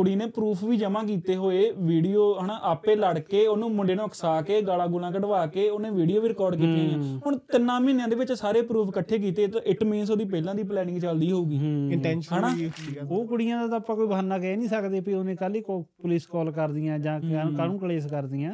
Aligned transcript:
ਕੁੜੀ 0.00 0.14
ਨੇ 0.16 0.26
ਪ੍ਰੂਫ 0.26 0.62
ਵੀ 0.64 0.76
ਜਮ੍ਹਾਂ 0.76 1.02
ਕੀਤੇ 1.04 1.34
ਹੋਏ 1.36 1.70
ਵੀਡੀਓ 1.78 2.22
ਹਨਾ 2.40 2.58
ਆਪੇ 2.62 2.94
ਲੜ 2.96 3.18
ਕੇ 3.18 3.46
ਉਹਨੂੰ 3.46 3.70
ਮੁੰਡੇ 3.70 3.94
ਨੂੰ 3.94 4.04
ਉਕਸਾ 4.04 4.40
ਕੇ 4.42 4.60
ਗਾਲਾਂ 4.62 4.86
ਗੁਲਾਂ 4.88 5.10
ਕਢਵਾ 5.12 5.46
ਕੇ 5.46 5.68
ਉਹਨੇ 5.68 5.90
ਵੀਡੀਓ 5.90 6.20
ਵੀ 6.20 6.28
ਰਿਕਾਰਡ 6.28 6.54
ਕੀਤੀਆਂ 6.54 6.98
ਆ 6.98 7.18
ਹੁਣ 7.26 7.36
ਤਿੰਨਾਂ 7.52 7.80
ਮਹੀਨਿਆਂ 7.80 8.08
ਦੇ 8.08 8.16
ਵਿੱਚ 8.16 8.32
ਸਾਰੇ 8.32 8.62
ਪ੍ਰੂਫ 8.62 8.88
ਇਕੱਠੇ 8.88 9.18
ਕੀਤੇ 9.18 9.46
ਤਾਂ 9.46 9.60
ਇਟ 9.66 9.82
ਮੀਨਸ 9.84 10.10
ਉਹਦੀ 10.10 10.24
ਪਹਿਲਾਂ 10.24 10.54
ਦੀ 10.54 10.62
ਪਲੈਨਿੰਗ 10.62 10.98
ਚੱਲਦੀ 11.00 11.30
ਹੋਊਗੀ। 11.32 11.56
ਇੰਟੈਂਸ਼ਨ 11.92 12.44
ਉਹ 13.10 13.26
ਕੁੜੀਆਂ 13.26 13.58
ਦਾ 13.60 13.66
ਤਾਂ 13.68 13.76
ਆਪਾਂ 13.76 13.96
ਕੋਈ 13.96 14.06
ਬਹਾਨਾ 14.06 14.38
ਕਹਿ 14.38 14.56
ਨਹੀਂ 14.56 14.68
ਸਕਦੇ 14.68 15.00
ਵੀ 15.00 15.14
ਉਹਨੇ 15.14 15.34
ਕੱਲ 15.36 15.54
ਹੀ 15.54 15.60
ਕੋ- 15.60 15.82
ਪੁਲਿਸ 16.02 16.26
ਕਾਲ 16.26 16.50
ਕਰਦੀਆਂ 16.52 16.98
ਜਾਂ 16.98 17.20
ਕਾਹਨੂੰ 17.56 17.78
ਕਲੇਸ਼ 17.78 18.06
ਕਰਦੀਆਂ। 18.06 18.52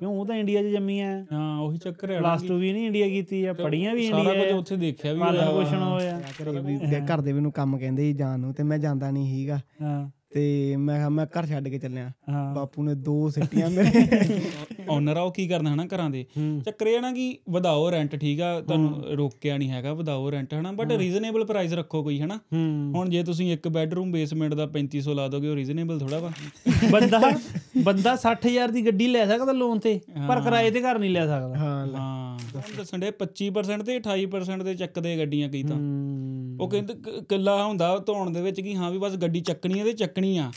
ਕਿਉਂ 0.00 0.12
ਉਹ 0.12 0.26
ਤਾਂ 0.26 0.36
ਇੰਡੀਆ 0.36 0.62
'ਚ 0.62 0.66
ਜੰਮੀਆਂ 0.66 1.10
ਹਾਂ 1.32 1.60
ਉਹੀ 1.60 1.78
ਚੱਕਰ 1.78 2.10
ਹੈ 2.10 2.18
ਪਲੱਸ 2.20 2.42
2 2.44 2.58
ਵੀ 2.58 2.72
ਨਹੀਂ 2.72 2.86
ਇੰਡੀਆ 2.86 3.08
ਕੀਤੀ 3.08 3.44
ਆ 3.44 3.52
ਪੜੀਆਂ 3.52 3.94
ਵੀ 3.94 4.06
ਸਾਰਾ 4.06 4.32
ਇੰਡੀਆ 4.32 4.44
ਕੁਝ 4.44 4.58
ਉੱਥੇ 4.58 4.76
ਦੇਖਿਆ 4.76 5.12
ਵੀ 5.12 5.20
ਹੋਇਆ। 5.20 5.50
ਪੋਸ਼ਣ 5.50 5.82
ਹੋਇਆ। 5.82 6.20
ਘਰੇ 6.42 6.58
ਵੀ 6.60 6.76
ਘਰ 7.06 7.20
ਦੇ 7.20 7.32
ਮੈਨੂੰ 7.32 7.52
ਕੰਮ 7.52 7.76
ਕਹਿੰਦੇ 7.78 8.02
ਸੀ 8.02 8.12
ਜਾਣ 8.12 8.38
ਨੂੰ 8.40 8.52
ਤੇ 8.54 8.62
ਮੈਂ 8.62 8.78
ਜਾਂਦਾ 8.78 9.10
ਨਹੀਂ 9.10 9.34
ਸੀਗਾ। 9.36 9.58
ਹਾਂ। 9.82 10.10
ਤੇ 10.32 10.76
ਮੈਂ 10.76 10.96
ਕਿਹਾ 10.96 11.08
ਮੈਂ 11.08 11.26
ਘਰ 11.26 11.46
ਛੱਡ 11.46 11.68
ਕੇ 11.68 11.78
ਚੱਲਿਆ। 11.78 12.10
ਬਾਪੂ 12.54 12.82
ਨੇ 12.82 12.94
ਦੋ 12.94 13.28
ਸਿੱਟੀਆਂ 13.30 13.68
ਮੇਰੇ। 13.70 14.00
ਓਨਰ 14.88 15.16
ਆ 15.16 15.20
ਉਹ 15.20 15.30
ਕੀ 15.32 15.46
ਕਰਨਾ 15.48 15.72
ਹਨਾ 15.74 15.84
ਘਰਾਂ 15.86 16.08
ਦੇ। 16.10 16.24
ਚੱਕਰ 16.64 16.86
ਇਹ 16.86 17.00
ਨਾ 17.00 17.12
ਕਿ 17.12 17.38
ਵਧਾਓ 17.50 17.90
ਰੈਂਟ 17.90 18.16
ਠੀਕ 18.16 18.40
ਆ 18.40 18.60
ਤੁਹਾਨੂੰ 18.60 19.16
ਰੋਕਿਆ 19.16 19.56
ਨਹੀਂ 19.58 19.70
ਹੈਗਾ 19.70 19.92
ਵਧਾਓ 19.94 20.30
ਰੈਂਟ 20.30 20.54
ਹਨਾ 20.54 20.72
ਬਟ 20.72 20.92
ਰੀਜ਼ਨੇਬਲ 20.92 21.44
ਪ੍ਰਾਈਸ 21.44 21.72
ਰੱਖੋ 21.72 22.02
ਕੋਈ 22.02 22.20
ਹਨਾ। 22.20 22.38
ਹੁਣ 22.94 23.08
ਜੇ 23.08 23.22
ਤੁਸੀਂ 23.22 23.52
ਇੱਕ 23.52 23.68
ਬੈੱਡਰੂਮ 23.68 24.12
ਬੇਸਮੈਂਟ 24.12 24.54
ਦਾ 24.54 24.66
3500 24.66 25.14
ਲਾ 25.14 25.28
ਦੋਗੇ 25.28 25.48
ਉਹ 25.48 25.56
ਰੀਜ਼ਨੇਬਲ 25.56 25.98
ਥੋੜਾ 25.98 26.18
ਵਾ। 26.18 26.30
ਬੰਦਾ 26.92 27.20
ਬੰਦਾ 27.84 28.16
60000 28.22 28.72
ਦੀ 28.72 28.84
ਗੱਡੀ 28.86 29.06
ਲੈ 29.06 29.26
ਸਕਦਾ 29.26 29.52
ਲੋਨ 29.52 29.78
ਤੇ 29.78 29.98
ਪਰ 30.28 30.40
ਕਿਰਾਏ 30.40 30.70
ਤੇ 30.70 30.82
ਘਰ 30.82 30.98
ਨਹੀਂ 30.98 31.10
ਲੈ 31.10 31.26
ਸਕਦਾ। 31.26 31.56
ਹਾਂ 31.56 31.86
ਹਾਂ 31.94 32.38
ਦੱਸਣ 32.76 32.98
ਦੇ 32.98 33.10
25% 33.20 33.82
ਤੇ 33.84 33.98
28% 34.00 34.64
ਦੇ 34.64 34.74
ਚੱਕਦੇ 34.74 35.16
ਗੱਡੀਆਂ 35.18 35.48
ਕਈ 35.48 35.62
ਤਾਂ। 35.62 35.76
ਉਹ 36.60 36.68
ਕਹਿੰਦੇ 36.70 36.94
ਕ- 36.96 37.22
ਕੱਲਾ 37.28 37.54
ਹੁੰਦਾ 37.64 37.88
ਧੋਣ 38.06 38.30
ਦੇ 38.30 38.42
ਵਿੱਚ 38.42 38.60
ਕਿ 38.60 38.74
ਹਾਂ 38.76 38.90
ਵੀ 38.90 38.98
ਬਸ 38.98 39.16
ਗੱਡੀ 39.16 39.40
ਚੱਕਣੀ 39.42 39.78
ਹੈ 39.80 39.84
ਤੇ 39.84 39.92
ਚੱਕਣੀ 40.16 40.36
ਆ। 40.38 40.50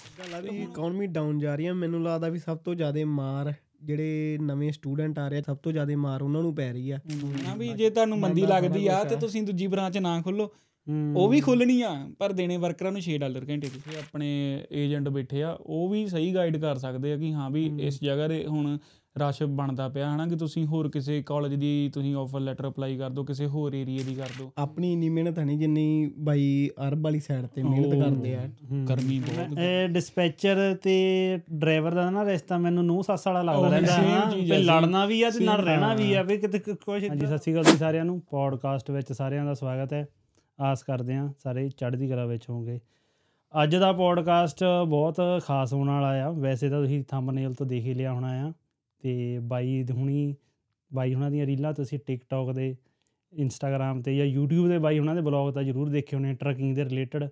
ਇਕਨੋਮੀ 0.51 1.07
ਡਾਊਨ 1.07 1.39
ਜਾ 1.39 1.55
ਰਹੀ 1.55 1.65
ਆ 1.65 1.73
ਮੈਨੂੰ 1.73 2.03
ਲੱਗਦਾ 2.03 2.29
ਵੀ 2.29 2.39
ਸਭ 2.39 2.57
ਤੋਂ 2.57 2.75
ਜ਼ਿਆਦਾ 2.75 3.05
ਮਾਰ 3.05 3.53
ਜਿਹੜੇ 3.83 4.37
ਨਵੇਂ 4.41 4.71
ਸਟੂਡੈਂਟ 4.71 5.19
ਆ 5.19 5.27
ਰਹੇ 5.27 5.41
ਸਭ 5.41 5.57
ਤੋਂ 5.57 5.71
ਜ਼ਿਆਦਾ 5.71 5.95
ਮਾਰ 5.97 6.21
ਉਹਨਾਂ 6.21 6.41
ਨੂੰ 6.41 6.53
ਪੈ 6.55 6.71
ਰਹੀ 6.73 6.91
ਆ। 6.91 6.99
ਨਾ 7.43 7.55
ਵੀ 7.55 7.73
ਜੇ 7.73 7.89
ਤੁਹਾਨੂੰ 7.89 8.19
ਮੰਦੀ 8.19 8.45
ਲੱਗਦੀ 8.45 8.87
ਆ 8.87 9.03
ਤੇ 9.03 9.15
ਤੁਸੀਂ 9.15 9.43
ਦੂਜੀ 9.43 9.67
ਬ੍ਰਾਂਚ 9.67 9.97
ਨਾ 9.97 10.21
ਖੋਲੋ। 10.21 10.49
ਉਹ 11.15 11.27
ਵੀ 11.29 11.39
ਖੋਲਣੀ 11.39 11.81
ਆ 11.81 11.89
ਪਰ 12.19 12.31
ਦੇਣੇ 12.31 12.55
ਵਰਕਰਾਂ 12.57 12.91
ਨੂੰ 12.91 13.01
6 13.01 13.17
ਡਾਲਰ 13.19 13.45
ਘੰਟੇ 13.49 13.69
ਦੇ। 13.69 13.97
ਆਪਣੇ 13.97 14.29
ਏਜੰਟ 14.83 15.09
ਬੈਠੇ 15.09 15.43
ਆ 15.43 15.51
ਉਹ 15.61 15.89
ਵੀ 15.89 16.05
ਸਹੀ 16.07 16.33
ਗਾਈਡ 16.35 16.57
ਕਰ 16.57 16.77
ਸਕਦੇ 16.77 17.11
ਆ 17.13 17.17
ਕਿ 17.17 17.31
ਹਾਂ 17.33 17.49
ਵੀ 17.49 17.65
ਇਸ 17.79 17.99
ਜਗ੍ਹਾ 18.03 18.27
ਦੇ 18.27 18.45
ਹੁਣ 18.45 18.77
ਰਸ਼ 19.17 19.43
ਬਣਦਾ 19.43 19.89
ਪਿਆ 19.89 20.15
ਹਨਾ 20.15 20.27
ਕਿ 20.27 20.35
ਤੁਸੀਂ 20.35 20.65
ਹੋਰ 20.65 20.89
ਕਿਸੇ 20.89 21.23
ਕਾਲਜ 21.25 21.53
ਦੀ 21.53 21.91
ਤੁਸੀਂ 21.93 22.15
ਆਫਰ 22.15 22.39
ਲੈਟਰ 22.39 22.67
ਅਪਲਾਈ 22.67 22.97
ਕਰ 22.97 23.09
ਦਿਓ 23.09 23.23
ਕਿਸੇ 23.23 23.45
ਹੋਰ 23.45 23.73
ਏਰੀਆ 23.73 24.03
ਦੀ 24.03 24.15
ਕਰ 24.15 24.27
ਦਿਓ 24.37 24.51
ਆਪਣੀ 24.57 24.93
ਇੰਨੀ 24.93 25.09
ਮਿਹਨਤ 25.09 25.39
ਨਹੀਂ 25.39 25.57
ਜਿੰਨੀ 25.57 26.11
ਬਾਈ 26.19 26.69
ਅਰਬ 26.87 27.03
ਵਾਲੀ 27.03 27.19
ਸਾਈਡ 27.19 27.45
ਤੇ 27.45 27.63
ਮਿਹਨਤ 27.63 28.03
ਕਰਦੇ 28.03 28.35
ਆ। 28.35 28.49
ਗਰਮੀ 28.89 29.19
ਬਹੁਤ 29.19 29.59
ਇਹ 29.59 29.89
ਡਿਸਪੈਚਰ 29.89 30.75
ਤੇ 30.83 31.39
ਡਰਾਈਵਰ 31.53 31.93
ਦਾ 31.93 32.09
ਨਾ 32.09 32.25
ਰਿਸ਼ਤਾ 32.25 32.57
ਮੈਨੂੰ 32.57 32.85
ਨੂੰ 32.85 33.03
ਸੱਸ 33.03 33.27
ਵਾਲਾ 33.27 33.41
ਲੱਗਦਾ 33.41 33.69
ਰਹਿੰਦਾ 33.69 33.93
ਹਾਂ। 33.93 34.31
ਆ, 34.53 34.57
ਲੜਨਾ 34.57 35.05
ਵੀ 35.05 35.23
ਆ 35.23 35.29
ਤੇ 35.29 35.45
ਨਾਲ 35.45 35.61
ਰਹਿਣਾ 35.61 35.95
ਵੀ 35.95 36.13
ਆ 36.13 36.21
ਵੀ 36.21 36.37
ਕਿਤੇ 36.37 36.59
ਕੁ- 36.59 36.75
ਕੁਛ 36.75 37.09
ਹਾਂਜੀ 37.09 37.25
ਸਤਿ 37.25 37.37
ਸ਼੍ਰੀ 37.37 37.53
ਅਕਾਲ 37.53 37.63
ਜੀ 37.63 37.77
ਸਾਰਿਆਂ 37.77 38.05
ਨੂੰ। 38.05 38.21
ਪੋਡਕਾਸਟ 38.29 38.91
ਵਿੱਚ 38.91 39.13
ਸਾਰਿਆਂ 39.13 39.45
ਦਾ 39.45 39.53
ਸਵਾਗਤ 39.53 39.93
ਹੈ। 39.93 40.07
ਆਸ 40.61 40.83
ਕਰਦੇ 40.83 41.15
ਹਾਂ 41.15 41.29
ਸਾਰੇ 41.43 41.69
ਚੜ੍ਹਦੀ 41.69 42.07
ਕਲਾ 42.07 42.25
ਵਿੱਚ 42.25 42.49
ਹੋਵੋਗੇ। 42.49 42.79
ਅੱਜ 43.63 43.75
ਦਾ 43.75 43.91
ਪੋਡਕਾਸਟ 43.91 44.63
ਬਹੁਤ 44.87 45.21
ਖਾਸ 45.43 45.73
ਹੋਣ 45.73 45.87
ਵਾਲਾ 45.89 46.07
ਆ। 46.07 46.29
ਵੈਸੇ 46.29 46.69
ਤਾਂ 46.69 46.81
ਤੁਸੀਂ 46.81 47.03
ਥੰਬਨੇਲ 47.03 47.53
ਤੋਂ 47.53 47.65
ਦੇਖ 47.65 47.83
ਹੀ 47.83 47.93
ਲਿਆ 47.93 48.13
ਹੋਣਾ 48.13 48.47
ਆ। 48.47 48.53
ਤੇ 48.99 49.39
ਬਾਈ 49.39 49.85
ਹੁਣੀ 49.91 50.35
ਬਾਈ 50.93 51.13
ਹੁਣਾਂ 51.13 51.31
ਦੀਆਂ 51.31 51.45
ਰੀਲਾਂ 51.45 51.73
ਤੁਸੀਂ 51.73 51.99
ਟਿਕਟੌਕ 51.99 52.51
ਦੇ 52.51 52.75
ਇੰਸਟਾਗ੍ਰam 53.33 54.01
ਤੇ 54.01 54.17
ਜਾਂ 54.17 54.25
YouTube 54.25 54.67
ਦੇ 54.67 54.77
ਬਾਈ 54.79 54.99
ਹੁਣਾਂ 54.99 55.15
ਦੇ 55.15 55.21
ਬਲੌਗ 55.21 55.53
ਤਾਂ 55.53 55.63
ਜ਼ਰੂਰ 55.63 55.89
ਦੇਖੇ 55.89 56.17
ਹੋਣੇ 56.17 56.33
ਟਰਕਿੰਗ 56.33 56.75
ਦੇ 56.75 56.85
ਰਿਲੇਟਡ 56.85 57.29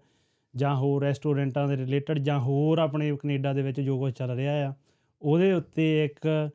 ਜਾਂ 0.55 0.75
ਹੋਰ 0.75 1.03
ਰੈਸਟੋਰੈਂਟਾਂ 1.03 1.67
ਦੇ 1.67 1.77
ਰਿਲੇਟਡ 1.77 2.19
ਜਾਂ 2.19 2.39
ਹੋਰ 2.39 2.77
ਆਪਣੇ 2.79 3.11
ਕੈਨੇਡਾ 3.15 3.53
ਦੇ 3.53 3.61
ਵਿੱਚ 3.61 3.81
ਜੋ 3.81 3.99
ਕੁਝ 3.99 4.13
ਚੱਲ 4.13 4.31
ਰਿਹਾ 4.31 4.69
ਆ 4.69 4.73
ਉਹਦੇ 5.21 5.53
ਉੱਤੇ 5.53 6.05
ਇੱਕ 6.05 6.49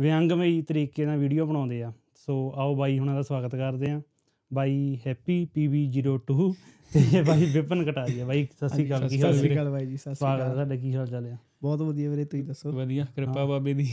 ਵਿਅੰਗਮਈ 0.00 0.62
ਤਰੀਕੇ 0.62 1.06
ਨਾਲ 1.06 1.18
ਵੀਡੀਓ 1.18 1.46
ਬਣਾਉਂਦੇ 1.46 1.82
ਆ। 1.82 1.92
ਸੋ 2.14 2.52
ਆਓ 2.56 2.74
ਬਾਈ 2.76 2.98
ਹੁਣਾਂ 2.98 3.14
ਦਾ 3.14 3.22
ਸਵਾਗਤ 3.22 3.56
ਕਰਦੇ 3.56 3.90
ਆ 3.90 4.02
ਬਾਈ 4.52 4.98
ਹੈਪੀ 5.06 5.48
PB02 5.58 6.52
ਤੇ 6.92 7.22
ਬਾਈ 7.22 7.44
ਵਿਪਨ 7.44 7.84
ਕਟਾਰੀਆ 7.84 8.26
ਬਾਈ 8.26 8.46
ਸਤਿ 8.56 8.68
ਸ਼੍ਰੀ 8.68 8.86
ਅਕਾਲ 8.86 9.08
ਕੀ 9.08 9.22
ਹਾਲ 9.22 9.32
ਸਤਿ 9.32 9.38
ਸ਼੍ਰੀ 9.38 9.54
ਅਕਾਲ 9.54 9.70
ਬਾਈ 9.70 9.86
ਜੀ 9.86 9.96
ਸਤਿ 9.96 10.14
ਸ਼੍ਰੀ 10.14 10.34
ਅਕਾਲ। 10.36 10.52
ਤੁਹਾਡਾ 10.52 10.76
ਕੀ 10.76 10.94
ਹਾਲ 10.94 11.06
ਚਾਲ 11.06 11.26
ਆ? 11.26 11.36
ਬਹੁਤ 11.62 11.82
ਵਧੀਆ 11.82 12.10
ਵੀਰੇ 12.10 12.24
ਤੁਸੀਂ 12.24 12.44
ਦੱਸੋ? 12.44 12.72
ਵਧੀਆ 12.72 13.06
ਕਿਰਪਾ 13.16 13.44
ਬਾਬੇ 13.44 13.74
ਦੀ। 13.74 13.84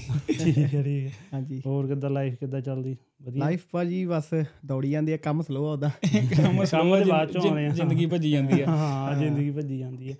ਠੀਕ 0.44 0.58
ਹੈ 0.58 0.84
ਠੀਕ 0.84 1.08
ਹੈ। 1.08 1.12
ਹਾਂਜੀ। 1.34 1.62
ਹੋਰ 1.66 1.88
ਕਿੱਦਾਂ 1.88 2.10
ਲਾਈਫ 2.10 2.36
ਕਿੱਦਾਂ 2.36 2.62
ਚੱਲਦੀ? 2.62 2.98
ਵਧੀਆ? 3.22 3.40
ਲਾਈਫ 3.40 3.62
ਭਾਜੀ 3.72 4.06
ਬਸ 4.06 4.24
ਦੌੜੀ 4.66 4.92
ਜਾਂਦੀ 4.92 5.12
ਆ 5.14 5.18
ਕੰਮ 5.18 5.42
ਸਲੋ 5.42 5.68
ਆ 5.68 5.72
ਉਹਦਾ। 5.72 5.92
ਕੰਮ 6.38 6.66
ਕੰਮ 6.66 6.98
ਦੇ 6.98 7.04
ਬਾਅਦ 7.06 7.32
ਚੋਂ 7.32 7.42
ਆਉਣੇ 7.42 7.66
ਆ। 7.66 7.70
ਜ਼ਿੰਦਗੀ 7.70 8.06
ਭੱਜੀ 8.06 8.32
ਜਾਂਦੀ 8.32 8.62
ਆ। 8.62 8.66
ਹਾਂ 8.66 9.16
ਜ਼ਿੰਦਗੀ 9.20 9.52
ਭੱਜੀ 9.52 9.80
ਜਾਂਦੀ 9.80 10.12
ਹੈ 10.12 10.16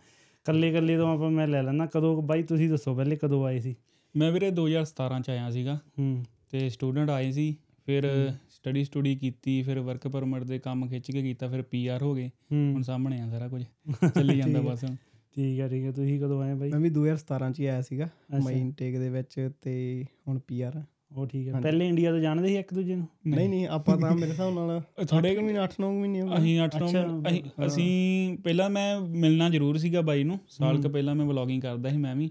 ਕੱਲੇ 0.46 0.72
ਕੱਲੇ 0.72 0.98
ਤੋਂ 0.98 1.14
ਆਪਾਂ 1.14 1.32
ਮੈਂ 1.32 1.48
ਲੈ 1.48 1.64
ਲੈਣਾ 1.64 1.86
ਕਦੋਂ 1.86 2.22
ਬਾਈ 2.22 2.44
ਤੁਸੀਂ 2.44 2.70
ਦੱਸੋ 2.70 2.96
ਪਹਿਲੇ 2.96 3.16
ਕਦੋਂ 3.16 3.46
ਆਏ 3.46 3.60
ਸੀ? 3.60 3.76
ਮੈਂ 4.16 4.32
ਵੀਰੇ 4.32 4.52
2017 4.52 5.22
ਚ 5.22 5.30
ਆਇਆ 5.30 5.52
ਸੀਗਾ। 5.52 5.80
ਹੂੰ। 6.00 6.24
ਤੇ 6.50 6.70
ਸਟੂਡੈਂਟ 6.70 7.10
ਆਏ 7.10 7.32
ਸੀ 7.32 7.56
ਫਿਰ 7.86 8.32
ਸਟੱਡੀ 8.50 8.84
ਸਟੂਡੀ 8.84 9.16
ਕੀਤੀ 9.16 9.62
ਫਿਰ 9.62 9.80
ਵਰਕ 9.80 10.08
ਪਰਮਿਟ 10.08 10.44
ਦੇ 10.44 10.60
ਕੰਮ 10.60 10.88
ਖਿੱਚ 10.88 11.12
ਕੇ 11.12 11.22
ਕੀਤਾ 11.22 11.48
ਫਿਰ 11.48 11.62
ਪੀਆਰ 11.62 12.02
ਹੋ 12.02 12.16
ਗਏ। 12.16 12.28
ਹੁਣ 12.28 12.74
ਹੂੰ 12.76 12.84
ਸਾਹਮਣੇ 12.84 13.22
ਆ 13.22 13.30
ਸਾਰਾ 13.30 13.48
ਕੁਝ। 13.48 13.64
ਚੱਲੀ 14.16 14.38
ਜਾਂਦਾ 14.38 14.62
ਬਸ 14.62 14.84
ਹੁਣ। 14.84 14.96
ਠੀਕ 15.36 15.60
ਹੈ 15.60 15.68
ਠੀਕ 15.70 15.86
ਹੈ। 15.86 15.92
ਤੁਸੀਂ 15.92 16.20
ਕਦੋਂ 16.20 16.42
ਆਏ 16.42 16.54
ਬਾਈ? 16.56 16.70
ਮੈਂ 16.72 16.80
ਵੀ 16.80 16.90
2017 16.92 17.52
ਚ 17.52 17.60
ਹੀ 17.60 17.66
ਆਇਆ 17.66 17.82
ਸੀਗਾ। 17.82 18.10
ਮਈ 18.46 18.60
ਇਨਟੇਕ 18.60 18.98
ਦੇ 19.00 19.10
ਵਿੱਚ 19.10 19.50
ਤੇ 19.62 20.04
ਹੁਣ 20.28 20.40
ਪੀਆਰ 20.48 20.82
ਉਹ 21.12 21.28
ਠੀਕ 21.28 21.48
ਹੈ। 21.48 21.60
ਪਹਿਲੇ 21.62 21.88
ਇੰਡੀਆ 21.88 22.12
ਤੋਂ 22.12 22.20
ਜਾਣਦੇ 22.20 22.48
ਸੀ 22.48 22.56
ਇੱਕ 22.58 22.74
ਦੂਜੇ 22.74 22.96
ਨੂੰ? 22.96 23.08
ਨਹੀਂ 23.28 23.48
ਨਹੀਂ 23.50 23.68
ਆਪਾਂ 23.68 23.98
ਤਾਂ 23.98 24.12
ਮੇਰੇ 24.16 24.32
ਹਿਸਾਬ 24.32 24.54
ਨਾਲ 24.54 24.80
ਥੋੜੇ 24.80 25.06
ਥੋੜੇ 25.08 25.36
ਮਹੀਨੇ 25.38 25.60
8-9 25.60 25.92
ਮਹੀਨੇ 25.92 26.22
ਹੋ 26.22 26.28
ਗਏ। 26.28 26.38
ਅਸੀਂ 26.38 26.60
8 26.62 26.76
9 26.76 26.88
ਅੱਛਾ, 26.88 27.04
ਅਸੀਂ 27.30 27.42
ਅਸੀਂ 27.66 28.38
ਪਹਿਲਾਂ 28.44 28.70
ਮੈਂ 28.70 29.00
ਮਿਲਣਾ 29.02 29.50
ਜ਼ਰੂਰ 29.50 29.78
ਸੀਗਾ 29.78 30.02
ਬਾਈ 30.02 30.24
ਨੂੰ 30.24 30.40
ਸਾਲ 30.50 30.82
ਕ 30.82 30.88
ਪਹਿਲਾਂ 30.88 31.16
ਮੈਂ 31.16 31.26
ਵਲੌਗਿੰਗ 31.26 31.62
ਕਰਦਾ 31.62 31.90
ਸੀ 31.90 31.98
ਮੈਂ 31.98 32.16
ਵੀ। 32.16 32.30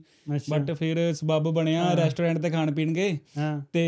ਬਟ 0.50 0.72
ਫਿਰ 0.72 1.12
ਸਬੱਬ 1.14 1.48
ਬਣਿਆ 1.54 1.92
ਰੈਸਟੋਰੈਂਟ 1.96 2.38
ਤੇ 2.38 2.50
ਖਾਣ 2.50 2.72
ਪੀਣ 2.74 2.92
ਗਏ 2.92 3.16
ਤੇ 3.72 3.84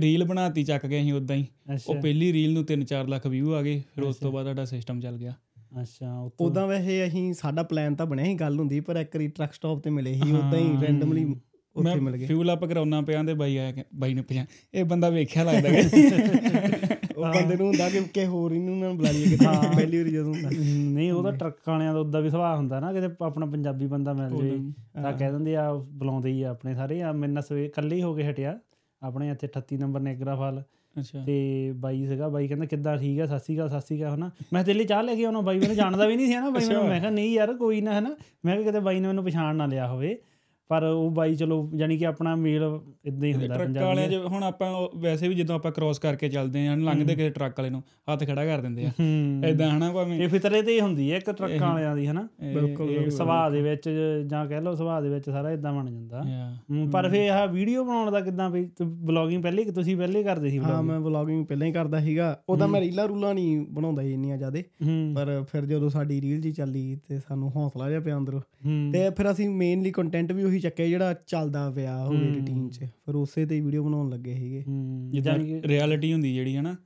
ਰੀਲ 0.00 0.24
ਬਣਾਤੀ 0.24 0.64
ਚੱਕ 0.64 0.86
ਗਏ 0.86 1.00
ਅਸੀਂ 1.00 1.12
ਉਦਾਂ 1.12 1.36
ਹੀ। 1.36 1.46
ਉਹ 1.88 1.94
ਪਹਿਲੀ 1.94 2.32
ਰੀਲ 2.32 2.52
ਨੂੰ 2.52 2.64
3-4 2.66 3.08
ਲੱਖ 3.08 3.26
ਵਿਊ 3.26 3.52
ਆ 3.54 3.62
ਗਏ 3.62 3.82
ਫਿਰ 3.94 4.04
ਉਸ 4.04 4.16
ਤੋਂ 4.16 4.32
ਬਾਅਦ 4.32 4.46
ਸਾਡਾ 4.46 4.64
ਸਿਸਟਮ 4.64 5.00
ਚੱਲ 5.00 5.16
ਗਿਆ। 5.16 5.32
ਅੱਛਾ 5.82 6.30
ਉਦਾਂ 6.40 6.66
ਵੈਸੇ 6.66 7.06
ਅਸੀਂ 7.06 7.32
ਸਾਡਾ 7.34 7.62
ਪਲਾਨ 7.62 7.94
ਤਾਂ 7.94 8.06
ਬਣਿਆ 8.06 8.24
ਸੀ 8.24 8.34
ਗੱਲ 8.34 8.58
ਹੁੰਦੀ 8.58 8.80
ਪਰ 8.80 8.96
ਇੱਕ 8.96 9.16
ਵਾਰੀ 9.16 9.28
ਟਰੱਕ 9.28 9.52
ਸਟਾਪ 9.52 9.80
ਤੇ 9.80 9.90
ਮਿਲੇ 9.90 10.14
ਸੀ 10.14 10.32
ਉਦਾਂ 10.32 10.58
ਹੀ 10.58 10.76
ਰੈਂਡਮਲੀ 10.82 11.24
ਉੱਥੇ 11.76 11.94
ਮਿਲ 12.00 12.16
ਗਏ। 12.16 12.26
ਫਿਊਲ 12.26 12.52
ਅਪ 12.52 12.64
ਕਰਾਉਣਾ 12.64 13.00
ਪਿਆ 13.00 13.22
ਤੇ 13.22 13.34
ਬਾਈ 13.34 13.56
ਆਇਆ 13.56 13.72
ਕਿ- 13.72 13.84
ਬਾਈ 13.94 14.14
ਨੇ 14.14 14.22
ਪਿਆ 14.22 14.44
ਇਹ 14.74 14.84
ਬੰਦਾ 14.84 15.08
ਵੇਖਿਆ 15.10 15.42
ਲੱਗਦਾ 15.44 15.68
ਕਿ 15.70 16.06
ਉਹ 17.16 17.24
ਬੰਦੇ 17.24 17.56
ਨੂੰ 17.56 17.66
ਹੁੰਦਾ 17.66 17.88
ਕਿ 17.90 18.00
ਕਿ 18.14 18.24
ਹੋਰ 18.26 18.52
ਇਹਨੂੰ 18.52 18.78
ਨਾ 18.78 18.90
ਬੁਲਾ 18.92 19.10
ਲਈਏ 19.10 19.26
ਕਿਤੇ 19.26 19.46
ਪਹਿਲੀ 19.76 19.98
ਵਾਰੀ 19.98 20.10
ਜਦੋਂ 20.10 20.32
ਹੁੰਦਾ। 20.34 20.50
ਨਹੀਂ 20.50 21.10
ਉਹਦਾ 21.12 21.30
ਟਰੱਕ 21.30 21.56
ਵਾਲਿਆਂ 21.68 21.92
ਦਾ 21.94 22.00
ਉਦਾਂ 22.00 22.22
ਵੀ 22.22 22.30
ਸੁਭਾਅ 22.30 22.56
ਹੁੰਦਾ 22.56 22.80
ਨਾ 22.80 22.92
ਕਿਤੇ 22.92 23.08
ਆਪਣਾ 23.24 23.46
ਪੰਜਾਬੀ 23.46 23.86
ਬੰਦਾ 23.86 24.12
ਮਿਲ 24.12 24.30
ਜੇ 24.42 24.58
ਤਾਂ 25.02 25.12
ਕਹਿ 25.12 25.30
ਦਿੰਦੇ 25.32 25.56
ਆ 25.56 25.72
ਬੁਲਾਉਂਦੇ 25.74 26.30
ਹੀ 26.30 26.42
ਆ 26.42 26.50
ਆਪਣੇ 26.50 26.74
ਸਾਰੇ 26.74 27.02
ਆ 27.02 27.12
ਮੇਰੇ 27.12 27.32
ਨਾਲ 27.32 27.42
ਸਵੇ 27.42 27.64
ਇਕੱਲੇ 27.66 27.96
ਹੀ 27.96 28.02
ਹੋ 28.02 28.14
ਕੇ 28.14 28.30
ਹਟਿਆ 28.30 28.58
ਆਪਣੇ 29.02 29.30
ਇੱਥੇ 29.30 29.48
38 29.48 29.78
ਨੰਬਰ 29.78 30.00
ਨੇਗਰਾ 30.00 30.36
ਫਾਲ 30.36 30.62
ਅੱਛਾ। 31.00 31.24
ਤੇ 31.26 31.72
ਬਾਈ 31.76 32.06
ਸੀਗਾ 32.06 32.28
ਬਾਈ 32.28 32.48
ਕਹਿੰਦਾ 32.48 32.66
ਕਿੱਦਾਂ 32.66 32.96
ਠੀਕ 32.98 33.20
ਆ? 33.20 33.26
ਅਕਾਲ 33.56 33.68
ਸਤਿ 33.68 33.80
ਸ਼੍ਰੀ 33.80 34.02
ਅਕਾਲ 34.02 34.14
ਹਨਾ? 34.14 34.30
ਮੈਂ 34.52 34.64
ਤੇਰੇ 34.64 34.78
ਲਈ 34.78 34.84
ਚਾਹ 34.84 35.02
ਲੈ 35.02 35.14
ਕੇ 35.14 35.24
ਆਉਣਾ 35.24 35.40
ਬਾਈ 35.40 35.58
ਮੈਨੂੰ 35.58 35.76
ਜਾਣਦਾ 35.76 36.06
ਵੀ 36.06 36.16
ਨਹੀਂ 36.16 36.26
ਸੀ 36.26 36.34
ਹਨਾ? 36.34 36.50
ਬਾਈ 36.50 36.64
ਮੈਨੂੰ 36.68 36.88
ਮੈਂ 36.88 37.00
ਕਿਹਾ 37.00 37.10
ਨਹੀਂ 37.10 37.34
ਯਾਰ 37.34 37.54
ਕੋਈ 37.54 37.80
ਨਾ 37.80 37.98
ਹਨਾ? 37.98 38.16
ਮੈਂ 38.44 38.56
ਕਿਹਾ 38.56 38.66
ਕਿਤੇ 38.66 38.80
ਬਾਈ 38.80 39.00
ਨੇ 39.00 39.06
ਮੈਨੂੰ 39.06 39.24
ਪਛਾਣ 39.24 39.56
ਨਾ 39.56 39.66
ਲਿਆ 39.66 39.86
ਹੋਵੇ। 39.88 40.18
ਪਰ 40.68 40.82
ਉਹ 40.82 41.10
ਬਾਈ 41.10 41.34
ਚਲੋ 41.34 41.70
ਯਾਨੀ 41.76 41.98
ਕਿ 41.98 42.06
ਆਪਣਾ 42.06 42.36
ਮੇਲ 42.36 42.80
ਇਦਾਂ 43.04 43.28
ਹੀ 43.28 43.32
ਹੁੰਦਾ 43.32 43.54
ਟਰੱਕ 43.54 43.76
ਵਾਲਿਆਂ 43.76 44.08
'ਚ 44.08 44.14
ਹੁਣ 44.14 44.42
ਆਪਾਂ 44.42 44.98
ਵੈਸੇ 44.98 45.28
ਵੀ 45.28 45.34
ਜਦੋਂ 45.34 45.54
ਆਪਾਂ 45.54 45.72
ਕ੍ਰਾਸ 45.72 45.98
ਕਰਕੇ 45.98 46.28
ਚੱਲਦੇ 46.28 46.66
ਆਂ 46.66 46.76
ਲੰਘਦੇ 46.76 47.14
ਕਿਸੇ 47.14 47.30
ਟਰੱਕ 47.30 47.58
ਵਾਲੇ 47.58 47.70
ਨੂੰ 47.70 47.82
ਹੱਥ 48.12 48.24
ਖੜਾ 48.24 48.46
ਕਰ 48.46 48.60
ਦਿੰਦੇ 48.60 48.86
ਆ। 48.86 48.90
ਐਦਾਂ 49.46 49.70
ਹਨਾ 49.70 49.92
ਭਾਵੇਂ। 49.92 50.22
ਇਹ 50.22 50.28
ਫਿਤਰੇ 50.28 50.62
ਤੇ 50.62 50.74
ਹੀ 50.74 50.80
ਹੁੰਦੀ 50.80 51.12
ਹੈ 51.12 51.16
ਇੱਕ 51.16 51.30
ਟਰੱਕਾਂ 51.30 51.72
ਵਾਲਿਆਂ 51.72 51.96
ਦੀ 51.96 52.06
ਹਨਾ? 52.06 52.28
ਬਿਲਕੁਲ 52.54 52.90
ਇਹ 52.90 53.10
ਸੁਭਾਅ 53.10 53.50
ਦੇ 53.50 53.62
ਵਿੱਚ 53.62 53.90
ਜਾਂ 54.26 54.46
ਕਹਿ 54.46 54.60
ਲਓ 54.60 54.74
ਸੁਭਾਅ 54.74 55.00
ਦੇ 55.00 55.08
ਵਿੱਚ 55.08 55.30
ਸਾਰਾ 55.30 55.50
ਇਦਾਂ 55.50 55.72
ਬਣ 55.72 55.90
ਜਾਂਦਾ। 55.90 56.24
ਪਰ 56.92 57.08
ਫੇ 57.08 57.28
ਆਹ 57.28 57.46
ਵੀਡੀਓ 57.48 57.84
ਬਣਾਉਣ 57.84 58.10
ਦਾ 58.10 58.20
ਕਿਦਾਂ 58.20 58.50
ਵੀ 58.50 58.70
ਬਲੌਗਿੰਗ 58.82 59.42
ਪਹਿਲੇ 59.42 59.64
ਕਿ 59.64 59.70
ਤੁਸੀਂ 59.70 59.96
ਪਹਿਲੇ 59.96 60.22
ਕਰਦੇ 60.22 60.50
ਸੀ 60.50 60.58
ਹਾਂ? 60.58 60.82
ਮੈਂ 60.82 61.00
ਵਲੌਗਿੰਗ 61.00 61.46
ਪਹਿਲਾਂ 61.46 61.66
ਹੀ 61.66 61.72
ਕਰਦਾ 61.72 62.00
ਸੀਗਾ। 62.00 62.40
ਉਹਦਾ 62.48 62.66
ਮੈਂ 62.66 62.80
ਰੀਲਾਂ 62.80 63.08
ਰੂਲਾਂ 63.08 63.34
ਨਹੀਂ 63.34 63.66
ਬਣਾਉਂਦਾ 63.70 64.02
ਇੰਨੀਆਂ 64.02 64.36
ਜ਼ਿਆਦੇ। 64.36 64.64
ਪਰ 65.14 65.44
ਫਿਰ 65.52 65.66
ਜਦੋਂ 65.66 65.88
ਸਾਡੀ 65.88 66.20
ਰੀਲ 66.20 66.40
ਜੀ 66.40 66.52
ਚੱਲੀ 66.52 66.96
ਤੇ 67.08 67.18
ਸਾਨੂੰ 67.18 67.50
ਹੌਸਲਾ 67.56 67.88
ਜਿਹਾ 67.88 68.00
ਪਿਆ 68.00 68.16
ਅੰਦਰੋਂ। 68.16 68.40
ਤੇ 68.92 69.10
ਫਿਰ 69.10 69.30
ਅਸੀਂ 69.30 69.50
ਮੇਨਲੀ 69.50 69.90
ਕੰਟੈਂਟ 69.90 70.32
ਵੀ 70.32 70.55
ਉਹੀ 70.56 70.60
ਚੱਕਿਆ 70.60 70.86
ਜਿਹੜਾ 70.86 71.14
ਚੱਲਦਾ 71.26 71.70
ਪਿਆ 71.70 72.04
ਹੋਵੇ 72.04 72.18
ਰੂਟੀਨ 72.18 72.68
'ਚ। 72.68 72.78
ਫਿਰ 72.78 73.14
ਉਸੇ 73.14 73.46
ਤੇ 73.46 73.60
ਵੀਡੀਓ 73.60 73.84
ਬਣਾਉਣ 73.84 74.10
ਲੱਗੇ 74.10 74.34
ਸੀਗੇ। 74.34 74.64
ਜਿੱਦਾਂ 75.10 75.34
ਰਿਐਲਿਟੀ 75.68 76.12
ਹੁੰਦੀ 76.12 76.34
ਜਿਹੜੀ 76.34 76.56
ਹਨਾ? 76.56 76.76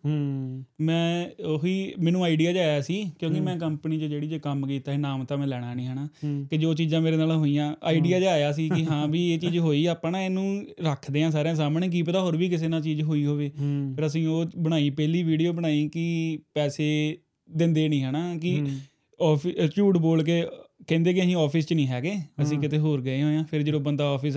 ਮੈਂ 0.80 1.30
ਉਹੀ 1.44 1.94
ਮੈਨੂੰ 2.02 2.24
ਆਈਡੀਆ 2.24 2.52
ਜਿਹਾ 2.52 2.64
ਆਇਆ 2.64 2.80
ਸੀ 2.80 3.10
ਕਿਉਂਕਿ 3.18 3.40
ਮੈਂ 3.40 3.58
ਕੰਪਨੀ 3.58 3.98
'ਚ 3.98 4.04
ਜਿਹੜੀ 4.04 4.28
ਜੇ 4.28 4.38
ਕੰਮ 4.38 4.66
ਕੀਤਾ 4.66 4.92
ਸੀ 4.92 4.98
ਨਾਮ 4.98 5.24
ਤਾਂ 5.24 5.38
ਮੈਂ 5.38 5.46
ਲੈਣਾ 5.46 5.74
ਨਹੀਂ 5.74 5.86
ਹਨਾ? 5.86 6.08
ਕਿ 6.50 6.56
ਜੋ 6.56 6.74
ਚੀਜ਼ਾਂ 6.74 7.00
ਮੇਰੇ 7.00 7.16
ਨਾਲ 7.16 7.32
ਹੋਈਆਂ 7.32 7.74
ਆਈਡੀਆ 7.82 8.20
ਜਿਹਾ 8.20 8.32
ਆਇਆ 8.32 8.52
ਸੀ 8.52 8.68
ਕਿ 8.68 8.84
ਹਾਂ 8.84 9.08
ਵੀ 9.08 9.32
ਇਹ 9.32 9.38
ਚੀਜ਼ 9.38 9.58
ਹੋਈ 9.58 9.86
ਆਪਾਂ 9.86 10.12
ਨਾ 10.12 10.22
ਇਹਨੂੰ 10.22 10.66
ਰੱਖਦੇ 10.84 11.24
ਆ 11.24 11.30
ਸਾਰਿਆਂ 11.30 11.54
ਸਾਹਮਣੇ 11.54 11.88
ਕੀ 11.88 12.02
ਪਤਾ 12.02 12.20
ਹੋਰ 12.20 12.36
ਵੀ 12.36 12.48
ਕਿਸੇ 12.48 12.68
ਨਾਲ 12.68 12.82
ਚੀਜ਼ 12.82 13.02
ਹੋਈ 13.02 13.24
ਹੋਵੇ। 13.26 13.50
ਫਿਰ 13.96 14.06
ਅਸੀਂ 14.06 14.26
ਉਹ 14.28 14.44
ਬਣਾਈ 14.58 14.90
ਪਹਿਲੀ 14.90 15.22
ਵੀਡੀਓ 15.22 15.52
ਬਣਾਈ 15.52 15.88
ਕਿ 15.88 16.38
ਪੈਸੇ 16.54 17.18
ਦਿੰਦੇ 17.56 17.88
ਨਹੀਂ 17.88 18.04
ਹਨਾ? 18.04 18.38
ਕਿ 18.38 18.66
ਆਫਿਸ 19.20 19.74
ਝੂਠ 19.76 19.96
ਬੋਲ 19.96 20.22
ਕੇ 20.22 20.42
ਕਹਿੰਦੇ 20.90 21.12
ਕਿ 21.14 21.20
ਅਸੀਂ 21.20 21.36
ਆਫਿਸ 21.36 21.66
'ਚ 21.66 21.72
ਨਹੀਂ 21.72 21.86
ਹੈਗੇ 21.86 22.14
ਅਸੀਂ 22.42 22.58
ਕਿਤੇ 22.58 22.78
ਹੋਰ 22.78 23.00
ਗਏ 23.00 23.22
ਹੋਏ 23.22 23.36
ਆ 23.36 23.44
ਫਿਰ 23.50 23.62
ਜਦੋਂ 23.62 23.80
ਬੰਦਾ 23.80 24.08
ਆਫਿਸ 24.08 24.36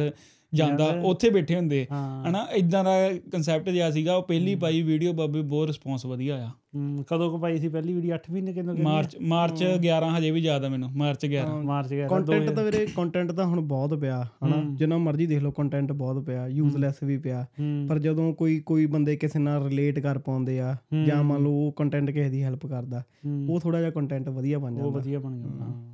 ਜਾਂਦਾ। 0.53 1.01
ਉੱਥੇ 1.03 1.29
ਬੈਠੇ 1.29 1.55
ਹੁੰਦੇ। 1.55 1.87
ਹਨਾ 2.29 2.47
ਇਦਾਂ 2.55 2.83
ਦਾ 2.83 2.91
ਕਨਸੈਪਟ 3.31 3.69
ਜਿਹਾ 3.69 3.91
ਸੀਗਾ 3.91 4.15
ਉਹ 4.15 4.23
ਪਹਿਲੀ 4.23 4.55
ਪਾਈ 4.55 4.81
ਵੀਡੀਓ 4.81 5.13
ਬਾਬੇ 5.13 5.41
ਬਹੁਤ 5.41 5.67
ਰਿਸਪੌਂਸ 5.67 6.05
ਵਧੀਆ 6.05 6.35
ਆ 6.35 6.49
ਹਮ, 6.75 7.03
ਕਦੋਂ 7.07 7.31
ਕੁ 7.31 7.37
ਪਾਈ 7.37 7.57
ਸੀ 7.57 7.67
ਪਹਿਲੀ 7.67 7.93
ਵੀਡੀਓ 7.93 8.15
8 8.15 8.31
ਮਹੀਨੇ 8.31 8.53
ਕਹਿੰਦੀ 8.53 8.81
ਮਾਰਚ 8.81 9.17
ਮਾਰਚ 9.21 9.63
11 9.63 10.09
ਹਜੇ 10.17 10.31
ਵੀ 10.31 10.41
ਜ਼ਿਆਦਾ 10.41 10.69
ਮੈਨੂੰ 10.69 10.91
ਮਾਰਚ 10.91 11.25
11 11.25 11.63
ਮਾਰਚ 11.63 11.89
ਗਿਆ 11.89 12.07
ਕੰਟੈਂਟ 12.07 12.49
ਤਾਂ 12.49 12.63
ਵੀਰੇ 12.63 12.87
ਕੰਟੈਂਟ 12.95 13.31
ਤਾਂ 13.31 13.45
ਹੁਣ 13.45 13.61
ਬਹੁਤ 13.61 13.93
ਪਿਆ 13.93 14.27
ਹਨਾ? 14.45 14.63
ਜਿੰਨਾ 14.73 14.97
ਮਰਜ਼ੀ 14.97 15.25
ਦੇਖ 15.25 15.41
ਲਓ 15.43 15.51
ਕੰਟੈਂਟ 15.51 15.91
ਬਹੁਤ 15.91 16.23
ਪਿਆ 16.25 16.47
ਯੂਜ਼ਲੈਸ 16.47 17.03
ਵੀ 17.03 17.17
ਪਿਆ। 17.17 17.45
ਪਰ 17.89 17.99
ਜਦੋਂ 17.99 18.33
ਕੋਈ 18.33 18.59
ਕੋਈ 18.59 18.85
ਬੰਦੇ 18.85 19.15
ਕਿਸੇ 19.15 19.39
ਨਾਲ 19.39 19.63
ਰਿਲੇਟ 19.67 19.99
ਕਰ 19.99 20.19
ਪਾਉਂਦੇ 20.19 20.59
ਆ 20.59 20.75
ਜਾਂ 21.05 21.23
ਮੰਨ 21.23 21.43
ਲਓ 21.43 21.51
ਉਹ 21.51 21.71
ਕੰਟੈਂਟ 21.71 22.11
ਕਿਸੇ 22.11 22.29
ਦੀ 22.29 22.43
ਹੈਲਪ 22.43 22.65
ਕਰਦਾ। 22.65 23.03
ਉਹ 23.49 23.59
ਥੋੜਾ 23.59 23.79
ਜਿਹਾ 23.79 23.91
ਕੰਟੈਂਟ 23.91 24.29
ਵਧੀਆ 24.29 24.59
ਬਣ 24.59 24.71
ਉਹ 24.71 24.77
ਜਾਂਦਾ। 24.77 24.89
ਵਧੀਆ 24.89 25.19
ਬਣ 25.19 25.37
ਜਾਂਦਾ 25.37 25.92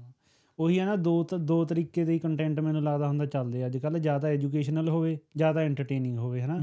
ਉਹੀ 0.59 0.79
ਹੈ 0.79 0.85
ਨਾ 0.85 0.95
ਦੋ 0.95 1.23
ਤ- 1.23 1.35
ਦੋ 1.35 1.63
ਤਰੀਕੇ 1.65 2.03
ਦੇ 2.05 2.17
ਕੰਟੈਂਟ 2.19 2.59
ਮੈਨੂੰ 2.59 2.81
ਲੱਗਦਾ 2.83 3.07
ਹੁੰਦਾ 3.07 3.25
ਚੱਲਦੇ 3.25 3.65
ਅੱਜ 3.65 3.77
ਕੱਲ 3.77 3.99
ਜ਼ਿਆਦਾ 3.99 4.27
ਐਜੂਕੇਸ਼ਨਲ 4.27 4.89
ਹੋਵੇ 4.89 5.17
ਜ਼ਿਆਦਾ 5.37 5.61
ਐਂਟਰਟੇਨਿੰਗ 5.61 6.17
ਹੋਵੇ 6.17 6.41
ਹਨਾ? 6.41 6.57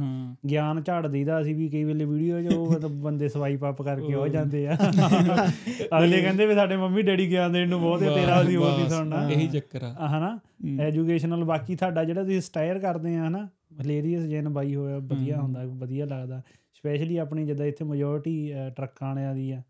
ਗਿਆਨ 0.51 0.83
ਝਾੜ 0.83 1.07
ਦੇਈਦਾ 1.07 1.41
ਅਸੀਂ 1.41 1.55
ਵੀ 1.55 1.69
ਕਈ 1.69 1.85
ਵੇਲੇ 1.85 2.05
ਵੀਡੀਓ 2.05 2.41
ਜੋ 2.41 2.65
ਮਤਲਬ 2.67 3.01
ਬੰਦੇ 3.01 3.29
ਸਵਾਈ 3.29 3.57
ਪਾਪ 3.57 3.83
ਕਰਕੇ 3.83 4.15
ਹੋ 4.15 4.27
ਜਾਂਦੇ 4.29 4.67
ਆ। 4.69 4.77
ਅਗਲੇ 5.99 6.21
ਕਹਿੰਦੇ 6.23 6.47
ਵੀ 6.47 6.55
ਸਾਡੇ 6.55 6.77
ਮੰਮੀ 6.77 7.03
ਡੈਡੀ 7.03 7.31
ਗਿਆਨ 7.31 7.53
ਦੇਣ 7.53 7.69
ਨੂੰ 7.69 7.81
ਬਹੁਤ 7.81 8.03
ਹੈ 8.03 8.15
ਤੇਰਾ 8.15 8.43
ਅਸੀਂ 8.43 8.57
ਹੋਰ 8.57 8.77
ਨਹੀਂ 8.79 8.89
ਸੁਣਨਾ। 8.89 9.29
ਇਹੀ 9.31 9.47
ਚੱਕਰ 9.49 9.83
ਆ। 9.83 9.95
ਆ 9.99 10.09
ਹਨਾ? 10.09 10.39
ਐਜੂਕੇਸ਼ਨਲ 10.81 11.45
ਬਾਕੀ 11.45 11.77
ਤੁਹਾਡਾ 11.77 12.05
ਜਿਹੜਾ 12.05 12.23
ਤੁਸੀਂ 12.23 12.41
ਸਟਾਇਰ 12.41 12.79
ਕਰਦੇ 12.79 13.17
ਆ 13.17 13.27
ਹਨਾ? 13.29 13.49
ਹਲੇਰੀਅਸ 13.81 14.25
ਜੈਨ 14.25 14.49
ਬਾਈ 14.49 14.75
ਹੋਇਆ 14.75 14.99
ਵਧੀਆ 14.99 15.41
ਹੁੰਦਾ 15.41 15.65
ਵਧੀਆ 15.65 16.07
ਲੱਗਦਾ। 16.07 16.43
ਸਪੈਸ਼ਲੀ 16.75 17.17
ਆਪਣੀ 17.17 17.45
ਜਿੱਦਾਂ 17.47 17.67
ਇੱਥੇ 17.67 17.85
ਮੈਜੋਰਿਟੀ 17.85 18.53
ਟਰੱਕਾਂ 18.77 19.09
ਵਾਲਿਆਂ 19.09 19.35
ਦੀ 19.35 19.51
ਆ। 19.51 19.63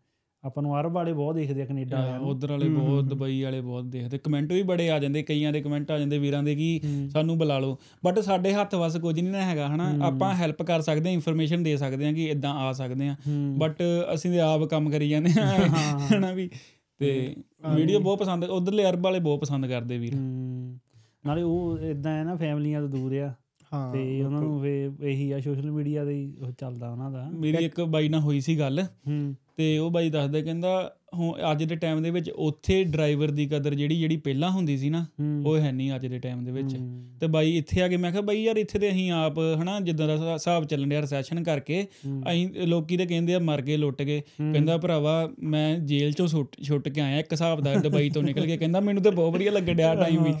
ਆਪਾਂ 0.47 0.63
ਨੂੰ 0.63 0.79
ਅਰਬ 0.79 0.91
ਵਾਲੇ 0.91 1.13
ਬਹੁਤ 1.13 1.35
ਦੇਖਦੇ 1.35 1.61
ਆ 1.61 1.65
ਕੈਨੇਡਾ 1.65 1.97
ਵਾਲਿਆਂ 1.97 2.19
ਨੂੰ। 2.19 2.29
ਉਧਰ 2.29 2.51
ਵਾਲੇ 2.51 2.69
ਬਹੁਤ 2.69 3.03
ਦੁਬਈ 3.03 3.41
ਵਾਲੇ 3.43 3.61
ਬਹੁਤ 3.61 3.85
ਦੇਖਦੇ। 3.85 4.17
ਕਮੈਂਟ 4.17 4.51
ਵੀ 4.53 4.61
ਬੜੇ 4.63 4.89
ਆ 4.91 4.99
ਜਾਂਦੇ 4.99 5.23
ਕਈਆਂ 5.23 5.51
ਦੇ 5.53 5.61
ਕਮੈਂਟ 5.61 5.91
ਆ 5.91 5.97
ਜਾਂਦੇ 5.99 6.17
ਵੀਰਾਂ 6.17 6.43
ਦੇ 6.43 6.55
ਕਿ 6.55 6.81
ਸਾਨੂੰ 7.09 7.37
ਬੁਲਾ 7.37 7.59
ਲਓ। 7.59 7.77
ਬਟ 8.05 8.19
ਸਾਡੇ 8.19 8.53
ਹੱਥ 8.53 8.75
ਵਸ 8.75 8.97
ਕੁਝ 8.97 9.19
ਨਹੀਂ 9.19 9.31
ਨਾ 9.31 9.41
ਹੈਗਾ 9.41 9.67
ਹਨਾ? 9.67 9.93
ਆਪਾਂ 10.01 10.33
ਹੈਲਪ 10.33 10.63
ਕਰ 10.63 10.81
ਸਕਦੇ 10.81 11.09
ਹਾਂ 11.09 11.13
ਇਨਫੋਰਮੇਸ਼ਨ 11.13 11.63
ਦੇ 11.63 11.77
ਸਕਦੇ 11.77 12.05
ਹਾਂ 12.05 12.13
ਕਿ 12.13 12.25
ਇਦਾਂ 12.25 12.53
ਆ 12.53 12.71
ਸਕਦੇ 12.73 13.09
ਹੂੰ। 13.09 13.55
ਬਟ 13.59 13.83
ਅਸੀਂ 14.13 14.31
ਤੇ 14.31 14.39
ਆਪ 14.39 14.63
ਕੰਮ 14.63 14.89
ਕਰੀ 14.89 15.09
ਜਾਂਦੇ 15.09 15.31
ਹਾਂ। 15.31 15.99
ਹਨਾ 15.99 16.31
ਵੀ? 16.31 16.49
ਤੇ 16.99 17.35
ਵੀਡੀਓ 17.75 17.99
ਬਹੁਤ 17.99 18.19
ਪਸੰਦ 18.19 18.43
ਉਧਰਲੇ 18.43 18.89
ਅਰਬ 18.89 19.03
ਵਾਲੇ 19.03 19.19
ਬਹੁਤ 19.19 19.41
ਪਸੰਦ 19.41 19.65
ਕਰਦੇ 19.65 19.97
ਵੀਰ। 19.97 20.15
ਨਾਲੇ 21.25 21.41
ਉਹ 21.41 21.79
ਇਦਾਂ 21.79 22.11
ਹੈ 22.11 22.23
ਨਾ 22.23 22.35
ਫੈਮਲੀਆਂ 22.35 22.81
ਤੋਂ 22.81 22.89
ਦੂਰ 22.89 23.13
ਆ। 23.13 23.33
ਹਾਂ 23.73 23.93
ਤੇ 23.93 24.23
ਉਹਨਾਂ 24.23 24.41
ਨੂੰ 24.41 24.61
ਫੇ 24.61 24.91
ਇਹੀ 25.01 25.31
ਆ 25.31 25.39
ਸੋਸ਼ਲ 25.39 25.71
ਮੀਡੀਆ 25.71 26.05
ਦੇ 26.05 26.13
ਹੀ 26.13 26.37
ਉਹ 26.41 26.51
ਚੱਲਦਾ 26.51 26.89
ਉਹਨਾਂ 26.89 27.11
ਦਾ। 27.11 27.29
ਮੇਰੀ 27.33 27.65
ਇੱਕ 27.65 27.81
ਬਾਈ 27.81 28.09
ਨਾਲ 28.09 28.21
ਹੋਈ 28.21 28.39
ਸੀ 28.39 28.59
ਗੱਲ। 28.59 28.83
ਹੂੰ। 29.07 29.35
ਤੇ 29.57 29.77
ਉਹ 29.77 29.91
ਬਾਈ 29.91 30.09
ਦੱਸਦਾ 30.09 30.41
ਕਹਿੰਦਾ 30.41 30.95
ਹੁਣ 31.13 31.37
ਅੱਜ 31.51 31.63
ਦੇ 31.63 31.75
ਟਾਈਮ 31.75 32.03
ਦੇ 32.03 32.09
ਵਿੱਚ 32.11 32.29
ਉੱਥੇ 32.29 32.83
ਡਰਾਈਵਰ 32.83 33.31
ਦੀ 33.31 33.45
ਕਦਰ 33.45 33.75
ਜਿਹੜੀ 33.75 33.99
ਜਿਹੜੀ 33.99 34.17
ਪਹਿਲਾਂ 34.17 34.51
ਹੁੰਦੀ 34.51 34.77
ਸੀ 34.77 34.89
ਨਾ। 34.89 35.05
ਉਹ 35.45 35.57
ਹੈ 35.57 35.71
ਨਹੀਂ 35.71 35.95
ਅੱਜ 35.95 36.05
ਦੇ 36.07 36.19
ਟਾਈਮ 36.19 36.43
ਦੇ 36.45 36.51
ਵਿੱਚ। 36.51 36.75
ਤੇ 37.21 37.27
ਬਾਈ 37.27 37.57
ਇੱਥੇ 37.57 37.81
ਆ 37.81 37.87
ਕੇ 37.87 37.97
ਮੈਂ 37.97 38.11
ਕਿਹਾ 38.11 38.21
ਬਾਈ 38.21 38.43
ਯਾਰ 38.43 38.57
ਇੱਥੇ 38.57 38.79
ਤੇ 38.79 38.89
ਅਸੀਂ 38.89 39.11
ਆਪ 39.11 39.39
ਹਨਾ 39.39 39.79
ਜਿੱਦਾਂ 39.79 40.07
ਦਾ 40.07 40.13
ਹਿਸਾ- 40.13 40.33
ਹਿਸਾਬ 40.33 40.65
ਚੱਲਣ 40.65 40.89
ਡਿਆ 40.89 40.99
ਰੈਸੈਸ਼ਨ 41.01 41.43
ਕਰਕੇ 41.43 41.87
ਅਸੀਂ 42.31 42.49
ਲੋਕੀ 42.49 42.97
ਤੇ 42.97 43.05
ਕਹਿੰਦੇ 43.05 43.33
ਆ 43.33 43.39
ਮਰ 43.39 43.61
ਗਏ 43.61 43.77
ਲੁੱਟ 43.77 44.01
ਗਏ। 44.01 44.21
ਕਹਿੰਦਾ 44.37 44.77
ਭਰਾਵਾ 44.77 45.31
ਮੈਂ 45.39 45.79
ਜੇਲ੍ਹ 45.79 46.13
ਚੋਂ 46.13 46.27
ਛੁੱਟ 46.63 46.89
ਕੇ 46.89 47.01
ਆਇਆ 47.01 47.19
ਇੱਕ 47.19 47.33
ਹਿਸਾਬ 47.33 47.61
ਦਾ 47.61 47.75
ਦੁਬਈ 47.75 48.09
ਤੋਂ 48.09 48.23
ਨਿਕਲ 48.23 48.45
ਕੇ। 48.45 48.57
ਕਹਿੰਦਾ 48.57 48.79
ਮੈਨੂੰ 48.79 49.03
ਤੇ 49.03 49.09
ਬਹੁਤ 49.09 49.33
ਵਧੀਆ 49.33 49.51
ਲੱਗਣ 49.51 49.73
ਡਿਆ 49.73 49.95
ਟਾਈਮ 49.95 50.23
ਵੀ। 50.23 50.33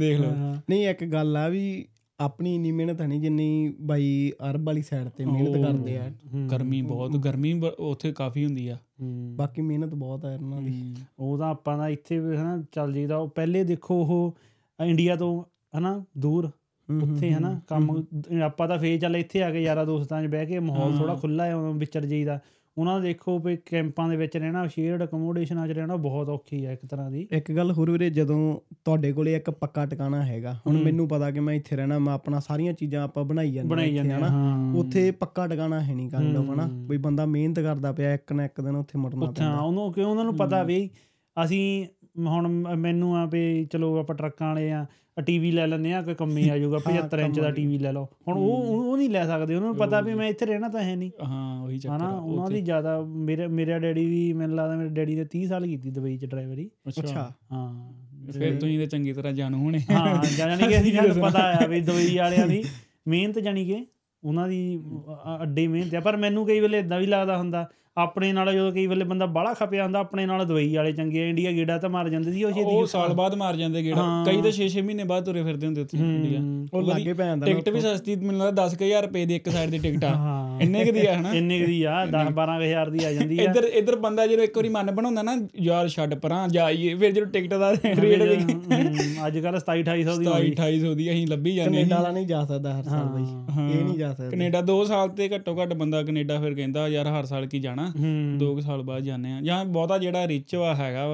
ਦੇਖ 0.00 0.20
ਲਓ। 0.20 0.30
ਨਹੀਂ 0.70 0.88
ਇੱਕ 0.88 1.04
ਗੱਲ 1.04 1.36
ਆ 1.36 1.48
ਵੀ 1.48 1.84
ਆਪਣੀ 2.20 2.54
ਇੰਨੀ 2.54 2.72
ਮਿਹਨਤ 2.72 3.00
ਹੈ 3.00 3.06
ਨਹੀਂ 3.06 3.20
ਜਿੰਨੀ 3.20 3.74
ਬਾਈ 3.80 4.32
ਅਰਬ 4.50 4.66
ਵਾਲੀ 4.66 4.82
ਸਾਈਡ 4.82 5.08
ਤੇ 5.08 5.24
ਮਿਹਨਤ 5.24 5.66
ਕਰਦੇ 5.66 5.98
ਆ। 5.98 6.10
ਗਰਮੀ 6.50 6.82
ਬਹੁਤ 6.82 7.16
ਗਰਮੀ 7.16 7.62
ਉੱਥੇ 7.78 8.12
ਕਾਫੀ 8.12 8.44
ਹੁੰਦੀ 8.44 8.68
ਆ। 8.68 8.78
ਹੂੰ। 9.00 9.36
ਬਾਕੀ 9.36 9.62
ਮਿਹਨਤ 9.62 9.94
ਬਹੁਤ 9.94 10.24
ਆ 10.24 10.34
ਇਹਨਾਂ 10.34 10.62
ਦੀ। 10.62 10.94
ਉਹ 11.18 11.38
ਤਾਂ 11.38 11.50
ਆਪਾਂ 11.50 11.78
ਦਾ 11.78 11.88
ਇੱਥੇ 11.88 12.18
ਵੀ 12.18 12.36
ਹਨਾ 12.36 12.64
ਚੱਲ 12.72 12.92
ਜੀਦਾ 12.92 13.16
ਉਹ 13.16 13.28
ਪਹਿਲੇ 13.28 13.64
ਦੇਖੋ 13.64 13.94
ਉਹ 13.94 14.36
ਇੰਡੀਆ 14.84 15.16
ਤੋਂ 15.16 15.44
ਹਨਾ 15.78 16.04
ਦੂਰ 16.18 16.50
ਉੱਥੇ 17.02 17.32
ਹਨਾ 17.32 17.60
ਕੰਮ 17.68 18.04
ਆਪਾਂ 18.44 18.68
ਤਾਂ 18.68 18.78
ਫੇਰ 18.78 19.00
ਚੱਲ 19.00 19.16
ਇੱਥੇ 19.16 19.42
ਆ 19.42 19.50
ਕੇ 19.50 19.62
ਯਾਰਾ 19.62 19.84
ਦੋਸਤਾਂ 19.84 20.22
'ਚ 20.22 20.26
ਬਹਿ 20.26 20.46
ਕੇ 20.46 20.58
ਮਾਹੌਲ 20.58 20.98
ਥੋੜਾ 20.98 21.14
ਖੁੱਲਾ 21.14 21.44
ਹੈ 21.46 21.56
ਵਿਚਰ 21.56 22.06
ਜਾਈਦਾ। 22.06 22.38
ਉਹਨਾਂ 22.78 23.00
ਦਾ 23.00 23.06
ਦੇਖੋ 23.06 23.38
ਵੀ 23.38 23.56
ਕੈਂਪਾਂ 23.56 24.08
ਦੇ 24.08 24.16
ਵਿੱਚ 24.16 24.36
ਰਹਿਣਾ 24.36 24.66
ਸ਼ੇਅਰਡ 24.66 25.04
ਅਕਮੋਡੇਸ਼ਨਾਂ 25.04 25.68
'ਚ 25.68 25.70
ਰਹਿਣਾ 25.70 25.96
ਬਹੁਤ 25.96 26.28
ਔਖੀ 26.28 26.66
ਹੈ 26.66 26.72
ਇੱਕ 26.72 26.86
ਤਰ੍ਹਾਂ 26.86 27.10
ਦੀ। 27.10 27.28
ਇੱਕ 27.32 27.52
ਗੱਲ 27.52 27.72
ਹੋਰ 27.72 27.90
ਵੀਰੇ 27.90 28.10
ਜਦੋਂ 28.10 28.60
ਤੁਹਾਡੇ 28.84 29.12
ਕੋਲੇ 29.12 29.34
ਇੱਕ 29.34 29.50
ਪੱਕਾ 29.50 29.86
ਟਿਕਾਣਾ 29.86 30.22
ਹੈਗਾ 30.22 30.52
ਹੁਣ 30.66 30.82
ਮੈਨੂੰ 30.82 31.08
ਪਤਾ 31.08 31.30
ਕਿ 31.30 31.40
ਮੈਂ 31.40 31.54
ਇੱਥੇ 31.54 31.76
ਰਹਿਣਾ 31.76 31.98
ਮੈਂ 31.98 32.14
ਆਪਣਾ 32.14 32.40
ਸਾਰੀਆਂ 32.40 32.72
ਚੀਜ਼ਾਂ 32.72 33.04
ਆਪਾਂ 33.04 33.24
ਬਣਾਈ 33.24 33.52
ਜਾਂਦੇ 33.52 34.10
ਆ, 34.10 34.18
ਹਨਾ? 34.18 34.28
ਹਾਂ। 34.28 34.74
ਉੱਥੇ 34.74 35.10
ਪੱਕਾ 35.10 35.46
ਟਿਕਾਣਾ 35.46 35.80
ਹੈ 35.80 35.94
ਨਹੀਂ 35.94 36.10
ਕਾਇੰਡ 36.10 36.36
ਆਫ 36.36 36.50
ਹਨਾ? 36.50 36.68
ਵੀ 36.72 36.96
ਬੰਦਾ 36.96 37.26
ਮਿਹਨਤ 37.26 37.60
ਕਰਦਾ 37.60 37.92
ਪਿਆ 37.92 38.14
ਇੱਕ 38.14 38.32
ਨਾ 38.32 38.44
ਇੱਕ 38.44 38.60
ਦਿਨ 38.60 38.76
ਉੱਥੇ 38.76 38.98
ਮੁੜਨਾ 38.98 39.26
ਉੱਥੇ 39.26 39.42
ਹਾਂ 39.42 39.50
ਪੈਂਦਾ। 39.50 39.64
ਉਹਨੂੰ 39.64 39.92
ਕਿਉਂ 39.92 40.10
ਉਹਨਾਂ 40.10 40.24
ਨੂੰ 40.24 40.36
ਪਤਾ 40.36 40.62
ਵੀ 40.62 40.90
ਅਸੀਂ 41.44 41.86
ਹੁਣ 42.16 42.48
ਮੈਨੂੰ 42.76 43.16
ਆ 43.16 43.24
ਵੀ 43.26 43.64
ਚਲੋ 43.64 43.96
ਆਪਾਂ 43.98 44.14
ਟਰੱਕਾਂ 44.16 44.48
ਵਾਲੇ 44.48 44.70
ਆ 44.72 44.84
ਟੀਵੀ 45.16 45.50
ਲੈ 45.50 45.66
ਲੈਂਦੇ 45.66 45.92
ਆ 45.92 46.00
ਕੋਈ 46.02 46.14
ਕੰਮੀ 46.14 46.48
ਆ 46.48 46.56
ਜਾਊਗਾ 46.58 46.78
75 46.84 47.18
ਇੰਚ 47.20 47.38
ਦਾ 47.40 47.50
ਟੀਵੀ 47.50 47.78
ਲੈ 47.78 47.90
ਲਓ। 47.92 48.04
ਹੁਣ 48.28 48.36
ਉਹ 48.36 48.62
ਉਹ 48.68 48.96
ਨਹੀਂ 48.96 49.08
ਲੈ 49.10 49.24
ਸਕਦੇ 49.26 49.54
ਉਹਨਾਂ 49.54 49.68
ਨੂੰ 49.68 49.76
ਪਤਾ 49.76 50.00
ਵੀ 50.00 50.14
ਮੈਂ 50.14 50.28
ਇੱਥੇ 50.28 50.46
ਰਹਿਣਾ 50.46 50.68
ਤਾਂ 50.68 50.82
ਹੈ 50.82 50.94
ਨਹੀਂ। 50.96 51.10
ਹਾਂ 51.24 51.60
ਉਹੀ 51.62 51.78
ਚੱਕਰ 51.78 51.94
ਹਨਾ 51.96 52.08
ਉਹਨਾਂ 52.10 52.48
ਦੀ 52.50 52.60
ਜ਼ਿਆਦਾ 52.60 52.98
ਮੇਰੇ 53.26 53.46
ਮੇਰਾ 53.52 53.78
ਡੈਡੀ 53.78 54.04
ਵੀ 54.06 54.32
ਮੈਨੂੰ 54.32 54.56
ਲੱਗਦਾ 54.56 54.76
ਮੇਰੇ 54.76 54.88
ਡੈਡੀ 54.90 55.14
ਨੇ 55.14 55.24
30 55.36 55.46
ਸਾਲ 55.46 55.66
ਕੀਤੀ 55.66 55.90
ਦੁਬਈ 55.90 56.16
ਚ 56.18 56.26
ਡਰਾਈਵਰੀ 56.26 56.68
ਅੱਛਾ। 56.88 57.30
ਹਾਂ। 57.52 58.32
ਫਿਰ 58.32 58.58
ਤੁਸੀਂ 58.60 58.78
ਤੇ 58.78 58.86
ਚੰਗੀ 58.86 59.12
ਤਰ੍ਹਾਂ 59.12 59.32
ਜਾਣੂ 59.32 59.58
ਹੋਣੇ। 59.58 59.80
ਹਾਂ 59.90 60.24
ਜਾਨੀ 60.36 60.66
ਕਿ 60.68 60.78
ਅਸੀਂ 60.80 60.92
ਸਾਨੂੰ 60.94 61.22
ਪਤਾ 61.22 61.42
ਆ 61.54 61.66
ਵੀ 61.66 61.80
ਦੁਬਈ 61.80 62.16
ਵਾਲਿਆਂ 62.18 62.46
ਦੀ 62.46 62.62
ਮਿਹਨਤ 63.08 63.38
ਜਾਨੀ 63.38 63.64
ਕਿ 63.66 63.84
ਉਹਨਾਂ 64.22 64.48
ਦੀ 64.48 64.60
ਅੱਡੀ 65.42 65.66
ਮਿਹਨਤ 65.66 65.94
ਆ 65.94 66.00
ਪਰ 66.00 66.16
ਮੈਨੂੰ 66.16 66.46
ਕਈ 66.46 66.60
ਵੇਲੇ 66.60 66.78
ਇਦਾਂ 66.78 66.98
ਵੀ 67.00 67.06
ਲੱਗਦਾ 67.06 67.36
ਹੁੰਦਾ 67.38 67.66
ਆਪਣੇ 67.96 68.32
ਨਾਲ 68.32 68.52
ਜਦੋਂ 68.52 68.70
ਕਈ 68.72 68.86
ਵੇਲੇ 68.86 69.04
ਬੰਦਾ 69.04 69.26
ਬਾਹਲਾ 69.34 69.52
ਖਪਿਆ 69.54 69.82
ਹੁੰਦਾ 69.84 69.98
ਆਪਣੇ 69.98 70.24
ਨਾਲ 70.26 70.44
ਦੁਬਈ 70.46 70.74
ਵਾਲੇ 70.76 70.92
ਚੰਗੇ 70.92 71.22
ਆ 71.22 71.26
ਇੰਡੀਆ 71.26 71.50
ਗੇੜਾ 71.52 71.76
ਤਾਂ 71.78 71.90
ਮਾਰ 71.90 72.08
ਜਾਂਦੇ 72.08 72.32
ਸੀ 72.32 72.42
ਉਹ 72.44 72.52
ਛੇਤੀ 72.52 72.74
ਉਹ 72.76 72.86
ਸਾਲ 72.86 73.12
ਬਾਅਦ 73.14 73.34
ਮਾਰ 73.34 73.56
ਜਾਂਦੇ 73.56 73.82
ਗੇੜਾ। 73.84 74.06
ਕਈ 74.26 74.40
ਤਾਂ 74.42 74.52
6-6 74.56 74.82
ਮਹੀਨੇ 74.86 75.04
ਬਾਅਦ 75.04 75.24
ਤੁਰੇ 75.24 75.42
ਫਿਰਦੇ 75.42 75.66
ਹੁੰਦੇ 75.66 75.80
ਉੱਥੇ 75.80 75.98
ਇੰਡੀਆ। 75.98 76.40
ਉਹ 76.72 76.82
ਲਾਗੇ 76.82 77.12
ਪੈ 77.12 77.26
ਜਾਂਦਾ 77.26 77.46
ਟਿਕਟ 77.46 77.68
ਵੀ 77.68 77.80
ਸਸਤੀ 77.80 78.16
ਮੈਨੂੰ 78.22 78.40
ਲੱਗਦਾ 78.40 78.64
10000 78.64 79.02
ਰੁਪਏ 79.02 79.24
ਦੀ 79.26 79.36
ਇੱਕ 79.36 79.48
ਸਾਈਡ 79.48 79.70
ਦੀ 79.70 79.78
ਟਿਕਟ 79.78 80.04
ਆ। 80.04 80.12
ਇੰਨੇ 80.62 80.84
ਕੁ 80.84 80.92
ਦੀ 80.92 81.04
ਆ 81.06 81.14
ਹਨਾ? 81.14 81.32
ਇੰਨੇ 81.34 81.58
ਕੁ 81.60 81.66
ਦੀ 81.66 81.82
ਆ 81.84 81.94
10 82.08 82.32
12000 82.32 82.90
ਦੀ 82.90 83.04
ਆ 83.04 83.12
ਜਾਂਦੀ 83.12 83.38
ਆ। 83.38 83.44
ਇੱਧਰ 83.44 83.64
ਇੱਧਰ 83.74 83.96
ਬੰਦਾ 83.98 84.26
ਜਦੋਂ 84.26 84.44
ਇੱਕ 84.44 84.56
ਵਾਰੀ 84.58 84.68
ਮਨ 84.68 84.90
ਬਣਾਉਂਦਾ 84.90 85.22
ਨਾ 85.22 85.36
ਯਾਰ 85.60 85.88
ਛੱਡ 85.88 86.14
ਪਰਾਂ 86.18 86.46
ਜਾਈਏ 86.48 86.94
ਫਿਰ 86.94 87.12
ਜਦੋਂ 87.12 87.26
ਟਿਕਟ 87.28 87.54
ਦਾ 87.54 87.70
ਰੇਟ 87.72 88.22
ਅੱਜ 89.26 89.38
ਕੱਲ 89.38 89.58
27 89.60 89.82
2800 89.84 90.18
ਦੀ 90.18 90.26
27 90.26 90.52
2800 90.56 90.94
ਦੀ 90.94 91.10
ਅਸੀਂ 91.10 91.26
ਲੱਭੀ 91.26 91.54
ਜਾਂਦੇ 91.54 91.70
ਕੈਨੇਡਾ 91.72 91.96
ਵਾਲਾ 91.96 92.10
ਨਹੀਂ 92.10 92.26
ਜਾ 92.26 92.44
ਸਕਦਾ 92.44 92.74
ਹਰ 92.78 92.82
ਸਾਲ 92.84 93.06
ਬਈ। 93.08 93.22
ਇਹ 93.22 93.84
ਨਹੀਂ 93.84 93.98
ਜਾ 93.98 94.12
ਸਕਦਾ। 94.14 94.30
ਕੈਨੇਡਾ 94.30 94.60
2 94.68 94.82
ਸਾਲ 94.84 95.08
ਤੇ 95.16 95.28
ਘੱਟੋ 95.34 95.56
ਘੱਟ 95.62 95.72
ਬੰਦਾ 95.74 96.02
ਕੈਨੇਡਾ 96.02 96.40
ਫਿਰ 96.40 96.54
ਕਹਿੰਦਾ 96.54 96.86
ਯਾਰ 96.88 97.06
ਹਰ 97.08 97.24
ਸਾਲ 97.24 97.46
ਕੀ 97.46 97.58
ਜਾਣਾ? 97.60 97.83
ਹੂੰ। 97.86 98.38
2 98.38 98.60
ਸਾਲ 98.60 98.82
ਬਾਅਦ 98.82 99.02
ਜਾਂਦੇ 99.02 99.32
ਆ 99.32 99.40
ਜਾਂ 99.40 99.64
ਬਹੁਤਾ 99.64 99.98
ਜਿਹੜਾ 99.98 100.28
ਰਿਚ 100.28 100.56
ਵਾ 100.56 100.74
ਹੈਗਾ 100.74 101.06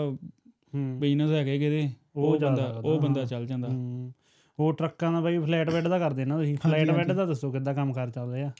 ਬਿਜ਼ਨਸ 0.77 1.31
ਹੈਗੇ 1.31 1.59
ਕਿਤੇ 1.59 1.91
ਉਹ 2.17 2.41
ਬੰਦਾ 2.41 2.83
ਉਹ 2.85 3.01
ਬੰਦਾ 3.01 3.25
ਚੱਲ 3.25 3.47
ਜਾਂਦਾ। 3.47 3.69
ਉਹ 4.59 4.73
ਟਰੱਕਾਂ 4.73 5.13
ਦਾ 5.13 5.21
ਬਾਈ 5.21 5.39
ਫਲੈਟ 5.39 5.71
ਬੈੱਡ 5.71 5.89
ਦਾ 5.89 5.99
ਕਰਦੇ 5.99 6.25
ਨਾ 6.25 6.37
ਤੁਸੀਂ। 6.39 6.57
ਫਲੈਟ 6.57 6.91
ਬੈੱਡ 6.91 7.13
ਦਾ 7.13 7.25
ਦੱਸੋ 7.25 7.53
ਕਿੱਦਾਂ 7.53 7.75
ਕੰਮ 7.75 7.93
ਕਰ 7.93 8.11
ਚੱਲਦੇ 8.11 8.43
ਆ? 8.43 8.51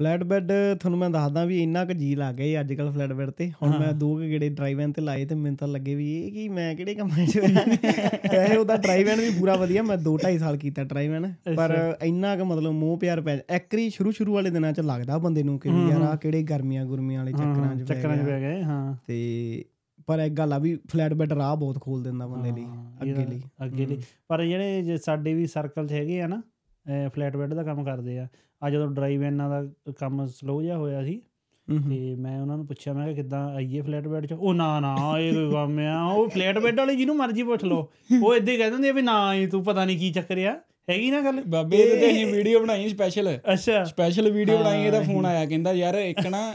ਫਲੈਟ 0.00 0.22
ਬੈੱਡ 0.22 0.50
ਤੁਹਾਨੂੰ 0.80 0.98
ਮੈਂ 0.98 1.08
ਦੱਸਦਾ 1.10 1.44
ਵੀ 1.44 1.62
ਇੰਨਾ 1.62 1.84
ਕੁ 1.84 1.92
ਜੀ 1.92 2.14
ਲੱਗ 2.14 2.34
ਗਿਆ 2.34 2.60
ਅੱਜ 2.60 2.72
ਕੱਲ 2.74 2.90
ਫਲੈਟ 2.90 3.12
ਬੈੱਡ 3.12 3.30
ਤੇ। 3.30 3.50
ਹੁਣ 3.62 3.78
ਮੈਂ 3.78 3.92
ਦੋ 3.92 4.12
ਕੁ 4.14 4.20
ਗੇੜੇ 4.20 4.48
ਡਰਾਈਵਨ 4.48 4.92
ਤੇ 4.92 5.02
ਲਾਏ 5.02 5.24
ਤੇ 5.24 5.34
ਮੈਨੂੰ 5.34 5.56
ਤਾਂ 5.56 5.68
ਲੱਗੇ 5.68 5.94
ਵੀ 5.94 6.10
ਇਹ 6.16 6.32
ਕੀ 6.32 6.48
ਮੈਂ 6.48 6.74
ਕਿਹੜੇ 6.74 6.94
ਕੰਮਾਂ 6.94 7.26
'ਚ 7.26 7.38
ਹੋਇਆ 7.38 8.44
ਇਹ 8.46 8.58
ਉਹਦਾ 8.58 8.76
ਡਰਾਈਵਨ 8.76 9.20
ਵੀ 9.20 9.30
ਪੂਰਾ 9.38 9.54
ਵਧੀਆ 9.56 9.82
ਮੈਂ 9.82 9.96
2 9.98 10.14
2.5 10.16 10.38
ਸਾਲ 10.38 10.56
ਕੀਤਾ 10.56 10.84
ਡਰਾਈਵਨ 10.84 11.32
ਪਰ 11.56 11.74
ਇੰਨਾ 12.02 12.36
ਕੁ 12.36 12.44
ਮਤਲਬ 12.44 12.72
ਮੋਹ 12.72 12.96
ਪਿਆਰ 12.98 13.20
ਪੈ 13.20 13.38
ਐਕਰੀ 13.50 13.88
ਸ਼ੁਰੂ 13.90 14.10
ਸ਼ੁਰੂ 14.10 14.34
ਵਾਲੇ 14.34 14.50
ਦਿਨਾਂ 14.50 14.72
'ਚ 14.72 14.80
ਲੱਗਦਾ 14.80 15.18
ਬੰਦੇ 15.18 15.42
ਨੂੰ 15.42 15.58
ਕਿ 15.58 15.68
ਵੀ 15.68 15.88
ਯਾਰ 15.90 16.02
ਆ 16.02 16.14
ਕਿਹੜੇ 16.16 16.42
ਗਰਮੀਆਂ 16.42 16.84
ਗੁਰਮੀਆਂ 16.84 17.20
ਵਾਲੇ 17.20 17.32
ਚੱਕਰਾਂ 17.32 17.74
'ਚ 17.76 17.88
ਚੱਕਰਾਂ 17.88 18.16
'ਚ 18.16 18.26
ਪੈ 18.26 18.40
ਗਏ 18.40 18.62
ਹਾਂ। 18.62 18.96
ਤੇ 19.06 19.64
ਪਰ 20.06 20.18
ਇੱਕ 20.18 20.34
ਗੱਲ 20.34 20.52
ਆ 20.52 20.58
ਵੀ 20.58 20.76
ਫਲੈਟ 20.88 21.14
ਬੈੱਡ 21.14 21.32
ਰਾਹ 21.32 21.56
ਬਹੁਤ 21.56 21.80
ਖੋਲ 21.80 22.02
ਦਿੰਦਾ 22.02 22.26
ਬੰਦੇ 22.26 22.50
ਲਈ 22.50 22.64
ਅੱਗੇ 23.02 23.24
ਲਈ। 23.24 23.40
ਅੱਗੇ 23.64 23.86
ਲਈ। 23.86 23.98
ਪਰ 24.28 24.44
ਜਿਹੜੇ 24.44 24.96
ਸਾਡੇ 24.96 25.34
ਵੀ 25.34 25.46
ਸਰਕਲ 25.46 25.86
'ਚ 25.86 25.92
ਹੈਗੇ 25.92 26.20
ਆ 26.20 26.26
ਨਾ 26.26 26.40
ਫਲੈਟ 27.08 27.36
ਬੈੱਡ 27.36 27.54
ਦਾ 27.54 27.62
ਕੰਮ 27.62 27.84
ਕਰਦੇ 27.84 28.18
ਆ 28.18 28.26
ਆ 28.62 28.70
ਜਦੋਂ 28.70 28.88
ਡਰਾਈਵ 28.88 29.22
ਇਹਨਾਂ 29.22 29.48
ਦਾ 29.50 29.64
ਕੰਮ 29.98 30.26
ਸਲੋ 30.26 30.62
ਜਿਹਾ 30.62 30.76
ਹੋਇਆ 30.76 31.04
ਸੀ। 31.04 31.22
ਤੇ 31.68 32.14
ਮੈਂ 32.14 32.40
ਉਹਨਾਂ 32.40 32.56
ਨੂੰ 32.56 32.66
ਪੁੱਛਿਆ 32.66 32.92
ਮੈਂ 32.92 33.06
ਕਿ 33.08 33.14
ਕਿੱਦਾਂ 33.14 33.48
ਆਈਏ 33.54 33.80
ਫਲੈਟ 33.80 34.06
ਬੈੱਡ 34.08 34.26
'ਚ? 34.26 34.32
ਉਹ 34.32 34.54
ਨਾ 34.54 34.80
ਨਾ 34.80 34.96
ਇਹ 35.20 35.32
ਕੋਈ 35.34 35.50
ਕੰਮ 35.52 35.78
ਆ। 35.78 36.02
ਉਹ 36.04 36.28
ਫਲੈਟ 36.28 36.58
ਬੈੱਡ 36.58 36.78
ਵਾਲੇ 36.78 36.94
ਜਿਹਨੂੰ 36.96 37.16
ਮਰਜ਼ੀ 37.16 37.42
ਪੁੱਛ 37.42 37.64
ਲਓ। 37.64 37.88
ਉਹ 38.22 38.34
ਇਦਾਂ 38.34 38.52
ਹੀ 38.52 38.58
ਕਹਿ 38.58 38.70
ਦਿੰਦੇ 38.70 38.88
ਆ 38.88 38.92
ਵੀ 38.92 39.02
ਨਾ 39.02 39.34
ਤੂੰ 39.50 39.62
ਪਤਾ 39.64 39.84
ਨਹੀਂ 39.84 39.98
ਕੀ 39.98 40.10
ਚੱਕਰ 40.12 40.38
ਆ। 40.38 40.56
ਹੈਗੀ 40.90 41.10
ਨਾ 41.10 41.20
ਗੱਲ? 41.20 41.40
ਬਾਬੇ 41.46 41.76
ਇਹਦੇ 41.76 42.00
ਤੇ 42.00 42.10
ਅਸੀਂ 42.10 42.26
ਵੀਡੀਓ 42.26 42.60
ਬਣਾਈ 42.60 42.88
ਸਪੈਸ਼ਲ 42.88 43.28
ਅੱਛਾ। 43.52 43.84
ਸਪੈਸ਼ਲ 43.84 44.30
ਵੀਡੀਓ 44.30 44.58
ਬਣਾਈ 44.58 44.84
ਇਹਦਾ 44.86 45.00
ਫੋਨ 45.02 45.26
ਆਇਆ 45.26 45.46
ਕਹਿੰਦਾ 45.46 45.72
ਯਾਰ 45.72 45.94
ਇੱਕ 45.94 46.26
ਨਾ 46.26 46.54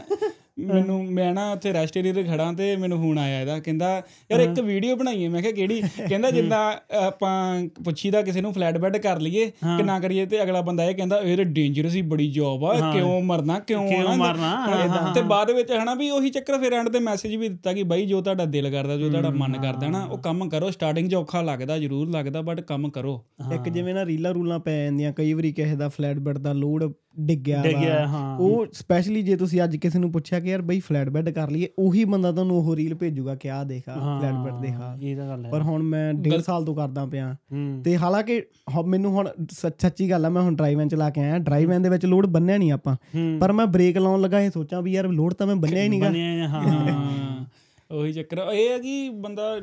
ਮੈਨੂੰ 0.56 1.04
ਮੈਂ 1.06 1.32
ਨਾ 1.34 1.50
ਉੱਥੇ 1.52 1.72
ਰੈਸਟ 1.72 1.96
ਏਰੀਆ 1.96 2.12
ਤੇ 2.12 2.22
ਖੜਾ 2.22 2.50
ਤੇ 2.52 2.74
ਮੈਨੂੰ 2.76 2.98
ਫੋਨ 2.98 3.18
ਆਇਆ 3.18 3.40
ਇਹਦਾ 3.40 3.58
ਕਹਿੰਦਾ 3.58 3.90
ਯਾਰ 4.32 4.40
ਇੱਕ 4.40 4.60
ਵੀਡੀਓ 4.60 4.96
ਬਣਾਈਏ। 4.96 5.28
ਮੈਂ 5.28 5.42
ਕਿਹਾ 5.42 5.52
ਕਿਹੜੀ? 5.52 5.80
ਕਹਿੰਦਾ 6.08 6.30
ਜਿੱਦਾਂ 6.30 6.60
ਆਪਾਂ 6.98 7.62
ਪੁੱਛੀਦਾ 7.84 8.22
ਕਿਸੇ 8.22 8.40
ਨੂੰ 8.40 8.52
ਫਲੈਟ 8.52 8.78
ਬੈੱਡ 8.78 8.96
ਕਰ 8.96 9.20
ਲਈਏ 9.20 9.46
ਕਿ 9.46 9.82
ਨਾ 9.82 9.98
ਕਰੀਏ 10.00 10.26
ਤੇ 10.26 10.42
ਅਗਲਾ 10.42 10.60
ਬੰਦਾ 10.60 10.84
ਇਹ 10.84 10.94
ਕਹਿੰਦਾ 10.94 11.20
ਇਹ 11.20 11.36
ਤਾਂ 11.36 11.44
ਡੇਂਜਰਸ 11.44 11.94
ਹੀ 11.94 12.02
ਬੜੀ 12.02 12.30
ਜੌਬ 12.32 12.64
ਆ 12.64 12.92
ਕਿਉਂ 12.92 13.20
ਮਰਨਾ 13.22 13.58
ਕਿਉਂ 13.58 13.84
ਏਦਾਂ। 13.84 15.12
ਤੇ 15.14 15.22
ਬਾਅਦ 15.22 15.50
ਵਿੱਚ 15.50 15.72
ਹਨਾ 15.72 15.94
ਵੀ 15.94 16.10
ਉਹੀ 16.10 16.30
ਚੱਕਰ 16.30 16.58
ਫਿਰ 16.58 16.72
ਐਂਡ 16.72 16.88
ਤੇ 16.88 16.98
ਮੈਸੇਜ 17.00 17.34
ਵੀ 17.36 17.48
ਦਿੱਤਾ 17.48 17.72
ਕਿ 17.72 17.82
ਬਾਈ 17.82 18.06
ਜੋ 18.06 18.20
ਤੁਹਾਡਾ 18.20 18.44
ਦਿਲ 18.44 18.70
ਕਰਦਾ 18.70 18.96
ਜੋ 18.96 19.10
ਤੁਹਾਡਾ 19.10 19.30
ਮਨ 19.30 19.60
ਕਰਦਾ 19.62 19.88
ਨਾ 19.88 20.04
ਉਹ 20.04 20.18
ਕੰਮ 20.18 20.48
ਕਰੋ। 20.48 20.70
ਸਟਾਰਟਿੰਗ 20.70 21.10
'ਚ 21.10 21.14
ਔਖਾ 21.14 21.42
ਲੱਗਦਾ 21.42 21.78
ਜ਼ਰੂਰ 21.78 22.10
ਲੱਗਦਾ 22.10 22.42
ਬਟ 22.42 22.60
ਕੰਮ 22.60 22.90
ਕਰੋ। 22.90 23.22
ਇੱਕ 23.54 23.68
ਜਿਵੇਂ 23.68 23.94
ਨਾ 23.94 24.04
ਰੀਲਾਂ 24.06 24.34
ਰੂਲਾਂ 24.34 24.58
ਪੈ 24.58 24.82
ਜਾਂਦੀਆਂ 24.84 25.12
ਕਈ 25.12 25.32
ਵਾਰੀ 25.32 25.52
ਕਿਸੇ 25.52 25.76
ਦਾ 25.76 25.88
ਫਲੈਟ 25.88 26.18
ਬੈੱਡ 26.18 26.38
ਦਾ 26.38 26.52
ਲੋਡ 26.52 26.92
ਡਿੱਗਿਆ 27.20 27.62
ਵਾ। 27.62 28.06
ਹਾਂ। 28.06 28.38
ਉਹ 28.38 28.66
ਸਪੈਸ਼ਲੀ 28.72 29.22
ਜੇ 29.22 29.36
ਤੁਸੀਂ 29.36 29.62
ਅੱਜ 29.64 29.76
ਕਿਸੇ 29.76 29.98
ਨੂੰ 29.98 30.10
ਪੁੱਛਿਆ 30.12 30.40
ਕਿ 30.42 30.50
ਯਾਰ 30.50 30.62
ਬਈ 30.62 30.80
ਫਲੈਟ 30.80 31.08
ਬੈੱਡ 31.08 31.30
ਕਰ 31.30 31.50
ਲਈਏ 31.50 31.68
ਉਹੀ 31.78 32.04
ਬੰਦਾ 32.04 32.32
ਤੁਹਾਨੂੰ 32.32 32.56
ਉਹ 32.56 32.76
ਰੀਲ 32.76 32.94
ਭੇਜੂਗਾ 32.94 33.34
ਕਿ 33.34 33.50
ਆਹ 33.50 33.64
ਦੇਖ 33.64 33.88
ਆ 33.88 33.94
ਫਲੈਟ 34.20 34.34
ਬੈੱਡ 34.34 34.60
ਦੇਖ 34.62 34.74
ਆ 34.74 34.96
ਇਹ 35.02 35.16
ਤਾਂ 35.16 35.28
ਗੱਲ 35.28 35.44
ਹੈ। 35.44 35.50
ਪਰ 35.50 35.62
ਹੁਣ 35.62 35.82
ਮੈਂ 35.82 36.14
ਡੇਢ 36.14 36.40
ਸਾਲ 36.40 36.64
ਤੋਂ 36.64 36.74
ਕਰਦਾ 36.74 37.06
ਪਿਆ। 37.06 37.36
ਤੇ 37.84 37.96
ਹਾਲਾਂਕਿ 37.96 38.42
ਮੈਨੂੰ 38.86 39.12
ਹੁਣ 39.12 39.28
ਸੱਚੀ 39.50 40.10
ਗੱਲ 40.10 40.26
ਆ 40.26 40.28
ਮੈਂ 40.28 40.42
ਹੁਣ 40.42 40.56
ਡਰਾਈਵ 40.56 40.80
ਐਨ 40.80 40.88
ਚਲਾ 40.88 41.10
ਕੇ 41.10 41.20
ਆਇਆ। 41.20 41.38
ਡਰਾਈਵ 41.38 41.72
ਐਨ 41.72 41.82
ਦੇ 41.82 41.88
ਵਿੱਚ 41.88 42.06
ਲੋਡ 42.06 42.26
ਬੰਨਿਆ 42.26 42.58
ਨਹੀਂ 42.58 42.72
ਆਪਾਂ। 42.72 42.96
ਪਰ 43.40 43.52
ਮੈਂ 43.52 43.66
ਬ੍ਰੇਕ 43.66 43.98
ਲਾਉਣ 43.98 44.20
ਲੱਗਾ 44.20 44.40
ਇਹ 44.40 44.50
ਸੋਚਾਂ 44.50 44.82
ਵੀ 44.82 44.92
ਯਾਰ 44.92 45.08
ਲੋਡ 45.08 45.34
ਤਾਂ 45.34 45.46
ਮੈਂ 45.46 45.56
ਬੰਨਿਆ 45.56 45.82
ਹੀ 45.82 45.88
ਨਹੀਂਗਾ 45.88 46.08
ਬਣਿਆ 46.08 46.48
ਹਾਂ 46.48 47.44
ਉਹੀ 47.90 48.12
ਚੱਕਰ 48.12 48.38
ਆ। 48.38 48.52
ਇਹ 48.52 48.70
ਹੈ 48.70 48.78
ਕਿ 48.78 49.08
ਬੰਦਾ 49.10 49.56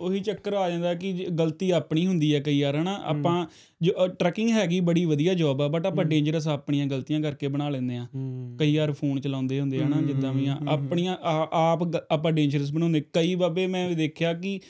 ਉਹੀ 0.00 0.20
ਚੱਕਰ 0.20 0.52
ਆ 0.52 0.68
ਜਾਂਦਾ 0.70 0.94
ਕਿ 0.94 1.12
ਗਲਤੀ 1.38 1.70
ਆਪਣੀ 1.70 2.06
ਹੁੰਦੀ 2.06 2.34
ਹੈ 2.34 2.40
ਕਈ 2.40 2.62
ਵਾਰ 2.62 2.76
ਹਨਾ? 2.76 2.94
ਆਪਾਂ 3.04 3.46
ਜੋ 3.82 3.92
ਟਰਕਿੰਗ 4.08 4.50
ਹੈਗੀ 4.50 4.80
ਬੜੀ 4.80 5.04
ਵਧੀਆ 5.04 5.34
ਜੌਬ 5.34 5.62
ਆ 5.62 5.68
ਬਟ 5.68 5.86
ਆਪਾਂ 5.86 6.04
ਡੇਂਜਰਸ 6.04 6.48
ਆਪਣੀਆਂ 6.48 6.86
ਗਲਤੀਆਂ 6.86 7.20
ਕਰਕੇ 7.20 7.48
ਬਣਾ 7.48 7.68
ਲੈਂਦੇ 7.68 7.96
ਆ। 7.96 8.06
ਕਈ 8.58 8.76
ਵਾਰ 8.76 8.92
ਫੋਨ 8.92 9.20
ਚਲਾਉਂਦੇ 9.20 9.60
ਹੁੰਦੇ 9.60 9.82
ਹਨਾ? 9.82 10.00
ਜਿੱਦਾਂ 10.02 10.32
ਵੀ 10.32 10.46
ਆ 10.46 10.58
ਆਪਣੀਆਂ 10.68 11.16
ਆਪ 11.22 11.96
ਆਪਾਂ 12.10 12.32
ਡੇਂਜਰਸ 12.32 12.72
ਬਣਾਉਂਦੇ। 12.72 13.04
ਕਈ 13.12 13.34
ਬਾਬੇ 13.34 13.66
ਮੈਂ 13.66 13.90
ਦੇਖਿਆ 13.90 14.32
ਕਿ 14.34 14.60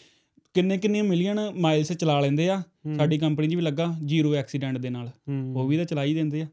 ਕਿੰਨੇ 0.54 0.78
ਕਿੰਨੇ 0.78 1.02
ਮਿਲੀਅਨ 1.02 1.40
ਮਾਈਲਸ 1.56 1.92
ਚਲਾ 1.92 2.20
ਲੈਂਦੇ 2.20 2.48
ਆ 2.48 2.62
ਸਾਡੀ 2.96 3.18
ਕੰਪਨੀ 3.18 3.48
'ਚ 3.48 3.54
ਵੀ 3.54 3.62
ਲੱਗਾ 3.62 3.94
ਜ਼ੀਰੋ 4.04 4.34
ਐਕਸੀਡੈਂਟ 4.34 4.78
ਦੇ 4.78 4.90
ਨਾਲ। 4.90 5.10
ਉਹ 5.56 5.68
ਵੀ 5.68 5.76
ਤਾਂ 5.76 5.84
ਚਲਾ 5.84 6.04
ਹੀ 6.04 6.14
ਦਿੰਦੇ 6.14 6.42
ਆ। 6.42 6.46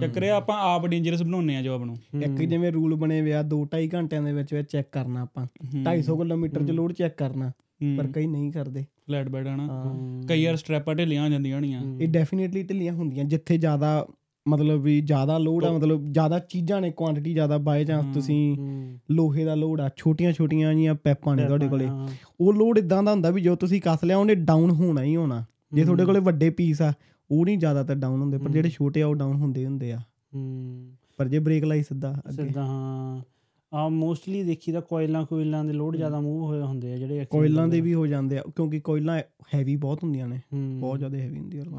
ਚੱਕਰ 0.00 0.22
ਇਹ 0.22 0.30
ਆ 0.30 0.36
ਆਪਾਂ 0.36 0.56
ਆਪ 0.58 0.86
ਡੇਂਜਰਸ 0.86 1.22
ਬਣਾਉਂਦੇ 1.22 1.56
ਆ 1.56 1.62
ਜੌਬ 1.62 1.84
ਨੂੰ। 1.84 1.96
ਇੱਕ 2.22 2.42
ਜਿਵੇਂ 2.42 2.72
ਰੂਲ 2.72 2.94
ਬਣੇ 2.94 3.20
ਵਿਆ 3.22 3.42
2.5 3.42 3.86
ਘੰਟਿਆਂ 3.94 4.22
ਦੇ 4.22 4.32
ਵਿੱਚ 4.32 4.54
ਵਿੱਚ 4.54 4.70
ਚੈੱਕ 4.72 4.88
ਕਰਨਾ 4.92 5.22
ਆਪਾਂ। 5.22 5.46
250 5.82 6.16
ਕਿਲੋਮੀਟਰ 6.16 6.64
ਚ 6.64 6.70
ਲੋਡ 6.70 6.92
ਚੈੱਕ 6.92 7.16
ਕਰਨਾ। 7.18 7.52
ਪਰ 7.98 8.06
ਕਈ 8.06 8.26
ਨਹੀਂ 8.26 8.52
ਕਰਦੇ। 8.52 8.82
ਫਲੈਟ 8.82 9.28
ਬੈਡ 9.28 9.46
ਹਨਾ। 9.46 9.94
ਕਈ 10.28 10.46
ਵਾਰ 10.46 10.56
ਸਟ੍ਰੈਪਾਂ 10.56 10.94
ਢਿੱਲੀਆਂ 10.94 11.30
ਜਾਂਦੀਆਂ 11.30 11.56
ਹੋਣੀਆਂ। 11.56 11.82
ਇਹ 12.00 12.08
ਡੈਫੀਨਿਟਲੀ 12.08 12.62
ਢਿੱਲੀਆਂ 12.62 12.92
ਹੁੰਦੀਆਂ 12.92 13.24
ਜਿੱਥੇ 13.24 13.58
ਜ਼ਿਆਦਾ 13.58 14.06
ਮਤਲਬ 14.48 14.80
ਵੀ 14.80 15.00
ਜ਼ਿਆਦਾ 15.00 15.38
ਲੋਡ 15.38 15.64
ਆ 15.64 15.72
ਮਤਲਬ 15.72 16.12
ਜ਼ਿਆਦਾ 16.12 16.38
ਚੀਜ਼ਾਂ 16.38 16.80
ਨੇ 16.80 16.90
ਕੁਆਂਟੀਟੀ 16.90 17.32
ਜ਼ਿਆਦਾ 17.32 17.58
ਬਾਈ 17.58 17.84
ਚਾਂਸ 17.84 18.14
ਤੁਸੀਂ 18.14 18.56
ਲੋਹੇ 19.10 19.44
ਦਾ 19.44 19.54
ਲੋਡ 19.54 19.80
ਆ 19.80 19.90
ਛੋਟੀਆਂ 19.96 20.32
ਛੋਟੀਆਂ 20.32 20.74
ਜੀਆਂ 20.74 20.94
ਪੈਪਾਂ 20.94 21.36
ਨੇ 21.36 21.46
ਤੁਹਾਡੇ 21.46 21.68
ਕੋਲੇ। 21.68 21.88
ਉਹ 22.40 22.54
ਲੋਡ 22.54 22.78
ਇਦਾਂ 22.78 23.02
ਦਾ 23.02 23.12
ਹੁੰਦਾ 23.12 23.30
ਵੀ 23.30 23.40
ਜੋ 23.40 23.56
ਤੁਸੀਂ 23.56 23.80
ਕੱਸ 23.80 24.04
ਲਿਆ 24.04 24.18
ਉਹਨੇ 24.18 24.34
ਡਾਊਨ 24.34 24.70
ਹੋਣਾ 24.70 25.02
ਹੀ 25.02 25.16
ਹੋਣਾ। 25.16 25.44
ਜੇ 25.74 25.84
ਤੁਹਾਡੇ 25.84 26.04
ਕੋਲੇ 26.04 26.20
ਵੱਡੇ 26.20 26.50
ਪੀਸ 26.50 26.82
ਆ 26.82 26.92
ਉਹ 27.30 27.44
ਨਹੀਂ 27.44 27.58
ਜ਼ਿਆਦਾਤਰ 27.58 27.94
ਡਾਊਨ 27.94 28.20
ਹੁੰਦੇ 28.20 28.38
ਪਰ 28.38 28.50
ਜਿਹੜੇ 28.50 28.70
ਛੋਟੇ 28.70 29.02
ਆ 29.02 29.06
ਉਹ 29.06 29.14
ਡਾਊਨ 29.14 29.36
ਹੁੰਦੇ 29.36 29.66
ਹੁੰਦੇ 29.66 29.92
ਆ। 29.92 30.00
ਪਰ 31.16 31.28
ਜੇ 31.28 31.38
ਬ੍ਰੇਕ 31.38 31.64
ਲਾਈ 31.64 31.82
ਸਿੱਧਾ 31.82 32.12
ਅੱਗੇ। 32.12 32.42
ਸਿੱਧਾ 32.42 32.64
ਹਾਂ। 32.64 33.33
ਆ 33.74 33.88
ਮੋਸਟਲੀ 33.88 34.42
ਦੇਖੀ 34.42 34.72
ਤਾਂ 34.72 34.80
ਕੋਇਲਾਂ 34.80 35.24
ਕੋਇਲਾਂ 35.26 35.64
ਦੇ 35.64 35.72
ਲੋਡ 35.72 35.96
ਜ਼ਿਆਦਾ 35.96 36.20
ਮੂਵ 36.20 36.42
ਹੋਏ 36.42 36.60
ਹੁੰਦੇ 36.60 36.92
ਆ 36.92 36.96
ਜਿਹੜੇ 36.96 37.24
ਕੋਇਲਾਂ 37.30 37.66
ਦੇ 37.68 37.80
ਵੀ 37.80 37.94
ਹੋ 37.94 38.06
ਜਾਂਦੇ 38.06 38.38
ਆ 38.38 38.42
ਕਿਉਂਕਿ 38.56 38.80
ਕੋਇਲਾਂ 38.80 39.18
ਹੈਵੀ 39.54 39.76
ਬਹੁਤ 39.76 40.02
ਹੁੰਦੀਆਂ 40.04 40.28
ਨੇ। 40.28 40.40
ਬਹੁਤ 40.52 40.98
ਜ਼ਿਆਦਾ 40.98 41.18
ਹੈਵੀ 41.18 41.38
ਹੁੰਦੀਆਂ 41.38 41.64
ਨੇ 41.64 41.78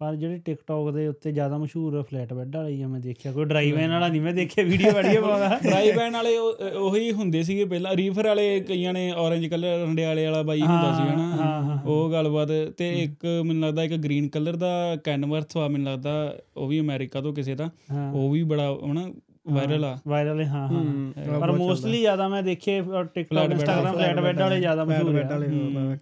ਪਰ 0.00 0.14
ਜਿਹੜੇ 0.16 0.38
ਟਿਕਟੌਕ 0.38 0.90
ਦੇ 0.90 1.06
ਉੱਤੇ 1.08 1.32
ਜ਼ਿਆਦਾ 1.32 1.58
ਮਸ਼ਹੂਰ 1.58 2.02
ਫਲੈਟ 2.02 2.32
ਬੈੱਡ 2.32 2.56
ਵਾਲੀ 2.56 2.80
ਆ 2.82 2.86
ਮੈਂ 2.88 3.00
ਦੇਖਿਆ 3.00 3.32
ਕੋਈ 3.32 3.44
ਡਰਾਈਵ 3.44 3.76
ਐਨ 3.76 3.90
ਵਾਲਾ 3.90 4.08
ਨਹੀਂ 4.08 4.20
ਮੈਂ 4.20 4.32
ਦੇਖਿਆ 4.34 4.64
ਵੀਡੀਓ 4.64 4.90
ਵੀਡੀਓ 4.92 5.20
ਪਾਉਂਦਾ 5.22 5.58
ਡਰਾਈਵ 5.64 5.98
ਐਨ 6.00 6.12
ਵਾਲੇ 6.12 6.36
ਉਹ- 6.38 7.12
ਹੁੰਦੇ 7.12 7.42
ਸੀਗੇ 7.42 7.64
ਪਹਿਲਾਂ 7.64 7.94
ਰੀਫਰ 7.96 8.26
ਵਾਲੇ 8.26 8.60
ਕਈਆਂ 8.60 8.92
ਨੇ 8.92 9.10
orange 9.16 9.48
ਕਲਰ 9.48 9.78
ਰੰਡਿਆਲੇ 9.78 10.24
ਵਾਲਾ 10.26 10.42
ਬਾਈ 10.42 10.60
ਹੁੰਦਾ 10.60 10.92
ਸੀ 10.94 11.08
ਹਨਾ? 11.08 11.80
ਉਹ 11.86 12.10
ਗੱਲਬਾਤ 12.12 12.48
ਤੇ 12.78 12.88
ਇੱਕ 13.02 13.26
ਮੈਨੂੰ 13.44 13.62
ਲੱਗਦਾ 13.62 13.82
ਇੱਕ 13.82 13.94
ਗ੍ਰੀਨ 13.96 14.28
ਕਲਰ 14.28 14.56
ਦਾ 14.56 14.96
ਕੈਨਵਰਥ 14.96 15.56
ਆ 15.56 15.68
ਮੈਨੂੰ 15.68 15.92
ਲੱਗਦਾ 15.92 16.38
ਉਹ 16.56 16.68
ਵੀ 16.68 16.80
ਅਮਰੀਕਾ 16.80 17.20
ਤੋਂ 17.20 17.32
ਕਿਸੇ 17.34 17.54
ਦਾ 17.54 17.70
ਉਹ 18.14 18.30
ਵੀ 18.30 18.42
ਬੜਾ 18.44 18.70
ਹਨਾ? 18.84 19.08
ਵਾਇਰਲ 19.46 19.84
ਆ। 19.84 19.96
ਵਾਇਰਲ 20.08 20.40
ਹਾਂ 20.42 20.60
ਹਾਂ 20.60 20.68
ਹੂੰ, 20.70 21.40
ਪਰ 21.40 21.50
ਮੋਸਟਲੀ 21.52 21.98
ਜ਼ਿਆਦਾ 22.00 22.28
ਮੈਂ 22.28 22.42
ਦੇਖੇ 22.42 22.80
ਟਿਕਟੌਕ 23.14 23.50
ਇੰਸਟਾਗ੍ਰਾਮ 23.50 23.94
ਫਲੈਟ 23.94 24.20
ਬੈੱਡ 24.20 24.40
ਵਾਲੇ 24.40 24.58
ਜ਼ਿਆਦਾ 24.60 24.84
ਮਸ਼ਹੂਰ 24.84 25.16
ਆ। 25.16 25.38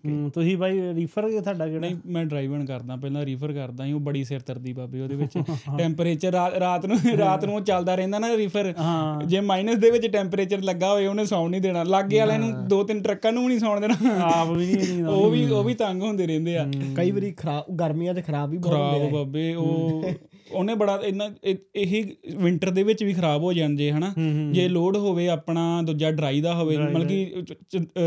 ਹੂੰ, 0.04 0.30
ਤੁਸੀਂ 0.34 0.56
ਬਾਈ 0.56 0.80
ਰੀਫਰ 0.94 1.28
ਤੁਹਾਡਾ 1.32 1.66
ਕਿਹੜਾ? 1.66 1.80
ਨਹੀਂ 1.80 1.96
ਮੈਂ 2.06 2.24
ਡਰਾਈਵ 2.24 2.54
ਐਨ 2.54 2.64
ਕਰਦਾ 2.66 2.96
ਪਹਿਲਾਂ 2.96 3.24
ਰੀਫਰ 3.26 3.52
ਕਰਦਾ 3.52 3.84
ਸੀ 3.84 3.92
ਉਹ 3.92 4.00
ਬੜੀ 4.00 4.22
ਸਿਰ 4.24 4.40
ਤਰਦੀ 4.40 4.72
ਬਾਬੇ 4.72 5.00
ਉਹਦੇ 5.00 5.16
ਵਿੱਚ 5.16 5.38
ਟੈਂਪਰੇਚਰ 5.78 6.32
ਰਾਤ 6.60 6.86
ਨੂੰ 6.86 6.98
ਰਾਤ 7.18 7.44
ਨੂੰ 7.44 7.62
ਚੱਲਦਾ 7.64 7.94
ਰਹਿੰਦਾ 7.94 8.18
ਨਾ 8.18 8.36
ਰੀਫਰ 8.36 8.72
ਹਾਂ। 8.78 9.26
ਜੇ 9.26 9.40
ਮਾਈਨਸ 9.42 9.78
ਦੇ 9.78 9.90
ਵਿੱਚ 9.90 10.06
ਟੈਂਪਰੇਚਰ 10.08 10.62
ਲੱਗਾ 10.62 10.90
ਹੋਵੇ 10.92 11.06
ਉਹਨੇ 11.06 11.24
ਸੌਣ 11.26 11.50
ਨਹੀਂ 11.50 11.60
ਦੇਣਾ। 11.60 11.82
ਲਾਗੇ 11.84 12.18
ਵਾਲਿਆਂ 12.18 12.38
ਨੂੰ 12.38 12.52
ਦੋ 12.68 12.82
ਤਿੰਨ 12.84 13.02
ਟਰੱਕਾਂ 13.02 13.32
ਨੂੰ 13.32 13.42
ਵੀ 13.42 13.48
ਨਹੀਂ 13.48 13.58
ਸੌਣ 13.58 13.80
ਦੇਣਾ। 13.80 13.94
ਆਪ 14.26 14.48
ਵੀ 14.48 14.66
ਨਹੀਂ 14.66 14.76
ਨੀਂਦ 14.88 15.08
ਉਹ 15.08 15.30
ਵੀ 15.30 15.44
ਉਹ 15.50 15.64
ਵੀ 15.64 15.74
ਤੰਗ 15.74 16.02
ਹੁੰਦੇ 16.02 16.26
ਰਹਿੰਦੇ 16.26 16.56
ਆ। 16.58 16.66
ਕਈ 16.96 17.10
ਵਾਰੀ 17.10 17.30
ਖਰਾਬ 17.32 17.76
ਗਰਮੀਆਂ 17.76 18.14
'ਚ 18.14 18.24
ਖਰਾਬ 18.26 18.50
ਵੀ 18.50 18.58
ਬਹੁਤ 18.58 18.74
ਹੁੰਦੇ 18.74 18.98
ਖਰਾਬ 19.00 19.12
ਬਾਬੇ 19.14 19.54
ਉਹ 19.54 20.04
ਉਹਨੇ 20.54 20.74
ਬੜਾ 20.74 21.00
ਇੰਨਾ 21.04 21.30
ਇਹ- 21.44 22.06
ਵਿੰਟਰ 22.36 22.70
ਦੇ 22.70 22.82
ਵਿੱਚ 22.82 23.04
ਵੀ 23.04 23.12
ਖਰਾਬ 23.12 23.42
ਹੋ 23.42 23.52
ਜਾਂਦੇ 23.52 23.92
ਹਨਾ। 23.92 24.14
ਜੇ 24.52 24.68
ਲੋਡ 24.68 24.96
ਹੋਵੇ 24.96 25.28
ਆਪਣਾ 25.28 25.82
ਦੂਜਾ 25.82 26.10
ਡਰਾਈ 26.10 26.40
ਦਾ 26.40 26.54
ਹੋਵੇ 26.54 26.76
ਮਤਲਬ 26.76 27.08
ਕਿ 27.08 27.34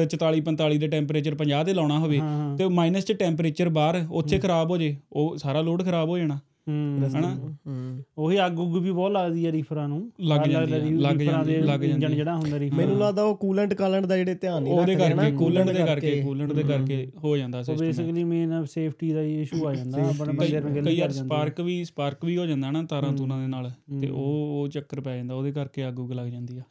44 0.09 0.41
45 0.41 0.77
ਦੇ 0.77 0.87
ਟੈਂਪਰੇਚਰ 0.87 1.35
50 1.35 1.63
ਤੇ 1.63 1.73
ਲਾਉਣਾ 1.73 1.99
ਹੋਵੇ। 1.99 2.19
ਤੇ 2.57 2.67
ਮਾਈਨਸ 2.67 3.05
'ਚ 3.05 3.11
ਟੈਂਪਰੇਚਰ 3.11 3.69
ਬਾਹਰ 3.69 4.05
ਉੱਥੇ 4.11 4.37
ਖਰਾਬ 4.39 4.71
ਹੋ 4.71 4.77
ਜੇ 4.77 4.97
ਉਹ 5.13 5.37
ਸਾਰਾ 5.37 5.61
ਲੋਡ 5.61 5.83
ਖਰਾਬ 5.83 6.09
ਹੋ 6.09 6.17
ਜਾਣਾ। 6.17 6.39
ਹੂੰ। 6.67 7.09
ਹਨਾ? 7.17 7.35
ਹੂੰ। 7.67 8.03
ਉਹੀ 8.17 8.37
ਅੱਗ 8.45 8.59
ਉੱਗ 8.59 8.77
ਵੀ 8.77 8.91
ਬਹੁਤ 8.91 9.11
ਲੱਗਦੀ 9.11 9.45
ਆ 9.45 9.51
ਰੀਫਰਾਂ 9.51 9.89
ਨੂੰ। 9.89 10.11
ਲੱਗ 10.21 10.41
ਜਾਂਦੀ 10.49 10.71
ਲੱਗ 10.97 11.17
ਜਾਂਦੀ 11.17 11.55
ਲੱਗ 11.55 11.79
ਜਾਂਦੀ। 11.79 12.15
ਜਿਹੜਾ 12.15 12.35
ਹੁੰਦਾ 12.35 12.59
ਰੀਫਰ। 12.59 12.75
ਮੈਨੂੰ 12.75 12.97
ਲੱਗਦਾ 12.97 13.23
ਉਹ 13.23 13.35
ਕੂਲੈਂਟ 13.35 13.73
ਕਾਲੈਂਟ 13.73 14.05
ਦਾ 14.05 14.17
ਜਿਹੜੇ 14.17 14.35
ਧਿਆਨ 14.35 14.63
ਨਹੀਂ 14.63 14.73
ਉਹਦੇ 14.73 14.93
ਰੱਖਦੇ 14.93 15.13
ਨਾ, 15.13 15.23
ਕਰਕੇ 15.23 15.37
ਕੂਲੈਂਟ 15.37 15.67
ਦੇ 15.67 15.83
ਕਰਕੇ 15.85 16.21
ਕੂਲੈਂਟ 16.21 16.53
ਦੇ 16.53 16.63
ਕਰਕੇ 16.63 17.11
ਹੋ। 17.23 17.37
ਜਾਂਦਾ 17.37 17.57
ਉਹ 17.59 17.63
ਸਿਸਟਮ 17.63 17.85
ਬੇਸਿਕਲੀ 17.85 18.23
ਮੇਨ 18.23 18.65
ਸੇਫਟੀ 18.65 19.11
ਦਾ 19.11 19.21
ਇਸ਼ੂ 19.21 19.67
ਆ 19.67 19.73
ਜਾਂਦਾ 19.73 20.09
ਆਪਣੇ 20.09 20.33
ਬੰਦੇ 20.33 20.59
ਨੂੰ 20.59 20.73
ਗਿੱਲ 20.73 20.85
ਕਈ 20.85 20.95
ਜਾਂਦੀ 20.95 21.13
ਸਪਾਰਕ 21.13 21.61
ਵੀ 21.61 21.85
ਸਪਾਰਕ 21.85 22.25
ਵੀ 22.25 22.37
ਹੋ 22.37 22.45
ਜਾਂਦਾ 22.45 22.71
ਨਾ 22.71 22.83
ਤਾਰਾਂ 22.83 23.13
ਤੂਰਾਂ 23.13 23.41
ਦੇ 23.41 23.47
ਨਾਲ 23.47 23.71
ਤੇ 24.01 24.07
ਉਹ 24.07 24.61
ਉਹ 24.61 24.67
ਚੱਕਰ 24.67 25.01
ਪੈ 25.01 25.17
ਜਾਂਦਾ 25.17 25.35
ਉਹਦੇ 25.35 25.51
ਕਰਕੇ 25.51 25.87
ਅੱਗ 25.87 25.99
ਉੱਗ 25.99 26.11
ਲੱਗ 26.11 26.27
ਜਾਂਦੀ 26.27 26.57
ਆ। 26.57 26.61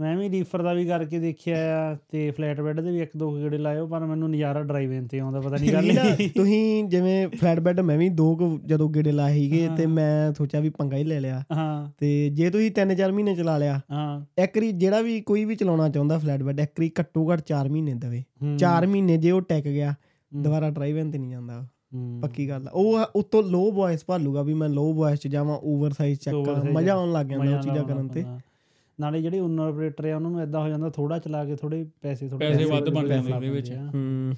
ਮੈਂ 0.00 0.16
ਵੀ 0.16 0.30
ਰੀਫਰ 0.30 0.62
ਦਾ 0.62 0.72
ਵੀ 0.72 0.84
ਕਰਕੇ 0.86 1.18
ਦੇਖਿਆ 1.18 1.56
ਆ 1.78 1.96
ਤੇ 2.08 2.30
ਫਲੈਟ 2.30 2.60
ਬੈੱਡ 2.60 2.80
ਦੇ 2.80 2.90
ਵੀ 2.90 3.00
ਇੱਕ 3.00 3.10
ਦੋ 3.16 3.36
ਗੇੜੇ 3.36 3.58
ਲਾਇਓ 3.58 3.86
ਪਰ 3.86 4.00
ਮੈਨੂੰ 4.00 4.30
ਨਜ਼ਾਰਾ 4.30 4.62
ਡਰਾਈਵ 4.62 4.92
ਇਨ 4.92 5.06
ਤੇ 5.06 5.18
ਆਉਂਦਾ 5.18 5.40
ਪਤਾ 5.40 5.56
ਨਹੀਂ 5.56 5.72
ਗੱਲ 5.72 6.16
ਤੁਸੀਂ 6.28 6.84
ਜਿਵੇਂ 6.84 7.28
ਫਲੈਟ 7.28 7.60
ਬੈੱਡ 7.60 7.80
ਮੈਂ 7.80 7.98
ਵੀ 7.98 8.08
ਦੋ 8.08 8.58
ਜਦੋਂ 8.66 8.88
ਗੇੜੇ 8.90 9.12
ਲਾਏ 9.12 9.34
ਸੀਗੇ 9.34 9.68
ਤੇ 9.76 9.86
ਮੈਂ 9.86 10.32
ਸੋਚਿਆ 10.32 10.60
ਵੀ 10.60 10.68
ਪੰਗਾ 10.68 10.96
ਹੀ 10.96 11.04
ਲੈ 11.04 11.20
ਲਿਆ। 11.20 11.42
ਹਾਂ। 11.52 11.90
ਤੇ 11.98 12.30
ਜੇ 12.30 12.50
ਤੁਸੀਂ 12.50 12.70
3-4 12.70 13.12
ਮਹੀਨੇ 13.12 13.34
ਚਲਾ 13.34 13.58
ਲਿਆ 13.58 13.80
ਹਾਂ। 13.90 14.42
ਇੱਕ 14.42 14.58
ਰੀ 14.58 14.72
ਜਿਹੜਾ 14.72 15.00
ਵੀ 15.00 15.20
ਕੋਈ 15.20 15.44
ਵੀ 15.44 15.56
ਚਲਾਉਣਾ 15.56 15.88
ਚਾਹੁੰਦਾ 15.88 16.18
ਫਲੈਟ 16.18 16.42
ਬੈੱਡ 16.42 16.60
ਇੱਕ 16.60 16.80
ਰੀ 16.80 16.90
ਘੱਟੋ 17.00 17.32
ਘੱਟ 17.32 17.40
4 17.40 17.68
ਮਹੀਨੇ 17.68 17.94
ਦੇਵੇ। 17.94 18.22
ਹੂੰ। 18.42 18.56
4 18.58 18.86
ਮਹੀਨੇ 18.86 19.16
ਜੇ 19.16 19.30
ਉਹ 19.30 19.40
ਟਿਕ 19.40 19.64
ਗਿਆ 19.64 19.94
ਦੁਬਾਰਾ 20.34 20.70
ਡਰਾਈਵ 20.70 20.98
ਇਨ 20.98 21.10
ਤੇ 21.10 21.18
ਨਹੀਂ 21.18 21.30
ਜਾਂਦਾ। 21.30 21.66
ਪੱਕੀ 22.22 22.48
ਗੱਲ 22.48 22.68
ਆ। 22.68 22.70
ਉਹ 22.74 22.98
ਉਤੋਂ 23.16 23.42
ਲੋ 23.42 23.72
ਵੌਇਸ 23.72 24.04
ਭਾਲੂਗਾ 24.06 24.42
ਵੀ 24.42 24.54
ਮੈਂ 24.54 24.68
ਲੋ 24.68 24.92
ਵੌਇਸ 24.92 25.18
ਚ 25.18 25.28
ਜਾਵਾਂ 25.28 25.58
ਓਵਰ 25.62 25.90
ਸਾਈਜ਼ 25.90 26.20
ਚੱਕ 26.20 26.46
ਕਰਾਂ 26.46 26.64
ਮਜ਼ਾ 26.64 26.94
ਆਉਣ 26.94 27.12
ਲੱਗ 27.12 27.26
ਜਾਂਦਾ 27.26 27.56
ਉਹ 27.56 27.62
ਚੀਜ਼ਾਂ 27.62 27.84
ਕਰਨ 27.84 28.08
ਤੇ। 28.08 28.24
ਨਾਲੇ 29.00 29.22
ਜਿਹੜੇ 29.22 29.40
ਓਨਰ 29.40 29.68
ਆਪਰੇਟਰ 29.68 30.04
ਆ 30.04 30.16
ਉਹਨਾਂ 30.16 30.30
ਨੂੰ 30.30 30.42
ਇਦਾਂ 30.42 30.60
ਹੋ 30.60 30.68
ਜਾਂਦਾ 30.68 30.90
ਥੋੜਾ 30.90 31.18
ਚਲਾ 31.18 31.44
ਕੇ 31.44 31.56
ਥੋੜੇ 31.56 31.86
ਪੈਸੇ 32.02 32.28
ਥੋੜੇ 32.28 32.48
ਪੈਸੇ 32.48 32.64
ਵੱਧ 32.64 32.88
ਬਣ 32.90 33.08
ਜਾਂਦੇ 33.08 33.32
ਉਹਦੇ 33.32 33.48
ਵਿੱਚ। 33.48 33.72
ਹੂੰ। 33.72 34.34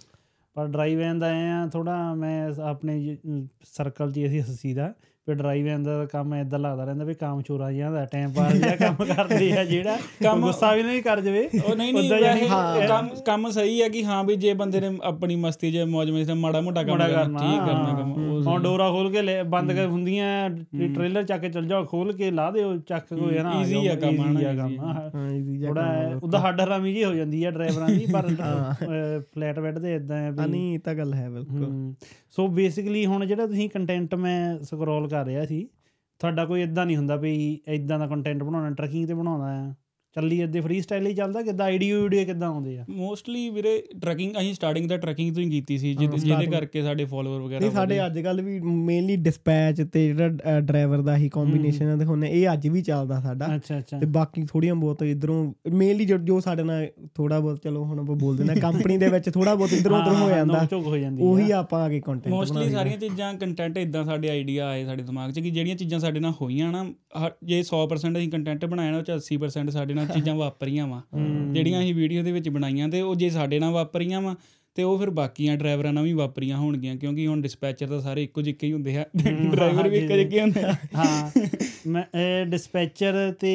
ਪਰ 0.55 0.67
ਡਰਾਈਵ 0.67 1.01
ਐਨ 1.01 1.19
ਦਾ 1.19 1.27
ਆ 1.27 1.67
ਥੋੜਾ 1.67 2.15
ਮੈਂ 2.15 2.53
ਆਪਣੇ 2.63 3.17
ਸਰਕਲ 3.65 4.13
'ਚ 4.13 4.21
ਅਸੀਂ 4.27 4.43
ਹੱਸੀਦਾ 4.43 4.95
ਵੀ 5.29 5.35
ਡਰਾਈਵ 5.35 5.67
ਐਨ 5.67 5.83
ਦਾ 5.83 6.05
ਕੰਮ 6.07 6.35
ਐਦਾਂ 6.35 6.59
ਲੱਗਦਾ 6.59 6.85
ਰਹਿੰਦਾ 6.85 7.05
ਵੀ 7.05 7.15
ਕੰਮ 7.15 7.43
ਚੋਰਾ 7.43 7.73
ਜਿਹਾ 7.73 7.91
ਦਾ 7.91 8.05
ਟਾਈਮ 8.05 8.33
ਪਾਸ 8.33 8.53
ਜਿਹਾ 8.53 8.77
ਕੰਮ 8.77 9.05
ਕਰਦੇ 9.05 9.53
ਆ 9.53 9.65
ਜਿਹੜਾ। 9.65 9.97
ਕੰਮ 10.23 10.41
ਗੁੱਸਾ 10.41 10.75
ਵੀ 10.75 10.83
ਨਹੀਂ 10.83 11.03
ਕਰ 11.03 11.21
ਜਵੇ। 11.21 11.49
ਉਹ 11.65 11.77
ਨਹੀਂ 11.77 11.95
ਨਹੀਂ 11.95 12.49
ਕੰਮ 12.89 13.09
ਕੰਮ 13.27 13.51
ਸਹੀ 13.51 13.83
ਹੈ 13.83 13.89
ਕਿ 13.89 14.05
ਹਾਂ 14.05 14.25
ਵੀ 14.25 14.37
ਜੇ 14.37 14.55
ਬੰਦੇ 14.55 14.81
ਨੇ 14.81 14.99
ਆਪਣੀ 15.03 15.37
ਮਸਤੀ 15.37 15.73
'ਚ 15.73 15.77
ਮौज 15.77 16.13
ਮਸਤੀ 16.13 16.33
ਮਾੜਾ 16.33 16.61
ਮੋਟਾ 16.61 16.83
ਕੰਮ 16.83 16.99
ਕਰਨਾ 16.99 17.39
ਠੀਕ 17.39 17.59
ਕਰਨਾ 17.59 17.95
ਕੰਮ 17.99 18.36
ਹੁਣ 18.47 18.63
ਡੋਰਾ 18.63 18.89
ਖੋਲ 18.91 19.11
ਕੇ 19.13 19.23
ਲੈ- 19.23 19.45
ਬੰਦ 19.45 19.73
ਕਰ 19.73 19.87
ਹੁੰਦੀਆਂ 19.87 20.51
ਟ੍ਰੇਲਰ 20.95 21.23
ਚੱਕ 21.23 21.41
ਕੇ 21.41 21.49
ਚੱਲ 21.49 21.67
ਜਾਓ 21.67 21.85
ਖੋਲ 21.85 22.13
ਕੇ 22.13 22.31
ਲਾ 22.31 22.51
ਦਿਓ 22.51 22.77
ਚੱਕ 22.77 23.07
ਕੋਈ 23.09 23.39
ਨਾ 23.39 23.53
easy 23.53 23.87
ਆ 23.89 23.95
ਕੰਮ, 23.95 24.21
ਆ 24.21 24.55
ਕੰਮ 24.55 24.73
easy 24.73 24.79
ਹਾਂ। 24.79 25.11
easy 25.31 25.59
ਜਿਹਾ 25.59 25.69
ਥੋੜਾ 25.69 25.83
ਕੰਮ। 25.83 26.19
ਉਹਦਾ 26.23 26.39
ਹੱਡ 26.39 26.61
ਹਰਾਮੀ 26.61 26.95
ਜੀ 26.95 27.05
ਹੋ 27.05 27.15
ਜਾਂਦੀ 27.15 27.45
ਆ 27.45 27.51
ਡਰਾਈਵਰਾਂ 27.51 27.89
ਦੀ 27.89 28.07
ਪਰ 28.13 28.29
ਫਲੈਟ 29.35 29.59
ਬੈੱਡ 29.61 29.79
ਤੇ 29.79 29.95
ਇਦਾਂ 29.95 30.17
ਆ 30.19 30.27
ਆ 30.27 30.31
ਵੀ 30.31 30.51
ਨਹੀਂ 30.51 30.75
ਇਹ 30.75 30.79
ਤਾਂ 30.79 30.95
ਗੱਲ 30.95 31.15
ਹੈ 31.15 31.31
ਬਿਲਕੁਲ। 31.31 31.95
ਸੋ 32.31 32.47
ਬੇਸਿਕਲੀ 32.49 33.07
ਹੁਣ 33.07 33.27
ਜਿਹੜਾ 33.27 33.47
ਤੁਸੀਂ 33.47 33.69
ਕੰਟੈਂਟ 33.71 34.15
ਮੈਂ 34.15 34.59
ਸਕਰੋਲ 34.59 35.09
ਕਰ 35.09 35.25
ਰਿਹਾ 35.27 35.45
ਸੀ 35.45 35.69
ਤੁਹਾਡਾ 36.21 36.45
ਕੋਈ 36.45 36.63
ਇਦਾਂ 36.63 36.87
ਨਹੀਂ 36.87 36.97
ਹੁੰਦਾ 36.97 37.17
ਵੀ 37.17 37.61
ਇਦਾਂ 37.69 37.99
ਦਾ 37.99 38.07
ਕੰਟੈਂਟ 38.07 38.43
ਬਣਾਉਣਾ 38.43 38.71
ਟਰੈਕਿੰਗ 38.71 39.07
ਤੇ 39.09 39.15
ਬਣਾਉਂਦਾ 39.15 39.47
ਆ। 39.47 39.75
ਚੱਲੀ 40.17 40.43
ਅੱਦੇ 40.45 40.61
ਫ੍ਰੀ 40.61 40.81
ਸਟਾਈਲ 40.81 41.07
ਹੀ 41.07 41.13
ਚੱਲਦਾ 41.15 41.41
ਕਿੱਦਾਂ 41.43 41.67
ਆਈਡੀਓ 41.67 42.01
ਵੀਡੀਓ 42.03 42.25
ਕਿੱਦਾਂ 42.25 42.49
ਆਉਂਦੇ 42.49 42.77
ਆ? 42.79 42.85
ਮੋਸਟਲੀ 42.91 43.49
ਵੀਰੇ 43.51 43.73
ਟਰੈਕਿੰਗ 44.03 44.37
ਅਸੀਂ 44.41 44.53
ਸਟਾਰਟਿੰਗ 44.55 44.89
ਤਾਂ 44.89 44.99
ਟਰੈਕਿੰਗ 44.99 45.35
ਤੋਂ 45.35 45.43
ਹੀ 45.43 45.49
ਕੀਤੀ 45.51 45.77
ਸੀ 45.79 45.93
ਜਿਹਦੇ 45.95 46.47
ਕਰਕੇ 46.47 46.83
ਸਾਡੇ 46.83 47.05
ਫਾਲੋਅਰ 47.05 47.41
ਵਗੈਰਾ 47.41 47.61
ਨਹੀਂ 47.61 47.71
ਸਾਡੇ 47.71 48.05
ਅੱਜ 48.07 48.19
ਕੱਲ 48.21 48.41
ਵੀ 48.41 48.59
ਮੇਨਲੀ 48.61 49.17
ਡਿਸਪੈਚ 49.17 49.83
ਤੇ 49.83 50.07
ਜਿਹੜਾ 50.07 50.61
ਡਰਾਈਵਰ 50.61 51.03
ਦਾ 51.03 51.17
ਹੀ 51.17 51.29
ਕੰਬੀਨੇਸ਼ਨ 51.29 51.89
ਆ 51.89 51.97
ਦਿਖਾਉਂਦੇ 51.97 52.29
ਇਹ 52.31 52.53
ਅੱਜ 52.53 52.67
ਵੀ 52.69 52.83
ਚੱਲਦਾ 52.83 53.21
ਸਾਡਾ। 53.21 53.55
ਅੱਛਾ 53.57 53.79
ਅੱਛਾ। 53.79 53.99
ਤੇ 53.99 54.07
ਬਾਕੀ 54.07 54.45
ਥੋੜੀਆਂ 54.45 54.75
ਬਹੁਤ 54.75 55.03
ਇਧਰੋਂ 55.03 55.37
ਮੇਨਲੀ 55.73 56.05
ਜੋ 56.05 56.39
ਸਾਡੇ 56.41 56.63
ਨਾਲ 56.63 56.87
ਥੋੜਾ 57.15 57.41
ਬਹੁਤ 57.41 57.63
ਚਲੋ 57.63 57.85
ਹੁਣ 57.85 57.99
ਆਪਾਂ 57.99 58.17
ਬੋਲ 58.17 58.37
ਦਿੰਦੇ 58.37 58.61
ਕੰਪਨੀ 58.61 58.97
ਦੇ 58.99 59.09
ਵਿੱਚ 59.09 59.29
ਥੋੜਾ 59.31 59.55
ਬਹੁਤ 59.55 59.73
ਇਧਰੋਂ 59.73 59.99
ਉਧਰ 60.01 60.15
ਹੋ 60.15 60.29
ਜਾਂਦਾ। 60.31 60.67
ਉਹੀ 61.21 61.51
ਆਪਾਂ 61.51 61.81
ਆ 61.83 61.89
ਕੇ 61.89 62.01
ਕੰਟੈਂਟ 62.01 62.35
ਮੋਸਟਲੀ 62.35 62.71
ਸਾਰੀਆਂ 62.71 62.97
ਚੀਜ਼ਾਂ 62.99 63.33
ਕੰਟੈਂਟ 63.35 63.79
ਇਦਾਂ 63.79 64.05
ਸਾਡੇ 64.05 64.29
ਆਈਡੀਆ 64.31 64.67
ਆਏ 64.69 64.85
ਸਾਡੇ 64.85 65.03
ਦਿਮਾਗ 65.03 65.31
'ਚ 65.31 65.41
ਕਿ 65.41 65.51
ਜਿਹੜੀਆਂ 65.51 65.77
ਚੀਜ਼ਾਂ 65.77 66.01
ਸਾਡੇ 66.01 66.21
ਨਾਲ 66.21 66.33
ਹੋਈਆਂ 66.41 66.71
ਨਾ 66.73 66.85
ਜੇ 67.45 67.61
100% 67.63 68.19
ਅਸੀਂ 68.19 68.31
ਕੰਟੈਂਟ 68.31 68.65
ਬਣਾਇਆ 68.65 68.91
ਨਾ 68.91 68.99
ਉਹ 68.99 69.03
'ਚ 69.03 69.11
80% 69.11 69.71
ਸਾਡੇ 69.71 69.95
ਨਾਲ 69.95 70.06
ਚੀਜ਼ਾਂ 70.15 70.35
ਵਾਪਰੀਆਂ 70.35 70.87
ਵਾ। 70.87 71.03
ਜਿਹੜੀਆਂ 71.53 71.81
ਅਸੀਂ 71.81 71.95
ਵੀਡੀਓ 71.95 72.23
ਦੇ 72.23 72.33
ਵਿੱਚ 72.33 72.49
ਬਣਾਈਆਂ 72.49 72.89
ਤੇ 72.89 73.01
ਉਹ 73.01 73.15
ਜੇ 73.15 73.31
ਸਾਡੇ 73.31 73.59
ਨਾਲ 73.59 73.73
ਵਾਪਰੀਆਂ 73.73 74.21
ਵਾ 74.21 74.35
ਤੇ 74.75 74.83
ਉਹ 74.83 74.99
ਫਿਰ 74.99 75.11
ਬਾਕੀਆਂ 75.11 75.57
ਡਰਾਈਵਰਾਂ 75.57 75.93
ਨਾਲ 75.93 76.05
ਵੀ 76.05 76.13
ਵਾਪਰੀਆਂ 76.13 76.57
ਹੋਣਗੀਆਂ 76.57 76.97
ਕਿਉਂਕਿ 76.97 77.27
ਹੁਣ 77.27 77.41
ਡਿਸਪੈਚਰ 77.41 77.87
ਤਾਂ 77.87 78.01
ਸਾਰੇ 78.01 78.25
ਇੱਕੋ 78.25 78.43
ਜਿਹੇ 78.43 78.57
ਹੀ 78.65 78.73
ਹੁੰਦੇ 78.73 78.97
ਆ। 78.97 79.05
ਡਰਾਈਵਰ 79.51 79.89
ਵੀ 79.89 79.99
ਇੱਕੋ 79.99 80.17
ਜਿਹੇ 80.17 80.41
ਹੁੰਦੇ 80.41 80.61
ਆ। 80.63 80.75
ਹਾਂ। 80.95 81.31
ਮੈਂ 81.87 82.03
ਡਿਸਪੈਚਰ 82.47 83.35
ਤੇ 83.41 83.51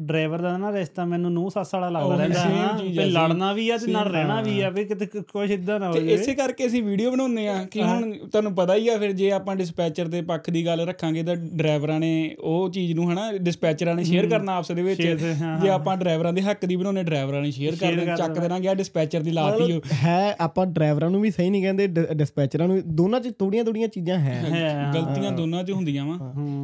ਡਰਾਈਵਰ 0.00 0.38
ਦਾ 0.38 0.56
ਨਾ 0.58 0.72
ਰਿਸ਼ਤਾ 0.72 1.04
ਮੈਨੂੰ 1.04 1.32
ਨੂੰ 1.32 1.50
ਸੱਸ 1.50 1.74
ਵਾਲਾ 1.74 1.88
ਲੱਗਦਾ 1.88 2.16
ਰਹਿੰਦਾ। 2.16 2.40
ਹਾਂ 2.40 2.78
ਤੇ 2.78 3.04
ਲੜਨਾ 3.04 3.52
ਵੀ 3.52 3.70
ਆ 3.70 3.76
ਤੇ 3.76 3.92
ਨਾਲ 3.92 4.08
ਰਹਿਣਾ 4.08 4.40
ਵੀ 4.42 4.60
ਆ 4.60 4.70
ਵੀ 4.70 4.84
ਕਿਤੇ 4.84 5.06
ਕੁ- 5.06 5.22
ਕੁਛ 5.32 5.50
ਇਦਾਂ 5.50 5.80
ਨਾ 5.80 5.88
ਹੋ 5.88 5.92
ਤੇ 5.92 6.00
ਜਾਵੇ 6.00 6.12
ਇਸੇ 6.12 6.34
ਕਰਕੇ 6.34 6.66
ਅਸੀਂ 6.66 6.82
ਵੀਡੀਓ 6.82 7.10
ਬਣਾਉਂਦੇ 7.10 7.48
ਆ 7.48 7.64
ਕਿ 7.64 7.82
ਹੁਣ 7.82 8.12
ਤੁਹਾਨੂੰ 8.32 8.54
ਪਤਾ 8.54 8.74
ਹੀ 8.74 8.88
ਆ 8.88 8.98
ਫਿਰ 8.98 9.12
ਜੇ 9.12 9.30
ਆਪਾਂ 9.32 9.56
ਡਿਸਪੈਚਰ 9.56 10.08
ਦੇ 10.08 10.22
ਪੱਖ 10.22 10.50
ਦੀ 10.50 10.66
ਗੱਲ 10.66 10.80
ਰੱਖਾਂਗੇ 10.80 11.22
ਤਾਂ 11.22 11.36
ਡਰਾਈਵਰਾਂ 11.36 12.00
ਨੇ 12.00 12.36
ਉਹ 12.40 12.70
ਚੀਜ਼ 12.70 12.92
ਨੂੰ 12.92 13.12
ਹਨਾ 13.12 13.32
ਡਿਸਪੈਚਰਾਂ 13.32 13.94
ਨੇ 13.94 14.04
ਸ਼ੇਅਰ 14.04 14.26
ਕਰਨਾ 14.26 14.56
ਆਪਸ 14.56 14.72
ਦੇ 14.72 14.82
ਵਿੱਚ। 14.82 15.24
ਹਾਂ, 15.42 15.58
ਜੇ 15.60 15.68
ਆਪਾਂ 15.68 15.96
ਡਰਾਈਵਰਾਂ 15.96 16.32
ਦੇ 16.32 16.42
ਹੱਕ 16.42 16.64
ਦੀ 16.66 16.76
ਬਣਾਉਣੇ 16.76 17.02
ਡਰਾਈਵਰਾਂ 17.02 17.42
ਨੇ 17.42 17.50
ਸ਼ੇਅਰ 17.50 17.76
ਕਰ 17.76 17.94
ਦੇਣਾ 17.94 18.16
ਚੱਕ 18.16 18.38
ਦੇਣਾ। 18.38 18.58
ਗਿਆ 18.58 18.74
ਡਿਸਪੈਚਰ 18.74 19.20
ਦੀ 19.20 19.30
ਲਾਤੀ 19.30 19.72
ਉਹ। 19.72 19.80
ਹੈ 20.04 20.36
ਆਪਾਂ 20.40 20.66
ਡਰਾਈਵਰਾਂ 20.66 21.10
ਨੂੰ 21.10 21.20
ਵੀ 21.20 21.30
ਸਹੀ 21.30 21.50
ਨਹੀਂ 21.50 21.62
ਕਹਿੰਦੇ 21.62 21.86
ਡਿਸਪੈਚਰਾਂ 22.14 22.68
ਨੂੰ 22.68 22.80
ਦੋਨਾਂ 22.86 23.20
ਚ 23.20 23.32
ਥੋੜੀਆਂ 23.38 23.64
ਥੋੜੀਆਂ 23.64 23.88
ਚੀਜ਼ਾਂ 23.88 24.18
ਹੈ। 24.18 24.34
ਹੈ। 24.50 24.90
ਗਲਤੀਆਂ 24.94 25.32
ਦੋਨਾਂ 25.32 25.64
'ਚ 25.64 25.70
ਹੁੰਦੀਆਂ 25.70 26.04
ਵਾ। 26.06 26.18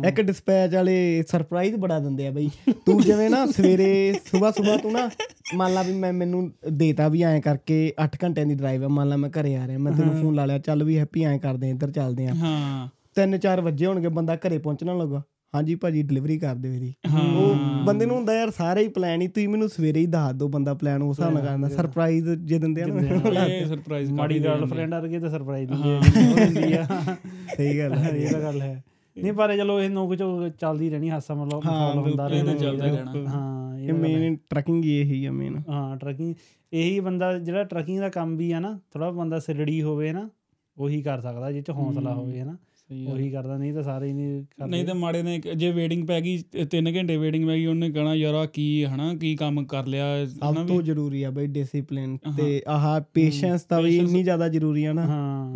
ਇੱਕ 0.09 0.21
ਡਿਸਪੈਚ 0.21 0.75
ਵਾਲੇ 0.75 0.93
ਸਰਪ੍ਰਾਈਜ਼ 1.29 1.77
ਬੜਾ 1.77 1.99
ਦਿੰਦੇ 1.99 2.27
ਆ 2.27 2.31
ਬਈ। 2.31 2.49
ਤੂੰ 2.87 3.01
ਜਿਵੇਂ 3.01 3.29
ਨਾ 3.31 3.45
ਸਵੇਰੇ 3.49 3.91
ਸਵੇਰ 4.27 4.53
ਸਵੇਰ 4.53 4.79
ਤੂੰ 4.79 4.93
ਨਾ 4.93 5.09
ਮੰਨ 5.57 5.75
ਲਾ 5.75 5.83
ਵੀ 5.83 5.93
ਮੈਂ 5.95 6.13
ਮੈਨੂੰ 6.13 6.51
ਦੇਤਾ 6.73 7.09
ਵੀ 7.09 7.23
ਐਂ 7.25 7.41
ਕਰਕੇ 7.41 7.83
8 8.05 8.09
ਘੰਟਿਆਂ 8.25 8.47
ਦੀ 8.47 8.55
ਡਰਾਈਵ 8.55 8.85
ਆ 8.85 8.89
ਮੰਨ 8.91 9.09
ਲਾ 9.09 9.17
ਮੈਂ 9.17 9.31
ਘਰੇ 9.41 9.55
ਆ 9.57 9.67
ਰਿਹਾ 9.67 9.79
ਮੈਂ 9.79 9.93
ਤੈਨੂੰ 9.93 10.15
ਫੋਨ 10.23 10.35
ਲਾ 10.35 10.45
ਲਿਆ 10.47 10.59
ਚੱਲ 10.61 10.85
ਵੀ 10.85 10.99
ਹੈਪੀ 10.99 11.25
ਐਂ 11.25 11.39
ਕਰਦੇ 11.39 11.71
ਆਂ, 11.71 11.75
ਇੱਧਰ 11.75 11.91
ਚੱਲਦੇ 11.91 12.27
ਆ 12.27 12.35
ਹਾਂ। 12.37 12.89
3-4 13.17 13.61
ਵਜੇ 13.63 13.87
ਹੋਣਗੇ 13.87 14.09
ਬੰਦਾ 14.11 14.37
ਘਰੇ 14.47 14.59
ਪਹੁੰਚਣਾ 14.59 14.95
ਲੱਗਾ 14.95 15.23
ਹਾਂਜੀ 15.55 15.75
ਭਾਜੀ 15.75 16.03
ਡਿਲੀਵਰੀ 16.03 16.39
ਕਰ 16.39 16.55
ਦਿਓ 16.55 16.73
ਇਹਦੀ। 16.73 16.93
ਉਹ 17.37 17.85
ਬੰਦੇ 17.87 18.07
ਨੂੰ 18.07 18.17
ਹੁੰਦਾ 18.17 18.35
ਯਾਰ 18.35 18.51
ਸਾਰੇ 18.51 18.83
ਹੀ 18.83 18.89
ਪਲਾਨ 18.89 19.21
ਹੀ 19.23 19.27
ਤੁਸੀਂ 19.29 19.49
ਮੈਨੂੰ 19.49 19.69
ਸਵੇਰੇ 19.69 20.01
ਹੀ 20.01 20.07
ਦੱਸ 20.07 20.35
ਦਿਓ 20.35 20.49
ਬੰਦਾ 20.49 20.75
ਪਲਾਨ 20.75 21.03
ਉਸ 21.03 21.19
ਹਿਸਾਬ 21.19 21.33
ਨਾਲ 21.35 21.43
ਕਰਦਾ 21.47 21.69
ਸਰਪ੍ਰਾਈਜ਼ 21.69 22.29
ਜੇ 22.45 22.59
ਦਿੰਦੇ 22.59 22.83
ਆ 22.83 22.87
ਨਾ। 22.87 23.45
ਇਹ 23.47 23.67
ਸਰਪ੍ਰਾਈਜ਼ 23.67 24.13
ਮਾੜੀ 24.13 24.39
ਗਰਲਫ੍ਰੈਂਡ 24.45 24.95
ਵਰਗੇ 24.95 25.19
ਤਾਂ 25.21 25.31
ਸਰਪ੍ਰਾਈਜ਼ 25.31 25.71
ਦਿੰਦੀ 25.73 26.73
ਆ 26.73 26.87
ਸਹੀ 27.57 27.79
ਗੱਲ 27.79 27.95
ਹੈ 27.95 28.11
ਇਹ 28.11 28.31
ਤਾਂ 28.31 28.41
ਗੱਲ 28.41 28.61
ਹੈ। 28.63 28.83
ਨਹੀਂ 29.17 29.33
ਪਰ 29.33 29.57
ਚਲੋ 29.57 29.81
ਇਹ 29.81 29.91
ਨੋਕ 29.91 30.15
ਚੋ 30.15 30.49
ਚੱਲਦੀ 30.49 30.91
ਰਹਿਣੀ 30.91 31.11
ਹਾਸਾ 31.11 31.35
ਮਤਲਬ 31.35 31.65
ਮਾਹੌਲ 31.67 31.99
ਹੁੰਦਾ 31.99 32.27
ਰਹਿਣਾ 32.29 32.55
ਚੱਲਦਾ 32.55 32.87
ਰਹਿਣਾ। 32.87 33.13
ਹਾਂ 33.29 33.79
ਇਹ 33.79 33.93
ਮੇਨ 33.93 34.37
ਟਰਕਿੰਗ 34.51 34.85
ਹੀ। 34.85 35.01
ਇਹੀ 35.01 35.25
ਆ 35.25 35.33
ਮੇਨ 35.33 35.63
ਹਾਂ 35.69 35.97
ਟਰਕਿੰਗ 35.97 36.35
ਇਹੀ 36.73 37.01
ਬੰਦਾ 37.01 37.39
ਜਿਹੜਾ 37.39 37.65
ਟਰਕਿੰਗ 37.65 38.01
ਦਾ 38.01 38.09
ਕੰਮ 38.09 38.37
ਵੀ 38.37 38.53
ਆ 38.53 38.61
ਨਾ 38.61 38.79
ਥੋੜਾ 38.93 39.11
ਬੰਦਾ 39.11 39.39
ਸਿਰੜੀ 39.39 39.83
ਹੋਵੇ 39.83 40.13
ਨਾ 40.13 40.29
ਉਹੀ 40.79 41.03
ਕਰ 41.03 41.21
ਸਕਦਾ 41.21 41.53
ਜਿਹ 41.53 41.63
ਚ 41.63 41.71
ਹੌਸਲਾ 41.71 42.15
ਹੋਵੇ 42.15 42.45
ਨਾ 42.45 42.57
ਸਹੀ 42.93 43.07
ਉਹੀ 43.07 43.31
ਕਰਦਾ 43.31 43.57
ਨਹੀਂ 43.57 43.73
ਤਾਂ 43.75 43.83
ਸਾਰੇ 43.83 44.07
ਹੀ 44.09 44.13
ਨਹੀਂ 44.13 44.43
ਕਰਦੇ। 44.43 44.71
ਨਹੀਂ 44.71 44.85
ਤਾਂ 44.85 44.95
ਮਾੜੇ 44.95 45.23
ਨੇ 45.23 45.39
ਜੇ 45.57 45.71
ਵੇਟਿੰਗ 45.71 46.07
ਪੈ 46.07 46.21
ਗਈ 46.21 46.43
3 46.75 46.93
ਘੰਟੇ 46.97 47.17
ਵੇਟਿੰਗ 47.17 47.47
ਪੈ 47.47 47.57
ਗਈ 47.57 47.67
ਉਹਨੇ 47.67 47.91
ਕਹਣਾ 47.91 48.15
ਯਾਰ 48.15 48.35
ਆ 48.35 48.45
ਕੀ 48.47 48.85
ਹਨਾ 48.85 49.15
ਕੀ 49.15 49.35
ਕੰਮ 49.37 49.65
ਕਰ 49.65 49.87
ਲਿਆ? 49.87 50.05
ਹਨਾ 50.17 50.53
ਸਭ 50.53 50.67
ਤੋਂ 50.67 50.83
ਜ਼ਰੂਰੀ 50.83 51.23
ਆ 51.23 51.31
ਬਈ 51.31 51.47
ਡਿਸਪਲਿਨ 51.47 52.17
ਤੇ 52.37 52.63
ਆਹ 52.69 53.01
ਪੇਸ਼ੈਂਸ 53.15 53.63
ਤਾਂ 53.63 53.81
ਵੀ 53.83 53.97
ਇੰਨੀ 53.97 54.23
ਜ਼ਿਆਦਾ 54.23 54.49
ਜ਼ਰੂਰੀ 54.49 54.85
ਆ 54.85 54.93
ਨਾ। 54.93 55.07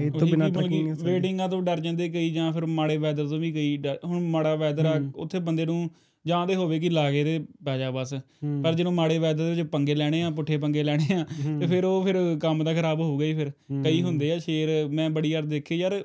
ਇਹ 0.01 0.11
ਤੋਂ 0.11 0.27
ਬਿਨਾ 0.27 0.49
ਟਰਕਿੰਗ 0.49 0.89
ਨਹੀਂ 0.89 0.95
ਵੇਟਿੰਗਾਂ 1.05 1.49
ਤੋਂ 1.49 1.63
ਡਰ 1.63 1.81
ਜਾਂਦੇ 1.81 2.09
ਕਈ 2.09 2.31
ਜਾਂ 2.31 2.53
ਫਿਰ 2.53 2.67
ਮਾੜੇ 2.67 2.97
ਵੈਦਰ 2.97 3.27
ਤੋਂ 3.29 3.39
ਵੀ 3.39 3.53
ਕਈ 3.53 3.79
ਹੁਣ 4.05 4.21
ਮਾੜਾ 4.21 4.55
ਵੈਦਰ 4.55 4.87
ਆ 4.87 5.01
ਉੱਥੇ 5.17 5.39
ਬੰਦੇ 5.39 5.67
ਨੂੰ 5.67 5.91
ਜਾਂ 6.25 6.47
ਤੇ 6.47 6.55
ਹੋਵੇ 6.55 6.79
ਕਿ 6.81 6.89
ਲਾਗੇ 6.91 7.25
ਤੇ 7.25 7.39
ਪੈ 7.65 7.77
ਜਾ 7.79 7.91
ਬਸ। 7.91 8.15
ਪਰ 8.63 8.75
ਜਦੋਂ 8.75 8.93
ਮਾੜੇ 8.93 9.19
ਵੈਦਰ 9.19 9.45
ਦੇ 9.45 9.51
ਵਿੱਚ 9.55 9.69
ਪੰਗੇ 9.69 9.95
ਲੈਣੇ 9.95 10.23
ਆ 10.23 10.31
ਪੁੱਠੇ 10.31 10.57
ਪੰਗੇ 10.57 10.83
ਲੈਣੇ 10.83 11.15
ਆ 11.15 11.25
ਤੇ 11.61 11.67
ਫਿਰ 11.67 11.85
ਉਹ 11.85 12.05
ਫਿਰ 12.05 12.17
ਕੰਮ 12.41 12.65
ਦਾ 12.65 12.75
ਖਰਾਬ 12.75 13.01
ਹੋਊਗਾ 13.01 13.25
ਹੀ 13.25 13.35
ਫਿਰ। 13.35 13.51
ਕਈ 13.85 14.03
ਹੁੰਦੇ 14.03 14.33
ਆ 14.33 14.39
ਸ਼ੇਰ 14.39 14.89
ਮੈਂ 14.89 15.11
ਬੜੀ 15.11 15.33
ਵਾਰ 15.33 15.43
ਦੇਖੇ 15.43 15.77
ਯਾਰ 15.77 16.05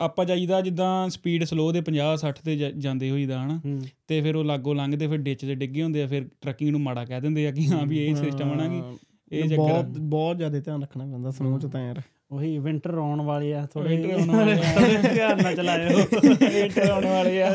ਆਪਾਂ 0.00 0.24
ਜਾਈਦਾ 0.24 0.60
ਜਿੱਦਾਂ 0.60 1.08
ਸਪੀਡ 1.08 1.44
ਸਲੋ 1.44 1.72
ਦੇ 1.72 1.82
50 1.82 2.16
60 2.16 2.42
ਤੇ 2.44 2.56
ਜਾਂਦੇ 2.56 3.10
ਹੋਈਦਾ 3.10 3.44
ਹਨਾ। 3.44 3.60
ਤੇ 4.08 4.20
ਫਿਰ 4.20 4.36
ਉਹ 4.36 4.44
ਲਾਗੋ 4.44 4.74
ਲੰਘਦੇ 4.74 5.06
ਫਿਰ 5.06 5.16
ਡਿੱਚ 5.16 5.40
ਤੇ 5.40 5.54
ਡਿੱਗੇ 5.54 5.82
ਹੁੰਦੇ 5.82 6.02
ਆ 6.02 6.06
ਫਿਰ 6.06 6.28
ਟਰੱਕਿੰਗ 6.40 6.70
ਨੂੰ 6.70 6.80
ਮਾੜਾ 6.80 7.04
ਕਹਿ 7.04 7.20
ਦਿੰਦੇ 7.20 7.48
ਆ 7.48 7.50
ਕਿ 7.50 7.66
ਹਾਂ 7.66 7.86
ਵੀ 7.86 8.06
ਇਹ 8.06 8.14
ਸਿਸਟਮ 8.14 8.52
ਹਨਾ 8.52 8.68
ਕਿ 8.68 8.82
ਇਹ 9.36 9.42
ਚੱਕਰ। 9.42 9.56
ਬਹੁਤ 9.56 9.84
ਬਹੁਤ 9.84 10.38
ਜ਼ਿਆਦਾ 10.38 10.60
ਧਿਆਨ 10.60 10.82
ਰੱਖਣਾ 10.82 11.04
ਪੈਂਦਾ 11.04 11.30
ਸਨੋ 11.30 11.58
ਚ 11.58 11.66
ਤਾਂ 11.66 11.86
ਯਾਰ। 11.86 12.02
ਉਹੀ 12.30 12.58
ਵਿੰਟਰ 12.58 12.94
ਆਉਣ 12.94 13.20
ਵਾਲੇ 13.20 13.54
ਆ 13.54 13.66
ਥੋੜੇ 13.74 13.96
Winter 14.04 14.20
ਆਉਣ 14.20 14.36
ਵਾਲੇ 14.36 14.54
ਧਿਆਨ 15.14 15.42
ਨਾਲ 15.42 15.56
ਚਲਾਇਓ। 15.56 15.98
ਵੇਟਰ 16.52 16.90
ਆਉਣ 16.90 17.06
ਵਾਲੇ 17.06 17.42
ਆ। 17.42 17.54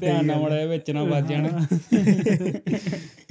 ਧਿਆਨ 0.00 0.26
ਨਾਲ 0.26 0.36
ਮੜਾ 0.36 0.64
ਵਿੱਚ 0.64 0.90
ਨਾ 0.90 1.04
ਵੱਜ 1.04 1.28
ਜਾਣ। 1.28 1.66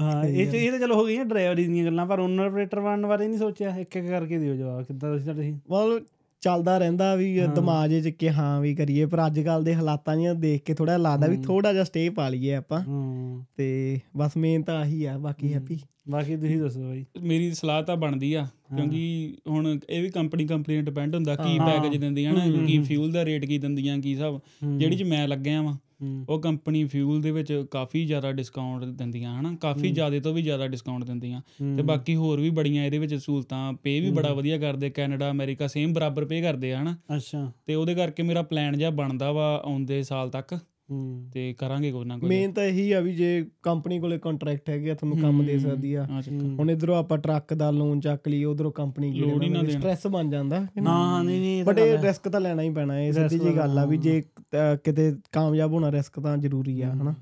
ਹਾਂ। 0.02 0.24
ਇਹ 0.24 0.48
ਇਹ 0.52 0.72
ਤਾਂ 0.72 0.80
ਚਲੋ 0.80 0.96
ਹੋ 0.96 1.06
ਗਈਆਂ 1.06 1.26
ਡਰਾਈਵਰੀ 1.26 1.68
ਦੀਆਂ 1.68 1.86
ਗੱਲਾਂ 1.86 2.06
ਪਰ 2.06 2.20
ਓਨਰ 2.20 2.46
ਆਪਰੇਟਰ 2.46 2.80
ਬਣਨ 2.80 3.08
ਬਾਰੇ 3.08 3.28
ਨਹੀਂ 3.28 3.40
ਸੋਚਿਆ। 3.40 3.78
ਇੱਕ 3.78 3.96
ਇੱਕ 3.96 4.08
ਕਰਕੇ 4.08 4.38
ਦਿਓ 4.38 4.56
ਜਵਾਬ। 4.56 4.84
ਕਿੱਦਾਂ 4.84 5.18
ਤੁਸੀਂ 5.18 5.34
ਤੁਸੀਂ 5.34 5.54
ਮਤਲਬ 5.54 6.04
ਚੱਲਦਾ 6.42 6.78
ਰਹਿੰਦਾ 6.78 7.16
ਵੀ 7.16 7.40
ਦਿਮਾਗ 7.56 7.92
'ਚ 8.02 8.08
ਕਿ 8.10 8.30
ਹਾਂ 8.30 8.62
ਵੀ 8.62 8.76
ਕਰੀਏ 8.76 9.06
ਪਰ 9.06 9.26
ਅੱਜ 9.28 9.40
ਕੱਲ 9.40 9.64
ਦੇ 9.64 9.76
ਹਾਲਾਤਾਂ 9.76 10.16
ਜਿਹਾ 10.18 10.34
ਦੇਖ 10.34 10.64
ਕੇ 10.64 10.74
ਥੋੜਾ 10.74 10.98
ਲੱਗਦਾ 10.98 11.28
ਵੀ 11.28 11.38
ਥੋੜਾ 11.38 11.74
ਜਿਹਾ 11.74 11.84
ਸਟੇ 11.84 12.10
ਪਾ 12.10 12.30
ਲਈਏ 12.30 12.54
ਆਪਾਂ। 12.54 12.84
ਤੇ 13.58 14.00
ਬਸ 14.18 14.38
ਮੇਨ 14.38 14.64
ਤਾਂ 14.64 14.76
ਆਹੀ 14.80 15.06
ਆ 15.06 15.18
ਬਾਕੀ 15.18 15.54
ਹੈਪੀ 15.54 15.80
ਬਾਕੀ 16.10 16.36
ਤੁਸੀਂ 16.36 16.60
ਦੱਸੋ 16.62 16.80
ਬਾਈ। 16.80 17.06
ਮੇਰੀ 17.22 17.54
ਸਲਾਹ 17.54 17.84
ਤਾਂ 17.84 17.96
ਬਣਦੀ 17.98 18.34
ਆ 18.34 18.48
ਕਿਉਂਕਿ 18.76 19.36
ਹੁਣ 19.50 19.80
ਇਹ 19.90 20.02
ਵੀ 20.02 20.10
ਕੰਪਨੀ 20.10 20.48
ਕੰਪਨੀ 20.48 20.76
ਤੇ 20.76 20.82
ਡਿਪੈਂਡ 20.82 21.16
ਹੁੰਦਾ 21.16 21.36
ਕੀ 21.36 21.60
ਪੈਕੇਜ 21.60 21.98
ਦਿੰਦੀਆਂ 21.98 22.34
ਨਾ 22.34 22.66
ਕੀ 22.68 22.80
ਫਿਊਲ 22.80 23.12
ਦਾ 23.12 23.26
ਰੇਟ 23.26 23.46
ਕੀ 23.46 23.58
ਦਿੰਦੀਆਂ 23.58 24.00
ਕੀ 24.00 24.14
ਹਿਸਾਬ 24.14 24.40
ਜਿਹੜੀ 24.78 24.96
ਚ 24.98 25.04
ਮੈਂ 25.04 25.28
ਲੱਗਿਆ 25.28 25.62
ਵਾਂ। 25.62 25.78
ਉਹ 26.30 26.42
ਕੰਪਨੀ 26.42 26.84
ਫਿਊਲ 26.84 27.22
ਦੇ 27.22 27.32
ਵਿੱਚ 27.32 27.66
ਕਾਫੀ 27.72 28.06
ਜ਼ਿਆਦਾ 28.06 28.32
ਡਿਸਕਾਊਂਟ 28.32 28.84
ਦਿੰਦੀਆਂ 28.84 29.40
ਹਨਾ? 29.40 29.56
ਕਾਫੀ 29.56 29.92
ਜ਼ਿਆਦਾ 29.92 30.20
ਤੋਂ 30.20 30.34
ਵੀ 30.34 30.42
ਜ਼ਿਆਦਾ 30.42 30.68
ਡਿਸਕਾਊਂਟ 30.68 31.04
ਦਿੰਦੀਆਂ। 31.04 31.42
ਤੇ 31.78 31.82
ਬਾਕੀ 31.82 32.16
ਹੋਰ 32.16 32.40
ਵੀ 32.40 32.50
ਬੜੀਆਂ 32.50 32.86
ਇਹਦੇ 32.86 32.98
ਵਿੱਚ 32.98 33.16
ਸਹੂਲਤਾਂ 33.16 33.74
ਪੇ 33.74 34.00
ਵੀ 34.00 34.12
ਬੜਾ 34.12 34.34
ਵਧੀਆ 34.34 34.58
ਕਰਦੇ 34.58 34.90
ਕੈਨੇਡਾ 34.90 35.32
ਅਮਰੀਕਾ 35.32 35.68
ਸੇਮ 35.68 35.94
ਬਰਾਬਰ 35.94 36.26
ਪੇ 36.26 36.42
ਕਰਦੇ 36.42 36.74
ਆ 36.74 36.82
ਹਨਾ? 36.82 36.98
ਅੱਛਾ। 37.16 37.52
ਤੇ 37.66 37.76
ਉਹਦੇ 37.76 37.96
ਕਰਕੇ 37.96 38.24
ਮੇਰਾ 38.24 38.42
ਪਲਾਨ 38.42 38.78
ਜਿਹਾ 38.78 38.90
ਬਣਦਾ 38.90 39.32
ਵਾ 39.32 39.62
ਆਉਂਦੇ 39.66 40.04
ਸਾਲ 40.04 40.30
ਤੱਕ। 40.30 40.60
ਤੇ 41.34 41.54
ਕਰਾਂਗੇ 41.54 41.92
ਕੋਈ 41.92 42.06
ਨਾ 42.06 42.18
ਕੋਈ 42.18 42.30
ਮੇਨ 42.30 42.52
ਤਾਂ 42.54 42.64
ਇਹੀ 42.64 42.92
ਆ 42.92 43.00
ਵੀ 43.00 43.14
ਜੇ 43.16 43.46
ਕੰਪਨੀ 43.64 44.00
ਕੋਲੇ 44.00 44.18
ਕੰਟਰੈਕਟ 44.20 44.70
ਹੈਗੇ 44.70 44.92
ਆ 44.92 44.96
ਤੁਹਾਨੂੰ 44.96 45.18
ਕੰਮ 45.18 45.44
ਦੇ 45.46 45.58
ਸਕਦੀ 45.60 45.94
ਆ। 45.94 46.06
ਹੁਣ 46.60 46.72
ਇਧਰੋਂ 46.72 46.96
ਆਪਾਂ 46.96 47.18
ਟਰੱਕ 47.18 47.54
ਦਾ 47.54 47.70
ਲੋਨ 47.72 48.00
ਚੱਕ 48.00 48.28
ਲਈ 48.28 48.44
ਉਧਰੋਂ 48.46 48.72
ਕੰਪਨੀ 48.72 49.12
ਲੋੜ 49.14 49.42
ਹੀ 49.44 49.50
ਨਾ 49.50 49.62
ਦੇਣ। 49.62 49.70
ਸਟ੍ਰੈਸ 49.72 50.08
ਬਣ 50.08 50.30
ਜਾਂਦਾ। 50.30 50.60
ਨਾ 50.78 51.22
ਨਹੀਂ 51.24 51.40
ਨਹੀਂ 51.40 51.64
ਬਟ 51.66 51.80
ਇਹ 51.80 51.98
ਰਿਸਕ 52.00 52.30
ਤਾਂ 52.30 52.42
ਲੈਣਾ 52.42 52.62
ਹੀ 52.62 52.70
ਪੈਣਾ 52.70 53.00
ਇਹ 53.00 53.12
ਸਿੱਧੀ 53.14 53.40
ਜੀ 53.40 53.56
ਗੱਲ 53.58 53.80
ਆ 53.80 53.86
ਵੀ 53.86 53.98
ਜੇ 53.98 54.22
ਕਿਤੇ 54.52 55.12
ਕਾਮਯਾਬ 55.32 55.74
ਹੋਣਾ 55.74 55.92
ਰਿਸਕ 55.92 56.20
ਤਾਂ 56.20 56.38
ਜ਼ਰੂਰੀ 56.38 56.82
ਆ 56.82 56.92
ਹਨਾ। 56.94 57.14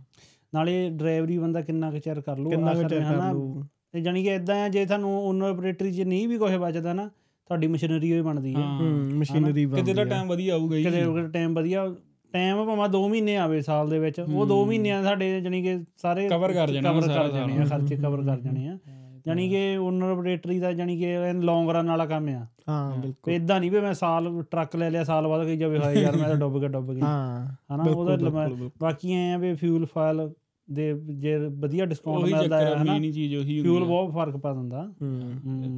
ਨਾਲੇ 0.54 0.90
ਡਰਾਈਵਰੀ 0.90 1.38
ਬੰਦਾ 1.38 1.62
ਕਿੰਨਾ 1.62 1.92
ਕੁ 1.92 2.00
ਚਿਰ 2.00 2.22
ਕਰ 2.22 2.38
ਲੂ 2.38 2.50
ਕਿੰਨਾ 2.50 2.74
ਕੁ 2.74 2.82
ਚਿਰ 2.82 3.00
ਕਰ 3.00 3.06
ਹਨਾ, 3.06 3.32
ਲੂ 3.32 3.64
ਤੇ 3.94 4.02
ਜਾਨੀ 4.02 4.24
ਕਿ 4.24 4.34
ਇਦਾਂ 4.36 4.56
ਆ 4.64 4.68
ਜੇ 4.70 4.86
ਤੁਹਾਨੂੰ 4.86 5.18
ਓਨਰ 5.20 5.50
ਆਪਰੇਟਰੀ 5.50 5.92
'ਚ 5.92 6.02
ਨਹੀਂ 6.02 6.28
ਵੀ 6.28 6.38
ਕੁਝ 6.38 6.52
ਬਚਦਾ 6.56 6.94
ਨਾ 6.94 7.10
ਤੁਹਾਡੀ 7.50 7.68
ਮਸ਼ੀਨਰੀ 7.68 8.12
ਹੋਈ 8.12 8.22
ਬਣਦੀ 8.22 8.54
ਹੈ। 8.56 8.60
ਹਾਂ 8.60 8.80
ਹੂੰ 8.80 9.18
ਮਸ਼ੀਨਰੀ 9.20 9.66
ਕਿਤੇ 9.68 9.94
ਦਾ 9.94 10.04
ਟਾਈਮ 10.06 10.28
ਵਧੀਆ 10.28 10.54
ਆਊਗਾ 10.54 10.76
ਹੀ। 10.76 10.84
ਕਿਤੇ 10.84 11.28
ਟਾਈਮ 11.34 11.54
ਵਧੀਆ 11.54 11.86
ਟਾਈਮ 12.34 12.66
ਭਾਵੇਂ 12.66 12.90
2 12.90 13.10
ਮਹੀਨੇ 13.10 13.38
ਆਵੇ 13.38 13.62
ਸਾਲ 13.62 13.90
ਦੇ 13.90 14.00
ਵਿੱਚ 14.00 14.20
ਉਹ 14.20 14.48
2 14.48 14.66
ਮਹੀਨਿਆਂ 14.66 15.04
ਸਾਡੇ 15.04 15.42
ਜਾਨੀ 15.42 15.62
ਕਿ 15.62 15.80
ਸਾਰੇ 15.98 16.28
Cover 16.28 16.54
ਕਰ 16.54 16.72
ਜਾਣੇ 16.72 17.02
ਸਾਰਾ 17.02 17.28
ਕਰ 17.28 17.34
ਜਾਣੇ 17.34 17.58
ਆ 17.58 17.66
ਖਰਚੇ 17.66 17.96
ਕਵਰ 17.96 18.24
ਕਰ 18.24 18.40
ਜਾਣੇ 18.40 18.68
ਆ। 18.68 18.78
ਜਾਨੀ 19.26 19.50
ਕਿ 19.50 19.78
ਓਨਰ 19.78 20.06
ਆਪਰੇਟਰੀ 20.06 20.60
ਦਾ 20.60 20.74
ਜਾਨੀ 20.74 20.98
ਕਿ 20.98 21.16
ਲੌਂਗ 21.34 21.70
ਰਨ 21.70 21.88
ਵਾਲਾ 21.88 22.06
ਕੰਮ 22.06 22.28
ਆ। 22.28 22.48
ਹਾਂ 22.70 22.98
ਬਿਲਕੁਲ। 22.98 23.34
ਇਦਾਂ 23.34 23.60
ਨਹੀਂ 23.60 23.72
ਵੀ 23.72 23.80
ਮੈਂ 23.80 23.94
ਸਾਲ 23.94 24.44
ਟਰੱਕ 24.52 24.76
ਲੈ 24.76 24.90
ਲਿਆ 24.90 25.04
ਸਾਲ 25.04 25.28
ਬਾਅਦ 25.28 25.46
ਕਹੀ 25.46 25.58
ਜਾਵੇ 25.58 25.80
ਹਾਏ 25.80 25.96
ਯਾਰ 25.96 26.18
ਮੈਂ 26.18 26.30
ਤਾਂ 26.30 26.36
ਡੁੱਬ 26.36 26.60
ਗਿਆ 26.60 26.70
ਡੁੱਬ 26.70 26.94
ਗਿਆ। 26.94 27.06
ਹਾਂ 27.06 27.48
ਹਨਾ 27.76 27.84
ਉਹਦਾ। 27.84 28.50
ਬਾਕੀ 28.80 29.14
ਐ 29.14 29.34
ਆ 29.34 29.38
ਵੀ 29.38 29.54
ਫਿਊਲ 29.54 29.86
ਫਾਈਲ 29.86 30.30
ਦੇ 30.72 30.94
ਜੇ 31.10 31.38
ਵਧੀਆ 31.38 31.86
ਡਿਸਕਾਊਂਟ 31.86 32.24
ਉਹੀ 32.24 32.34
ਮਿਲਦਾ 32.34 32.60
ਹੈ 32.62 32.76
ਹਨਾ 32.76 32.94
ਮੇਨ 32.94 33.04
ਹੀ 33.04 33.12
ਚੀਜ਼ 33.12 33.36
ਉਹੀ 33.36 33.62
ਫਿਊਲ 33.62 33.84
ਬਹੁਤ 33.84 34.12
ਫ਼ਰਕ 34.12 34.38
ਪਾ 34.38 34.54
ਦਿੰਦਾ 34.54 34.92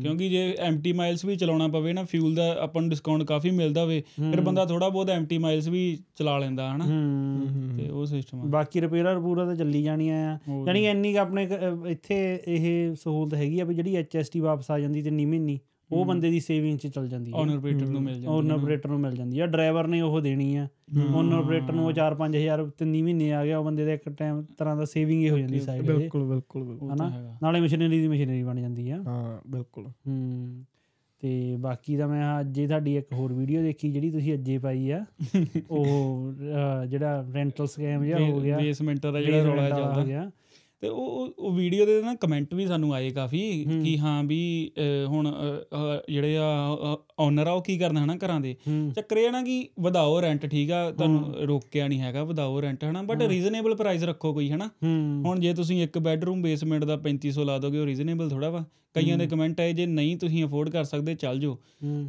ਕਿਉਂਕਿ 0.01 0.29
ਜੇ 0.29 0.55
ਐਮਟੀ 0.59 0.93
ਮਾਈਲਸ 0.93 1.25
ਵੀ 1.25 1.35
ਚਲਾਉਣਾ 1.35 1.67
ਪਵੇ 1.67 1.93
ਨਾ 1.93 2.03
ਫਿਊਲ 2.03 2.35
ਦਾ 2.35 2.55
ਆਪਾਂ 2.59 2.81
ਨੂੰ 2.81 2.89
ਡਿਸਕਾਊਂਟ 2.89 3.23
ਕਾਫੀ 3.23 3.51
ਮਿਲਦਾ 3.51 3.83
ਹੋਵੇ 3.83 4.03
ਫਿਰ 4.31 4.41
ਬੰਦਾ 4.41 4.65
ਥੋੜਾ 4.65 4.89
ਬਹੁਤ 4.89 5.09
ਐਮਟੀ 5.09 5.37
ਮਾਈਲਸ 5.37 5.67
ਵੀ 5.67 5.97
ਚਲਾ 6.15 6.37
ਲੈਂਦਾ 6.37 6.75
ਹਨਾ। 6.75 6.85
ਤੇ 7.77 7.89
ਉਹ 7.89 8.05
ਸਿਸਟਮ 8.05 8.39
ਆ। 8.39 8.43
ਬਾਕੀ 8.45 8.81
ਰਿਪੇਅਰ 8.81 9.19
ਪੂਰਾ 9.19 9.45
ਤਾਂ 9.45 9.55
ਚੱਲੀ 9.55 9.83
ਜਾਣੀਆਂ 9.83 10.33
ਆ। 10.33 10.39
ਯਾਨੀ 10.67 10.85
ਇੰਨੀ 10.85 11.15
ਆਪਣੇ 11.15 11.47
ਇੱਥੇ 11.87 12.39
ਇਹ 12.47 12.95
ਸਹੂਲਤ 12.95 13.33
ਹੈਗੀ 13.33 13.59
ਆ 13.59 13.65
ਵੀ 13.65 13.75
ਜਿਹੜੀ 13.75 13.95
ਐਚਐਸਟੀ 13.95 14.39
ਵਾਪਸ 14.39 14.71
ਆ 14.71 14.79
ਜਾਂਦੀ 14.79 15.01
ਤੇ 15.01 15.11
ਨੀ 15.11 15.25
ਮਹੀਨੀ 15.25 15.59
ਉਹ 15.91 16.05
ਬੰਦੇ 16.05 16.31
ਦੀ 16.31 16.39
ਸੇਵਿੰਗ 16.39 16.79
'ਚ 16.79 16.87
ਚੱਲ 16.87 17.07
ਜਾਂਦੀ 17.07 17.31
ਹੈ। 17.31 17.37
ਓਨਰ 17.37 17.57
ਆਪਰੇਟਰ 17.57 17.85
ਨੂੰ 17.85 18.01
ਮਿਲ 18.01 18.13
ਜਾਂਦਾ 18.13 18.31
ਓਨਰ 18.31 18.51
ਆਪਰੇਟਰ 18.51 18.89
ਨੂੰ 18.89 18.99
ਮਿਲ 18.99 19.11
ਜਾਂਦੀ 19.11 19.39
ਆ 19.39 19.45
ਡਰਾਈਵਰ 19.45 19.87
ਨੇ 19.87 20.01
ਉਹ 20.01 20.21
ਦੇਣੀ 20.21 20.55
ਆ। 20.55 20.67
ਓਨਰ 21.13 21.37
ਆਪਰੇਟਰ 21.37 21.73
ਨੂੰ 21.73 21.85
ਉਹ 21.85 21.91
4-5000 21.91 22.69
ਤਿੰਨੀ 22.77 23.01
ਮਹੀਨੇ 23.01 23.33
ਆ 23.33 23.45
ਗਿਆ 23.45 23.59
ਉਹ 23.59 23.65
ਬੰਦੇ 23.65 23.85
ਦਾ 23.85 23.93
ਇੱਕ 23.93 24.09
ਟਾਈਮ 24.09 24.45
ਤਰ੍ਹਾਂ 24.57 24.75
ਦਾ 24.75 24.85
ਸੇਵਿੰਗ 24.85 25.23
ਹੀ 25.23 25.29
ਹੋ 25.29 25.37
ਜਾਂਦੀ 25.37 25.59
ਸਾਈਡ 25.59 25.87
ਤੇ 25.87 25.93
ਬਿਲਕੁਲ 25.93 26.23
ਬਿਲਕੁਲ 26.23 26.63
ਬਿਲਕੁਲ। 26.63 26.91
ਹਨਾ। 26.91 27.37
ਨਾਲੇ 27.41 27.61
ਮਸ਼ੀਨਰੀ 27.61 28.01
ਦੀ 28.01 28.07
ਮਸ਼ੀਨਰੀ 28.07 28.43
ਬਣ 28.43 28.59
ਜਾਂਦੀ 28.59 28.89
ਆ। 28.89 29.03
ਹਾਂ 29.07 29.41
ਬਿਲਕੁਲ। 29.47 29.87
ਹੂੰ। 29.87 30.65
ਤੇ 31.19 31.55
ਬਾਕੀ 31.59 31.95
ਦਾ 31.95 32.07
ਮੈਂ 32.07 32.39
ਅੱਜੇ 32.39 32.67
ਤੁਹਾਡੀ 32.67 32.97
ਇੱਕ 32.97 33.13
ਹੋਰ 33.13 33.33
ਵੀਡੀਓ 33.33 33.61
ਦੇਖੀ 33.61 33.91
ਜਿਹੜੀ 33.91 34.11
ਤੁਸੀਂ 34.11 34.33
ਅੱਜੇ 34.33 34.57
ਪਾਈ 34.57 34.91
ਆ। 34.91 35.05
ਉਹ 35.69 36.33
ਜਿਹੜਾ 36.87 37.25
ਰੈਂਟਲ 37.35 37.67
ਸਕੈਮ 37.67 38.03
ਜਿਹਾ 38.05 38.19
ਹੋ 38.19 38.39
ਗਿਆ। 38.39 38.57
ਬੇਸਮੈਂਟ 38.57 39.07
ਦਾ 39.07 39.21
ਜਿਹੜਾ 39.21 39.43
ਰੌਲਾ 39.43 39.69
ਚੱਲਦਾ। 39.69 40.01
ਹੋ 40.01 40.05
ਗਿਆ। 40.05 40.31
ਤੇ 40.81 40.89
ਉਹ 40.89 41.33
ਉਹ- 41.37 41.51
ਵੀਡੀਓ 41.53 41.85
ਦੇ 41.85 42.01
ਨਾ 42.01 42.15
ਕਮੈਂਟ 42.15 42.53
ਵੀ 42.53 42.67
ਸਾਨੂੰ 42.67 42.93
ਆਏ 42.93 43.09
ਕਾਫੀ 43.09 43.65
ਕਿ 43.83 43.97
ਹਾਂ 43.97 44.23
ਵੀ 44.23 44.71
ਹੁਣ 45.07 45.31
ਜਿਹੜੇ 46.09 46.37
ਆ 46.37 46.97
ਓਨਰ 47.21 47.47
ਆ 47.47 47.51
ਉਹ 47.51 47.61
ਕੀ 47.61 47.77
ਕਰਨ 47.77 47.97
ਹਨਾ 47.97 48.15
ਘਰਾਂ 48.25 48.39
ਦੇ। 48.41 48.55
ਚੱਕਰ 48.95 49.17
ਇਹ 49.17 49.31
ਨਾ 49.31 49.41
ਕਿ 49.41 49.67
ਵਧਾਓ 49.79 50.21
ਰੈਂਟ 50.21 50.45
ਠੀਕ 50.45 50.71
ਆ 50.71 50.91
ਤੁਹਾਨੂੰ 50.91 51.33
ਰੋਕਿਆ 51.47 51.87
ਨਹੀਂ 51.87 51.99
ਹੈਗਾ 51.99 52.23
ਵਧਾਓ 52.23 52.61
ਰੈਂਟ 52.61 52.83
ਹਨਾ 52.83 53.01
ਬਟ 53.01 53.21
ਰੀਜ਼ਨੇਬਲ 53.21 53.75
ਪ੍ਰਾਈਸ 53.75 54.03
ਰੱਖੋ 54.03 54.33
ਕੋਈ 54.33 54.51
ਹਨਾ। 54.51 54.69
ਹੁਣ 55.25 55.39
ਜੇ 55.39 55.53
ਤੁਸੀਂ 55.53 55.83
ਇੱਕ 55.83 55.97
ਬੈੱਡਰੂਮ 55.99 56.41
ਬੇਸਮੈਂਟ 56.41 56.83
ਦਾ 56.83 56.97
3500 56.97 57.45
ਲਾ 57.45 57.57
ਦੋਗੇ 57.57 57.79
ਉਹ 57.79 57.85
ਰੀਜ਼ਨੇਬਲ 57.85 58.29
ਥੋੜਾ 58.29 58.49
ਵਾ। 58.49 58.65
ਕਈਆਂ 58.93 59.17
ਦੇ 59.17 59.27
ਕਮੈਂਟ 59.27 59.59
ਆਏ 59.59 59.73
ਜੇ 59.73 59.85
ਨਹੀਂ 59.85 60.17
ਤੁਸੀਂ 60.17 60.45
ਅਫੋਰਡ 60.45 60.69
ਕਰ 60.69 60.83
ਸਕਦੇ 60.83 61.15
ਚੱਲ 61.15 61.39
ਜਾਓ। 61.39 61.57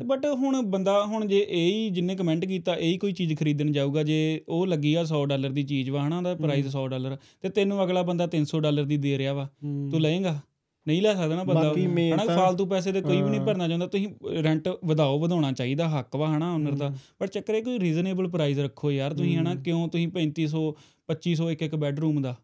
ਬਟ 0.05 0.27
ਹੁਣ 0.27 0.63
ਬੰਦਾ 0.63 1.05
ਹੁਣ 1.05 1.27
ਜੇ 1.27 1.47
ਇਹ 1.49 1.73
ਹੀ 1.73 1.91
ਜਿੰਨੇ 1.91 2.17
ਕਮੈਂਟ 2.17 2.45
ਕੀਤਾ 2.45 2.75
ਇਹ 2.75 2.93
ਹੀ 2.93 2.99
ਕੋਈ 2.99 3.13
ਚੀਜ਼ 3.13 3.35
ਖਰੀਦਣ 3.35 3.73
ਜਾਊਗਾ 3.73 4.03
ਜੇ 4.03 4.41
ਉਹ 4.49 4.67
ਲੱਗੀ 4.67 4.95
ਆ 4.95 5.03
100 5.03 5.25
ਡਾਲਰ 5.27 5.51
ਦੀ 5.51 5.63
ਚੀਜ਼ 5.63 5.91
ਵਾ 5.91 6.07
ਹਨਾ 6.09 6.19
ਉਹਦਾ 6.19 6.35
ਪ੍ਰਾਈਸ 6.35 6.67
100 6.67 6.87
ਡਾਲਰ 6.89 7.17
ਤੇ 7.43 7.49
ਤੈਨੂੰ 7.49 7.85
ਅਗਲਾ 7.85 8.03
ਬੰਦਾ 8.03 8.29
300 8.37 8.61
ਡਾਲਰ 8.61 8.85
ਦੀ 8.85 8.97
ਦੇ 8.97 9.19
ਰਿਹਾ 9.19 9.33
ਵਾ। 9.33 9.49
ਤੂੰ 9.91 10.01
ਲਏਗਾ? 10.01 10.41
ਨਹੀਂ 10.87 11.03
ਲੈ 11.03 11.15
ਸਕਦਾ 11.15 11.37
ਨਾ 11.37 11.45
ਬੰਦਾ। 11.45 11.73
ਹਨਾ 12.15 12.25
ਫਾਲਤੂ 12.27 12.67
ਪੈਸੇ 12.67 12.93
ਤੇ 12.93 13.01
ਕੋਈ 13.01 13.23
ਵੀ 13.23 13.31
ਨਹੀਂ। 13.31 13.41
ਭਰਨਾ 13.41 13.69
ਚਾਹੁੰਦਾ 13.69 13.87
ਤੁਸੀਂ 13.87 14.09
ਰੈਂਟ 14.43 14.69
ਵਧਾਓ 14.85 15.19
ਵਧਾਉਣਾ 15.19 15.53
ਚਾਹੀਦਾ 15.53 15.89
ਹੱਕ 15.89 16.17
ਵਾ 16.17 16.37
ਹਨਾ 16.37 16.55
ਓਨਰ 16.55 16.73
ਦਾ। 16.73 16.93
ਪਰ 17.19 17.27
ਚੱਕਰ 17.27 17.55
ਇਹ 17.55 17.63
ਕੋਈ 17.63 17.81
ਰੀਜ਼ਨੇਬਲ 17.81 18.29
ਪ੍ਰਾਈਸ 18.29 18.59
ਰੱਖੋ 18.59 18.91
ਯਾਰ 18.91 19.15
ਤੁਸੀਂ 19.15 19.37
ਹਨਾ 19.39 19.55
ਕਿਉਂ 19.55 19.89
ਤੁਸੀਂ 19.89 20.09
3500 20.09 20.65
2500 21.09 21.51
ਇੱਕ 21.51 21.63
ਇੱਕ 21.63 21.75
ਬੈਡਰੂਮ 21.75 22.23
ਦਾ? 22.23 22.37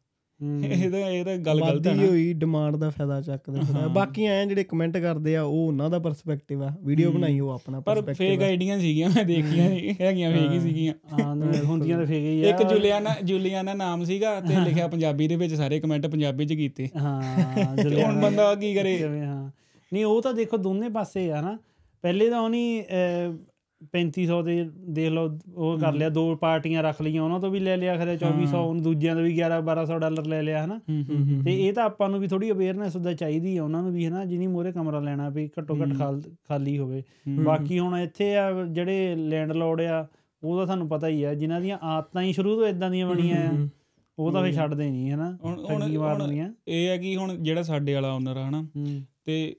ਇਹ 0.43 0.91
ਤਾਂ 0.91 0.99
ਇਹ 0.99 1.25
ਤਾਂ 1.25 1.37
ਗੱਲ 1.37 1.61
ਗਲਤ 1.61 1.87
ਹੈ 1.87 1.95
ਨਾ। 1.95 2.07
ਹੋਈ 2.07 2.33
ਡਿਮਾਂਡ 2.33 2.77
ਦਾ 2.77 2.91
ਫਾਇਦਾ 2.91 3.21
ਚੱਕਦੇ 3.21 3.61
ਫਿਰ। 3.61 3.89
ਬਾਕੀ 3.89 4.25
ਐ 4.25 4.45
ਜਿਹੜੇ 4.45 4.65
ਕਮੈਂਟ 4.65 4.97
ਕਰਦੇ 4.99 5.37
ਆ 5.37 5.43
ਉਹ 5.43 5.67
ਉਹਨਾਂ 5.69 5.91
ਦਾ 5.91 5.99
ਪਰਸਪੈਕਟਿਵ 5.99 6.63
ਆ। 6.63 6.71
ਵੀਡੀਓ 6.83 7.11
ਬਣਾਈ 7.11 7.41
ਉਹ 7.41 7.51
ਆਪਣਾ 7.51 7.81
ਪਰ 7.81 7.93
perspective 7.93 8.19
ਫੇਕ। 8.19 8.43
ਆਈਡੀਆਂ 8.43 8.79
ਸੀਗੀਆਂ 8.79 9.11
ਮੈਂ 9.11 9.25
ਦੇਖੀਆਂ 9.25 9.71
ਸੀ, 9.71 9.97
ਹੈਗੀਆਂ 10.01 10.33
ਫੇਕ 10.33 10.53
ਹੀ 10.53 10.61
ਸੀਗੀਆਂ। 10.61 10.95
ਹਾਂ 11.13 11.37
ਹੁੰਦੀਆਂ 11.65 11.99
ਤਾਂ 11.99 12.07
ਫੇਕ 12.07 12.25
ਹੀ 12.25 12.45
ਆ। 12.45 12.49
ਇੱਕ 12.49 12.63
ਜੁਲੀਆਨਾ 12.63 13.11
ਜੁਲੀਆਨਾ 13.25 13.75
ਨਾਮ 13.75 14.05
ਸੀਗਾ 14.05 14.41
ਤੇ 14.41 14.65
ਲਿਖਿਆ 14.65 14.89
ਪੰਜਾਬੀ 14.89 15.29
ਦੇ 15.29 15.37
ਵਿੱਚ 15.37 15.55
ਸਾਰੇ 15.55 15.81
ਕਮੈਂਟ 15.81 16.07
ਪੰਜਾਬੀ 16.07 16.47
ਚ 16.47 16.53
ਕੀਤੇ। 16.53 16.89
ਹਾਂ 16.97 17.77
ਜੁਲੀਆਨਾ 17.77 18.13
ਹੁਣ 18.13 18.23
ਬੰਦਾ 18.23 18.55
ਕੀ 18.55 18.75
ਕਰੇ? 18.75 19.25
ਹਾਂ। 19.25 19.51
ਨਹੀਂ 19.93 20.05
ਉਹ 20.05 20.23
ਤਾਂ 20.23 20.35
ਦੇਖੋ 20.35 20.57
ਦੋਨੇ 20.57 20.89
ਪਾਸੇ 20.89 21.31
ਆ 21.31 21.41
ਨਾ। 21.41 21.59
ਪਹਿਲੇ 22.03 22.31
ਤਾਂ 22.31 22.41
ਉਹਨੀ 22.41 22.83
3500 23.83 24.43
ਦੇ 24.43 24.71
ਦੇਖ 24.89 25.11
ਲਓ 25.11 25.39
ਉਹ 25.55 25.79
ਕਰ 25.79 25.93
ਲਿਆ 25.93 26.09
ਦੋ 26.09 26.35
ਪਾਰਟੀਆਂ 26.37 26.83
ਰੱਖ 26.83 27.03
ਲਈਆਂ 27.03 27.23
ਉਹਨਾਂ 27.23 27.41
ਤੋਂ 27.41 27.51
ਵੀ 27.51 27.61
ਲੈ 27.61 27.77
ਲਿਆ 27.77 27.97
ਖਰੇ 27.97 28.17
2400 28.17 28.59
ਉਹਨ 28.59 28.83
ਦੂਜਿਆਂ 28.83 29.15
ਤੋਂ 29.15 29.23
ਵੀ 29.23 29.41
11 29.41 29.61
1200 29.63 29.99
ਡਾਲਰ 29.99 30.27
ਲੈ 30.27 30.43
ਲਿਆ 30.43 30.65
ਹਨਾ? 30.65 30.75
ਹੂੰ 30.75 31.05
ਹੂੰ 31.11 31.17
ਹੂੰ 31.17 31.45
ਤੇ 31.45 31.67
ਇਹ 31.67 31.73
ਤਾਂ 31.73 31.85
ਆਪਾਂ 31.85 32.09
ਨੂੰ 32.09 32.21
ਵੀ 32.21 32.29
ਥੋੜੀ 32.29 32.51
ਅਵੇਅਰਨੈਸ 32.51 32.97
ਉਹਦਾ 32.97 33.13
ਚਾਹੀਦੀ 33.13 33.57
ਆ 33.57 33.65
ਉਹਨਾਂ 33.65 33.83
ਨੂੰ 33.83 33.93
ਵੀ 33.93 34.07
ਹਨਾ? 34.07 34.25
ਜਿਨੀ 34.25 34.47
ਮੋਰੇ 34.47 34.73
ਕਮਰਾ 34.73 35.01
ਲੈਣਾ 35.01 35.29
ਵੀ 35.29 35.51
ਘੱਟੋ 35.59 35.77
ਘੱਟ 35.83 35.99
ਖਾਲ- 35.99 36.79
ਹੋਵੇ। 36.79 37.03
ਬਾਕੀ 37.45 37.79
ਹੁਣ 37.79 37.99
ਇੱਥੇ 37.99 38.37
ਆ 38.37 38.65
ਜਿਹੜੇ 38.65 39.15
ਲੈਂਡਲੋਰਡ 39.17 39.81
ਆ 39.81 40.07
ਉਹਦਾ 40.45 40.65
ਤੁਹਾਨੂੰ 40.65 40.89
ਪਤਾ 40.89 41.09
ਹੀ 41.09 41.23
ਆ 41.23 41.35
ਜਿਨ੍ਹਾਂ 41.35 41.61
ਦੀਆਂ 41.61 41.79
ਆਦਤਾਂ 41.83 42.23
ਹੀ 42.23 42.33
ਸ਼ੁਰੂ 42.33 42.57
ਤੋਂ 42.57 42.67
ਇਦਾਂ 42.67 42.91
ਦੀਆਂ 42.91 43.09
ਬਣੀਆਂ 43.09 43.37
ਆ 43.37 43.69
ਉਹ 44.19 44.33
ਤਾਂ 44.33 44.43
ਫੇ 44.43 44.53
ਛੱਡਦੇ 44.53 44.91
ਨਹੀਂ 44.91 45.11
ਹਨਾ? 45.13 45.39
ਹੁਣ- 45.45 45.59
ਇਹ 46.69 46.89
ਹੈ 46.89 46.97
ਕਿ 46.97 47.17
ਹੁਣ 47.17 47.37
ਜਿਹੜਾ 47.37 47.63
ਸਾਡੇ 47.63 47.95
ਵਾਲਾ 47.95 48.13
ਓਨਰ 48.13 48.37
ਆ 48.37 48.49
ਹਨਾ? 48.49 48.61
ਹੂੰ। 48.77 49.03
ਤੇ 49.25 49.57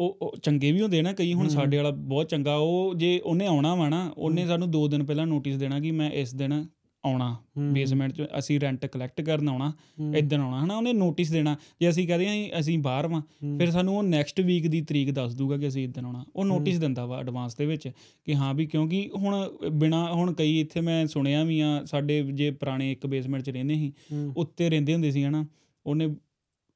ਉਹ 0.00 0.36
ਚੰਗੇ 0.42 0.72
ਵੀ 0.72 0.80
ਹੁੰਦੇ 0.80 1.02
ਨਾ 1.02 1.12
ਕਈ 1.12 1.34
ਹੁਣ 1.34 1.48
ਸਾਡੇ 1.48 1.76
ਵਾਲਾ 1.76 1.90
ਬਹੁਤ 1.90 2.28
ਚੰਗਾ 2.28 2.56
ਉਹ 2.56 2.94
ਜੇ 2.94 3.18
ਉਹਨੇ 3.24 3.46
ਆਉਣਾ 3.46 3.74
ਵਾ 3.74 3.88
ਨਾ 3.88 4.12
ਉਹਨੇ 4.16 4.46
ਸਾਨੂੰ 4.46 4.70
2 4.70 4.86
ਦਿਨ 4.88 5.04
ਪਹਿਲਾਂ 5.04 5.26
ਨੋਟਿਸ 5.26 5.56
ਦੇਣਾ 5.56 5.80
ਕਿ 5.80 5.90
ਮੈਂ 5.90 6.10
ਇਸ 6.10 6.34
ਦਿਨ 6.34 6.64
ਆਉਣਾ। 7.04 7.36
ਬੇਸਮੈਂਟ 7.72 8.12
'ਚ 8.12 8.22
ਅਸੀਂ 8.38 8.60
ਰੈਂਟ 8.60 8.86
ਕਲੈਕਟ 8.86 9.20
ਕਰਨ 9.20 9.48
ਆਉਣਾ। 9.48 9.72
ਇਦਾਂ 10.18 10.38
ਆਉਣਾ 10.38 10.64
ਹਨਾ 10.64 10.76
ਉਹਨੇ 10.76 10.92
ਨੋਟਿਸ 10.92 11.30
ਦੇਣਾ 11.30 11.56
ਜੇ 11.80 11.88
ਅਸੀਂ 11.90 12.08
ਕਹਦੇ 12.08 12.28
ਹਾਂ 12.28 12.60
ਅਸੀਂ 12.60 12.78
ਬਾਹਰ 12.78 13.06
ਵਾਂ। 13.06 13.20
ਫਿਰ 13.58 13.70
ਸਾਨੂੰ 13.70 13.96
ਉਹ 13.98 14.02
ਨੈਕਸਟ 14.02 14.40
ਵੀਕ 14.40 14.66
ਦੀ 14.66 14.80
ਤਰੀਕ 14.80 15.10
ਦੱਸ 15.10 15.34
ਦੂਗਾ 15.34 15.56
ਕਿ 15.56 15.68
ਅਸੀਂ 15.68 15.84
ਇਦਾਂ 15.84 16.04
ਆਉਣਾ 16.04 16.24
ਉਹ 16.36 16.44
ਨੋਟਿਸ 16.44 16.78
ਦਿੰਦਾ 16.78 17.06
ਵਾ 17.06 17.20
ਐਡਵਾਂਸ 17.20 17.56
ਦੇ 17.56 17.66
ਵਿੱਚ 17.66 17.88
ਕਿ 18.24 18.34
ਹਾਂ 18.34 18.54
ਵੀ 18.54 18.66
ਕਿਉਂਕਿ 18.66 19.10
ਹੁਣ 19.16 19.50
ਬਿਨਾ 19.72 20.12
ਹੁਣ 20.12 20.32
ਕਈ 20.32 20.60
ਇੱਥੇ 20.60 20.80
ਮੈਂ 20.80 21.06
ਸੁਣਿਆ 21.06 21.44
ਵੀ 21.44 21.60
ਆ 21.60 21.84
ਸਾਡੇ 21.84 22.22
ਜੇ 22.22 22.50
ਪੁਰਾਣੇ 22.50 22.92
ਇੱਕ 22.92 23.06
ਬੇਸਮੈਂਟ 23.06 23.42
'ਚ 23.42 23.50
ਰਹਿੰਦੇ 23.50 23.74
ਸੀ। 23.74 23.92
ਉੱਤੇ 24.36 24.70
ਰਹਿੰਦੇ 24.70 24.94
ਹੁੰਦੇ 24.94 25.10
ਸੀ 25.10 25.24
ਹਨਾ 25.24 25.46
ਉਹਨੇ 25.86 26.14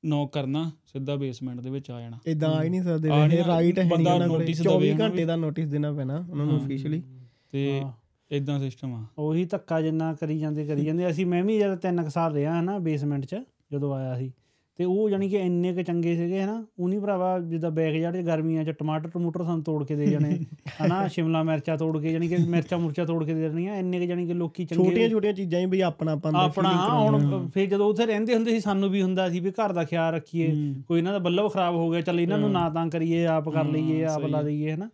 ਨੌਕ 0.05 0.33
ਕਰਨਾ 0.33 0.71
ਸਿੱਧਾ 0.87 1.17
ਬੇਸਮੈਂਟ 1.17 1.61
ਦੇ 1.61 1.71
ਵਿੱਚ 1.71 1.91
ਆ 1.91 2.01
ਜਾਣਾ 2.01 2.19
ਇਦਾਂ 2.27 2.51
ਆ 2.51 2.63
ਹੀ 2.63 2.69
ਨਹੀਂ 2.69 2.83
ਸਕਦੇ 2.83 3.09
ਇਹ 3.09 3.45
ਰਾਈਟ 3.45 3.79
ਹੈ 3.79 3.85
ਨਹੀਂ 3.85 3.93
ਬੰਦਾ 3.93 4.15
ਉਹਨਾਂ 4.15 4.29
ਕੋਲ 4.29 4.43
notice 4.43 4.63
24 4.63 4.79
ਦੇਵੇ 4.81 4.95
ਨਾ 4.95 5.05
ਘੰਟੇ 5.05 5.17
ਵੀ। 5.17 5.25
ਦਾ 5.25 5.37
ਨੋਟਿਸ 5.37 5.69
ਦੇਣਾ 5.69 5.93
ਪੈਣਾ 5.93 6.27
ਉਹਨਾਂ 6.31 6.47
ਨੂੰ। 6.47 6.65
ਅਫੀਸ਼ੀਅਲੀ 6.65 7.03
ਤੇ। 7.51 7.83
ਇਦਾਂ 8.31 8.59
ਸਿਸਟਮ 8.61 8.95
ਆ 8.95 9.05
ਉਹੀ 9.19 9.45
ਧੱਕਾ 9.45 9.83
ਜਿੰਨਾ 9.83 10.15
ਕਰੀ 10.15 10.39
ਜਾਂਦੇ 10.39 10.67
ਕਰੀ 10.67 10.85
ਜਾਂਦੇ 10.85 11.11
ਅਸੀਂ 11.11 11.27
ਮੈਂ 11.27 11.45
ਵੀ 11.45 11.59
ਜਦ 11.59 11.75
ਤਿੰਨ 11.75 12.03
ਕੁ 12.03 12.11
ਸਾਲ 12.11 12.33
ਰਿਹਾ 12.33 12.61
ਹਨਾ 12.61 12.79
ਬੇਸਮੈਂਟ 12.79 13.25
'ਚ 13.25 13.37
ਜਦੋਂ 13.73 13.95
ਆਇਆ 13.95 14.19
ਸੀ 14.19 14.33
ਤੇ 14.79 14.85
ਉਹ 14.85 15.11
ਜਾਨੀ 15.11 15.29
ਕਿ 15.29 15.37
ਇੰਨੇ 15.37 15.73
ਕ 15.73 15.83
ਚੰਗੇ 15.83 16.17
ਸੀਗੇ 16.17 16.43
ਹਨਾ? 16.43 16.67
ਉਨੀ 16.79 16.99
ਭਰਾਵਾ 16.99 17.39
ਜਿੱਦਾਂ 17.39 17.71
ਬੈਗ 17.71 17.95
ਜਿਹੜੇ 17.95 18.23
ਗਰਮੀਆਂ 18.23 18.65
'ਚ 18.65 18.71
ਟਮਾਟਰ 18.71 19.09
ਟਮੂਟਰ 19.09 19.45
ਸਾਨੂੰ 19.45 19.65
ਤੋੜ 19.65 19.85
ਕੇ 19.85 19.95
ਦੇ 19.97 20.07
ਜਾਣੇ 20.07 20.39
ਹਨਾ? 20.87 21.09
ਸ਼ਿਮਲਾ 21.09 21.43
ਮਿਰਚਾਂ 21.43 21.79
ਤੋੜ 21.79 22.03
ਕੇ 22.03 22.13
ਜਾਨੀ 22.13 22.29
ਕਿ 22.29 22.37
ਮਿਰਚਾਂ 22.49 22.79
ਮੁਰਚਾਂ 22.79 23.07
ਤੋੜ 23.07 23.25
ਕੇ 23.25 23.35
ਦੇ 23.35 23.49
ਦੇਣੀਆਂ 23.49 23.77
ਇੰਨੇ 23.77 24.01
ਕ 24.01 24.03
ਜਾਨੀ 24.03 24.27
ਕਿ 24.27 24.35
ਲੋਕੀ 24.35 24.65
ਚੰਗੇ 24.65 24.85
ਛੋਟੀਆਂ 24.85 25.09
ਛੋਟੀਆਂ 25.09 25.33
ਚੀਜ਼ਾਂ 25.33 25.61
ਹੀ 25.61 25.67
ਬਈ 25.67 25.81
ਆਪਣਾ 25.81 26.13
ਆਪਾਂ 26.13 26.33
ਆਪਣਾ 26.33 26.99
ਹੁਣ 26.99 27.49
ਫਿਰ 27.49 27.67
ਜਦੋਂ 27.67 27.87
ਉੱਥੇ 27.87 28.07
ਰਹਿੰਦੇ 28.07 28.35
ਹੁੰਦੇ 28.35 28.51
ਸੀ 28.51 28.61
ਸਾਨੂੰ 28.61 28.91
ਵੀ 28.91 29.03
ਹੁੰਦਾ 29.03 29.31
ਸੀ 29.31 29.41
ਵੀ 29.41 29.51
ਘਰ 29.51 29.73
ਦਾ 29.73 29.85
ਖਿਆਲ 29.85 30.15
ਰੱਖੀਏ। 30.15 30.75
ਕੋਈ 30.89 30.99
ਇਹਨਾਂ 30.99 31.13
ਦਾ 31.13 31.19
ਬੱਲਬ 31.19 31.53
ਖਰਾਬ 31.53 31.75
ਹੋ 31.75 31.91
ਗਿਆ 31.91 32.01
ਚੱਲ 32.01 32.21
ਇਹਨਾਂ 32.21 32.39
ਨੂੰ 32.39 32.51
ਨਾ 32.53 32.71
ਤਾਂ 32.71 32.87
ਕਰੀਏ 32.89 33.27
ਆਪ 33.27 33.49
ਕਰ 33.49 33.65
ਲਈਏ 33.65 34.05
ਆਪ 34.05 34.27
ਲਾ 34.27 34.43
ਦਈਏ 34.43 34.73
ਹਨਾ? 34.73 34.89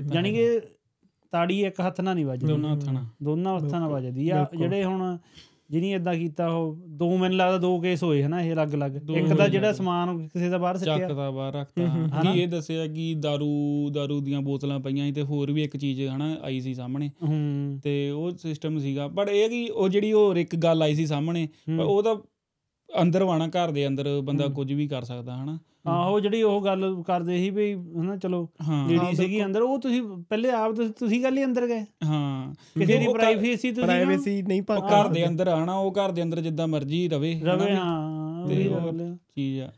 ਜਾਨੀ 0.00 0.32
ਕਿ 0.32 0.60
ਤਾੜੀ 1.30 1.64
ਇੱਕ 1.64 1.80
ਹੱਥ 1.80 2.00
ਨਾਲ 2.00 2.14
ਨਹੀਂ 2.14 2.26
ਵੱਜਦੀ। 2.26 2.46
ਦੋਨਾਂ 2.46 2.76
ਹੱਥਾਂ 2.76 2.92
ਨਾਲ। 2.92 3.04
ਦੋਨਾਂ 3.22 3.56
ਹੱਥਾਂ 3.56 3.80
ਨਾਲ 3.80 3.88
ਵੱਜਦੀ 3.88 4.30
ਆ। 4.30 4.46
ਜਿਹੜੇ 4.58 4.84
ਹੁਣ 4.84 5.18
ਜਿਹਨੀ 5.71 5.93
ਇਦਾਂ 5.93 6.15
ਕੀਤਾ 6.15 6.47
ਉਹ 6.47 6.75
ਦੋ 6.87 7.17
ਮੈਨੂੰ 7.17 7.37
ਲੱਗਦਾ 7.37 7.57
ਦੋ 7.57 7.79
ਕੇਸ 7.79 8.03
ਹੋਏ 8.03 8.23
ਹਨਾ 8.23 8.41
ਇਹ 8.41 8.53
ਅਲੱਗ-ਅਲੱਗ 8.53 8.95
ਇੱਕ 8.95 9.33
ਤਾਂ 9.33 9.49
ਜਿਹੜਾ 9.49 9.73
ਸਮਾਨ 9.73 10.27
ਕਿਸੇ 10.27 10.49
ਦਾ 10.49 10.57
ਬਾਹਰ 10.57 10.77
ਸਿੱਟਿਆ 10.77 10.97
ਚੱਕ 10.97 11.13
ਦਾ 11.13 11.31
ਬਾਹਰ 11.31 11.53
ਰੱਖਤਾ 11.53 11.83
ਕੀ 12.21 12.41
ਇਹ 12.41 12.47
ਦੱਸਿਆ 12.47 12.87
ਕਿ 12.87 13.15
दारू 13.27 13.49
दारू 13.97 14.21
ਦੀਆਂ 14.23 14.41
ਬੋਤਲਾਂ 14.41 14.79
ਪਈਆਂ 14.79 15.05
ਸੀ 15.05 15.11
ਤੇ 15.11 15.21
ਹੋਰ 15.21 15.51
ਵੀ 15.51 15.63
ਇੱਕ 15.63 15.77
ਚੀਜ਼ 15.77 16.01
ਹਨਾ 16.01 16.37
ਆਈ 16.41 16.59
ਸੀ 16.59 16.73
ਸਾਹਮਣੇ 16.73 17.09
ਹੂੰ 17.23 17.79
ਤੇ 17.83 18.09
ਉਹ 18.09 18.31
ਸਿਸਟਮ 18.31 18.79
ਸੀਗਾ 18.79 19.07
ਬਟ 19.07 19.29
ਇਹ 19.29 19.49
ਕਿ 19.49 19.69
ਉਹ 19.69 19.89
ਜਿਹੜੀ 19.89 20.13
ਹੋਰ 20.13 20.35
ਇੱਕ 20.35 20.55
ਗੱਲ 20.55 20.83
ਆਈ 20.83 20.95
ਸੀ 20.95 21.05
ਸਾਹਮਣੇ 21.05 21.47
ਪਰ 21.77 21.83
ਉਹ 21.83 22.03
ਤਾਂ 22.03 22.15
ਅੰਦਰ 23.00 23.24
ਵਾਣਾ 23.24 23.48
ਘਰ 23.48 23.70
ਦੇ 23.70 23.86
ਅੰਦਰ 23.86 24.20
ਬੰਦਾ 24.24 24.46
ਕੁਝ 24.48 24.72
ਵੀ 24.72 24.88
ਕਰ 24.88 25.02
ਸਕਦਾ 25.02 25.36
ਹਨਾ? 25.36 25.58
ਆਹੋ 25.86 26.20
ਜਿਹੜੀ 26.20 26.42
ਉਹ 26.42 26.64
ਗੱਲ 26.64 27.02
ਕਰਦੇ 27.06 27.36
ਸੀ 27.38 27.50
ਵੀ 27.50 27.74
ਹਨਾ 27.74 28.16
ਚਲੋ 28.16 28.48
ਹਾਂ। 28.68 28.88
ਲੇਡੀ 28.88 29.16
ਸੀਗੀ 29.16 29.44
ਅੰਦਰ 29.44 29.62
ਉਹ 29.62 29.78
ਤੁਸੀਂ 29.78 30.02
ਪਹਿਲੇ 30.02 30.50
ਆਪ 30.50 30.72
ਤੁਸੀਂ- 30.72 31.22
ਗੱਲ 31.22 31.38
ਹੀ 31.38 31.44
ਅੰਦਰ 31.44 31.66
ਗਏ। 31.66 31.84
ਹਾਂ। 32.04 32.54
ਕਿਸੇ 32.78 32.98
ਦੀ 32.98 33.06
ਉਹ 33.06 33.14
ਪ੍ਰਾਈਵੇਸੀ 33.14 33.56
ਤੁਸੀਂ 33.56 33.72
ਨਾ 33.74 33.86
ਪ੍ਰਾਈਵੇਸੀ 33.86 34.42
ਨਹੀਂ 34.42 34.60
ਉਹ 34.60 34.66
ਪਾ 34.66 34.76
ਘਰ 34.78 35.08
ਦੇ 35.08 35.26
ਅੰਦਰ 35.26 35.48
ਆਣਾ 35.48 35.74
ਉਹ 35.74 35.92
ਘਰ 35.92 36.10
ਦੇ 36.10 36.22
ਅੰਦਰ 36.22 36.40
ਜਿੱਦਾਂ 36.40 36.68
ਮਰਜ਼ੀ 36.68 37.08
ਰਵੇ 37.08 37.40
ਰਵੇ 37.44 37.76
ਹਾਂ 37.76 38.48
ਤੇ 38.48 38.54
ਉਹੀ 38.54 38.68
ਉਹ। 38.68 39.16
ਚੀਜ਼ 39.16 39.60
ਆ। 39.60 39.72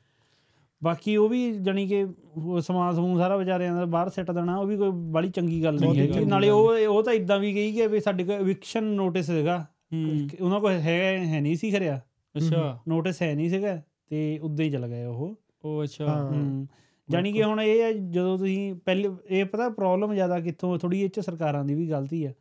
ਬਾਕੀ 0.84 1.16
ਉਹ 1.16 1.28
ਵੀ 1.28 1.52
ਜਾਨੀ 1.52 1.86
ਕਿ 1.86 2.06
ਉਹ 2.36 2.60
ਸਮਾਨ 2.60 2.94
ਸਮੂਹ 2.94 3.18
ਸਾਰਾ 3.18 3.36
ਵਿਚਾਰਿਆਂ 3.36 3.76
ਦਾ 3.76 3.84
ਬਾਹਰ 3.84 4.08
ਸਿੱਟ 4.08 4.30
ਦੇਣਾ 4.30 4.56
ਉਹ 4.56 4.66
ਵੀ 4.66 4.76
ਕੋਈ 4.76 4.90
ਬੜੀ 4.92 5.28
ਚੰਗੀ 5.28 5.64
ਗੱਲ 5.64 5.80
ਨਹੀਂ 5.80 5.98
ਹੈਗੀ। 5.98 6.24
ਨਾਲੇ 6.24 6.50
ਉਹ 6.50 6.72
ਉਹ 6.88 7.02
ਤਾਂ 7.02 7.12
ਇਦਾਂ 7.12 7.38
ਵੀ 7.38 7.54
ਗਈ 7.54 7.72
ਕਿ 7.72 7.86
ਵੀ 7.86 8.00
ਸਾਡੇ 8.00 8.24
ਕੋਲ 8.24 8.34
ਐਵਿਕਸ਼ਨ 8.34 8.84
ਨੋਟਿਸ 8.84 9.30
ਹੈਗਾ। 9.30 9.66
ਹੂੰ। 9.92 10.28
ਉਹਨਾਂ 10.40 10.60
ਕੋਲ 10.60 10.72
ਹੈ 10.72 11.24
ਹੈ 11.26 11.40
ਨਹੀਂ 11.40 11.56
ਸੀ 11.56 11.70
ਖਰਿਆ। 11.70 12.00
ਅੱਛਾ। 12.36 12.78
ਨੋਟਿਸ 12.88 13.22
ਹੈ। 13.22 13.34
ਨਹੀਂ 13.34 13.50
ਸੀਗਾ 13.50 13.82
ਤੇ 14.08 14.38
ਉਦਾਂ 14.38 14.64
ਹੀ 14.64 14.70
ਚਲ 14.70 14.86
ਗਏ 14.88 15.04
ਉਹ। 15.04 15.36
ਉਹ 15.64 15.84
ਅੱਛਾ। 15.84 16.06
ਹਾਂ। 16.06 16.32
ਹੂੰ। 16.32 16.68
ਜਾਨੀ 17.10 17.32
ਕਿ 17.32 17.42
ਹੁਣ 17.42 17.60
ਇਹ 17.60 17.82
ਹੈ 17.82 17.92
ਜਦੋਂ 17.92 18.38
ਤੁਸੀਂ 18.38 18.74
ਪਹਿਲੇ 18.74 19.08
ਇਹ 19.28 19.44
ਪਤਾ 19.44 19.68
ਪ੍ਰੋਬਲਮ 19.68 20.14
ਜ਼ਿਆਦਾ 20.14 20.40
ਕਿੱਥੋਂ 20.40 20.78
ਥੋੜੀ 20.78 21.02
ਇਹ 21.02 21.08
ਚ 21.08 21.20
ਸਰਕਾਰਾਂ 21.20 21.64
ਦੀ 21.64 21.74
ਵੀ 21.74 21.90
ਗਲਤੀ 21.90 22.24
ਆ। 22.24 22.32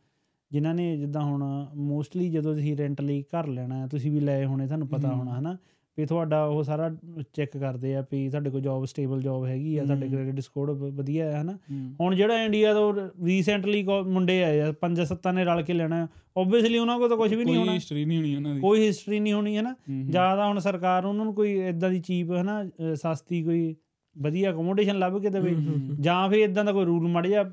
ਜਿਨ੍ਹਾਂ 0.51 0.73
ਨੇ 0.75 0.97
ਜਿੱਦਾਂ 0.97 1.21
ਹੁਣ 1.21 1.67
ਮੋਸਟਲੀ 1.75 2.29
ਜਦੋਂ 2.29 2.53
ਤੁਸੀਂ 2.53 2.77
ਰੈਂਟ 2.77 3.01
ਲਈ 3.01 3.23
ਘਰ 3.23 3.47
ਲੈਣਾ 3.47 3.81
ਹੈ 3.81 3.87
ਤੁਸੀਂ 3.87 4.11
ਵੀ 4.11 4.19
ਲਏ 4.19 4.45
ਹੋਣੇ 4.45 4.65
ਤੁਹਾਨੂੰ 4.65 4.87
ਪਤਾ 4.87 5.13
ਹੋਣਾ 5.13 5.39
ਹਨਾ? 5.39 5.57
ਵੀ 5.97 6.05
ਤੁਹਾਡਾ 6.05 6.45
ਉਹ 6.45 6.63
ਸਾਰਾ 6.63 6.95
ਚੈੱਕ 7.33 7.57
ਕਰਦੇ 7.57 7.95
ਆ 7.95 8.03
ਵੀ 8.11 8.29
ਤੁਹਾਡੇ 8.29 8.49
ਕੋਲ 8.49 8.61
ਜੌਬ 8.61 8.85
ਸਟੇਬਲ 8.85 9.21
ਜੌਬ 9.21 9.45
ਹੈਗੀ 9.45 9.77
ਆ 9.77 9.83
ਤੁਹਾਡੇ 9.83 10.07
ਕ੍ਰੈਡਿਟ 10.09 10.39
ਸਕੋਰ 10.39 10.71
ਵਧੀਆ 10.71 11.31
ਹੈ 11.31 11.41
ਹਨਾ। 11.41 11.57
ਹੁਣ 12.01 12.15
ਜਿਹੜਾ 12.15 12.43
ਇੰਡੀਆ 12.43 12.73
ਤੋਂ 12.73 12.93
ਰੀਸੈਂਟਲੀ 13.25 13.85
ਮੁੰਡੇ 14.07 14.43
ਆਏ 14.43 14.61
ਆ 14.61 14.71
ਪੰਜ 14.71 15.01
ਸੱਤਾਂ 15.01 15.33
ਨੇ 15.33 15.43
ਰਲ 15.45 15.61
ਕੇ 15.61 15.73
ਲੈਣਾ 15.73 16.07
ਓਬਵੀਅਸਲੀ 16.37 16.77
ਉਹਨਾਂ 16.77 16.99
ਕੋਲ 16.99 17.09
ਤਾਂ 17.09 17.17
ਕੁਝ 17.17 17.29
ਵੀ 17.29 17.35
ਨਹੀਂ 17.35 17.45
ਕੋਈ 17.45 17.57
ਹੋਣਾ। 17.57 17.73
ਹਿਸਟਰੀ 17.73 18.05
ਨਹੀਂ 18.05 18.17
ਹੋਣੀ 18.17 18.35
ਉਹਨਾਂ 18.35 18.55
ਦੀ। 18.55 18.59
ਕੋਈ 18.61 18.87
ਹਿਸਟਰੀ 18.87 19.19
ਨਹੀਂ 19.19 19.33
ਹੋਣੀ 19.33 19.57
ਹੈ 19.57 19.61
ਨਾ 19.61 19.71
ਹੂੰ। 19.89 20.05
ਜ਼ਿਆਦਾ 20.09 20.47
ਹੁਣ 20.47 20.59
ਸਰਕਾਰ 20.59 21.05
ਉਹਨਾਂ 21.05 21.25
ਨੂੰ 21.25 21.33
ਕੋਈ 21.35 21.59
ਇਦਾਂ 21.67 21.89
ਦੀ 21.89 21.99
ਚੀਪ 21.99 22.31
ਹੈ 22.31 22.43
ਨਾ 22.43 22.63
ਅਹ 22.63 22.95
ਸਸਤੀ 22.95 23.43
ਕੋਈ 23.43 23.75
ਵਧੀਆ 24.17 24.51
ਅਕੋਮੋਡੇਸ਼ਨ 24.51 24.99
ਲੱਭ 24.99 25.21
ਕੇ 25.21 25.29
ਦੇਵੇ 25.29 25.55
ਜਾਂ 25.99 26.29
ਫਿਰ 26.29 26.39
ਇਦਾਂ 26.39 26.65
ਦਾ 26.65 26.71
ਕੋਈ 26.71 26.85
ਰੂਲ 26.85 27.07
ਮੜ 27.07 27.27
ਜਾ 27.27 27.43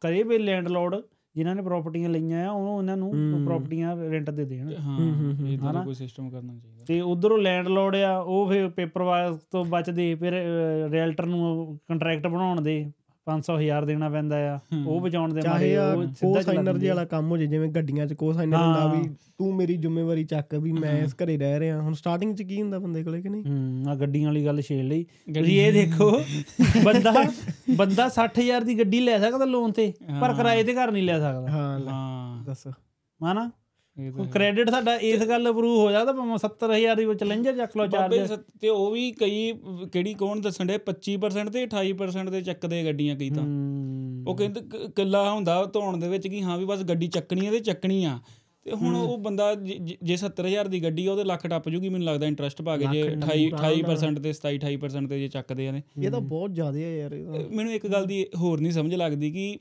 ਕਰੇ 0.00 0.22
ਵੀ 0.22 0.38
ਲੈਂਡਲੋਰਡ 0.38 0.96
ਜਿਨ੍ਹਾਂ 1.34 1.54
ਨੇ 1.56 1.62
ਪ੍ਰਾਪਰਟੀਆਂ 1.62 2.08
ਲਈਆਂ 2.08 2.46
ਆ 2.48 2.50
ਉਹਨੂੰ 2.50 2.74
ਉਹਨਾਂ 2.74 2.96
ਨੂੰ 2.96 3.10
ਪ੍ਰਾਪਰਟੀਆਂ 3.46 3.96
ਰੈਂਟ 3.96 4.30
ਤੇ 4.30 4.44
ਦੇਣ। 4.44 4.72
ਹਾਂ 4.80 5.48
ਇਦਾਂ 5.48 5.74
ਦਾ 5.74 5.80
ਕੋਈ 5.80 5.94
ਸਿਸਟਮ 5.94 6.30
ਕਰਨਾ 6.30 6.56
ਚਾਹੀਦਾ। 6.56 6.77
ਤੇ 6.88 7.00
ਉਧਰੋਂ 7.00 7.38
ਲੈਂਡਲੋਰਡ 7.38 7.96
ਆ 7.96 8.18
ਉਹ 8.18 8.48
ਫਿਰ 8.48 8.68
ਪੇਪਰ 8.68 9.02
ਵਰਕ 9.02 9.40
ਤੋਂ 9.50 9.64
ਬਚਦੇ 9.64 10.14
ਫਿਰ 10.14 10.32
ਰੀਅਲਟਰ 10.90 11.26
ਨੂੰ 11.26 11.78
ਕੰਟਰੈਕਟ 11.88 12.26
ਬਣਾਉਣ 12.26 12.60
ਦੇ 12.60 12.92
500 13.26 13.56
ਹਜ਼ਾਰ 13.58 13.84
ਦੇਣਾ 13.84 14.08
ਪੈਂਦਾ 14.08 14.36
ਆ। 14.54 14.58
ਉਹ 14.86 15.00
ਬਚਾਉਣ 15.00 15.34
ਦੇ 15.34 15.40
ਮਾਰੇ 15.48 15.76
ਉਹ 15.76 16.02
ਸਿੱਧਾ 16.06 16.40
ਸਾਈਨਰ 16.40 16.64
ਚਲਾ 16.64 16.78
ਜੀ 16.78 16.88
ਵਾਲਾ 16.88 17.04
ਕੰਮ 17.04 17.30
ਹੋ 17.30 17.36
ਜੇ 17.36 17.46
ਜਿਵੇਂ 17.46 17.68
ਗੱਡੀਆਂ 17.68 18.06
'ਚ 18.06 18.12
ਕੋ 18.12 18.32
ਸਾਈਨਰ 18.32 18.56
ਹੁੰਦਾ। 18.56 18.86
ਵੀ 18.86 19.08
ਤੂੰ 19.38 19.54
ਮੇਰੀ 19.56 19.76
ਜ਼ਿੰਮੇਵਾਰੀ 19.76 20.24
ਚੱਕ 20.24 20.54
ਵੀ 20.54 20.72
ਮੈਂ 20.72 21.02
ਇਸ 21.02 21.14
ਘਰੇ 21.14 21.36
ਰਹਿ 21.38 21.60
ਰਿਹਾ। 21.60 21.80
ਹੁਣ 21.80 21.92
ਸਟਾਰਟਿੰਗ 21.94 22.36
'ਚ 22.36 22.42
ਕੀ 22.42 22.62
ਹੁੰਦਾ 22.62 22.78
ਬੰਦੇ 22.78 23.04
ਕੋਲੇ 23.04 23.22
ਕਿ 23.22 23.28
ਨਹੀਂ? 23.28 23.44
ਹੂੰ 23.44 23.90
ਆ 23.90 23.94
ਗੱਡੀਆਂ 23.94 24.28
ਵਾਲੀ 24.28 24.46
ਗੱਲ 24.46 24.60
ਛੇੜ 24.60 24.82
ਲਈ। 24.84 25.04
ਤੁਸੀਂ 25.34 25.60
ਇਹ 25.60 25.72
ਦੇਖੋ 25.72 26.10
ਬੰਦਾ 26.84 27.12
ਬੰਦਾ 27.76 28.08
60000 28.08 28.64
ਦੀ 28.64 28.78
ਗੱਡੀ 28.78 29.00
ਲੈ 29.00 29.18
ਸਕਦਾ 29.18 29.44
ਲੋਨ 29.44 29.72
ਤੇ 29.72 29.92
ਪਰ 30.20 30.34
ਕਿਰਾਏ 30.34 30.62
ਤੇ 30.62 30.74
ਘਰ 30.74 30.90
ਨਹੀਂ 30.90 31.02
ਲੈ 31.02 31.18
ਸਕਦਾ। 31.18 31.48
ਹਾਂ। 31.48 32.44
ਦੱਸ। 32.44 32.66
ਹਨਾ? 32.68 33.50
ਤਾਂ 33.98 34.24
ਕ੍ਰੈਡਿਟ 34.26 34.70
ਸਾਡਾ 34.70 34.94
ਇਸ 34.96 35.22
ਗੱਲ 35.28 35.50
ਅਪਰੂਵ 35.50 35.78
ਹੋ 35.78 35.90
ਸਕਦਾ 35.92 36.12
ਭਾਵੇਂ 36.12 36.36
70000 36.38 36.96
ਦੀ 36.96 37.04
ਵਿੱਚ 37.04 37.20
ਚੈਲੰਜਰ 37.20 37.56
ਚੱਕ 37.56 37.76
ਲਓ 37.76 37.86
ਬਾਬੇ 37.86 38.16
ਚਾਰਜ 38.16 38.28
ਸੱਤ- 38.28 38.44
ਤੇ 38.60 38.68
ਉਹ 38.68 38.90
ਵੀ 38.90 39.10
ਕਈ 39.12 39.52
ਕਿਹੜੀ 39.92 40.14
ਕੌਣ 40.14 40.40
ਦੱਸਣ 40.40 40.66
ਦੇ 40.66 40.78
25% 40.78 41.50
ਤੇ 41.50 41.62
28% 41.66 42.30
ਦੇ 42.30 42.40
ਚੱਕਦੇ 42.42 42.84
ਗੱਡੀਆਂ 42.84 43.16
ਕਈ 43.16 43.30
ਤਾਂ। 43.30 43.44
ਉਹ 44.26 44.36
ਕਹਿੰਦੇ 44.36 44.60
ਕੱਲਾ 44.96 45.30
ਹੁੰਦਾ 45.32 45.64
ਧੋਣ 45.64 45.96
ਦੇ 45.96 46.08
ਵਿੱਚ 46.08 46.28
ਕਿ 46.28 46.42
ਹਾਂ 46.42 46.58
ਵੀ 46.58 46.64
ਬਸ 46.64 46.82
ਗੱਡੀ 46.82 47.06
ਚੱਕਣੀ 47.08 47.46
ਹੈ 47.46 47.50
ਤੇ 47.50 47.58
ਚੱਕਣੀ 47.60 48.04
ਆ। 48.04 48.18
ਤੇ 48.64 48.72
ਹੁਣ 48.72 48.96
ਉਹ 48.96 49.18
ਬੰਦਾ 49.18 49.54
ਜੇ- 49.54 49.76
ਜੇ- 49.80 49.96
ਜੇ 50.02 50.16
70000 50.16 50.68
ਦੀ 50.68 50.82
ਗੱਡੀ 50.82 51.06
ਆ 51.06 51.12
ਉਹਦੇ 51.12 51.24
ਲੱਖ 51.24 51.46
ਟੱਪ 51.46 51.68
ਜੂਗੀ 51.68 51.88
ਮੈਨੂੰ 51.88 52.06
ਲੱਗਦਾ 52.06 52.26
ਇੰਟਰਸਟ 52.26 52.62
ਪਾ 52.62 52.76
ਕੇ 52.76 52.86
ਜੇ 52.92 53.02
28 53.02 53.46
28% 53.52 54.20
ਤੇ 54.20 54.32
27 54.32 54.58
28% 54.58 55.08
ਤੇ 55.08 55.18
ਜੇ 55.18 55.28
ਚੱਕਦੇ 55.28 55.68
ਆ 55.68 55.72
ਨੇ। 55.72 55.82
ਇਹ 56.02 56.10
ਤਾਂ 56.10 56.20
ਬਹੁਤ 56.20 56.50
ਜ਼ਿਆਦਾ 56.50 56.78
ਹੈ 56.78 56.96
ਯਾਰ 56.96 57.12
ਇਹ 57.12 57.24
ਤਾਂ। 57.24 57.44
ਮੈਨੂੰ 57.50 57.72
ਇੱਕ 57.72 57.86
ਗੱਲ 57.86 58.06
ਦੀ 58.06 58.26
ਹੋਰ 58.36 58.60
ਨਹੀਂ 58.60 58.72
ਸਮਝ 58.72 58.94
ਲੱਗਦੀ 58.94 59.30
ਕਿ 59.30 59.58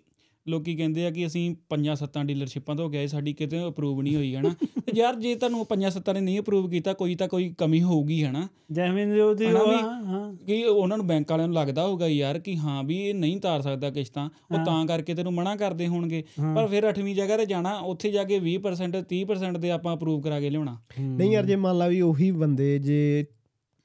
ਲੋਕੀ 0.49 0.75
ਕਹਿੰਦੇ 0.75 1.05
ਆ 1.05 1.11
ਕਿ 1.11 1.27
ਅਸੀਂ 1.27 1.55
ਪੰਜਾਂ 1.69 1.95
ਸੱਤਾਂ 1.95 2.25
ਡੀਲਰਸ਼ਿਪਾਂ 2.25 2.75
ਤੋਂ 2.75 2.89
ਗਏ 2.89 3.07
ਸਾਡੀ 3.07 3.33
ਕਿਤੇ 3.33 3.67
ਅਪਰੂਵ 3.67 4.01
ਨਹੀਂ 4.01 4.15
ਹੋਈ 4.15 4.35
ਹਨਾ? 4.35 4.49
ਤੇ 4.63 4.91
ਯਾਰ 4.95 5.15
ਜੇ 5.15 5.35
ਤੁਹਾਨੂੰ 5.35 5.65
ਪੰਜਾਂ 5.65 5.89
ਸੱਤਾਂ 5.89 6.13
ਨੇ 6.13 6.19
ਨਹੀਂ 6.19 6.39
ਅਪਰੂਵ 6.39 6.69
ਕੀਤਾ 6.69 6.93
ਕੋਈ 6.93 7.15
ਤਾਂ 7.15 7.27
ਕੋਈ 7.27 7.55
ਕਮੀ 7.57 7.81
ਹੋਊਗੀ 7.81 8.23
ਹਨਾ? 8.23 8.47
ਜੈਸਮੀਨ 8.71 9.15
ਜੋ 9.15 9.33
ਦੀ 9.33 9.45
ਹਨਾ 9.45 9.59
ਉਹ 9.59 9.67
ਵੀ- 9.67 9.79
ਆ, 9.79 10.01
ਹਾਂ। 10.05 10.33
ਕਿ 10.45 10.63
ਉਹਨਾਂ 10.63 10.97
ਨੂੰ 10.97 11.07
ਬੈਂਕ 11.07 11.31
ਵਾਲਿਆਂ 11.31 11.47
ਨੂੰ 11.47 11.55
ਲੱਗਦਾ 11.57 11.87
ਹੋਊਗਾ 11.87 12.07
ਯਾਰ 12.07 12.39
ਕਿ 12.39 12.57
ਹਾਂ 12.57 12.83
ਵੀ 12.83 13.01
ਇਹ 13.01 13.13
ਨਹੀਂ 13.13 13.41
ਤਾਰ 13.41 13.61
ਸਕਦਾ 13.61 13.89
ਕਿਸ਼ਤਾਂ 13.89 14.29
ਉਹ 14.51 14.65
ਤਾਂ 14.65 14.85
ਕਰਕੇ 14.85 15.13
ਤੈਨੂੰ 15.13 15.33
ਮਨਾ 15.33 15.55
ਕਰਦੇ 15.55 15.87
ਹੋਣਗੇ। 15.87 16.23
ਪਰ 16.55 16.67
ਫਿਰ 16.67 16.89
8ਵੀਂ 16.89 17.15
ਜਗ੍ਹਾ 17.15 17.37
ਤੇ 17.37 17.45
ਜਾਣਾ 17.45 17.79
ਉੱਥੇ 17.79 18.11
ਜਾ 18.11 18.23
ਕੇ 18.23 18.39
20% 18.39 19.01
30% 19.01 19.59
ਤੇ 19.61 19.71
ਆਪਾਂ 19.71 19.95
ਅਪਰੂਵ 19.95 20.21
ਕਰਾ 20.21 20.39
ਕੇ 20.39 20.49
ਲਿਆਉਣਾ। 20.49 20.81
ਨਹੀਂ 20.99 21.31
ਯਾਰ 21.31 21.45
ਜੇ 21.45 21.55
ਮੰਨ 21.55 21.77
ਲਾ 21.77 21.87
ਵੀ 21.87 22.01
ਉਹੀ 22.01 22.31
ਬੰਦੇ 22.31 22.79
ਜੇ 22.79 23.25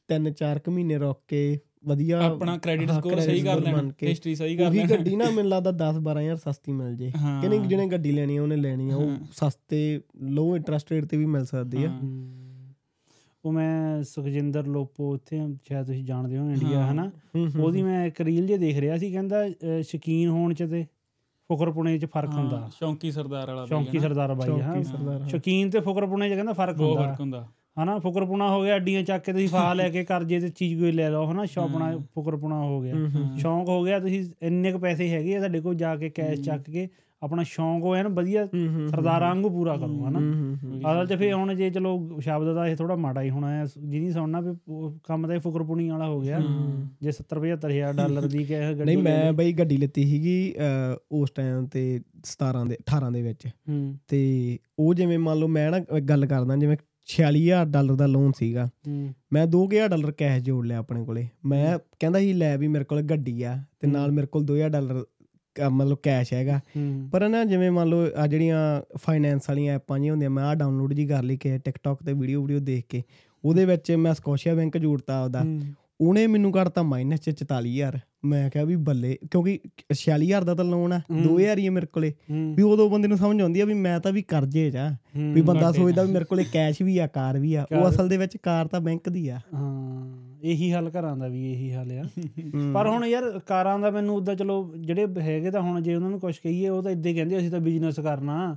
ਤਿੰਨ 0.09 0.33
ਚਾਰ 0.33 0.59
ਕੁ 0.59 0.70
ਮਹੀਨੇ 0.70 0.98
ਰੁਕ 0.98 1.18
ਕੇ 1.29 1.59
ਵਧੀਆ 1.85 2.21
ਆਪਣਾ 2.23 2.57
ਕ੍ਰੈਡਿਟ 2.59 2.90
ਸਕੋਰ 2.90 3.21
ਸਹੀ 3.21 3.40
ਕਰ 3.40 3.61
ਲੈਣਾ। 3.61 3.83
ਹਿਸਟਰੀ 4.03 4.35
ਸਹੀ 4.35 4.57
ਕਰ 4.57 4.66
ਉਹੀ 4.66 4.79
ਲੈਣਾ 4.79 4.88
ਗੱਡੀ 4.90 5.16
ਨਾ 5.16 5.25
ਮੈਨੂੰ 5.31 5.51
ਲੱਗਦਾ 5.51 5.71
10 5.81 5.99
12000 6.01 6.37
ਸਸਤੀ 6.37 6.73
ਮਿਲ 6.73 6.95
ਜੇ 6.97 7.11
ਹਾਂ। 7.16 7.40
ਕਿ 7.42 7.49
ਨਹੀਂ 7.49 7.61
ਜਿਹਨੇ 7.61 7.87
ਗੱਡੀ 7.87 8.12
ਲੈਣੀ 8.12 8.37
ਆ 8.37 8.42
ਉਹਨੇ 8.42 8.57
ਲੈਣੀ 8.57 8.90
ਆ 8.90 8.97
ਉਹ। 8.97 9.11
ਸਸਤੇ 9.33 10.01
ਲੋ 10.31 10.55
ਇੰਟਰਸਟ 10.57 10.92
ਰੇਟ 10.92 11.05
ਤੇ 11.05 11.16
ਵੀ 11.16 11.27
ਮਿਲ 11.27 11.45
ਸਕਦੀ 11.45 11.85
ਆ 11.85 11.90
ਉਹ 13.45 13.53
ਮੈਂ 13.53 14.03
ਸੁਖਜਿੰਦਰ 14.03 14.66
ਲੋਪੋ 14.66 15.12
ਉੱਥੇ 15.12 15.38
ਸ਼ਾਇਦ 15.64 15.87
ਤੁਸੀਂ 15.87 16.05
ਜਾਣਦੇ 16.05 16.38
ਹੋ 16.38 16.51
ਇੰਡੀਆ 16.51 16.81
ਹਾਂ। 16.81 16.92
ਹਨਾ 16.92 17.11
ਉਹਦੀ 17.61 17.83
ਮੈਂ 17.83 18.05
ਇੱਕ 18.07 18.21
ਰੀਲ 18.21 18.47
ਜੇ 18.47 18.57
ਦੇਖ 18.59 18.79
ਰਿਹਾ 18.79 18.99
ਸੀ 18.99 19.11
ਕਹਿੰਦਾ 19.12 19.45
ਸ਼ੌਕੀਨ 19.83 20.29
ਹੋਣ 20.29 20.55
ਚ 20.55 20.62
ਤੇ 20.62 20.85
ਫੁਕਰਪੁਣੇ 21.51 21.99
ਚ 21.99 22.05
ਫ਼ਰਕ 22.05 22.31
ਹੁੰਦਾ 22.31 22.68
ਸ਼ੌਂਕੀ 22.79 23.11
ਸਰਦਾਰ 23.12 23.47
ਵਾਲਾ 23.47 23.61
ਬਾਈ 23.61 23.68
ਸ਼ੌਂਕੀ। 23.68 23.99
ਸਰਦਾਰ 23.99 24.35
ਬਾਈ 24.35 24.61
ਹਾਂ। 24.61 25.29
ਸ਼ੌਕੀਨ 25.29 25.71
ਤੇ 25.71 25.81
ਫੁਕਰਪੁਣੇ 25.81 26.31
ਚ 26.31 26.35
ਕਹਿੰਦਾ 26.35 26.53
ਫ਼ਰਕ 26.53 26.77
ਬਹੁਤ 26.77 26.97
ਹੁੰਦਾ 26.97 27.07
ਫ਼ਰਕ 27.07 27.21
ਹੁੰਦਾ 27.21 27.47
ਹਨਾ 27.76 27.98
ਫੁਕਰਪੁਣਾ 27.98 28.48
ਹੋ 28.50 28.62
ਗਿਆ 28.62 28.76
ਅੱਡੀਆਂ 28.76 29.02
ਚੱਕ 29.02 29.24
ਕੇ 29.24 29.32
ਤੁਸੀਂ 29.32 29.48
ਫਾਹ 29.48 29.74
ਲੈ 29.74 29.88
ਕੇ 29.88 30.04
ਕਰਜੇ 30.04 30.40
ਤੇ 30.40 30.48
ਚੀਜ਼ 30.48 30.80
ਕੋਈ 30.80 30.92
ਲੈ 30.92 31.11
ਲਓ 31.11 31.30
ਹਨਾ 31.32 31.44
ਸ਼ੌਪਣਾ। 31.44 31.90
ਫੁਕਰਪੁਣਾ 32.14 32.58
ਹੋ 32.61 32.80
ਗਿਆ 32.80 32.94
ਸ਼ੌਂਕ 33.38 33.68
ਹੋ 33.68 33.82
ਗਿਆ 33.85 33.98
ਤੁਸੀਂ 33.98 34.24
ਇੰਨੇ 34.42 34.72
ਕ 34.72 34.76
ਪੈਸੇ 34.76 35.08
ਹੈਗੇ 35.08 35.37
ਆ 35.37 35.38
ਤੁਹਾਡੇ 35.38 35.61
ਕੋਲ 35.61 35.74
ਜਾ 35.74 35.94
ਕੇ 35.96 36.11
ਕੈਸ਼ 36.11 36.40
ਚੱਕ 36.40 36.70
ਕੇ 36.70 36.88
ਆਪਣਾ 37.22 37.42
ਸ਼ੌਂਕ 37.42 37.82
ਹੋਇਆ 37.85 38.02
ਨਾ 38.02 38.08
ਵਧੀਆ 38.08 38.44
ਸਰਦਾਰਾਂ 38.90 39.28
ਵਾਂਗੂ 39.28 39.50
ਪੂਰਾ 39.50 39.76
ਕਰੋ 39.76 40.06
ਹਨਾ। 40.08 40.18
ਅਸਲ 40.92 41.06
ਚ 41.06 41.18
ਫੇ 41.18 41.32
ਹੁਣ 41.32 41.54
ਜੇ 41.54 41.68
ਚਲੋ 41.70 42.20
ਸ਼ਬਦ 42.20 42.54
ਦਾ 42.54 42.66
ਇਹ 42.68 42.76
ਥੋੜਾ 42.76 42.96
ਮਾੜਾ 42.96 43.22
ਹੀ 43.22 43.30
ਹੋਣਾ 43.30 43.50
ਹੈ 43.50 43.64
ਜਿਹਨੀ 43.78 44.11
ਸੁਣਨਾ 44.12 44.40
ਵੀ 44.40 44.54
ਕੰਮ 45.04 45.26
ਤਾਂ 45.26 45.35
ਇਹ 45.35 45.40
ਫੁਕਰਪੁਣੀ 45.40 45.88
ਵਾਲਾ 45.88 46.08
ਹੋ 46.08 46.20
ਗਿਆ। 46.20 46.40
ਜੇ 47.02 47.12
70 47.12 47.40
75000 47.42 47.92
ਡਾਲਰ 47.96 48.26
ਦੀ 48.26 48.44
ਕਿ 48.44 48.61
ਗੱਡੀ 48.61 48.85
ਨਹੀਂ 48.85 48.98
ਮੈਂ। 48.98 49.32
ਬਈ 49.32 49.52
ਗੱਡੀ 49.52 49.76
ਲਿੱਤੀ 49.76 50.06
ਸੀਗੀ 50.06 50.37
ਉਸ 51.12 51.30
ਟਾਈਮ 51.30 51.66
ਤੇ 51.66 51.85
17 52.24 52.64
ਦੇ 52.68 52.76
18 52.85 53.12
ਦੇ 53.12 53.22
ਵਿੱਚ 53.22 53.48
ਤੇ 54.08 54.22
ਉਹ 54.78 54.94
ਜਿਵੇਂ 54.94 55.18
ਮੰਨ 55.18 55.38
ਲਓ 55.38 55.48
ਮੈਂ 55.48 55.70
ਨਾ 55.70 56.00
ਗੱਲ 56.08 56.26
ਕਰਦਾ 56.26 56.56
ਜਿਵੇਂ 56.56 56.76
46000 57.06 57.70
ਡਾਲਰ 57.70 57.94
ਦਾ 57.94 58.06
ਲੋਨ 58.06 58.32
ਸੀਗਾ। 58.32 58.68
ਮੈਂ 59.32 59.46
2000 59.46 59.88
ਡਾਲਰ 59.88 60.12
ਕੈਸ਼ 60.12 60.44
ਜੋੜ 60.44 60.66
ਲਿਆ 60.66 60.78
ਆਪਣੇ 60.78 61.04
ਕੋਲੇ। 61.04 61.28
ਮੈਂ 61.44 61.78
ਕਹਿੰਦਾ 62.00 62.18
ਸੀ 62.18 62.32
ਲੈ 62.32 62.56
ਵੀ 62.58 62.68
ਮੇਰੇ 62.68 62.84
ਕੋਲ 62.84 63.02
ਗੱਡੀ 63.02 63.42
ਆ 63.42 63.58
ਤੇ 63.80 63.86
ਨਾਲ 63.86 64.12
ਮੇਰੇ 64.12 64.26
ਕੋਲ 64.26 64.44
2000 64.44 64.70
ਡਾਲਰ 64.70 65.04
ਮਤਲਬ 65.70 65.98
ਕੈਸ਼ 66.02 66.32
ਹੈਗਾ। 66.32 66.60
ਪਰ 67.12 67.28
ਨਾ 67.28 67.44
ਜਿਵੇਂ 67.44 67.70
ਮੰਨ 67.70 67.88
ਲਓ 67.88 68.06
ਆ 68.16 68.26
ਜਿਹੜੀਆਂ 68.26 68.82
ਫਾਈਨੈਂਸ 68.98 69.42
ਵਾਲੀਆਂ 69.48 69.74
ਐਪਾਂ 69.74 69.98
ਜਿਹੀਆਂ 69.98 70.12
ਹੁੰਦੀਆਂ 70.12 70.30
ਮੈਂ 70.30 70.44
ਆ 70.44 70.54
ਡਾਊਨਲੋਡ 70.54 70.92
ਜੀ 70.92 71.06
ਕਰ 71.06 71.22
ਲਈ 71.22 71.36
ਕਿ 71.36 71.58
ਟਿਕਟੌਕ 71.58 72.02
ਤੇ 72.02 72.12
ਵੀਡੀਓ 72.12 72.42
ਵੀਡੀਓ 72.42 72.58
ਦੇਖ 72.58 72.86
ਕੇ। 72.88 73.02
ਉਹਦੇ 73.44 73.64
ਵਿੱਚ 73.64 73.92
ਮੈਂ 73.92 74.14
ਸਕੋਸ਼ੀਆ 74.14 74.54
ਬੈਂਕ 74.54 74.78
ਜੋੜਤਾ 74.78 75.24
ਆਪਦਾ। 75.24 75.42
ਹੂੰ। 75.42 75.60
ਉਹਨੇ 76.00 76.26
ਮੈਨੂੰ 76.26 76.52
ਕਰਤਾ 76.52 76.82
ਮਾਈਨਸ 76.82 77.20
ਚ 77.20 77.30
44000 77.30 77.98
ਮੈਂ 78.24 78.50
ਕਿਹਾ 78.50 78.64
ਵੀ 78.64 78.76
ਬੱਲੇ 78.76 79.18
ਕਿਉਂਕਿ 79.30 79.58
46000 79.94 80.44
ਦਾ 80.44 80.54
ਤਾਂ 80.54 80.64
ਲੋਨ 80.64 80.92
ਆ 80.92 80.98
ਹੂੰ। 80.98 81.22
2000 81.22 81.58
ਹੀ 81.58 81.68
ਮੇਰੇ 81.68 81.87
ਕੋਲੇ। 81.87 82.12
ਵੀ 82.30 82.62
ਉਦੋਂ 82.62 82.90
ਬੰਦੇ 82.90 83.08
ਨੂੰ 83.08 83.18
ਸਮਝ 83.18 83.40
ਆਉਂਦੀ 83.40 83.61
ਆ 83.61 83.64
ਵੀ 83.64 83.74
ਮੈਂ 83.74 84.00
ਤਾਂ 84.00 84.12
ਵੀ 84.12 84.22
ਕਰਜ਼ੇ 84.22 84.70
'ਚ 84.70 84.76
ਆ। 84.76 84.96
ਵੀ 85.16 85.42
ਬੰਦਾ 85.42 85.72
ਸੋਚਦਾ 85.72 86.02
ਵੀ 86.02 86.12
ਮੇਰੇ 86.12 86.24
ਕੋਲੇ 86.24 86.44
ਕੈਸ਼ 86.52 86.82
ਵੀ 86.82 86.98
ਆ 86.98 87.06
ਕਾਰ 87.06 87.38
ਵੀ 87.38 87.54
ਆ। 87.54 87.66
ਉਹ 87.72 87.88
ਅਸਲ 87.88 88.08
ਦੇ 88.08 88.16
ਵਿੱਚ 88.16 88.37
ਕਾਰ 88.37 88.68
ਤਾਂ 88.68 88.80
ਬੈਂਕ 88.80 89.08
ਦੀ 89.08 89.28
ਆ। 89.28 89.40
ਹਾਂ। 89.54 90.32
ਇਹੀ 90.42 90.72
ਹੱਲ 90.72 90.90
ਘਰਾਂ 90.90 91.16
ਦਾ 91.16 91.28
ਵੀ 91.28 91.52
ਇਹੀ 91.52 91.70
ਹੱਲ 91.72 91.90
ਆ। 91.92 92.02
ਪਰ 92.74 92.88
ਹੁਣ 92.88 93.05
ਯਾਰ 93.07 93.38
ਕਾਰਾਂ 93.38 93.78
ਦਾ 93.78 93.90
ਮੈਨੂੰ 93.90 94.16
ਉਦਾਂ 94.16 94.35
ਚਲੋ 94.35 94.74
ਜਿਹੜੇ 94.78 95.07
ਹੈਗੇ 95.20 95.50
ਤਾਂ 95.50 95.61
ਹੁਣ 95.62 95.81
ਜੇ 95.81 95.94
ਉਹਨਾਂ 95.94 96.11
ਨੂੰ 96.11 96.20
ਕੁਝ 96.20 96.37
ਕਹੀਏ 96.38 96.68
ਉਹ 96.68 96.83
ਤਾਂ 96.83 96.92
ਇਦਾਂ 96.92 97.12
ਕਹਿੰਦੇ 97.14 97.38
ਅਸੀਂ 97.38 97.50
ਤਾਂ 97.50 97.61
ਬਿਜ਼ਨਸ 97.61 98.00
ਕਰਨਾ। 98.00 98.57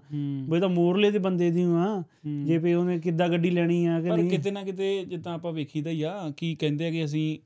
ਬਈ 0.49 0.59
ਤਾਂ 0.59 0.69
ਮੋਰਲੇ 0.69 1.11
ਦੇ 1.11 1.19
ਬੰਦੇ 1.19 1.49
ਦੀ 1.51 1.63
ਆ। 1.63 2.03
ਜੇ 2.45 2.57
ਵੀ 2.57 2.73
ਉਹਨੇ 2.73 2.97
ਕਿੱਦਾਂ 2.99 3.29
ਗੱਡੀ 3.29 3.49
ਲੈਣੀ 3.49 3.85
ਆ 3.85 3.99
ਕਿ 4.01 4.09
ਪਰ 4.09 4.17
ਨਹੀਂ। 4.17 4.29
ਕਿਤੇ 4.29 4.51
ਨਾ 4.51 4.63
ਕਿਤੇ 4.63 5.05
ਜਿੱਦਾਂ 5.05 5.33
ਆਪਾਂ 5.33 5.53
ਵੇਖੀਦਾ 5.53 5.89
ਹੀ 5.89 6.01
ਆ 6.01 6.13
ਕੀ 6.37 6.55
ਕਹਿੰਦੇ 6.55 6.87
ਆ 6.87 6.91
ਕਿ 6.91 7.03
ਅਸੀਂ 7.05 7.37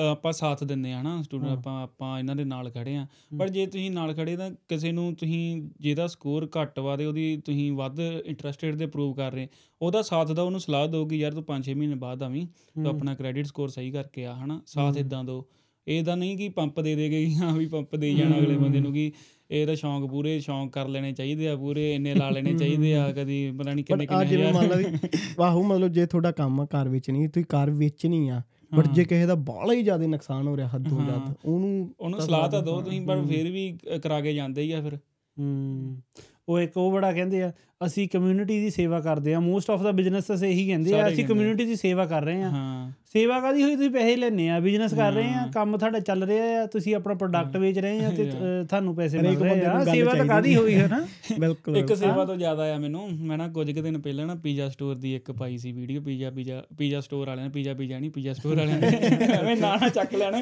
ਆਪਾਂ 0.00 0.32
ਸਾਥ 0.32 0.64
ਦਿੰਦੇ 0.64 0.92
ਆ 0.92 1.00
ਹਨਾ 1.00 1.22
ਸਟੂਡੈਂਟ 1.22 1.52
ਆਪਾਂ 1.52 1.82
ਆਪਾਂ 1.82 2.18
ਇਹਨਾਂ 2.18 2.36
ਦੇ 2.36 2.44
ਨਾਲ 2.44 2.70
ਖੜੇ 2.70 2.96
ਆ। 2.96 3.06
ਪਰ 3.38 3.48
ਜੇ 3.48 3.66
ਤੁਸੀਂ 3.66 3.90
ਨਾਲ 3.90 4.14
ਖੜੇ 4.14 4.36
ਤਾਂ 4.36 4.50
ਕਿਸੇ 4.68 4.92
ਨੂੰ 4.92 5.14
ਤੁਸੀਂ 5.14 5.62
ਜਿਹਦਾ 5.80 6.06
ਸਕੋਰ 6.06 6.48
ਘੱਟ 6.60 6.78
ਵਾ 6.78 6.96
ਤੇ 6.96 7.06
ਉਹਦੀ 7.06 7.36
ਤੁਸੀਂ 7.36 7.72
ਵੱਧ 7.72 8.00
ਇੰਟਰਸਟਿਡ 8.00 8.78
ਤੇ 8.78 8.86
ਪ੍ਰੂਵ 8.86 9.14
ਕਰ 9.14 9.32
ਰਹੇ। 9.32 9.48
ਉਹਦਾ 9.80 10.02
ਸਾਥ 10.02 10.32
ਦਾ 10.32 10.42
ਉਹਨੂੰ 10.42 10.60
ਸਲਾਹ 10.60 10.86
ਦਿਓ 10.88 11.04
ਕਿ 11.06 11.16
ਯਾਰ 11.16 11.32
ਤੂੰ 11.32 11.44
5-6 11.44 11.74
ਮਹੀਨੇ 11.76 11.94
ਬਾਅਦ 11.94 12.22
ਆਵੀਂ 12.22 12.46
ਤੂੰ 12.74 12.86
ਆਪਣਾ 12.88 13.14
ਕ੍ਰੈਡਿਟ 13.14 13.46
ਸਕੋਰ 13.46 13.68
ਸਹੀ 13.68 13.90
ਕਰਕੇ 13.90 14.26
ਆ 14.26 14.34
ਹਨਾ? 14.34 14.60
ਸਾਥ 14.66 14.96
ਇਦਾਂ 14.96 15.24
ਦਿਓ। 15.24 15.44
ਇਹਦਾ 15.86 16.14
ਨਹੀਂ 16.14 16.36
ਕਿ 16.38 16.48
ਪੰਪ 16.48 16.80
ਦੇ 16.80 16.94
ਦੇਗੇ 16.94 17.24
ਕਿ 17.26 17.34
ਹਾਂ 17.36 17.52
ਵੀ 17.54 17.66
ਪੰਪ 17.66 17.96
ਦੇ 17.96 18.12
ਜਾਣਾ 18.14 18.38
ਅਗਲੇ 18.38 18.56
ਬੰਦੇ 18.56 18.80
ਨੂੰ 18.80 18.92
ਕਿ 18.92 19.10
ਇਹ 19.50 19.66
ਤਾਂ 19.66 19.74
ਸ਼ੌਂਕ 19.76 20.08
ਪੂਰੇ 20.10 20.38
ਸ਼ੌਂਕ 20.40 20.72
ਕਰ 20.72 20.88
ਲੈਣੇ 20.88 21.12
ਚਾਹੀਦੇ 21.12 21.48
ਆ 21.48 21.56
ਪੂਰੇ 21.56 21.94
ਇੰਨੇ 21.94 22.14
ਲਾ 22.14 22.30
ਲੈਣੇ 22.30 22.54
ਚਾਹੀਦੇ 22.54 22.94
ਆ 22.96 23.10
ਕਦੀ 23.12 23.50
ਪਤਾ 23.50 23.72
ਨਹੀਂ 23.72 23.84
ਕਿੰਨੇ 23.84 24.06
ਕਿੰਨੇ 24.06 24.26
ਜਿਵੇਂ 24.26 24.44
ਹਜ਼ਾਰ। 24.44 24.54
ਮੰਨ 24.54 24.68
ਲਾ 24.70 24.76
ਵੀ 24.76 25.08
ਵਾਹੂ 25.38 25.62
ਮਤਲਬ 25.62 25.88
ਜੇ 25.88 26.06
ਤੁਹਾਡਾ 26.06 26.30
ਕੰਮ 26.32 26.60
ਆ 26.60 26.66
ਕਾਰ 26.66 26.88
ਵੇਚਣੀ 26.88 27.26
ਤੁਸੀਂ 27.28 27.44
ਕਾਰ 27.44 27.70
ਵੇਚਣੀ 27.70 28.28
ਆ 28.28 28.42
ਬਟ 28.72 28.88
ਜੇ 28.88 29.04
ਕਿਸੇ 29.04 29.26
ਦਾ 29.26 29.34
ਬਾਹਲਾ 29.34 29.72
ਹੀ 29.72 29.82
ਜ਼ਿਆਦਾ 29.82 30.06
ਨੁਕਸਾਨ 30.06 30.46
ਹੋ 30.48 30.56
ਰਿਹਾ 30.56 30.68
ਹੱਦੋਂ 30.68 30.98
ਹਾਂ। 30.98 31.04
ਜ਼ਿਆਦਾ 31.06 31.34
ਉਹਨੂੰ 31.44 31.94
ਉਹਨੂੰ 32.00 32.20
ਸਲਾਹ 32.20 32.48
ਤਾਂ 32.48 32.62
ਦਿਓ 32.62 32.80
ਤੁਸੀਂ 32.82 33.00
ਪਰ 33.06 33.22
ਫਿਰ 33.22 33.50
ਵੀ 33.50 33.78
ਕਰਾ 34.02 34.20
ਕੇ 34.20 34.34
ਜਾਂਦੇ 34.34 34.62
ਹੀ 34.62 34.72
ਆ 34.72 34.80
ਫਿਰ। 34.80 34.96
ਹੂੰ। 35.36 36.02
ਉਹ 36.48 36.58
ਇੱਕ 36.60 36.76
ਉਹ 36.76 36.92
ਬੜਾ 36.92 37.12
ਕਹਿੰਦੇ 37.12 37.42
ਆ 37.42 37.52
ਅਸੀਂ 37.80 38.08
ਕਮਿਊਨਿਟੀ 38.08 38.58
ਦੀ 38.60 38.70
ਸੇਵਾ 38.70 39.00
ਕਰਦੇ 39.00 39.34
ਆ 39.34 39.40
ਮੋਸਟ 39.40 39.70
ਆਫ 39.70 39.82
ਦਾ 39.82 39.90
ਬਿਜ਼ਨਸ 39.92 40.30
ਇਹੀ 40.42 40.66
ਕਹਿੰਦੇ 40.66 40.98
ਆ 41.00 41.08
ਅਸੀਂ। 41.08 41.24
ਕਮਿਊਨਿਟੀ 41.26 41.64
ਦੀ 41.64 41.76
ਸੇਵਾ 41.76 42.04
ਕਰ 42.06 42.22
ਰਹੇ 42.22 42.42
ਆ 42.42 42.48
ਹਾਂ। 42.50 42.90
ਸੇਵਾ 43.12 43.38
ਕਾਦੀ 43.40 43.62
ਹੋਈ? 43.62 43.74
ਤੁਸੀਂ 43.76 43.90
ਪੈਸੇ 43.90 44.14
ਲੈਣੇ 44.16 44.48
ਆ 44.50 44.58
ਬਿਜ਼ਨਸ 44.60 44.94
ਕਰ 44.94 45.12
ਰਹੇ 45.12 45.32
ਆ। 45.34 45.46
ਕੰਮ 45.54 45.76
ਤੁਹਾਡਾ 45.76 45.98
ਚੱਲ 46.00 46.22
ਰਿਹਾ 46.24 46.44
ਆ 46.62 46.64
ਤੁਸੀਂ 46.66 46.94
ਆਪਣਾ 46.94 47.14
ਪ੍ਰੋਡਕਟ 47.14 47.56
ਵੇਚ 47.56 47.78
ਰਹੇ 47.78 48.04
ਆ 48.04 48.10
ਤੇ 48.10 48.24
ਤੁਹਾਨੂੰ 48.64 48.94
ਪੈਸੇ 48.96 49.18
ਮਿਲ 49.18 49.36
ਰਹੇ 49.38 49.64
ਆ। 49.64 49.84
ਸੇਵਾ 49.84 50.14
ਤਾਂ 50.14 50.24
ਕਾਦੀ 50.26 50.54
ਹੋਈ 50.56 50.74
ਹੈ 50.74 50.86
ਨਾ? 50.88 51.00
ਬਿਲਕੁਲ। 51.40 51.76
ਇੱਕ 51.76 51.94
ਸੇਵਾ 51.94 52.24
ਤੋਂ 52.24 52.36
ਜ਼ਿਆਦਾ 52.36 52.72
ਆ 52.74 52.78
ਮੈਨੂੰ 52.78 53.08
ਮੈਂ 53.20 53.38
ਨਾ 53.38 53.48
ਕੁਝ 53.48 53.70
ਕੁ 53.72 53.82
ਦਿਨ 53.82 53.98
ਪਹਿਲਾਂ 53.98 54.26
ਨਾ 54.26 54.34
ਪੀਜ਼ਾ 54.34 54.68
ਸਟੋਰ 54.68 54.94
ਦੀ 54.96 55.14
ਇੱਕ 55.14 55.30
ਪਾਈ 55.32 55.58
ਸੀ 55.58 55.72
video 55.72 56.00
pizza 56.00 56.30
pizza 56.30 56.62
pizza 56.78 57.00
store 57.00 57.26
ਵਾਲਿਆਂ 57.26 57.46
ਨੇ 57.46 57.52
ਪੀਜ਼ਾ 57.52 57.74
ਪੀਜ਼ਾ 57.74 57.98
ਨਹੀਂ 57.98 58.10
ਪੀਜ਼ਾ 58.10 58.32
ਸਟੋਰ 58.32 58.56
ਵਾਲਿਆਂ 58.56 58.78
ਨੇ। 58.78 58.86
ਐਵੇਂ 59.40 59.56
ਨਾਂ 59.56 59.76
ਨਾ 59.80 59.88
ਚੱਕ 59.88 60.14
ਲੈਣਾ। 60.14 60.40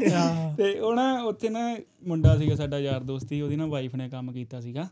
ਤੇ 0.59 0.73
ਉਹ 0.81 0.95
ਨਾ 0.95 1.13
ਉੱਥੇ 1.23 1.49
ਨਾ 1.49 1.77
ਮੁੰਡਾ 2.07 2.37
ਸੀਗਾ 2.37 2.55
ਸਾਡਾ 2.55 2.79
ਯਾਰ 2.79 3.01
ਦੋਸਤ 3.03 3.33
ਉਹਦੀ 3.33 3.57
ਨਾ 3.57 3.67
ਵਾਈਫ 3.67 3.95
ਨੇ 3.95 4.09
ਕੰਮ 4.09 4.33
ਕੀਤਾ 4.33 4.61
ਸੀਗਾ। 4.61 4.89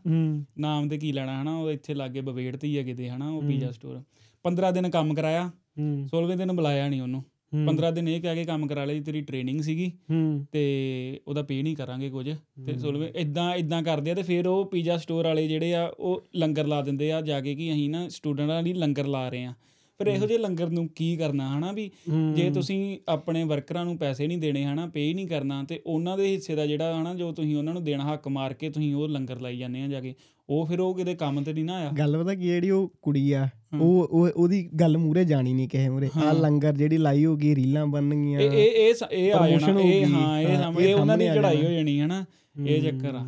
ਨਾਮ 0.59 0.87
ਤੇ 0.89 0.97
ਕੀ 0.97 1.11
ਲੈਣਾ 1.11 1.41
ਹਨਾ 1.41 1.57
ਉਹ 1.57 1.71
ਇੱਥੇ 1.71 1.93
ਲਾਗੇ 1.93 2.21
ਬਵੇੜ 2.31 2.55
ਤੇ 2.55 2.67
ਹੀ 2.67 2.77
ਆ 2.77 2.83
ਕਿਤੇ 2.83 3.09
ਹਨਾ 3.09 3.29
ਉਹ 3.29 3.41
ਪੀਜ਼ਾ 3.41 3.71
ਸਟੋਰ। 3.71 4.03
15 4.43 4.71
ਦਿਨ 4.71 4.89
ਕੰਮ 4.89 5.13
ਕਰਾਇਆ 5.13 5.51
ਹੂੰ। 5.79 6.07
16ਵੇਂ 6.07 6.37
ਦਿਨ 6.37 6.51
ਬੁਲਾਇਆ 6.51 6.89
ਨਹੀਂ 6.89 7.01
ਉਹਨੂੰ। 7.01 7.23
ਹੂੰ। 7.53 7.67
15 7.67 7.91
ਦਿਨ 7.91 8.07
ਇਹ 8.07 8.21
ਕਹਿ 8.21 8.35
ਕੇ 8.35 8.43
ਕੰਮ 8.43 8.67
ਕਰਾ 8.67 8.85
ਜੀ 8.85 8.99
ਤੇਰੀ 8.99 9.21
ਟ੍ਰੇਨਿੰਗ 9.21 9.61
ਸੀਗੀ। 9.61 9.91
ਹੂੰ। 10.11 10.45
ਤੇ 10.51 11.21
ਉਹਦਾ 11.27 11.41
ਪੇ 11.41 11.61
ਨਹੀਂ 11.61 11.75
ਕਰਾਂਗੇ 11.75 12.09
ਕੁਝ। 12.09 12.29
ਤੇ 12.65 12.77
ਸੋਲਵੇਂ 12.77 13.09
ਇਦਾਂ 13.15 13.55
ਇਦਾਂ 13.55 13.83
ਕਰਦੇ 13.83 14.11
ਆ 14.11 14.13
ਤੇ 14.13 14.23
ਫਿਰ 14.23 14.47
ਉਹ 14.47 14.65
ਪੀਜ਼ਾ 14.65 14.97
ਸਟੋਰ 14.97 15.25
ਵਾਲੇ 15.25 15.47
ਜਿਹੜੇ 15.47 15.73
ਆ 15.73 15.93
ਉਹ 15.99 16.23
ਲੰਗਰ 16.35 16.67
ਲਾ 16.67 16.81
ਦਿੰਦੇ 16.81 17.11
ਆ 17.11 17.21
ਜਾ 17.21 17.41
ਕੇ 17.41 17.55
ਕਿ 17.55 17.71
ਅਸੀਂ 17.71 17.89
ਨਾ 17.89 18.09
ਸਟੂਡੈਂਟਾਂ 18.09 18.63
ਲਈ 18.63 18.73
ਲੰਗਰ 18.73 19.07
ਲਾ 19.07 19.29
ਰਹੇ 19.29 19.45
ਆ। 19.45 19.53
ਫਿਰ 19.97 20.07
ਇਹੋ 20.07 20.27
ਜਿਹੇ 20.27 20.39
ਲੰਗਰ 20.39 20.69
ਨੂੰ 20.69 20.87
ਕੀ 20.87 21.17
ਕਰਨਾ 21.17 21.57
ਹਨਾ 21.57 21.71
ਵੀ 21.71 21.91
ਹੂੰ। 22.09 22.33
ਜੇ 22.33 22.49
ਤੁਸੀਂ 22.49 22.97
ਆਪਣੇ 23.07 23.43
ਵਰਕਰਾਂ 23.43 23.85
ਨੂੰ 23.85 23.97
ਪੈਸੇ 23.97 24.27
ਨਹੀਂ 24.27 24.37
ਦੇਣੇ 24.37 24.65
ਹਨਾ 24.65 24.85
ਪੇ 24.85 25.13
ਨਹੀਂ 25.13 25.27
ਕਰਨਾ 25.27 25.63
ਤੇ 25.63 25.81
ਉਹਨਾਂ 25.85 26.17
ਦੇ 26.17 26.27
ਹਿੱਸੇ 26.27 26.55
ਦਾ 26.55 26.65
ਜਿਹੜਾ 26.65 27.01
ਹਨਾ 27.01 27.15
ਜੋ 27.15 27.31
ਤੁਸੀਂ 27.31 27.55
ਉਹਨਾਂ 27.55 27.73
ਨੂੰ 27.73 27.83
ਦੇਣਾ 27.83 28.13
ਹੱਕ 28.13 28.27
ਮਾਰ 28.27 28.53
ਕੇ 28.53 28.69
ਤੁਸੀਂ 28.69 28.95
ਉਹ 28.95 29.09
ਲੰਗਰ 29.09 29.39
ਲਾਈ 29.39 29.57
ਜਾਂਦੇ 29.57 29.81
ਆ 29.81 29.87
ਜਾ 29.87 30.01
ਕੇ। 30.01 30.15
ਉਹ 30.51 30.65
ਫਿਰ 30.65 30.79
ਉਹ 30.79 30.95
ਕਿਤੇ 30.95 31.15
ਕੰਮ 31.15 31.43
ਤੇ 31.43 31.53
ਨਹੀਂ 31.53 31.65
ਨਾ 31.65 31.73
ਆਇਆ। 31.73 31.89
ਗੱਲ 31.89 32.23
ਪਤਾ 32.23 32.35
ਕੀ 32.35 32.49
ਹੈ, 32.49 32.53
ਜਿਹੜੀ 32.53 32.69
ਉਹ 32.69 32.93
ਕੁੜੀ 33.01 33.31
ਆ 33.31 33.49
ਉਹ 33.81 34.07
ਉਹ- 34.11 34.31
ਉਹਦੀ 34.35 34.69
ਗੱਲ 34.79 34.97
ਮੂਰੇ 34.97 35.25
ਜਾਣੀ 35.25 35.53
ਨਹੀਂ 35.53 35.69
ਕਿਸੇ 35.69 35.89
ਮੂਰੇ 35.89 36.09
ਆ 36.25 36.31
ਲੰਗਰ 36.31 36.73
ਜਿਹੜੀ 36.73 36.97
ਲਾਈ 36.97 37.25
ਹੋਗੀ 37.25 37.55
ਰੀਲਾਂ 37.55 37.87
ਬਣਨਗੀਆਂ। 37.87 38.39
ਇਹ 38.39 38.51
ਇਹ 38.51 38.93
ਇਹ 39.11 39.33
ਆ 39.33 39.49
ਜਾਣਾ 39.49 39.73
ਹੋ 39.73 39.79
ਇਹ। 39.79 40.05
ਹਾਂ 40.05 40.41
ਇਹ 40.41 40.47
ਹਾਂ, 40.47 40.61
ਸਾਹਮ- 40.61 40.79
ਇਹ 40.79 40.89
ਇਹ 40.89 40.95
ਉਹਨਾਂ 40.95 41.17
ਦੀ 41.17 41.25
ਸਾਹਮਣੇ 41.25 41.41
ਚੜਾਈ 41.41 41.57
ਜਾਣਾ। 41.57 41.69
ਹੋ 41.69 41.73
ਜਾਣੀ 41.73 42.01
ਹਨਾ 42.01 42.25
ਇਹ 42.65 42.91
ਚੱਕਰ 42.91 43.15
ਆ। 43.15 43.25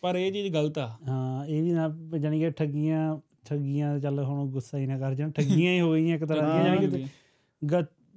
ਪਰ 0.00 0.16
ਇਹ 0.16 0.32
ਚੀਜ਼ 0.32 0.52
ਗਲਤ 0.54 0.78
ਆ। 0.78 0.96
ਹਾਂ 1.08 1.46
ਇਹ 1.46 1.62
ਵੀ 1.62 1.72
ਨਾ 1.72 1.96
ਜਾਨੀ 2.18 2.40
ਕਿ 2.40 2.50
ਠੱਗੀਆਂ 2.50 3.16
ਠੱਗੀਆਂ 3.44 3.98
ਚੱਲ 3.98 4.24
ਹੁਣ 4.24 4.46
ਗੁੱਸਾ 4.46 4.78
ਹੀ 4.78 4.86
ਨਾ 4.86 4.98
ਕਰ 4.98 5.14
ਜਾਣ। 5.14 5.30
ਠੱਗੀਆਂ 5.30 5.72
ਹੀ 5.72 5.80
ਹੋ 5.80 5.92
ਗਈਆਂ 5.94 6.16
ਇੱਕ 6.16 6.24
ਤਰ੍ਹਾਂ 6.24 6.64
ਦੀਆਂ 6.64 6.76
ਜਾਨੀ 6.76 6.98
ਕਿ 6.98 7.06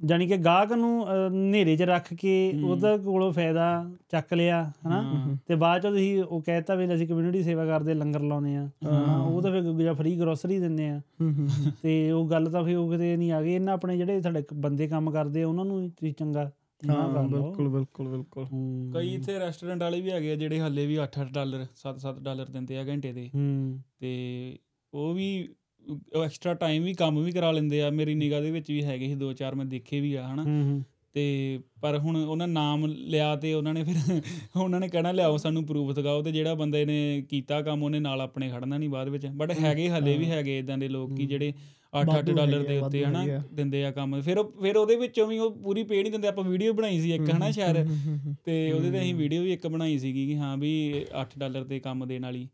ਜਾਨੀ 0.05 0.27
ਕਿ 0.27 0.37
ਗਾਹਕ 0.37 0.71
ਨੂੰ 0.73 1.05
ਹਨੇਰੇ 1.27 1.75
'ਚ 1.77 1.81
ਰੱਖ 1.81 2.13
ਕੇ 2.13 2.33
ਉਹਦਾ 2.65 2.95
ਕੋਲੋਂ 2.97 3.31
ਫਾਇਦਾ 3.33 3.65
ਚੱਕ 4.09 4.33
ਲਿਆ 4.33 4.63
ਹਨਾ? 4.87 5.35
ਤੇ 5.47 5.55
ਬਾਅਦ 5.55 5.81
ਚ 5.81 5.87
ਤੁਸੀਂ 5.87 6.23
ਉਹ 6.23 6.41
ਕਹਿਤਾ 6.41 6.75
ਵੀ 6.75 6.93
ਅਸੀਂ 6.95 7.07
ਕਮਿਊਨਿਟੀ 7.07 7.43
ਸੇਵਾ 7.43 7.65
ਕਰਦੇ 7.65 7.93
ਲੰਗਰ 7.93 8.21
ਲਾਉਨੇ 8.21 8.55
ਆ 8.57 8.69
ਉਹ 9.25 9.41
ਤਾਂ 9.41 9.51
ਫਿਰ 9.51 9.71
ਜਾਂ 9.83 9.93
ਫ੍ਰੀ 9.93 10.15
ਗਰੋਸਰੀ 10.19 10.59
ਦਿੰਦੇ 10.59 10.89
ਆ। 10.89 11.01
ਤੇ 11.83 12.11
ਉਹ 12.11 12.27
ਗੱਲ 12.27 12.51
ਤਾਂ 12.51 12.63
ਫਿਰ 12.63 12.77
ਉਹ 12.77 12.91
ਕਿਤੇ 12.91 13.15
ਨਹੀਂ 13.17 13.31
ਆ 13.31 13.41
ਗਈ। 13.41 13.53
ਇਹਨਾਂ 13.53 13.73
ਆਪਣੇ 13.73 13.97
ਜਿਹੜੇ 13.97 14.21
ਸਾਡੇ 14.21 14.43
ਬੰਦੇ 14.53 14.87
ਕੰਮ 14.87 15.11
ਕਰਦੇ 15.11 15.43
ਆ 15.43 15.47
ਉਹਨਾਂ 15.47 15.65
ਨੂੰ 15.65 15.89
ਤੁਸੀਂ 15.89 16.13
ਚੰਗਾ 16.13 16.51
ਹਾਂ 16.89 17.07
ਬਿਲਕੁਲ 17.27 17.69
ਬਿਲਕੁਲ 17.69 18.07
ਬਿਲਕੁਲ। 18.07 18.45
ਕਈ 18.93 19.13
ਇੱਥੇ 19.13 19.39
ਰੈਸਟੋਰੈਂਟ 19.39 19.81
ਵਾਲੇ 19.81 20.01
ਵੀ 20.01 20.11
ਹੈਗੇ 20.11 20.31
ਆ 20.31 20.35
ਜਿਹੜੇ 20.35 20.59
ਹੱਲੇ 20.59 20.85
ਵੀ 20.85 20.97
8-8 20.97 21.31
ਡਾਲਰ 21.33 21.65
7-7 21.75 22.19
ਡਾਲਰ 22.21 22.45
ਦਿੰਦੇ 22.45 22.77
ਆ 22.77 22.83
ਘੰਟੇ 22.87 23.11
ਦੇ। 23.13 23.29
ਤੇ 23.99 24.11
ਉਹ 24.93 25.13
ਵੀ 25.13 25.27
ਐਕਸਟਰਾ 26.25 26.53
ਟਾਈਮ 26.53 26.83
ਵੀ 26.83 26.93
ਕੰਮ 26.93 27.23
ਵੀ 27.23 27.31
ਕਰਾ 27.31 27.51
ਲੈਂਦੇ 27.51 27.81
ਆ। 27.81 27.89
ਮੇਰੀ 27.89 28.15
ਨਿਗਾਹ 28.15 28.41
ਦੇ 28.41 28.51
ਵਿੱਚ 28.51 28.71
ਵੀ 28.71 28.83
ਹੈਗੇ 28.83 29.07
ਸੀ 29.07 29.15
ਦੋ 29.15 29.33
ਚਾਰ 29.33 29.55
ਮੈਂ 29.55 29.65
ਦੇਖੇ 29.65 29.99
ਵੀ 29.99 30.13
ਆ 30.13 30.27
ਹਨਾ। 30.33 30.43
ਤੇ 31.13 31.59
ਪਰ 31.81 31.97
ਹੁਣ 31.97 32.17
ਉਹਨਾਂ 32.17 32.47
ਨਾਮ 32.47 32.85
ਲਿਆ 32.85 33.35
ਤੇ 33.35 33.53
ਉਹਨਾਂ 33.53 33.73
ਨੇ 33.73 33.83
ਫਿਰ 33.83 33.95
ਉਹਨਾਂ 34.57 34.79
ਨੇ 34.79 34.87
ਕਹਿਣਾ 34.87 35.11
ਲਿਆਓ 35.11 35.37
ਸਾਨੂੰ 35.37 35.65
ਪ੍ਰੂਫ 35.65 35.95
ਦਿਖਾਓ 35.95 36.21
ਤੇ 36.21 36.31
ਜਿਹੜਾ 36.31 36.53
ਬੰਦੇ 36.55 36.85
ਨੇ 36.85 37.23
ਕੀਤਾ 37.29 37.61
ਕੰਮ 37.61 37.83
ਉਹਨੇ 37.83 37.99
ਨਾਲ 37.99 38.21
ਆਪਣੇ 38.21 38.49
ਖੜਨਾ 38.49 38.77
ਨਹੀਂ 38.77 38.89
ਬਾਅਦ 38.89 39.09
ਵਿੱਚ। 39.09 39.25
ਬਟ 39.25 39.51
ਹੈਗੇ 39.59 39.89
ਹੱਲੇ 39.89 40.17
ਵੀ 40.17 40.25
ਹੈਗੇ 40.25 40.59
ਇਦਾਂ 40.59 40.77
ਦੇ 40.77 40.87
ਲੋਕ 40.87 41.15
ਕਿ 41.15 41.25
ਜਿਹੜੇ 41.25 41.53
8-8 41.93 42.13
ਵਾਧੂ 42.13 42.33
ਡਾਲਰ 42.33 42.63
ਦੇ 42.63 42.77
ਉੱਤੇ 42.77 43.05
ਹਨਾ। 43.05 43.43
ਦਿੰਦੇ 43.53 43.85
ਆ 43.85 43.91
ਕੰਮ। 43.91 44.21
ਫਿਰ 44.21 44.37
ਉਹ 44.37 44.51
ਫਿਰ 44.61 44.77
ਉਹਦੇ 44.77 44.95
ਵਿੱਚੋਂ 44.95 45.27
ਵੀ 45.27 45.37
ਉਹ 45.37 45.51
ਪੂਰੀ 45.51 45.83
ਪੇ 45.83 46.01
ਨਹੀਂ 46.01 46.11
ਦਿੰਦੇ। 46.11 46.27
ਆਪਾਂ 46.27 46.43
ਵੀਡੀਓ 46.43 46.73
ਬਣਾਈ 46.73 47.01
ਸੀ 47.01 47.13
ਇੱਕ 47.13 47.29
ਹਨਾ 47.29 47.51
ਸ਼ਾਇਦ। 47.51 47.75
ਤੇ 48.45 48.71
ਉਹਦੇ 48.71 48.91
ਤੇ 48.91 48.99
ਅਸੀਂ 48.99 49.15
ਵੀਡੀਓ 49.15 49.43
ਵੀ 49.43 49.53
ਇੱਕ 49.53 49.67
ਬਣਾਈ 49.67 49.97
ਸੀਗੀ 49.97 50.27
ਕਿ 50.27 50.35
ਹਾਂ 50.35 50.57
ਵੀ 50.57 51.05
8 51.21 51.39
ਡਾਲਰ 51.39 51.63
ਤੇ 51.63 51.79
ਕੰਮ 51.79 52.05
ਦੇਣ 52.07 52.23
ਵਾਲੀ। 52.23 52.47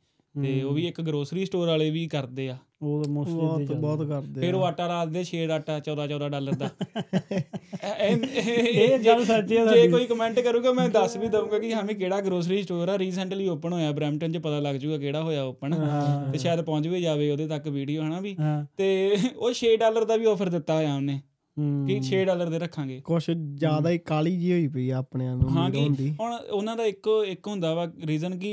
ਤੇ 0.43 0.62
ਉਹ 0.63 0.74
ਵੀ 0.74 0.88
ਇੱਕ 0.88 1.02
ਗਰੋਸਰੀ 1.02 1.45
ਸਟੋਰ 1.45 1.67
ਵਾਲੇ 1.67 1.89
ਵੀ 1.91 2.08
ਕਰਦੇ 2.08 2.50
ਆ। 2.50 2.58
ਉਹ 2.86 3.04
ਮੋਸਟਲੀ 3.10 3.36
ਬਹੁਤ 3.38 3.71
ਬਹੁਤ 3.71 4.08
ਕਰਦੇ 4.08 4.41
ਫਿਰ। 4.41 4.56
ਉਹ 4.56 4.63
ਆਟਾ 4.63 4.88
ਰਾਤ 4.88 5.08
ਦੇ 5.08 5.24
6 5.24 5.43
ਆਟਾ 5.52 5.78
14 5.80 6.08
14 6.08 6.30
ਡਾਲਰ 6.30 6.54
ਦਾ। 6.54 6.69
ਇਹ- 7.84 9.06
ਗੱਲ 9.06 9.24
ਸੱਚੀ 9.26 9.58
ਆ 9.58 9.65
ਜੇ। 9.65 9.88
ਕੋਈ 9.88 10.06
ਕਮੈਂਟ 10.06 10.39
ਕਰੂਗਾ 10.39 10.74
ਮੈਂ 10.74 10.89
ਦੱਸ 10.89 11.17
ਵੀ 11.17 11.28
ਦਊਂਗਾ 11.28 11.60
ਕਿ 11.60 11.74
ਹਾਂ 11.74 11.84
ਵੀ 11.84 11.93
ਕਿਹੜਾ 11.93 12.21
ਗਰੋਸਰੀ 12.21 12.62
ਸਟੋਰ 12.63 12.89
ਆ। 12.89 12.98
ਰੀਸੈਂਟਲੀ 12.98 13.48
ਓਪਨ 13.48 13.74
ਹੋਇਆ 13.74 13.91
ਬ੍ਰੈਂਪਟਨ 13.91 14.32
'ਚ 14.32 14.38
ਪਤਾ 14.38 14.60
ਲੱਗ 14.60 14.76
ਜੂਗਾ 14.76 14.98
ਕਿਹੜਾ 14.98 15.21
ਹੋਇਆ 15.24 15.43
ਓਪਨ 15.43 15.76
ਤੇ 16.32 16.38
ਸ਼ਾਇਦ 16.38 16.62
ਪਹੁੰਚ 16.62 16.88
ਵੀ 16.88 17.02
ਜਾਵੇ 17.02 17.32
ਉਹਦੇ 17.32 17.48
ਤੱਕ 17.48 17.67
ਵੀਡੀਓ 17.67 18.04
ਹਨਾ 18.04 18.19
ਵੀ। 18.19 18.36
ਹਾਂ। 18.39 18.65
ਤੇ 18.78 18.89
ਉਹ 19.38 19.52
6 19.54 19.76
ਡਾਲਰ 19.78 20.06
ਦਾ 20.06 20.15
ਵੀ 20.15 20.26
ਆਫਰ 20.26 20.50
ਦਿੱਤਾ 20.50 20.76
ਹੋਇਆ 20.76 20.95
ਉਹਨੇ 20.95 21.19
ਕਿ 21.88 22.00
6 22.04 22.24
ਡਾਲਰ 22.26 22.50
ਦੇ 22.50 22.60
ਰੱਖਾਂਗੇ। 22.60 23.00
ਕੁਛ 23.02 23.30
ਜ਼ਿਆਦਾ 23.32 23.89
ਹੀ 23.89 23.98
ਕਾਲੀ 23.98 24.38
ਜੀ 24.38 24.52
ਹੋਈ 24.52 24.67
ਪਈ 24.67 24.89
ਆ 24.89 24.98
ਆਪਣਿਆਂ 24.98 25.36
ਨੂੰ 25.36 25.52
ਹਾਂ 25.58 25.69
ਕਿ 25.71 25.84
ਹੁੰਦੀ 25.84 26.10
ਹੁਣ 26.19 26.34
ਉਹਨਾਂ 26.34 26.76
ਦਾ 26.76 26.86
ਇੱਕ 26.86 27.08
ਇੱਕ 27.28 27.48
ਹੁੰਦਾ 27.48 27.74
ਵਾ 27.74 27.86
ਰੀਜ਼ਨ 28.06 28.38
ਕਿ 28.38 28.52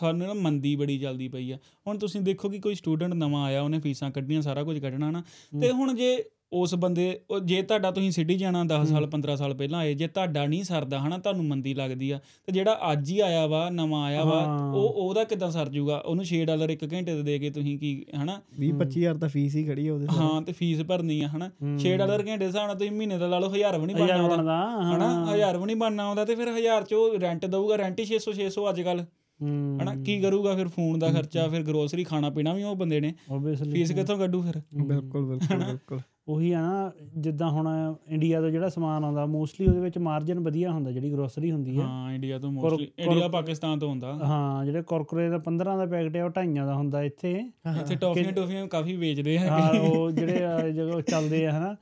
ਸਾਨੂੰ 0.00 0.26
ਨਾ 0.26 0.34
ਮੰਦੀ 0.34 0.76
ਬੜੀ 0.76 0.98
ਜਲਦੀ 0.98 1.28
ਪਈ 1.28 1.50
ਆ। 1.50 1.58
ਹੁਣ 1.86 1.98
ਤੁਸੀਂ 1.98 2.20
ਦੇਖੋ 2.20 2.48
ਕਿ 2.48 2.58
ਕੋਈ 2.58 2.74
ਸਟੂਡੈਂਟ 2.74 3.14
ਨਵਾਂ 3.14 3.44
ਆਇਆ 3.44 3.62
ਉਹਨੇ 3.62 3.78
ਫੀਸਾਂ 3.78 4.10
ਕੱਢੀਆਂ 4.10 4.42
ਸਾਰਾ 4.42 4.62
ਕੁਝ 4.64 4.78
ਕੱਢਣਾ 4.78 5.10
ਨਾ। 5.10 5.22
ਤੇ 5.60 5.70
ਹੁਣ 5.70 5.94
ਜੇ 5.94 6.24
ਉਸ 6.52 6.74
ਬੰਦੇ 6.74 7.20
ਉਹ 7.30 7.40
ਜੇ 7.40 7.62
ਤੁਹਾਡਾ 7.62 7.90
ਤੁਸੀਂ 7.90 8.10
ਸਿਟੀ 8.10 8.34
ਜਾਣਾ 8.34 8.64
10 8.64 8.84
ਸਾਲ 8.86 9.06
15 9.06 9.36
ਸਾਲ 9.36 9.54
ਪਹਿਲਾਂ 9.54 9.78
ਆਏ 9.80 9.94
ਜੇ 9.94 10.06
ਤੁਹਾਡਾ 10.06 10.46
ਨਹੀਂ 10.46 10.64
ਸਰਦਾ 10.64 10.98
ਹਨਾ 11.00 11.18
ਤੁਹਾਨੂੰ 11.18 11.44
ਮੰਦੀ 11.44 11.74
ਲੱਗਦੀ 11.74 12.10
ਆ। 12.10 12.20
ਤੇ 12.46 12.52
ਜਿਹੜਾ 12.52 12.92
ਅੱਜ 12.92 13.10
ਹੀ 13.10 13.20
ਆਇਆ 13.20 13.46
ਵਾ 13.46 13.70
ਨਵਾਂ 13.70 14.04
ਆਇਆ 14.06 14.24
ਵਾ। 14.24 14.40
ਉਹ 14.74 14.88
ਉਹਦਾ 14.88 15.24
ਕਿਦਾਂ 15.24 15.50
ਸਰ 15.50 15.68
ਜੂਗਾ? 15.68 15.96
ਉਹਨੂੰ 15.98 16.24
6 16.24 16.42
ਡਾਲਰ 16.44 16.70
ਇੱਕ 16.70 16.84
ਘੰਟੇ 16.92 17.14
ਦੇ 17.14 17.22
ਦੇ 17.22 17.38
ਕੇ 17.38 17.50
ਤੁਸੀਂ 17.50 17.78
ਕੀ 17.78 17.92
ਹਨਾ? 18.22 18.40
20 18.60 18.72
25000 18.82 19.18
ਤਾਂ 19.18 19.28
ਫੀਸ 19.28 19.56
ਹੀ 19.56 19.64
ਖੜੀ 19.64 19.88
ਆ 19.88 19.94
ਉਹਦੇ 19.94 20.06
ਹਾਂ 20.16 20.42
ਤੇ 20.42 20.52
ਫੀਸ 20.52 20.82
ਭਰਨੀ 20.82 21.20
ਆ 21.22 21.28
ਹਨਾ। 21.28 21.50
6 21.78 21.96
ਡਾਲਰ 21.96 22.18
ਘੰਟੇ 22.18 22.36
ਦੇ 22.36 22.46
ਹਿਸਾਬ 22.46 22.66
ਨਾਲ 22.66 22.76
ਤੁਸੀਂ 22.76 22.90
ਮਹੀਨੇ 22.92 23.18
ਦਾ 23.18 23.26
ਲਾ 23.26 23.38
ਲਓ 23.38 23.52
1000 23.54 23.80
ਵੀ 23.80 23.86
ਨਹੀਂ 23.86 23.96
ਬਣਨਾ 23.96 24.28
ਬਣਦਾ 24.28 24.58
ਹਨਾ 24.94 25.10
1000 25.32 25.58
ਵੀ 25.58 25.66
ਨਹੀਂ 25.66 25.76
ਬਣਨਾ 25.76 26.02
ਆਉਂਦਾ 26.04 26.24
ਤੇ 26.24 26.34
ਫਿਰ 26.34 26.48
1000 26.48 26.84
ਚ 26.84 26.94
ਉਹ 26.94 27.18
ਰੈਂਟ 27.20 27.46
ਦਊਗਾ 27.46 27.78
ਰੈਂਟ 27.78 28.00
ਹੀ 28.00 28.06
600 28.12 28.36
600 28.38 28.68
ਅੱਜ 28.70 28.80
ਕੱਲ 28.82 29.04
ਹਨਾ 29.42 29.94
ਕੀ 29.94 30.20
ਕਰੂਗਾ 30.20 30.54
ਫਿਰ 30.56 30.68
ਫੋਨ 30.68 30.98
ਦਾ 30.98 31.08
ਖਰਚਾ 31.08 31.48
ਫਿਰ 31.48 31.62
ਗਰੋਸਰੀ 31.62 32.04
ਖਾਣਾ 32.04 32.30
ਪੀਣਾ 32.30 32.54
ਵੀ 32.54 32.62
ਉਹ 32.62 32.76
ਬੰਦੇ 32.76 33.00
ਨੇ। 33.00 33.14
ਆਬਵੀਅਸਲੀ 33.32 33.70
ਫੀਸ 33.70 33.92
ਕਿੱਥੋਂ 33.92 34.18
ਕੱਢੂ 34.18 34.42
ਫਿਰ? 34.42 34.60
ਬਿਲਕੁਲ 34.84 35.24
ਬਿਲਕੁਲ 35.26 35.58
ਬਿਲਕੁਲ। 35.58 36.00
ਉਹੀ 36.28 36.52
ਆ 36.52 36.60
ਨਾ 36.60 36.90
ਜਿੱਦਾਂ 37.16 37.50
ਹੁਣ 37.50 37.94
ਇੰਡੀਆ 38.08 38.40
ਤੋਂ 38.40 38.50
ਜਿਹੜਾ 38.50 38.68
ਸਮਾਨ 38.68 39.04
ਆਉਂਦਾ 39.04 39.26
ਮੋਸਟਲੀ 39.26 39.66
ਉਹਦੇ 39.66 39.80
ਵਿੱਚ 39.80 39.98
ਮਾਰਜਨ 39.98 40.40
ਵਧੀਆ 40.40 40.70
ਹੁੰਦਾ 40.70 40.90
ਜਿਹੜੀ 40.90 41.12
ਗਰੋਸਰੀ 41.12 41.50
ਹੁੰਦੀ 41.50 41.78
ਆ। 41.78 41.82
ਹਾਂ 41.82 42.12
ਇੰਡੀਆ 42.12 42.38
ਤੋਂ 42.38 42.52
ਮੋਸਟਲੀ 42.52 42.88
ਇੰਡੀਆ 42.98 43.28
ਪਾਕਿਸਤਾਨ 43.28 43.78
ਤੋਂ 43.78 43.88
ਹੁੰਦਾ। 43.88 44.12
ਹਾਂ 44.14 44.64
ਜਿਹੜੇ 44.64 44.82
ਕੁਰਕੁਰੇ 44.82 45.28
ਦਾ 45.28 45.38
15 45.38 45.76
ਦਾ 45.76 45.86
ਪੈਕਟ 45.86 46.16
ਹੈ 46.16 46.24
ਉਹ 46.24 46.30
ਢਾਈਆਂ 46.30 46.66
ਦਾ 46.66 46.74
ਹੁੰਦਾ 46.74 47.02
ਇੱਥੇ। 47.02 47.32
ਇੱਥੇ 47.80 47.94
ਟੌਫੀਆਂ 47.94 48.32
ਟੌਫੀਆਂ 48.32 48.66
ਕਾਫੀ 48.66 48.96
ਵੇਚਦੇ 48.96 49.38
ਆ। 49.38 49.40
ਹਾਂ 49.40 49.80
ਉਹ 49.80 50.10
ਜਿਹੜੇ 50.10 50.72
ਜਦੋਂ 50.72 51.00
ਚੱਲਦੇ 51.00 51.46
ਆ 51.46 51.52
ਹਨਾ। 51.58 51.76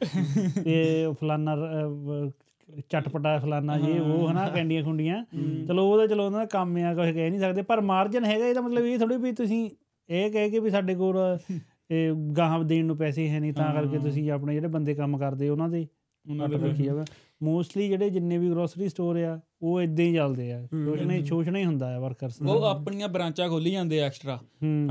ਤੇ 0.64 1.04
ਉਹ 1.04 1.14
ਫਲਾਨਾ 1.14 1.56
ਚਟਪਟਾ 2.90 3.38
ਫਲਾਨਾ 3.38 3.78
ਜੇ 3.78 3.98
ਉਹ 3.98 4.28
ਹਨਾ 4.30 4.48
ਕੈਂਡੀਆਂ 4.48 4.82
ਖੁੰਡੀਆਂ। 4.84 5.24
ਚਲੋ 5.68 5.90
ਉਹਦਾ 5.90 6.06
ਚਲੋ 6.06 6.26
ਉਹਨਾਂ 6.26 6.38
ਦਾ 6.38 6.46
ਕੰਮ 6.46 6.76
ਆ 6.76 6.94
ਕੁਝ 6.94 7.10
ਕਹਿ 7.10 7.30
ਨਹੀਂ 7.30 7.40
ਸਕਦੇ 7.40 7.62
ਪਰ 7.62 7.80
ਮਾਰਜਨ 7.80 8.24
ਹੈਗਾ 8.24 8.46
ਇਹਦਾ 8.46 8.60
ਮਤਲਬ 8.60 8.84
ਇਹ 8.84 8.98
ਥੋੜੀ 8.98 9.16
ਵੀ 9.16 9.32
ਤੁਸੀਂ 9.32 9.70
ਇਹ 10.08 10.30
ਕਹਿ 10.30 10.50
ਕੇ 10.50 10.58
ਵੀ 10.58 10.70
ਸਾਡੇ 10.70 10.94
ਕੋਲ 10.94 11.38
ਇਹ 11.90 12.12
ਗਾਹਾਂ 12.36 12.64
ਦੇਣ 12.64 12.84
ਨੂੰ 12.86 12.96
ਪੈਸੇ 12.96 13.28
ਹੈ 13.28 13.40
ਨਹੀਂ 13.40 13.52
ਤਾਂ 13.52 13.72
ਕਰਕੇ 13.74 13.98
ਤੁਸੀਂ 13.98 14.30
ਆਪਣੇ 14.30 14.54
ਜਿਹੜੇ 14.54 14.68
ਬੰਦੇ 14.68 14.94
ਕੰਮ 14.94 15.18
ਕਰਦੇ 15.18 15.48
ਉਹਨਾਂ 15.48 15.68
ਦੇ 15.68 15.86
ਉਹਨਾਂ 16.30 16.48
ਦੇ 16.48 16.56
ਰੱਖੀ 16.56 16.82
ਜਾਵੇ। 16.82 17.04
ਮੋਸਟਲੀ 17.42 17.88
ਜਿਹੜੇ 17.88 18.10
ਜਿੰਨੇ 18.10 18.38
ਵੀ 18.38 18.50
ਗਰੋਸਰੀ 18.50 18.88
ਸਟੋਰ 18.88 19.16
ਆ 19.16 19.38
ਉਹ 19.62 19.80
ਇਦਾਂ 19.80 20.04
ਹੀ 20.04 20.14
ਚੱਲਦੇ 20.14 20.52
ਆ। 20.52 20.60
ਸ਼ੋਸ਼ਣਾ 20.66 21.14
ਹੀ 21.14 21.24
ਸ਼ੋਸ਼ਣਾ 21.24 21.58
ਹੀ 21.58 21.64
ਹੁੰਦਾ 21.64 21.86
ਆ 21.96 21.98
ਵਰਕਰਸ 22.00 22.40
ਉਹ 22.42 22.64
ਆਪਣੀਆਂ 22.64 23.08
ਬ੍ਰਾਂਚਾਂ 23.08 23.48
ਖੋਲੀ 23.48 23.70
ਜਾਂਦੇ 23.70 23.98
ਐਕਸਟਰਾ 23.98 24.38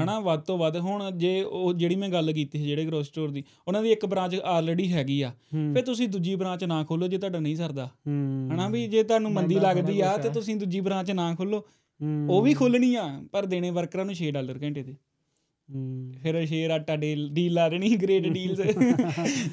ਹਨਾ 0.04 0.20
ਵੱਧ 0.20 0.42
ਤੋਂ 0.42 0.58
ਵੱਧ 0.58 0.78
ਹੁਣ 0.78 1.12
ਜੇ 1.12 1.42
ਉਹ 1.42 1.74
ਜਿਹੜੀ 1.74 1.96
ਮੈਂ 1.96 2.10
ਗੱਲ 2.10 2.32
ਕੀਤੀ 2.34 2.60
ਸੀ 2.60 2.66
ਜਿਹੜੇ 2.66 2.86
ਗਰੋਸ 2.86 3.08
ਸਟੋਰ 3.08 3.32
ਦੀ 3.32 3.44
ਉਹਨਾਂ 3.68 3.84
ਦੀ 3.84 3.92
ਇੱਕ 3.92 4.06
ਬ੍ਰਾਂਚ 4.06 4.36
ਆਲਰੇਡੀ 4.36 4.92
ਹੈਗੀ 4.94 5.22
ਆ। 5.22 5.32
ਫਿਰ 5.74 5.82
ਤੁਸੀਂ 5.86 6.08
ਦੂਜੀ 6.08 6.36
ਬ੍ਰਾਂਚ 6.36 6.64
ਨਾ 6.64 6.84
ਖੋਲੋ 6.84 7.08
ਜੇ 7.08 7.18
ਤੁਹਾਡਾ 7.18 7.40
ਨਹੀਂ 7.40 7.56
ਸਰਦਾ। 7.56 7.86
ਹਨਾ 8.54 8.68
ਵੀ 8.70 8.88
ਜੇ 8.88 9.04
ਤੁਹਾਨੂੰ 9.04 9.32
ਮੰਦੀ 9.32 9.56
ਲੱਗਦੀ 9.56 10.00
ਆ 10.02 10.18
ਤੇ 10.18 10.30
ਤੁਸੀਂ 10.30 10.56
ਦੂਜੀ 10.56 10.80
ਬ੍ਰਾਂਚ 10.80 11.12
ਨਾ 11.12 11.36
ਖੋਲੋ 11.36 11.64
ਉਹ 12.30 12.42
ਵੀ 12.42 12.54
ਖੋਲਣੀ 12.54 12.96
ਆ 12.96 13.22
ਪਰ 13.32 13.46
ਦੇਣੇ 13.46 13.70
ਵਰਕਰਾਂ 13.70 14.06
ਨੂੰ 14.06 14.16
6 14.16 14.32
ਡਾਲਰ 14.32 14.60
ਘੰਟੇ 14.64 14.84
ਦੇ। 14.84 14.96
ਫਿਰ 16.24 16.46
ਸ਼ੇਰ 16.46 16.72
ਆਟਾ 16.72 16.96
ਡੀਲ 16.96 17.28
ਡੀਲ 17.34 17.58
ਆ 17.60 17.68
ਰਹੀ 17.68 17.96
ਗ੍ਰੇਟ 17.98 18.28
ਡੀਲਸ 18.28 18.60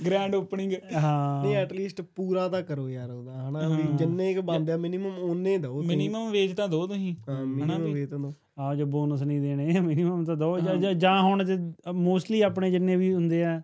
ਗ੍ਰੈਂਡ 0.07 0.35
ਓਪਨਿੰਗ 0.35 0.73
ਹਾਂ। 0.95 1.43
ਨਹੀਂ 1.45 1.57
ਐਟਲੀਸਟ 1.57 2.01
ਪੂਰਾ 2.17 2.47
ਤਾਂ 2.49 2.63
ਕਰੋ 2.63 2.89
ਯਾਰ 2.89 3.11
ਉਹਦਾ 3.11 3.33
ਹਨਾ? 3.49 3.69
ਵੀ 3.69 3.83
ਜਿੰਨੇ 3.97 4.33
ਕ 4.35 4.41
ਬੰਦੇ 4.41 4.73
ਆ 4.73 4.77
ਮਿਨੀਮਮ 4.77 5.19
ਉਹਨੇ 5.19 5.57
ਦਿਓ 5.59 5.73
ਤੁਸੀਂ। 5.73 5.89
ਮਿਨੀਮਮ 5.89 6.31
ਵੇਜ 6.31 6.53
ਤਾਂ 6.53 6.69
ਦੋ 6.69 6.87
ਤੁਸੀਂ 6.87 7.15
ਹਾਂ 7.29 7.45
ਮਿਨੀਮਮ 7.47 7.93
ਵੇਤਨ 7.93 8.23
ਦਿਓ 8.23 8.33
ਆ 8.59 8.75
ਜੋ 8.75 8.87
ਬੋਨਸ 8.87 9.23
ਨਹੀਂ 9.23 9.41
ਦੇਣੇ 9.41 9.67
ਮਿਨੀਮਮ 9.81 10.25
ਤਾਂ 10.25 10.37
ਦੋ 10.37 10.59
ਜਾਂ- 10.59 10.77
ਜਾਂ- 10.77 10.95
ਜਾਂ 10.95 11.21
ਹੁਣ 11.23 11.45
ਮੋਸਟਲੀ 11.93 12.41
ਆਪਣੇ 12.41 12.71
ਜਿੰਨੇ 12.71 12.97
ਵੀ 12.97 13.13
ਹੁੰਦੇ 13.15 13.45
ਆ 13.45 13.61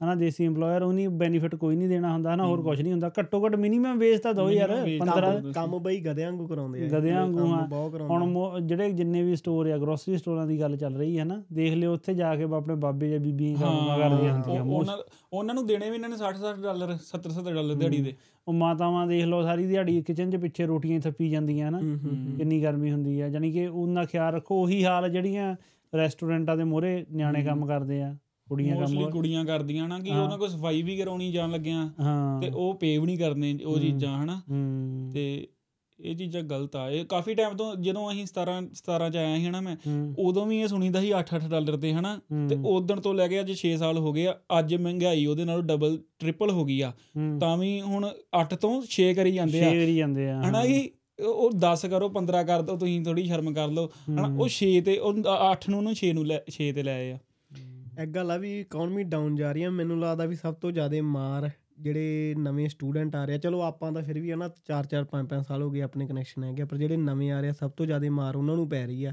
ਹਨਾ 0.00 0.14
ਦੇਸੀ 0.14 0.46
EMPLOYER 0.48 0.82
ਉਹਨੀ 0.82 1.06
ਬੈਨੀਫਿਟ 1.08 1.54
ਕੋਈ 1.54 1.76
ਨਹੀਂ 1.76 1.88
ਦੇਣਾ 1.88 2.12
ਹੁੰਦਾ 2.12 2.34
ਹਨਾ 2.34 2.44
ਹੋਰ 2.46 2.62
ਕੁਝ 2.62 2.80
ਨਹੀਂ 2.82 2.92
ਹੁੰਦਾ। 2.92 3.10
ਘੱਟੋ 3.20 3.44
ਘੱਟ 3.46 3.54
ਮਿਨੀਮਮ 3.54 3.98
ਵੇਜ 3.98 4.20
ਤਾਂ 4.20 4.34
ਦੋ 4.34 4.50
ਯਾਰ 4.50 4.70
Minimum 4.70 4.86
wage 4.86 5.00
15 5.00 5.52
ਕੰਮ- 5.52 5.78
ਬਈ 5.78 6.00
ਗਧਿਆਂ 6.00 6.30
ਵਾਂਗੂ 6.32 6.46
ਕਰਾਉਂਦੇ 6.46 6.84
ਆ। 6.84 6.88
ਗਧਿਆਂ 6.88 7.20
ਵਾਂਗੂ 7.20 7.38
ਕੰਮ 7.38 7.52
ਹਾਂ। 7.52 7.66
ਬਹੁਤ 7.68 7.92
ਕਰਾਉਂਦੇ 7.92 8.14
ਹੁਣ 8.14 8.66
ਜਿਹੜੇ 8.66 8.90
ਜਿੰਨੇ 8.90 9.22
ਵੀ 9.22 9.36
ਸਟੋਰ 9.36 9.66
ਆ 9.66 9.78
ਗਰੋਸਰੀ 9.78 10.16
ਸਟੋਰਾਂ 10.18 10.46
ਦੀ 10.46 10.60
ਗੱਲ 10.60 10.76
ਚੱਲ 10.76 10.96
ਰਹੀ 10.96 11.18
ਹੈ 11.18 11.24
ਨਾ 11.24 11.42
ਦੇਖ 11.52 11.74
ਲਿਓ 11.74 11.92
ਉੱਥੇ 11.94 12.14
ਜਾ 12.14 12.34
ਕੇ 12.36 12.44
ਆਪਣੇ 12.44 12.74
ਬਾਬੇ 12.74 13.10
ਜਾਂ 13.10 13.18
ਬੀਬੀਆਂ 13.20 13.56
ਕੰਮ 13.58 13.86
ਕਰਦੀਆਂ 13.98 14.32
ਹੁੰਦੀਆਂ 14.34 14.62
ਉਹ- 14.62 14.72
ਉਹਨਾਂ 14.72 14.96
ਉਹਨਾਂ 15.32 15.54
ਨੂੰ 15.54 15.66
ਦੇਣੇ 15.66 15.90
ਵੀ 15.90 15.94
ਇਹਨਾਂ 15.94 16.08
ਨੇ 16.08 16.16
60 16.16 16.38
60 16.38 16.62
ਡਾਲਰ 16.62 16.96
70 17.04 17.30
70 17.32 17.54
ਡਾਲਰ 17.54 17.74
ਦਿਹਾੜੀ 17.74 18.00
ਦੇ। 18.02 18.14
ਉਹ 18.46 18.52
ਮਾਤਾਵਾਂ 18.52 19.06
ਦੇਖ 19.06 19.24
ਲਓ 19.24 19.42
ਸਾਰੀ 19.42 19.66
ਦਿਹਾੜੀ 19.66 20.00
ਕਿਚਨ 20.02 20.30
'ਚ 20.30 20.36
ਪਿੱਛੇ 20.36 20.66
ਰੋਟੀਆਂ 20.66 20.94
ਹੀ 20.94 21.00
ਥੱਪੀ 21.00 21.28
ਜਾਂਦੀਆਂ 21.30 21.70
ਨਾ 21.70 21.80
ਕਿੰਨੀ 22.38 22.62
ਗਰਮੀ 22.62 22.90
ਹੁੰਦੀ 22.92 23.20
ਆ 23.20 23.28
ਜਾਨੀ 23.28 23.52
ਕਿ 23.52 23.66
ਉਹਨਾਂ 23.66 24.06
ਖਿਆਲ 24.06 24.32
ਰੱਖੋ 24.34 24.62
ਉਹੀ 24.62 24.84
ਹਾਲ 24.84 25.08
ਜਿਹੜੀਆਂ 25.08 25.54
ਰੈਸਟੋਰੈਂਟਾਂ 25.92 26.56
ਦੇ 26.56 26.64
ਮੋਹਰੇ 26.64 27.04
ਨਿਆਣੇ 27.12 27.42
ਕੰਮ 27.44 27.66
ਕਰਦੇ 27.66 28.02
ਆ। 28.02 28.16
ਕੁੜੀਆਂ 28.50 28.74
ਕੰਮ 28.74 28.82
ਮੋਸਟਲੀ 28.82 29.10
ਕੁੜੀਆਂ 29.12 29.44
ਕਰਦੀਆਂ 29.44 29.88
ਨਾ 29.88 29.98
ਕਿ 29.98 30.10
ਉਹਨਾਂ 30.10 30.38
ਕੋਲ 30.38 30.48
ਸਫ਼ਾਈ 30.48 30.82
ਵੀ 30.82 30.96
ਕਰਾਉਣੀ 30.96 31.30
ਜਾਣ 31.32 31.50
ਲੱਗਿਆਂ। 31.50 31.88
ਤੇ 32.40 32.50
ਉਹ 32.50 32.74
ਪੇ 32.74 32.98
ਵੀ 32.98 33.06
ਨਹੀਂ 33.06 33.18
ਕਰਨੇ 33.18 33.58
ਉਹ 33.66 33.78
ਚੀਜ਼ਾਂ 33.78 34.18
ਹਨਾ। 34.24 34.40
ਤੇ 35.14 35.48
ਇਹ 35.98 36.16
ਚੀਜ਼ਾਂ 36.16 36.42
ਗਲਤ 36.42 36.76
ਆ। 36.76 36.90
ਇਹ 36.90 37.04
ਕਾਫੀ 37.04 37.34
ਟਾਈਮ 37.34 37.56
ਤੋਂ 37.56 37.74
ਜਦੋਂ 37.76 38.10
ਅਸੀਂ 38.12 38.26
17 38.26 38.52
17 38.74 39.08
ਚ 39.10 39.16
ਆਇਆ 39.16 39.36
ਸੀ 39.36 39.46
ਹਨਾ 39.46 39.60
ਮੈਂ 39.60 39.76
ਉਦੋਂ 40.18 40.46
ਵੀ 40.46 40.60
ਇਹ 40.60 40.68
ਸੁਣੀਦਾ 40.68 41.00
ਸੀ 41.00 41.12
8-8 41.12 41.48
ਡਾਲਰ 41.48 41.76
ਤੇ 41.76 41.92
ਹਨਾ। 41.92 42.18
ਤੇ 42.50 42.56
ਉਦੋਂ 42.64 42.96
ਤੋਂ 42.96 43.14
ਲੈ 43.14 43.28
ਕੇ 43.28 43.40
ਅੱਜ 43.40 43.52
6 43.56 43.74
ਸਾਲ 43.76 43.98
ਹੋ 43.98 44.12
ਗਏ 44.12 44.26
ਆ 44.26 44.34
ਅੱਜ 44.58 44.74
ਮਹਿੰਗਾਈ 44.74 45.26
ਉਹਦੇ 45.26 45.44
ਨਾਲੋਂ 45.44 45.62
ਡਬਲ 45.62 45.98
ਟ੍ਰਿਪਲ 46.18 46.50
ਹੋ 46.50 46.64
ਗਈ 46.64 46.80
ਆ। 46.80 46.92
ਤਾਂ 47.40 47.56
ਵੀ 47.56 47.80
ਹੁਣ 47.80 48.08
8 48.42 48.56
ਤੋਂ 48.56 48.72
6 48.94 49.12
ਕਰੀ 49.14 49.32
ਜਾਂਦੇ 49.32 49.64
ਆ। 49.64 49.70
ਸ਼ੇਰ 49.70 49.88
ਹੀ 49.88 49.96
ਜਾਂਦੇ 49.96 50.30
ਆ 50.30 50.42
ਹਨਾ 50.42 50.66
ਕਿ 50.66 50.90
ਉਹ 51.24 51.50
10 51.58 51.88
ਕਰੋ 51.88 52.08
15 52.08 52.44
ਕਰ 52.44 52.62
ਦੋ 52.62 52.76
ਤੁਸੀਂ 52.76 53.00
ਥੋੜੀ 53.04 53.24
ਸ਼ਰਮ 53.24 53.52
ਕਰ 53.54 53.68
ਲਓ। 53.68 53.88
ਹਨਾ 54.10 54.28
ਉਹ 54.40 54.48
6 54.58 54.70
ਤੇ 54.84 54.98
ਉਹ 54.98 55.24
8 55.48 55.68
ਨੂੰ 55.70 55.78
ਉਹਨੂੰ 55.78 55.98
6 56.04 56.12
ਨੂੰ 56.12 56.24
6 56.54 56.70
ਤੇ 56.72 56.82
ਲੈ 56.82 56.94
ਆਏ 56.94 57.10
ਆ। 57.12 57.18
ਇੱਕ 57.98 58.10
ਗੱਲ 58.10 58.30
ਆ 58.30 58.36
ਵੀ 58.36 58.60
ਇਕਨੋਮੀ 58.60 59.02
ਡਾਊਨ 59.04 59.34
ਜਾ 59.36 59.52
ਰਹੀ 59.52 59.62
ਆ 59.62 59.70
ਮੈਨੂੰ 59.70 59.98
ਲੱਗਦਾ 60.00 60.26
ਵੀ 60.26 60.36
ਸਭ 60.36 60.54
ਤੋਂ 60.54 60.70
ਜ਼ਿਆਦਾ 60.72 61.02
ਮਾਰ 61.02 61.48
ਜਿਹੜੇ 61.80 62.34
ਨਵੇਂ 62.38 62.68
ਸਟੂਡੈਂਟ 62.68 63.16
ਆ 63.16 63.24
ਰਹੇ 63.24 63.34
ਆ 63.34 63.38
ਚਲੋ 63.38 63.60
ਆਪਾਂ 63.60 63.92
ਤਾਂ 63.92 64.02
ਫਿਰ 64.02 64.20
ਵੀ 64.20 64.32
ਹਨਾ 64.32 64.48
4 64.70 64.88
4 64.90 65.04
5 65.12 65.28
5 65.28 65.42
ਸਾਲ 65.42 65.62
ਹੋ 65.62 65.70
ਗਏ 65.70 65.80
ਆਪਣੇ 65.80 66.06
ਕਨੈਕਸ਼ਨ 66.06 66.44
ਹੈਗੇ 66.44 66.64
ਪਰ 66.64 66.76
ਜਿਹੜੇ 66.76 66.96
ਨਵੇਂ 66.96 67.30
ਆ 67.32 67.40
ਰਹੇ 67.40 67.48
ਆ 67.48 67.52
ਸਭ 67.52 67.70
ਤੋਂ 67.70 67.86
ਜ਼ਿਆਦਾ 67.86 68.10
ਮਾਰ 68.10 68.36
ਉਹਨਾਂ 68.36 68.56
ਨੂੰ 68.56 68.68
ਪੈ 68.68 68.86
ਰਹੀ 68.86 69.04
ਆ 69.04 69.12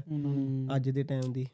ਅੱਜ 0.76 0.90
ਦੇ 0.90 1.02
ਟਾਈਮ 1.02 1.32
ਦੀ। 1.32 1.46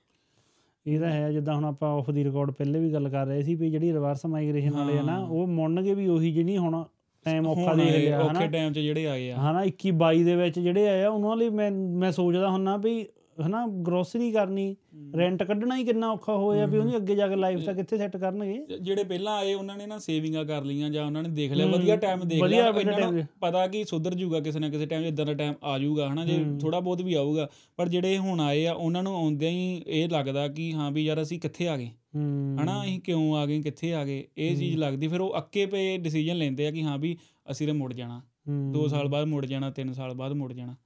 ਇਹ 0.87 1.01
ਤਾਂ 1.01 1.11
ਹੈ 1.11 1.31
ਜਿੱਦਾਂ 1.33 1.55
ਹੁਣ 1.55 1.65
ਆਪਾਂ 1.65 1.89
ਆਫ 1.91 2.11
ਦੀ 2.11 2.25
ਰਿਕਾਰਡ 2.25 2.51
ਪਹਿਲੇ 2.51 2.81
ਵੀ 2.81 2.93
ਗੱਲ 2.93 3.09
ਕਰ 3.09 3.27
ਰਹੇ 3.27 3.43
ਸੀ 3.43 3.55
ਵੀ 3.55 3.71
ਜਿਹੜੀ 3.71 3.93
ਰਿਵਰਸ 3.93 4.25
ਮਾਈਗ੍ਰੇਸ਼ਨ 4.27 4.73
ਵਾਲੇ 4.73 4.99
ਆ 4.99 5.03
ਨਾ 5.03 5.19
ਉਹ 5.19 5.47
ਮੁੜਨਗੇ 5.47 5.95
ਵੀ 5.95 6.07
ਉਹੀ 6.09 6.33
ਜਿਹੀ 6.33 6.45
ਨਹੀਂ 6.45 6.59
ਹੁਣ 6.59 6.83
ਟਾਈਮ 7.27 7.47
ਔਖਾ 7.47 7.75
ਦੇਖ 7.75 7.87
ਆਏ, 7.87 8.01
ਲਿਆ 8.01 8.19
ਹਨਾ। 8.21 8.25
ਔਖੇ 8.31 8.49
ਟਾਈਮ 8.49 8.73
'ਚ 8.73 8.79
ਜਿਹੜੇ 8.79 9.07
ਆ 9.09 9.17
ਗਏ 9.17 9.31
ਆ। 9.31 9.37
ਹਨਾ 9.41 9.63
21 9.65 9.93
22 9.99 10.25
ਦੇ 10.25 10.35
ਵਿੱਚ 10.37 10.59
ਜਿਹੜੇ 10.61 10.89
ਆਏ 10.89 11.03
ਆ 11.03 11.09
ਉਹਨਾਂ 11.09 11.37
ਲਈ 11.37 11.49
ਮੈਂ 11.51 11.71
ਮੈਂ 11.71 12.11
ਸੋਚਦਾ 12.13 12.49
ਹੁੰਨਾ 12.51 12.77
ਵੀ 12.77 13.07
ਹਨਾ 13.41 13.67
ਗਰੋਸਰੀ 13.87 14.31
ਕਰਨੀ 14.33 14.75
ਰੈਂਟ 15.17 15.43
ਕੱਢਣਾ 15.43 15.77
ਹੀ 15.77 15.85
ਕਿੰਨਾ 15.85 16.11
ਔਖਾ 16.11 16.37
ਹੋਇਆ 16.37 16.67
ਵੀ 16.67 16.79
ਉਹਨੀ 16.79 16.97
ਅੱਗੇ 16.97 17.15
ਜਾ 17.15 17.29
ਕੇ 17.29 17.37
ਲਾਈਫ 17.37 17.65
ਤਾਂ 17.65 17.75
ਕਿੱਥੇ 17.75 17.99
ਸੈੱਟ 17.99 18.17
ਕਰਨਗੇ? 18.17 18.77
ਜਿਹੜੇ 18.81 19.05
ਪਹਿਲਾਂ 19.05 19.37
ਆਏ 19.37 19.55
ਉਹਨਾਂ 19.55 19.77
ਨੇ 19.77 19.87
ਨਾ 19.87 19.99
ਸੇਵਿੰਗਾਂ 19.99 20.45
ਕਰ 20.45 20.65
ਲਈਆਂ 20.65 20.91
ਜਾਂ 20.91 21.07
ਉਹਨਾਂ 21.07 21.23
ਨੇ 21.23 21.29
ਦੇਖ 21.29 21.53
ਲਿਆ 21.53 21.67
ਵਧੀਆ 21.67 21.97
ਟਾਈਮ 21.97 22.21
ਦੇਖ 22.21 22.43
ਲਿਆ 22.43 22.67
ਇਹਨਾਂ 22.81 23.13
ਨੂੰ 23.13 23.27
ਪਤਾ 23.41 23.67
ਕਿ 23.67 23.85
ਸੁਧਰ 23.85 24.15
ਜੂਗਾ 24.15 24.41
ਕਿਸੇ 24.41 24.59
ਨਾ 24.59 24.69
ਕਿਸੇ 24.69 24.87
ਟਾਈਮ 24.87 25.05
ਇਦਾਂ 25.05 25.27
ਦਾ 25.27 25.35
ਟਾਈਮ 25.35 25.55
ਆ 25.63 25.79
ਜਾਊਗਾ 25.79 26.13
ਹਨਾ 26.13 26.25
ਜੇ 26.25 26.39
ਥੋੜਾ 26.61 26.81
ਬਹੁਤ 26.81 27.03
ਵੀ 27.03 27.15
ਆਊਗਾ। 27.15 27.49
ਪਰ 27.77 27.89
ਜਿਹੜੇ 27.89 28.19
ਹੁਣ 28.19 28.41
ਆਏ 28.41 28.67
ਆ 28.67 28.73
ਉਹਨਾਂ 28.73 29.03
ਨੂੰ 29.03 29.17
ਆਉਂਦਿਆਂ 29.17 29.51
ਹੀ 29.51 29.83
ਇਹ 29.87 30.09
ਲੱਗਦਾ 30.09 30.49
ਕਿ 30.49 30.73
ਹਾਂ 30.73 30.91
ਵੀ 30.91 31.05
ਯਾਰ 31.05 31.23
ਅਸੀਂ 31.23 31.41
ਕਿੱਥੇ 31.41 31.69
ਆ 31.69 31.77
ਗਏ? 31.77 31.91
ਹਨਾ 32.17 32.83
ਅਸੀਂ 32.83 33.01
ਕਿਉਂ 33.01 33.37
ਆ 33.37 33.47
ਗਏ 33.47 33.63
ਕਿੱਥੇ 33.63 33.95
ਆ 33.95 34.05
ਗਏ? 34.05 34.25
ਇਹ 34.39 34.57
ਚੀਜ਼ 34.57 34.77
ਲੱਗਦੀ 34.77 35.09
ਫਿਰ 35.09 35.21
ਉਹ 35.21 35.39
ਅੱਕੇ 35.39 35.67
ਪਏ 35.67 35.97
ਡਿਸੀਜਨ 35.99 36.37
ਲੈਂਦੇ 36.37 36.67
ਆ 36.67 36.71
ਕਿ 36.71 36.83
ਹਾਂ 36.83 36.99
ਵੀ 36.99 37.17
ਅਸੀਂ 37.51 37.67
ਤੇ 37.67 37.73
ਮੁੜ 37.73 37.93
ਜਾਣਾ। 37.93 38.21
2 38.49 38.89
ਸਾਲ 38.89 39.09
ਬਾਅਦ 39.09 39.27
ਮੁੜ 39.27 39.47
ਜਾਣਾ 39.47 39.71
3 39.71 39.93
ਸਾਲ 39.93 40.15
ਬਾਅਦ 40.15 40.33
ਮੁੜ 40.33 40.53
ਜਾਣਾ। 40.53 40.77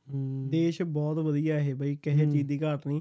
ਦੇਸ਼ 0.48 0.82
ਬਹੁਤ 0.82 1.18
ਵਧੀਆ 1.18 1.58
ਇਹ 1.58 1.74
ਬਈ 1.74 1.96
ਕਿਸੇ 1.96 2.26
ਚੀਜ਼ 2.26 2.48
ਦੀ 2.48 2.62
ਘਾਟ 2.62 2.86
ਨਹੀਂ। 2.86 3.00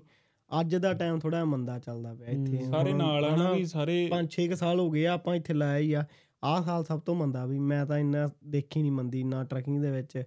ਅੱਜ 0.62 0.76
ਦਾ 0.76 0.94
ਟਾਈਮ 0.94 1.20
ਥੋੜਾ 1.20 1.46
ਮੰਦਾ 1.46 1.80
ਚੱਲਦਾ 1.80 2.14
ਪਿਆ 2.14 2.28
ਇੱਥੇ। 2.28 2.66
ਸਾਰੇ 2.66 2.94
ਨਾਲ 2.94 3.26
ਆ 3.26 3.30
ਨਾ 3.30 3.36
ਹਨਾ, 3.36 3.52
ਵੀ 3.52 3.66
ਸਾਰੇ 3.66 4.08
ਪੰਜ 4.12 4.30
6 4.32 4.56
ਸਾਲ 4.56 4.80
ਹੋ 4.80 4.92
ਗਏ 4.92 5.06
ਆ 5.06 5.14
ਆਪਾਂ 5.14 5.36
ਇੱਥੇ 5.36 5.54
ਲਾਇਆ 5.54 5.78
ਹੀ 5.78 5.94
ਆ। 5.94 6.06
ਆਹ 6.44 6.64
ਸਾਲ 6.64 6.84
ਸਭ 6.84 7.00
ਤੋਂ 7.00 7.16
ਮੰਦਾ 7.16 7.46
ਵੀ 7.46 7.60
ਮੈਂ 7.60 7.86
ਤਾਂ 7.86 7.98
ਇੰਨਾ 8.00 8.30
ਦੇਖੀ 8.48 8.82
ਨਹੀਂ 8.82 8.92
ਮੰਦੀ 8.92 9.24
ਨਾ 9.24 9.44
ਟਰੈਕਿੰਗ 9.44 9.82
ਦੇ 9.82 9.92
ਵਿੱਚ। 9.92 10.24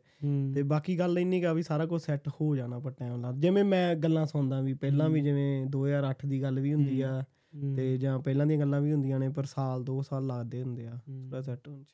ਤੇ 0.54 0.62
ਬਾਕੀ 0.62 0.98
ਗੱਲ 0.98 1.18
ਇੰਨੀ 1.18 1.42
ਗਾ 1.42 1.52
ਵੀ 1.52 1.62
ਸਾਰਾ 1.62 1.86
ਕੁਝ 1.86 2.02
ਸੈੱਟ 2.02 2.28
ਹੋ 2.28 2.56
ਜਾਣਾ 2.56 2.78
ਪਰ 2.78 2.90
ਟਾਈਮ 2.90 3.16
ਨਾਲ। 3.16 3.34
ਜਿਵੇਂ 3.34 3.64
ਮੈਂ 3.64 3.94
ਗੱਲਾਂ 3.94 4.26
ਸੁਣਦਾ 4.26 4.60
ਵੀ 4.60 4.74
ਪਹਿਲਾਂ 4.74 5.08
ਵੀ 5.08 5.20
ਜਿਵੇਂ 5.20 5.66
2008 5.66 6.26
ਦੀ 6.26 6.42
ਗੱਲ 6.42 6.60
ਵੀ 6.60 6.74
ਹੁੰਦੀ 6.74 7.00
ਆ 7.00 7.24
ਤੇ 7.76 7.96
ਜਾਂ 7.98 8.18
ਪਹਿਲਾਂ 8.18 8.46
ਦੀਆਂ 8.46 8.58
ਗੱਲਾਂ 8.58 8.80
ਵੀ 8.80 8.92
ਹੁੰਦੀਆਂ 8.92 9.18
ਨੇ 9.18 9.28
ਪਰ 9.28 9.44
ਸਾਲ 9.44 9.84
2 9.84 10.02
ਸਾਲ 10.02 10.26
ਲੱਗਦੇ 10.26 10.62
ਹੁੰਦੇ 10.62 10.86
ਆ। 10.86 10.98
ਪੂਰਾ 11.06 11.40
ਸੈੱਟ 11.40 11.68
ਹੋਣ 11.68 11.82
ਚ। 11.82 11.86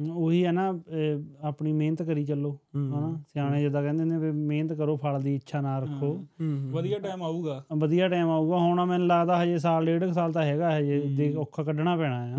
ਉਹੀ 0.00 0.44
ਹੈ 0.46 0.52
ਨਾ 0.52 0.72
ਅਹ 0.72 1.46
ਆਪਣੀ 1.46 1.72
ਮਿਹਨਤ 1.72 2.02
ਕਰੀ 2.02 2.24
ਚੱਲੋ 2.24 2.58
ਹਨਾ? 2.76 3.20
ਸਿਆਣੇ 3.28 3.60
ਜਿੱਦਾਂ 3.62 3.82
ਕਹਿੰਦੇ 3.82 4.04
ਨੇ 4.04 4.18
ਵੀ 4.18 4.30
ਮਿਹਨਤ 4.32 4.72
ਕਰੋ 4.72 4.96
ਫਲ 4.96 5.20
ਦੀ 5.20 5.34
ਇੱਛਾ 5.34 5.60
ਨਾ 5.60 5.78
ਰੱਖੋ। 5.78 6.24
ਵਧੀਆ 6.72 6.98
ਟਾਈਮ 6.98 7.22
ਆਊਗਾ। 7.22 7.64
ਵਧੀਆ 7.76 8.08
ਟਾਈਮ 8.08 8.28
ਆਊਗਾ। 8.28 8.58
ਹੁਣ 8.58 8.84
ਮੈਨੂੰ 8.86 9.06
ਲੱਗਦਾ 9.06 9.42
ਹਜੇ 9.42 9.58
ਸਾਲ 9.58 9.86
ਡੇਢ 9.86 10.04
ਕੁ 10.04 10.12
ਸਾਲ 10.12 10.32
ਤਾਂ 10.32 10.42
ਹੈਗਾ 10.42 10.78
ਹਜੇ 10.78 11.00
ਦੇ 11.16 11.34
ਔਖਾ 11.34 11.62
ਕੱਢਣਾ 11.62 11.96
ਪੈਣਾ 11.96 12.22
ਆ। 12.22 12.36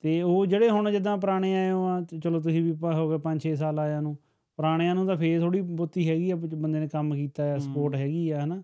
ਤੇ 0.00 0.22
ਉਹ 0.22 0.46
ਜਿਹੜੇ 0.46 0.70
ਹੁਣ 0.70 0.90
ਜਿੱਦਾਂ 0.90 1.16
ਪੁਰਾਣੇ 1.18 1.54
ਆਏ 1.56 1.70
ਹੋ 1.70 1.84
ਆ 1.86 2.00
ਤੇ 2.00 2.18
ਚਲੋ 2.18 2.40
ਤੁਸੀਂ 2.40 2.62
ਵੀ 2.62 2.72
ਪ- 2.72 2.94
ਹੋ 2.94 3.08
ਗਏ 3.08 3.18
5-6 3.18 3.54
ਸਾਲ 3.56 3.78
ਆਇਆਂ 3.78 4.02
ਨੂੰ। 4.02 4.16
ਪੁਰਾਣਿਆਂ 4.56 4.94
ਨੂੰ 4.94 5.06
ਤਾਂ 5.06 5.16
ਫੇਰ 5.16 5.40
ਥੋੜੀ 5.40 5.60
ਬਹੁਤੀ 5.60 6.08
ਹੈਗੀ 6.08 6.30
ਆ 6.30 6.36
ਵੀ 6.36 6.48
ਬੰਦੇ 6.48 6.80
ਨੇ 6.80 6.88
ਕੰਮ 6.88 7.14
ਕੀਤਾ 7.14 7.44
ਆ 7.54 7.58
ਸਪੋਰਟ 7.58 7.94
ਹੈਗੀ 7.94 8.30
ਆ 8.30 8.44
ਹਨਾ? 8.44 8.62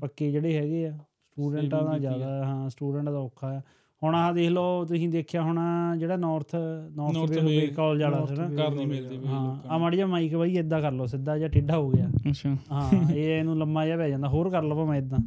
ਪੱਕੇ 0.00 0.30
ਜਿਹੜੇ 0.32 0.56
ਹੈਗੇ 0.58 0.86
ਆ 0.88 0.92
ਸਟੂਡੈਂਟਾਂ 0.92 1.82
ਦਾ 1.82 1.98
ਜ਼ਿਆਦਾ 1.98 2.44
ਹਾਂ 2.44 2.68
ਸਟੂਡੈਂਟ 2.70 3.08
ਦਾ 3.08 3.18
ਔਖਾ 3.18 3.48
ਆ। 3.48 3.60
ਹੁਣ 4.02 4.14
ਆਹ 4.14 4.32
ਦੇਖ 4.34 4.50
ਲਓ 4.50 4.84
ਤੁਸੀਂ 4.84 5.08
ਦੇਖਿਆ 5.08 5.42
ਹੋਣਾ 5.42 5.62
ਜਿਹੜਾ 5.96 6.16
ਨਾਰਥ 6.16 6.54
ਨਾਰਥ 6.96 7.38
ਵੇ 7.38 7.66
ਕਾਲਜ 7.66 8.02
ਵਾਲਾ 8.02 8.24
ਸੀ 8.26 8.34
ਨਾ 8.34 8.46
ਘਰ 8.48 8.70
ਨਹੀਂ 8.74 8.86
ਮਿਲਦੀ 8.86 9.16
ਵੀ 9.16 9.26
ਹਾਂ 9.26 9.56
ਆ 9.68 9.78
ਮਾੜੀ 9.78 9.96
ਜਿਹਾ 9.96 10.06
ਮਾਈਕ 10.06 10.34
ਬਾਈ 10.36 10.56
ਇਦਾਂ 10.58 10.80
ਕਰ 10.82 10.92
ਲਓ 10.92 11.06
ਸਿੱਧਾ 11.06 11.36
ਜਿਹਾ 11.38 11.48
ਟੇਢਾ 11.48 11.76
ਹੋ 11.78 11.90
ਗਿਆ। 11.90 12.08
ਅੱਛਾ। 12.30 12.56
ਹਾਂ 12.72 13.12
ਇਹ 13.14 13.38
ਇਹਨੂੰ 13.38 13.58
ਲੰਮਾ 13.58 13.84
ਜਿਹਾ 13.86 13.96
ਪੈ 13.96 14.08
ਜਾਂਦਾ 14.08 14.28
ਹੋਰ 14.28 14.50
ਕਰ 14.50 14.62
ਲਵਾਂ 14.62 14.86
ਮੈਂ 14.86 14.98
ਇਦਾਂ 14.98 15.18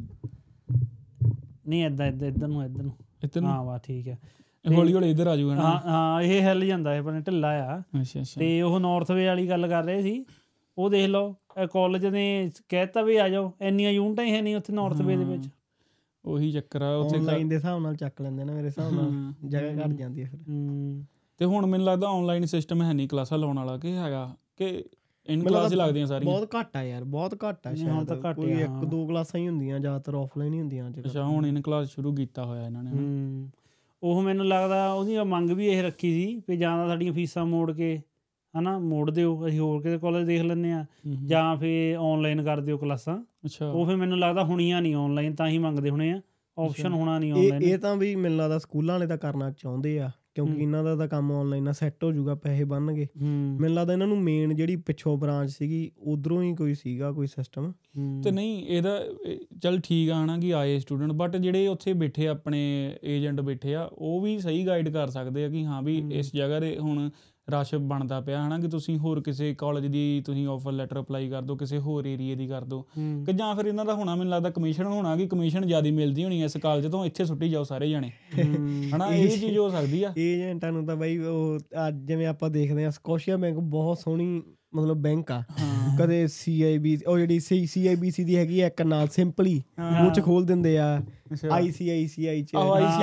ਨਹੀਂ 1.68 1.84
ਇਦਾਂ 1.86 2.06
ਇਦਾਂ 2.06 2.28
ਇਧਰ 2.28 2.48
ਨੂੰ 2.48 2.64
ਇਧਰ 2.64 2.82
ਨੂੰ। 2.82 2.92
ਇਤਨ 3.24 3.44
ਹਾਂ 3.44 3.62
ਵਾ 3.64 3.78
ਠੀਕ 3.78 4.08
ਹੈ। 4.08 4.18
ਹੌਲੀ 4.64 4.92
ਹੌਲੀ 4.94 5.10
ਇੱਧਰ 5.10 5.26
ਆ 5.26 5.36
ਜਾਊਗਾ 5.36 5.54
ਹਾਂ 5.54 5.62
ਨਾ। 5.62 5.80
ਹਾਂ 5.86 6.22
ਇਹ 6.22 6.42
ਹਿੱਲ 6.42 6.64
ਜਾਂਦਾ 6.64 6.94
ਇਹ 6.94 7.02
ਪਰ 7.02 7.20
ਢਿੱਲਾ 7.20 7.48
ਆ। 7.48 7.78
ਅੱਛਾ 8.00 8.20
ਅੱਛਾ। 8.20 8.40
ਤੇ 8.40 8.62
ਉਹ 8.62 8.78
ਨਾਰਥ 8.80 9.10
ਵੇ 9.10 9.26
ਵਾਲੀ 9.26 9.48
ਗੱਲ 9.48 9.68
ਕਰ 9.68 9.84
ਰਹੇ 9.84 10.02
ਸੀ। 10.02 10.24
ਉਹ 10.78 10.90
ਦੇਖ 10.90 11.08
ਲਓ 11.08 11.34
ਕਾਲਜ 11.72 12.06
ਨੇ 12.06 12.50
ਕਹਿਤਾ 12.68 13.02
ਵੀ 13.02 13.16
ਆ 13.16 13.28
ਜਾਓ 13.28 13.52
ਇੰਨੀਆਂ 13.62 13.90
ਯੂਨਿਟਾਂ 13.90 14.24
ਹੀ 14.24 14.32
ਹੈ 14.32 14.42
ਨਹੀਂ 14.42 14.56
ਉੱਥੇ 14.56 14.72
ਨਾਰਥ 14.72 15.00
ਵੇ 15.02 15.16
ਦੇ 15.16 15.24
ਵਿੱਚ। 15.24 15.48
ਉਹੀ 16.24 16.52
ਚੱਕਰ 16.52 16.82
ਆ 16.82 16.96
ਉੱਥੇ 16.96 17.18
ਆਨਲਾਈਨ 17.18 17.48
ਦੇ 17.48 17.56
ਹਿਸਾਬ 17.56 17.80
ਨਾਲ 17.80 17.96
ਚੱਕ 17.96 18.22
ਲੈਂਦੇ 18.22 18.44
ਨੇ 18.44 18.52
ਮੇਰੇ 18.52 18.66
ਹਿਸਾਬ 18.66 18.92
ਨਾਲ। 18.92 19.32
ਜਗ੍ਹਾ 19.48 19.86
ਘਟ 19.86 19.92
ਜਾਂਦੀ 19.92 20.24
ਹੈ 20.24 20.30
ਫਿਰ। 20.30 20.38
ਤੇ 21.38 21.44
ਹੁਣ 21.44 21.66
ਮੈਨੂੰ 21.66 21.86
ਲੱਗਦਾ 21.86 22.08
ਆਨਲਾਈਨ 22.08 22.44
ਸਿਸਟਮ 22.44 22.82
ਹੈ 22.82 22.92
ਨਹੀਂ 22.92 23.08
ਕਲਾਸਾਂ 23.08 23.38
ਲਾਉਣ 23.38 23.56
ਵਾਲਾ 23.56 23.78
ਕਿ 23.78 23.92
ਹੈਗਾ 23.92 24.36
ਕਿ 24.56 24.84
ਇਨ 25.28 25.42
ਕਲਾਸ 25.42 25.72
ਹੀ 25.72 25.76
ਲੱਗਦਾ 25.76 25.86
ਲੱਗਦੀਆਂ 25.86 26.06
ਸਾਰੀਆਂ। 26.06 26.32
ਬਹੁਤ 26.32 26.48
ਘੱਟ 26.60 26.76
ਆ 26.76 26.82
ਯਾਰ 26.82 27.04
ਬਹੁਤ 27.04 27.34
ਘੱਟ 27.34 27.66
ਆ 27.66 27.74
ਸ਼ਾਇਦ। 27.74 28.34
ਕੋਈ 28.34 28.52
ਇੱਕ। 28.52 28.84
ਦੋ 28.84 29.06
ਕਲਾਸਾਂ 29.06 29.40
ਹੀ 29.40 29.48
ਹੁੰਦੀਆਂ 29.48 29.80
ਜ਼ਿਆਦਾਤਰ 29.80 30.14
ਆਫਲਾਈਨ 30.14 30.54
ਹੀ 30.54 30.60
ਹੁੰਦੀਆਂ 30.60 30.88
ਅੱਜ 30.88 31.00
ਅੱਛਾ 31.00 31.24
ਹੁਣ 31.24 31.46
ਇਨ 31.46 31.60
ਕਲਾਸ 31.60 31.88
ਸ਼ੁਰੂ 31.88 32.14
ਕੀਤਾ 32.14 32.44
ਹੋਇਆ 32.44 32.66
ਇਹਨਾਂ 32.66 32.82
ਨੇ 32.82 32.90
ਉਹ 34.02 34.22
ਮੈਨੂੰ 34.22 34.46
ਲੱਗਦਾ 34.46 34.92
ਉਹਦੀ 34.92 35.18
ਮੰਗ 35.18 35.50
ਵੀ 35.50 35.66
ਇਹ 35.66 35.82
ਰੱਖੀ 35.82 36.12
ਸੀ 36.12 36.42
ਵੀ 36.48 36.56
ਜਾਂ 36.56 36.76
ਤਾਂ 36.76 36.88
ਸਾਡੀਆਂ 36.88 37.12
ਫੀਸਾਂ 37.12 37.46
ਮੋੜ 37.46 37.72
ਕੇ 37.72 38.00
ਹਨਾ 38.58 38.78
ਮੋੜ 38.78 39.10
ਦਿਓ 39.10 39.46
ਅਸੀਂ 39.48 39.58
ਹੋਰ 39.58 39.82
ਕਿਤੇ 39.82 39.98
ਕਾਲਜ 39.98 40.26
ਦੇਖ 40.26 40.42
ਲੈਂਦੇ 40.42 40.72
ਆ। 40.72 40.84
ਜਾਂ 41.26 41.56
ਫੇ 41.56 41.94
ਆਨਲਾਈਨ 41.94 42.42
ਕਰ 42.42 42.60
ਦਿਓ 42.60 42.78
ਕਲਾਸਾਂ 42.78 43.18
ਅੱਛਾ 43.46 43.70
ਉਹ 43.70 43.86
ਫੇ 43.86 43.94
ਮੈਨੂੰ 43.94 44.18
ਲੱਗਦਾ 44.18 44.44
ਹੋਣੀਆਂ 44.44 44.82
ਨਹੀਂ 44.82 44.94
ਆਨਲਾਈਨ 44.94 45.34
ਤਾਂ 45.34 45.48
ਹੀ 45.48 45.58
ਮੰਗਦੇ 45.58 45.90
ਹੋਣੇ 45.90 46.10
ਆ 46.12 46.20
ਆਪਸ਼ਨ। 46.58 46.92
ਹੋਣਾ 46.92 47.18
ਨਹੀਂ 47.18 47.32
ਆਨਲਾਈਨ 47.32 47.62
ਇਹ 47.62 47.78
ਤਾਂ 47.78 47.96
ਵੀ 47.96 48.14
ਮੈਨੂੰ 48.16 48.38
ਲੱਗਦਾ 48.38 48.58
ਸਕੂਲਾਂ 48.58 48.94
ਵਾਲੇ 48.94 49.06
ਤਾਂ 49.06 49.16
ਕਰਨਾ 49.18 49.50
ਚਾਹੁੰਦੇ 49.50 49.98
ਆ 50.00 50.10
ਕਿਉਂਕਿ। 50.34 50.62
ਇਹਨਾਂ 50.62 50.82
ਦਾ 50.84 50.94
ਤਾਂ 50.96 51.06
ਕੰਮ 51.08 51.32
ਆਨਲਾਈਨ 51.32 51.68
ਆ 51.68 51.72
ਸੈੱਟ 51.72 52.04
ਹੋ 52.04 52.10
ਜਾਊਗਾ 52.12 52.34
ਪੈਸੇ 52.34 52.64
ਬਣਨਗੇ 52.64 53.06
ਮੈਨੂੰ 53.16 53.74
ਲੱਗਦਾ 53.74 53.92
ਇਹਨਾਂ 53.92 54.06
ਨੂੰ 54.06 54.18
ਮੇਨ 54.18 54.54
ਜਿਹੜੀ 54.54 54.76
ਪਿੱਛੋਂ 54.76 55.16
ਬ੍ਰਾਂਚ 55.18 55.50
ਸੀਗੀ 55.50 55.90
ਉਧਰੋਂ 55.98 56.42
ਹੀ 56.42 56.54
ਕੋਈ 56.54 56.74
ਸੀਗਾ 56.74 57.10
ਕੋਈ 57.12 57.26
ਸਿਸਟਮ। 57.26 57.72
ਤੇ 58.24 58.30
ਨਹੀਂ 58.30 58.62
ਇਹਦਾ 58.66 58.96
ਇਹ- 59.26 59.38
ਚੱਲ 59.62 59.80
ਠੀਕ 59.80 60.10
ਆ 60.10 60.22
ਹਨਾ 60.24 60.38
ਕਿ 60.38 60.54
ਆਏ 60.54 60.78
ਸਟੂਡੈਂਟ 60.78 61.12
ਬਟ 61.12 61.36
ਜਿਹੜੇ 61.36 61.66
ਉੱਥੇ 61.68 61.92
ਬੈਠੇ 61.92 62.26
ਆਪਣੇ 62.28 62.60
ਏਜੰਟ 63.04 63.40
ਬੈਠੇ 63.40 63.74
ਆ 63.74 63.88
ਉਹ 63.92 64.20
ਵੀ 64.20 64.38
ਸਹੀ 64.38 64.66
ਗਾਈਡ 64.66 64.88
ਕਰ 64.88 65.08
ਸਕਦੇ 65.08 65.44
ਆ 65.44 65.48
ਕਿ 65.48 65.64
ਹਾਂ 65.64 65.82
ਵੀ। 65.82 66.02
ਇਸ 66.12 66.32
ਜਗ੍ਹਾ 66.34 66.60
ਤੇ 66.60 66.76
ਹੁਣ 66.78 67.08
ਰਸ਼ 67.50 67.74
ਬਣਦਾ 67.74 68.20
ਪਿਆ 68.20 68.46
ਹਨਾ 68.46 68.58
ਕਿ 68.58 68.68
ਤੁਸੀਂ 68.68 68.98
ਹੋਰ 68.98 69.20
ਕਿਸੇ 69.22 69.54
ਕਾਲਜ 69.54 69.86
ਦੀ 69.86 70.22
ਤੁਸੀਂ 70.26 70.46
ਆਫਰ 70.48 70.72
ਲੈਟਰ 70.72 71.00
ਅਪਲਾਈ 71.00 71.28
ਕਰ 71.30 71.42
ਦਿਓ 71.42 71.56
ਕਿਸੇ 71.56 71.78
ਹੋਰ 71.78 72.06
ਏਰੀਆ 72.06 72.34
ਦੀ 72.34 72.46
ਕਰ 72.46 72.64
ਦਿਓ। 72.64 72.82
ਕਿ 73.26 73.32
ਜਾਂ 73.32 73.54
ਫਿਰ 73.54 73.66
ਇਹਨਾਂ 73.66 73.84
ਦਾ 73.84 73.94
ਹੋਣਾ 73.94 74.14
ਮੈਨੂੰ 74.14 74.32
ਲੱਗਦਾ 74.32 74.50
ਕਮਿਸ਼ਨ 74.50 74.84
ਹੋਣਾ 74.84 75.16
ਕਿ 75.16 75.26
ਕਮਿਸ਼ਨ 75.26 75.66
ਜ਼ਿਆਦਾ 75.66 75.90
ਮਿਲਦੀ 75.90 76.24
ਹੋਣੀ 76.24 76.42
ਇਸ 76.42 76.56
ਕਾਲਜ 76.56 76.86
ਤੋਂ 76.86 77.04
ਇੱਥੇ 77.06 77.24
ਸੁੱਟੀ 77.24 77.48
ਜਾਓ 77.48 77.64
ਸਾਰੇ 77.64 77.90
ਜਣੇ। 77.90 78.10
ਹਨਾ 78.96 79.06
ਇਹ 79.06 79.38
ਚੀਜ਼ 79.38 79.58
ਹੋ 79.58 79.68
ਸਕਦੀ 79.70 80.02
ਆ। 80.02 80.12
ਏਜੰਟਾਂ 80.18 80.72
ਨੂੰ 80.72 80.86
ਤਾਂ 80.86 80.96
ਬਾਈ 80.96 81.18
ਉਹ 81.18 81.58
ਅੱਜ 81.88 82.02
ਜਿਵੇਂ 82.04 82.26
ਆਪਾਂ 82.26 82.50
ਦੇਖਦੇ 82.50 82.84
ਆ 82.84 82.90
ਸਕੋਸ਼ੀਆ 82.90 83.36
ਬੈਂਕ 83.36 83.56
ਬਹੁਤ 83.56 83.98
ਸੋਹਣੀ 83.98 84.42
ਮਤਲਬ 84.74 84.96
ਬੈਂਕ 84.96 85.32
ਆ। 85.32 85.42
ਕਦੇ 85.98 86.26
ਸੀਆਈਬੀ 86.26 86.98
ਉਹ 87.06 87.18
ਜਿਹੜੀ 87.18 87.40
ਸੀਆਈਬੀਸੀ 87.40 88.24
ਦੀ 88.24 88.36
ਹੈਗੀ 88.36 88.60
ਆ 88.60 88.66
ਇੱਕ 88.66 88.82
ਨਾਲ 88.82 89.08
ਸਿੰਪਲੀ 89.08 89.62
ਉਹ 90.06 90.10
ਚ 90.10 90.20
ਖੋਲ 90.20 90.44
ਦਿੰਦੇ 90.44 90.78
ਆ। 90.78 91.02
ਆਈਸੀਆਈਸੀਆਈ 91.52 92.42
ਚ। 92.42 92.52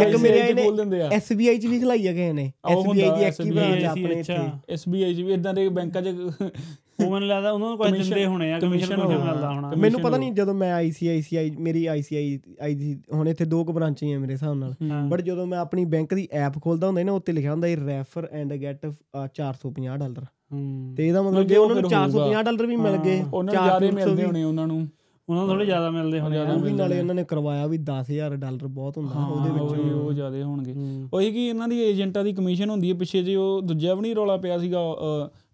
ਇੱਕ 0.01 0.15
ਮੇਰੇ 0.15 0.41
ਆਏ 0.41 0.53
ਨੇ 0.53 0.63
ਖੋਲ 0.63 0.77
ਦਿੰਦੇ 0.77 1.01
ਆ। 1.01 1.09
ਐਸਬੀਆਈ 1.09 1.57
ਚ 1.57 1.65
ਵੀ 1.65 1.79
ਖਲਾਈ 1.79 2.07
ਆ 2.07 2.11
ਕਿਸੇ 2.11 2.33
ਨੇ। 2.33 2.51
ਐਸਬੀਆਈ 2.69 3.19
ਦੀ 3.19 3.23
ਐਕਟਿਵ 3.23 3.53
ਬ੍ਰਾਂਚ 3.53 3.79
ਸੀ, 3.79 3.85
ਆਪਣੇ। 3.85 4.15
ਇੱਥੇ। 4.15 4.37
ਐਸਬੀਆਈ 4.69 5.13
ਜੀ 5.13 5.23
ਵੀ 5.23 5.33
ਇਦਾਂ 5.33 5.53
ਦੇ 5.53 5.69
ਬੈਂਕਾਂ 5.69 6.01
'ਚ 6.01 6.07
ਉਹ 6.07 7.11
ਮੈਨੂੰ 7.11 7.27
ਲੱਗਦਾ 7.27 7.51
ਉਹਨਾਂ 7.51 7.69
ਨੂੰ 7.69 7.77
ਕੋਈ 7.77 7.91
ਦਿੰਦੇ 7.91 8.25
ਹੋਣੇ 8.25 8.53
ਆ 8.53 8.59
ਕਮਿਸ਼ਨ 8.59 9.01
ਹੋਣਾ। 9.01 9.25
ਮਿਲਦਾ 9.25 9.53
ਹੋਣਾ। 9.53 9.73
ਮੈਨੂੰ 9.77 10.01
ਪਤਾ। 10.01 10.17
ਨਹੀਂ 10.17 10.31
ਜਦੋਂ 10.31 10.53
ਮੈਂ 10.53 10.73
ਆਈਸੀਆਈਸੀਆਈ 10.73 11.51
ਮੇਰੀ 11.59 11.85
ਆਈਸੀਆਈ 11.85 12.39
ਆਈ 12.61 12.75
ਦੀ 12.75 12.99
ਹੁਣ 13.13 13.29
ਇੱਥੇ 13.29 13.45
ਦੋ 13.45 13.63
ਕੁ 13.65 13.73
ਬ੍ਰਾਂਚਾਂ 13.73 14.07
ਹੀ 14.07 14.13
ਆ 14.13 14.19
ਮੇਰੇ 14.19 14.33
ਹਿਸਾਬ 14.33 14.55
ਨਾਲ। 14.55 14.73
ਬਟ 15.09 15.21
ਜਦੋਂ 15.21 15.47
ਮੈਂ 15.47 15.59
ਆਪਣੀ 15.59 15.85
ਬੈਂਕ 15.85 16.13
ਦੀ 16.13 16.27
ਐਪ 16.31 16.53
ਖੋਲਦਾ 16.63 16.87
ਹੁੰਦਾ 16.87 17.01
ਸੀ 17.01 17.05
ਨਾ 17.05 17.11
ਉੱਤੇ 17.11 17.31
ਲਿਖਿਆ 17.31 17.51
ਹੁੰਦਾ 17.51 17.67
ਸੀ 17.67 17.75
ਰੈਫਰ 17.75 18.27
ਐਂਡ 18.31 18.53
ਗੈਟ 18.61 18.91
450 19.35 19.97
ਡਾਲਰ। 19.97 20.25
ਤੇ 20.51 21.07
ਇਹਦਾ 21.07 21.21
ਮਤਲਬ 21.21 21.43
ਜੇ 21.43 21.57
ਉਹ 21.57 21.63
ਉਹਨਾਂ 21.63 21.75
ਨੂੰ 21.75 21.83
ਫਿਰ 21.83 21.89
450 21.89 22.19
ਹੋਊਗਾ। 22.19 22.41
ਡਾਲਰ 22.43 22.65
ਵੀ 22.67 22.75
ਮਿਲ 22.75 22.97
ਗਏ 22.97 23.21
ਉਹਨਾਂ 23.23 23.53
ਨੂੰ 23.53 23.63
ਜ਼ਿਆਦਾ 23.63 23.91
ਮਿਲਦੇ 23.91 24.25
ਹੋਣੇ 24.25 24.43
ਉਹਨਾਂ 24.43 24.67
ਨੂੰ 24.67 24.87
ਉਹਨਾਂ 25.27 25.45
ਨੂੰ 25.45 25.53
ਥੋੜੇ 25.53 25.65
ਜ਼ਿਆਦਾ 25.65 25.89
ਮਿਲਦੇ 25.89 26.19
ਹੋਣੇ 26.19 26.39
ਉਹ 26.39 26.59
ਵੀ 26.59 26.71
ਨਾਲੇ। 26.71 26.99
ਉਹਨਾਂ 26.99 27.15
ਨੇ 27.15 27.23
ਕਰਵਾਇਆ 27.23 27.65
ਵੀ 27.67 27.77
10000 27.77 28.35
ਡਾਲਰ 28.35 28.67
ਬਹੁਤ 28.67 28.97
ਹੁੰਦਾ 28.97 29.25
ਉਹਦੇ 29.25 29.49
ਵਿੱਚ 29.49 29.73
ਉਹੀ 29.73 29.89
ਉਹ 29.89 30.13
ਜ਼ਿਆਦਾ 30.13 30.43
ਹੋਣਗੇ। 30.43 30.73
ਉਹੀ 31.13 31.31
ਕਿ 31.31 31.47
ਇਹਨਾਂ 31.47 31.67
ਦੀ 31.67 31.79
ਏਜੰਟਾਂ 31.81 32.23
ਦੀ 32.23 32.33
ਕਮਿਸ਼ਨ 32.33 32.69
ਹੁੰਦੀ 32.69 32.89
ਹੈ 32.89 32.95
ਪਿੱਛੇ 32.95 33.21
ਜੇ 33.23 33.35
ਉਹ 33.35 33.61
ਦੂਜਾ 33.61 33.93
ਵੀ 33.93 34.01
ਨਹੀਂ 34.01 34.15
ਰੌਲਾ 34.15 34.37
ਪਿਆ 34.37 34.57
ਸੀਗਾ 34.57 34.79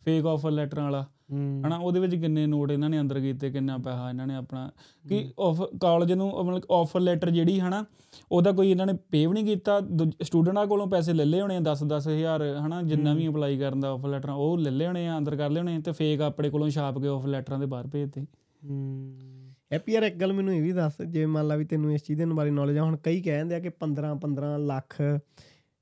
ਫੇਕ 0.05 0.25
ਆਫਰ 0.25 0.51
ਲੈਟਰਾਂ 0.51 0.83
ਵਾਲਾ। 0.83 1.05
ਹਨਾ 1.32 1.78
ਉਹਦੇ 1.78 1.99
ਵਿੱਚ 1.99 2.15
ਕਿੰਨੇ 2.15 2.45
ਨੋਟ 2.45 2.71
ਇਹਨਾਂ 2.71 2.89
ਨੇ 2.89 2.99
ਅੰਦਰ 2.99 3.19
ਕੀਤੇ 3.19 3.51
ਕਿੰਨਾ 3.51 3.78
ਪੈਸਾ 3.78 4.09
ਇਹਨਾਂ 4.09 4.28
ਨੇ 4.28 4.36
ਆਪਣਾ 4.36 4.71
ਕਿ 5.09 5.30
ਆਫ 5.39 5.61
ਕਾਲਜ 5.82 6.13
ਨੂੰ 6.13 6.45
ਮਤਲਬ 6.45 6.61
ਆਫਰ 6.71 6.99
ਲੈਟਰ 6.99 7.30
ਜਿਹੜੀ 7.30 7.59
ਹਨਾ 7.59 7.86
ਉਹਦਾ 8.32 8.51
ਕੋਈ 8.51 8.71
ਇਹਨਾਂ 8.71 8.86
ਨੇ 8.88 8.93
ਪੇ 9.11 9.26
ਵੀ 9.28 9.34
ਨਹੀਂ 9.34 9.45
ਕੀਤਾ 9.45 9.80
ਸਟੂਡੈਂਟਾਂ 10.23 10.67
ਕੋਲੋਂ 10.67 10.88
ਪੈਸੇ 10.88 11.13
ਲੈ 11.13 11.26
ਲਏ 11.26 11.41
ਹੋਣੇ 11.41 11.59
10 11.59 11.86
10000 11.88 12.45
ਹਨਾ 12.67 12.82
ਜਿੰਨਾ 12.82 13.13
ਵੀ 13.13 13.28
ਅਪਲਾਈ 13.28 13.57
ਕਰਨ 13.57 13.80
ਦਾ 13.80 13.89
ਆਫਰ 13.89 14.07
ਲੈਟਰ 14.07 14.30
ਉਹ 14.30 14.57
ਲੈ 14.57 14.71
ਲਏ 14.71 14.88
ਹੋਣੇ 14.88 15.07
ਆ 15.07 15.17
ਅੰਦਰ 15.17 15.36
ਕਰ 15.36 15.49
ਲਏ 15.49 15.59
ਹੋਣੇ 15.61 15.80
ਤੇ 15.80 15.91
ਫੇਕ 15.91 16.21
ਆਪਣੇ 16.21 16.49
ਕੋਲੋਂ 16.49 16.69
ਛਾਪ 16.69 16.99
ਕੇ 16.99 17.07
ਆਫਰ 17.07 17.28
ਲੈਟਰਾਂ 17.28 17.59
ਦੇ 17.59 17.65
ਬਾਹਰ 17.65 17.88
ਭੇਜਤੇ। 17.88 18.21
ਹੂੰ। 18.21 19.53
ਐਪੀ 19.71 19.91
ਯਾਰ 19.93 20.03
ਇੱਕ 20.03 20.15
ਗੱਲ 20.15 20.34
ਮੈਨੂੰ 20.34 20.53
ਇਹ 20.53 20.61
ਵੀ 20.61 20.71
ਦੱਸ 20.71 21.01
ਜੇ 21.01 21.26
ਮੰਨ 21.26 21.47
ਲਾ 21.47 21.55
ਵੀ 21.55 21.65
ਤੈਨੂੰ 21.65 21.93
ਇਸ 21.93 22.03
ਚੀਜ਼ 22.03 22.19
ਦੇ 22.19 22.26
ਬਾਰੇ 22.26 22.49
ਨੌਲੇਜ 22.51 22.78
ਆ 22.78 22.84
ਹੁਣ 22.84 22.97
ਕਈ 22.97 23.21
ਕਹਿੰਦੇ 23.21 23.55
ਆ 23.55 23.59
ਕਿ 23.59 23.71
15 23.80 24.11
15 24.21 24.57
ਲੱਖ 24.65 25.01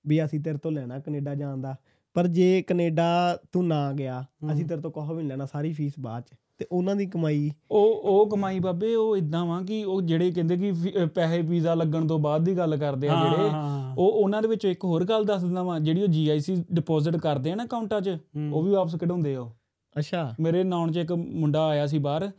ਵੀ 0.05 0.25
ਅਸੀਂ 0.25 0.39
ਤੇਰੇ 0.39 0.57
ਤੋਂ 0.57 0.71
ਲੈਣਾ 0.71 0.99
ਕੈਨੇਡਾ 0.99 1.35
ਜਾਣ 1.35 1.57
ਦਾ 1.57 1.75
ਪਰ 2.13 2.27
ਜੇ 2.27 2.61
ਕੈਨੇਡਾ 2.61 3.37
ਤੂੰ 3.51 3.67
ਨਾ 3.67 3.91
ਗਿਆ 3.91 4.25
ਅਸੀਂ 4.51 4.65
ਤੇਰੇ 4.65 4.81
ਤੋਂ 4.81 4.91
ਕੁਝ 4.91 5.09
ਵੀ 5.09 5.15
ਨਹੀਂ 5.15 5.27
ਲੈਣਾ 5.27 5.45
ਸਾਰੀ 5.45 5.73
ਫੀਸ 5.73 5.93
ਬਾਅਦ 5.99 6.23
ਚ 6.23 6.35
ਤੇ 6.57 6.65
ਉਹਨਾਂ 6.71 6.95
ਦੀ 6.95 7.05
ਕਮਾਈ 7.05 7.51
ਉਹ 7.71 8.01
ਉਹ 8.03 8.29
ਕਮਾਈ 8.29 8.59
ਬਾਬੇ 8.59 8.95
ਉਹ 8.95 9.17
ਇਦਾਂ 9.17 9.45
ਵਾ 9.45 9.61
ਕਿ 9.61 9.83
ਉਹ 9.83 10.01
ਜਿਹੜੇ 10.01 10.31
ਕਹਿੰਦੇ 10.31 10.57
ਕਿ 10.57 10.71
ਪੈਸੇ 11.15 11.41
ਵੀਜ਼ਾ 11.41 11.73
ਲੱਗਣ 11.73 12.07
ਤੋਂ 12.07 12.19
ਬਾਅਦ 12.19 12.43
ਦੀ 12.43 12.57
ਗੱਲ 12.57 12.77
ਕਰਦੇ 12.77 13.09
ਆ 13.09 13.23
ਜਿਹੜੇ। 13.23 13.49
ਉਹ 13.97 14.11
ਉਹਨਾਂ 14.11 14.41
ਦੇ 14.41 14.47
ਵਿੱਚ 14.47 14.65
ਇੱਕ 14.65 14.83
ਹੋਰ 14.85 15.03
ਗੱਲ 15.03 15.25
ਦੱਸ 15.25 15.41
ਦਿੰਦਾ 15.41 15.63
ਵਾਂ 15.63 15.79
ਜਿਹੜੀ 15.79 16.01
ਉਹ 16.01 16.07
ਜੀਆਈਸੀ 16.07 16.63
ਡਿਪੋਜ਼ਿਟ 16.73 17.17
ਕਰਦੇ 17.17 17.51
ਆ 17.51 17.55
ਨਾ 17.55 17.63
ਅਕਾਊਂਟਾਂ 17.63 18.01
'ਚ। 18.01 18.17
ਉਹ 18.53 18.63
ਵੀ 18.63 18.71
ਵਾਪਸ 18.71 18.95
ਕਢਾਉਂਦੇ 18.95 19.35
ਆ 19.35 19.49
ਅੱਛਾ 19.95 20.35
ਮੇਰੇ 20.39 20.63
ਨਾਉਣ 20.63 20.91
'ਚ 20.91 20.97
ਇੱਕ 20.97 21.11
ਮੁੰਡਾ 21.11 21.65
ਆਇਆ 21.67 21.87
ਸੀ 21.87 21.99
ਬਾਹਰ। 21.99 22.31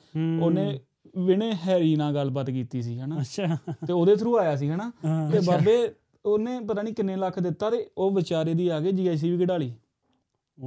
ਉਹਨੇ 0.42 0.80
ਵਿਨੇ 1.16 1.52
ਹੈਰੀ 1.66 1.96
ਨਾਲ 1.96 2.14
ਗੱਲਬਾਤ 2.14 2.50
ਕੀਤੀ 2.50 2.82
ਸੀ 2.82 2.98
ਹਨਾ 3.00 3.20
ਅੱਛਾ 3.20 3.56
ਤੇ 3.86 3.92
ਉਹਦੇ 3.92 4.16
ਥਰੂ 4.16 4.38
ਆਇਆ 4.38 4.56
ਸੀ 4.56 4.70
ਹਨਾ। 4.70 4.90
ਤੇ 5.32 5.40
ਬਾਬੇ 5.46 5.92
ਉਹਨੇ 6.26 6.60
ਪਤਾ 6.60 6.82
ਨਹੀਂ 6.82 6.94
ਕਿੰਨੇ 6.94 7.16
ਲੱਖ 7.16 7.38
ਦਿੱਤਾ 7.38 7.70
ਤੇ 7.70 7.90
ਉਹ 7.98 8.10
ਵਿਚਾਰੇ 8.10 8.54
ਦੀ 8.54 8.68
ਆ 8.68 8.80
ਕੇ 8.80 8.92
ਜੀਆਈਸੀ 8.92 9.36
ਵੀ 9.36 9.46
ਲਈ। 9.58 9.72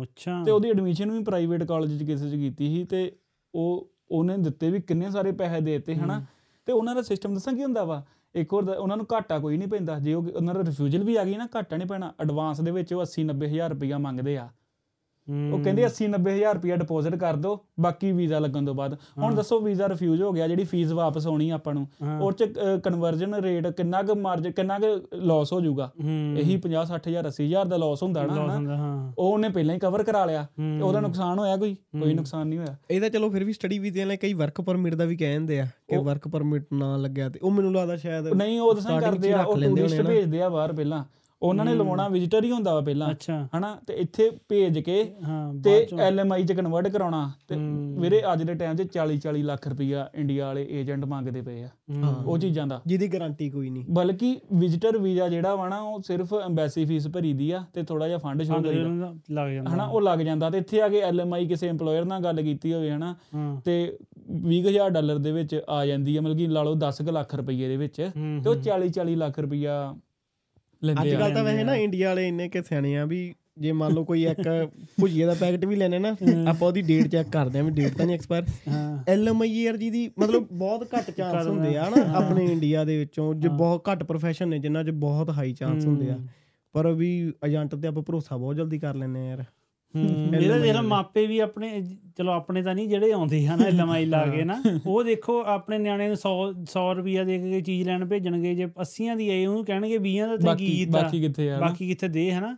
ਅੱਛਾ। 0.01 0.43
ਤੇ 0.43 0.51
ਉਹਦੀ 0.51 0.69
ਐਡਮਿਸ਼ਨ 0.69 1.11
ਵੀ 1.11 1.23
ਪ੍ਰਾਈਵੇਟ 1.23 1.63
ਕਾਲਜ 1.63 1.99
'ਚ 1.99 2.03
ਕਿਸੇ 2.03 2.29
'ਚ 2.29 2.33
ਕੀਤੀ 2.33 2.67
ਸੀ 2.67 2.83
ਤੇ 2.83 3.15
ਉਹ 3.55 3.89
ਉਹਨੇ 4.11 4.37
ਦਿੱਤੇ 4.37 4.71
ਵੀ 4.71 4.81
ਕਿੰਨੇ 4.81 5.11
ਸਾਰੇ 5.11 5.31
ਪੈਸੇ 5.31 5.61
ਦੇ 5.61 5.71
ਦਿੱਤੇ 5.71 5.95
ਹਨਾ? 5.95 6.25
ਤੇ 6.65 6.73
ਉਹਨਾਂ 6.73 6.95
ਦਾ 6.95 7.01
ਸਿਸਟਮ 7.01 7.33
ਦੱਸਾਂ 7.33 7.53
ਕੀ 7.53 7.63
ਹੁੰਦਾ 7.63 7.83
ਵਾ? 7.83 8.05
ਇੱਕ 8.35 8.53
ਹੋਰ 8.53 8.69
ਉਹਨਾਂ 8.69 8.97
ਨੂੰ 8.97 9.05
ਘਾਟਾ 9.13 9.39
ਕੋਈ 9.39 9.57
ਨਹੀਂ 9.57 9.67
ਪੈਂਦਾ। 9.67 9.99
ਜੇ 9.99 10.13
ਉਹ 10.13 10.23
ਉਹਨਾਂ 10.35 10.55
ਦਾ 10.55 10.61
ਰਿਫਿਊਜ਼ਲ 10.63 11.03
ਵੀ 11.03 11.15
ਆ 11.15 11.23
ਗਈ 11.23 11.37
ਨਾ 11.37 11.47
ਘਾਟਾ 11.55 11.77
ਨਹੀਂ 11.77 11.87
ਪੈਣਾ। 11.87 12.13
ਐਡਵਾਂਸ 12.19 12.61
ਦੇ 12.61 12.71
ਵਿੱਚ 12.71 12.93
ਉਹ 12.93 13.01
80 13.01 13.23
90 13.23 13.47
ਹਜ਼ਾਰ 13.47 13.69
ਰੁਪਇਆ 13.69 13.97
ਮੰਗਦੇ 13.97 14.37
ਆ। 14.37 14.49
ਉਹ 15.53 15.59
ਕਹਿੰਦੇ 15.59 15.85
80 15.85 16.07
90 16.07 16.31
ਹਜ਼ਾਰ 16.35 16.53
ਰੁਪਇਆ 16.53 16.75
ਡਿਪੋਜ਼ਿਟ 16.75 17.15
ਕਰ 17.15 17.35
ਦਿਓ 17.35 17.59
ਬਾਕੀ 17.79 18.11
ਵੀਜ਼ਾ 18.11 18.39
ਲੱਗਣ 18.39 18.65
ਤੋਂ 18.65 18.75
ਬਾਅਦ। 18.75 18.97
ਹੁਣ 19.17 19.35
ਦੱਸੋ 19.35 19.59
ਵੀਜ਼ਾ 19.59 19.89
ਰਿਫਿਊਜ਼ 19.89 20.21
ਹੋ 20.21 20.31
ਗਿਆ 20.31 20.47
ਜਿਹੜੀ 20.47 20.63
ਫੀਸ 20.63 20.91
ਵਾਪਸ 20.91 21.27
ਆਉਣੀ 21.27 21.49
ਆਪਾਂ 21.49 21.73
ਨੂੰ। 21.73 21.87
ਉਹ 22.21 22.31
ਚ 22.31 22.43
ਕਨਵਰਜਨ 22.83 23.35
ਰੇਟ 23.35 23.67
ਕਿੰਨਾ 23.67 24.01
ਕੁ 24.03 24.15
ਮਾਰਜਨ 24.15 24.51
ਕਿੰਨਾ 24.51 24.79
ਕੁ 24.79 25.07
ਲਾਸ 25.13 25.53
ਹੋ 25.53 25.61
ਜਾਊਗਾ। 25.61 25.91
ਇਹੀ 26.37 26.57
50 26.57 26.85
60 26.85 27.09
ਹਜ਼ਾਰ 27.09 27.27
80 27.27 27.45
ਹਜ਼ਾਰ 27.45 27.65
ਦਾ 27.65 27.77
ਲਾਸ 27.77 28.03
ਹੁੰਦਾ 28.03 28.23
ਨਾ 28.23 29.13
ਉਹ 29.17 29.33
ਉਹਨੇ 29.33 29.49
ਪਹਿਲਾਂ 29.49 29.75
ਹੀ 29.75 29.79
ਕਵਰ 29.79 30.03
ਕਰਾ 30.03 30.25
ਲਿਆ। 30.25 30.47
ਤੇ। 30.57 30.81
ਉਹਦਾ 30.81 30.99
ਨੁਕਸਾਨ 30.99 31.39
ਹੋਇਆ 31.39 31.57
ਕੋਈ? 31.57 31.73
ਕੋਈ 31.73 32.13
ਨੁਕਸਾਨ 32.13 32.47
ਨਹੀਂ 32.47 32.59
ਹੋਇਆ। 32.59 32.75
ਇਹਦਾ 32.91 33.09
ਚਲੋ 33.09 33.29
ਫਿਰ 33.29 33.43
ਵੀ 33.43 33.53
ਸਟੱਡੀ 33.53 33.79
ਵੀਜ਼ੇ 33.79 34.05
ਲਈ 34.05 34.17
ਕਈ 34.17 34.33
ਵਰਕ 34.33 34.61
ਪਰਮਿਟ 34.61 34.95
ਦਾ 34.95 35.05
ਵੀ 35.05 35.15
ਕਹਿੰਦੇ 35.15 35.59
ਆ 35.59 35.65
ਕਿ 35.65 35.97
ਵਰਕ 35.97 36.27
ਪਰਮਿਟ 36.27 36.65
ਨਾ 36.73 36.97
ਲੱਗਿਆ 36.97 37.29
ਤੇ 37.29 37.39
ਉਹ 37.43 37.51
ਮੈਨੂੰ 37.51 37.73
ਲੱਗਦਾ 37.75 37.95
ਸ਼ਾਇਦ 37.95 38.27
ਨਹੀਂ 38.27 38.59
ਉਹ 38.59 38.75
'ਚ 38.75 38.87
ਕਰਦੇ 39.01 39.33
ਆ 39.33 39.41
ਉਹ 39.41 39.61
ਟੂਰਿਸਟ 39.61 40.01
ਹੋਣੇ। 40.01 40.15
ਭੇਜਦੇ 40.15 40.41
ਆ 40.41 40.49
ਬਾਹਰ 40.49 40.73
ਪਹਿਲਾਂ। 40.73 41.03
ਉਹਨਾਂ 41.41 41.65
ਨੇ 41.65 41.75
ਲਵਾਉਣਾ 41.75 42.07
ਵਿਜ਼ਿਟਰ 42.09 42.43
ਹੀ 42.43 42.51
ਹੁੰਦਾ 42.51 42.73
ਵਾ 42.73 42.81
ਪਹਿਲਾਂ 42.81 43.07
ਹਨਾ? 43.57 43.77
ਤੇ 43.87 43.93
ਇੱਥੇ 43.93 44.31
ਭੇਜ 44.49 44.79
ਕੇ 44.79 45.13
ਹਾਂ 45.23 45.53
ਤੇ 45.53 45.87
ਐਲਐਮਆਈ 45.99 46.43
ਚ 46.43 46.51
ਕਨਵਰਟ 46.51 46.87
ਕਰਾਉਣਾ। 46.87 47.31
ਤੇ 47.47 47.55
ਵੀਰੇ 48.01 48.21
ਅੱਜ 48.33 48.43
ਦੇ 48.43 48.53
ਟਾਈਮ 48.53 48.75
'ਚ 48.75 48.81
40 48.81 49.17
40 49.17 49.41
ਲੱਖ 49.43 49.67
ਰੁਪਈਆ 49.67 50.09
ਇੰਡੀਆ 50.15 50.45
ਵਾਲੇ 50.45 50.67
ਏਜੰਟ 50.69 51.05
ਮੰਗਦੇ 51.05 51.41
ਪਏ 51.41 51.63
ਆ। 51.63 51.69
ਉਹ 52.25 52.37
ਚੀਜ਼ਾਂ 52.37 52.67
ਦਾ। 52.67 52.81
ਜਿਹਦੀ 52.87 53.07
ਗਾਰੰਟੀ 53.07 53.49
ਕੋਈ 53.49 53.69
ਨਹੀਂ। 53.69 53.85
ਬਲਕਿ 53.89 54.39
ਵਿਜ਼ਿਟਰ 54.53 54.97
ਵੀਜ਼ਾ 54.97 55.29
ਜਿਹੜਾ 55.29 55.55
ਵਾ 55.55 55.69
ਨਾ 55.69 55.79
ਉਹ 55.79 56.01
ਸਿਰਫ 56.01 56.33
ਐਮਬੈਸੀ 56.33 56.85
ਫੀਸ 56.85 57.07
ਭਰੀ 57.07 57.33
ਦੀ 57.33 57.51
ਆ 57.51 57.63
ਤੇ 57.73 57.83
ਥੋੜਾ 57.83 58.07
ਜਿਹਾ 58.07 58.17
ਫੰਡ 58.17 58.43
ਸ਼ੋ 58.43 58.53
ਫੰਡ 58.53 58.65
ਕਰੀਦਾ 58.67 59.13
ਲੱਗ 59.31 59.51
ਜਾਂਦਾ। 59.51 59.69
ਹਨਾ? 59.69 59.85
ਉਹ 59.85 60.01
ਲੱਗ 60.01 60.19
ਜਾਂਦਾ। 60.19 60.49
ਤੇ 60.49 60.57
ਇੱਥੇ 60.57 60.81
ਆ 60.81 60.89
ਕੇ 60.89 60.99
ਐਲਐਮਆਈ 60.99 61.47
ਕਿਸੇ 61.47 61.69
EMPLOYER 61.71 62.05
ਨਾਲ 62.05 62.23
ਗੱਲ 62.23 62.41
ਕੀਤੀ 62.41 62.73
ਹੋਵੇ 62.73 62.91
ਹਨਾ? 62.91 63.15
ਤੇ 63.65 63.97
20000 64.31 64.89
ਡਾਲਰ 64.89 65.17
ਦੇ 65.17 65.31
ਵਿੱਚ 65.31 65.61
ਆ 65.69 65.85
ਜਾਂਦੀ 65.85 66.15
ਹੈ 66.15 66.21
ਮਤਲਬ 66.21 66.37
ਕਿ 66.37 66.47
ਲਾ 66.47 66.63
ਲਓ 66.63 66.75
10 66.75 67.01
ਕੁ 67.05 67.11
ਲੱਖ 67.11 67.35
ਰੁਪਏ 67.35 67.67
ਦੇ 67.67 67.77
ਵਿੱਚ। 67.77 68.09
ਤੇ 68.43 68.49
ਉਹ 68.49 68.55
40 68.55 68.89
40 68.89 69.15
ਲੱਖ 69.15 69.39
ਰੁਪਈਆ 69.39 69.95
ਲੈਂਦੇ 70.83 71.01
ਅੱਜ 71.01 71.15
ਕੱਲ 71.15 71.33
ਤਾਂ 71.33 71.43
ਵੈਸੇ 71.43 71.63
ਨਾ 71.63 71.75
ਇੰਡੀਆ 71.75 72.07
ਵਾਲੇ 72.07 72.27
ਇੰਨੇ 72.27 72.49
ਕਿ 72.49 72.61
ਸਿਆਣੇ 72.61 72.97
ਆ 72.97 73.05
ਵੀ 73.05 73.33
ਜੇ 73.57 73.71
ਮੰਨ 73.71 73.93
ਲਓ 73.93 74.03
ਕੋਈ 74.03 74.25
ਇੱਕ 74.25 74.69
ਭੁਜੀਏ 75.01 75.25
ਦਾ 75.25 75.33
ਪੈਕਟ 75.33 75.65
ਵੀ 75.65 75.75
ਲੈਣੇ 75.75 75.99
ਨਾ 75.99 76.15
ਆਪਾਂ 76.47 76.67
ਉਹਦੀ 76.67 76.81
ਡੇਟ 76.81 77.07
ਚੈੱਕ 77.07 77.29
ਕਰਦੇ 77.29 77.59
ਆ 77.59 77.63
ਵੀ 77.63 77.71
ਡੇਟ 77.71 77.97
ਤਾਂ 77.97 78.05
ਨਹੀਂ 78.05 78.15
ਐਕਸਪਾਇਰ 78.15 78.43
ਹਾਂ। 78.67 79.03
ਐਲਐਮਆਈਆਰ 79.07 79.77
ਜੀ 79.77 79.89
ਦੀ 79.89 80.09
ਮਤਲਬ 80.19 80.47
ਬਹੁਤ 80.51 80.87
ਘੱਟ 80.97 81.11
ਚਾਂਸ 81.11 81.47
ਹੁੰਦੇ 81.47 81.77
ਆ 81.77 81.89
ਨਾ 81.89 82.13
ਆਪਣੇ 82.13 82.45
ਇੰਡੀਆ 82.45 82.83
ਦੇ 82.83 82.97
ਵਿੱਚੋਂ 82.97 83.35
ਜੇ 83.35 83.47
ਬਹੁਤ 83.47 83.89
ਘੱਟ 83.91 84.03
profession 84.03 84.45
ਨੇ 84.45 84.59
ਜਿਨ੍ਹਾਂ 84.59 84.83
'ਚ 84.83 84.89
ਬਹੁਤ 84.89 85.29
ਹਾਈ 85.29 85.53
ਚਾਂਸ 85.53 85.85
ਹੁੰਦੇ 85.85 86.09
ਆ। 86.09 86.19
ਪਰ 86.73 86.87
ਵੀ 86.87 87.33
ਏਜੰਟ 87.45 87.75
ਤੇ 87.75 87.87
ਆਪਾਂ 87.87 88.03
ਭਰੋਸਾ 88.03 88.37
ਬਹੁਤ 88.37 88.55
ਜਲਦੀ 88.55 88.79
ਕਰ 88.79 88.95
ਲੈਂਦੇ 88.95 89.19
ਆ 89.19 89.23
ਯਾਰ। 89.23 89.43
ਇਹਦਾ 90.33 90.57
ਜਿਹੜਾ 90.59 90.81
ਮਾਪੇ 90.81 91.25
ਵੀ 91.27 91.39
ਆਪਣੇ 91.39 91.69
ਚਲੋ 92.17 92.31
ਆਪਣੇ 92.31 92.61
ਤਾਂ 92.63 92.75
ਨਹੀਂ 92.75 92.87
ਜਿਹੜੇ 92.89 93.11
ਆਉਂਦੇ 93.11 93.45
ਹਨ 93.47 93.61
ਐਲਐਮਆਈ 93.61 94.05
ਲਾ 94.05 94.25
ਕੇ 94.27 94.43
ਨਾ 94.43 94.61
ਉਹ 94.85 95.03
ਦੇਖੋ 95.03 95.39
ਆਪਣੇ 95.45 95.77
ਨਿਆਣੇ 95.77 96.07
ਨੂੰ 96.07 96.15
100 96.17 96.31
100 96.69 96.85
ਰੁਪਿਆ 96.95 97.23
ਦੇ 97.23 97.37
ਕੇ 97.39 97.61
ਚੀਜ਼ 97.61 97.87
ਲੈਣ 97.87 98.05
ਭੇਜਣਗੇ 98.05 98.53
ਜੇ 98.55 98.67
80 98.83 99.15
ਦੀ 99.17 99.29
ਆਈ 99.29 99.45
ਉਹਨੂੰ 99.45 99.65
ਕਹਿਣਗੇ 99.65 99.97
20 100.07 100.17
ਦਾ 100.19 100.27
ਤੇ 100.27 100.37
ਕੀ 100.37 100.45
ਬਾਕੀ 100.45 100.71
ਕੀਤਾ 100.75 101.01
ਬਾਕੀ 101.01 101.21
ਕਿੱਥੇ 101.21 101.49
ਆ 101.51 101.59
ਬਾਕੀ 101.59 101.87
ਕਿੱਥੇ 101.87 102.07
ਦੇ 102.07 102.31
ਹਨਾ? 102.31 102.55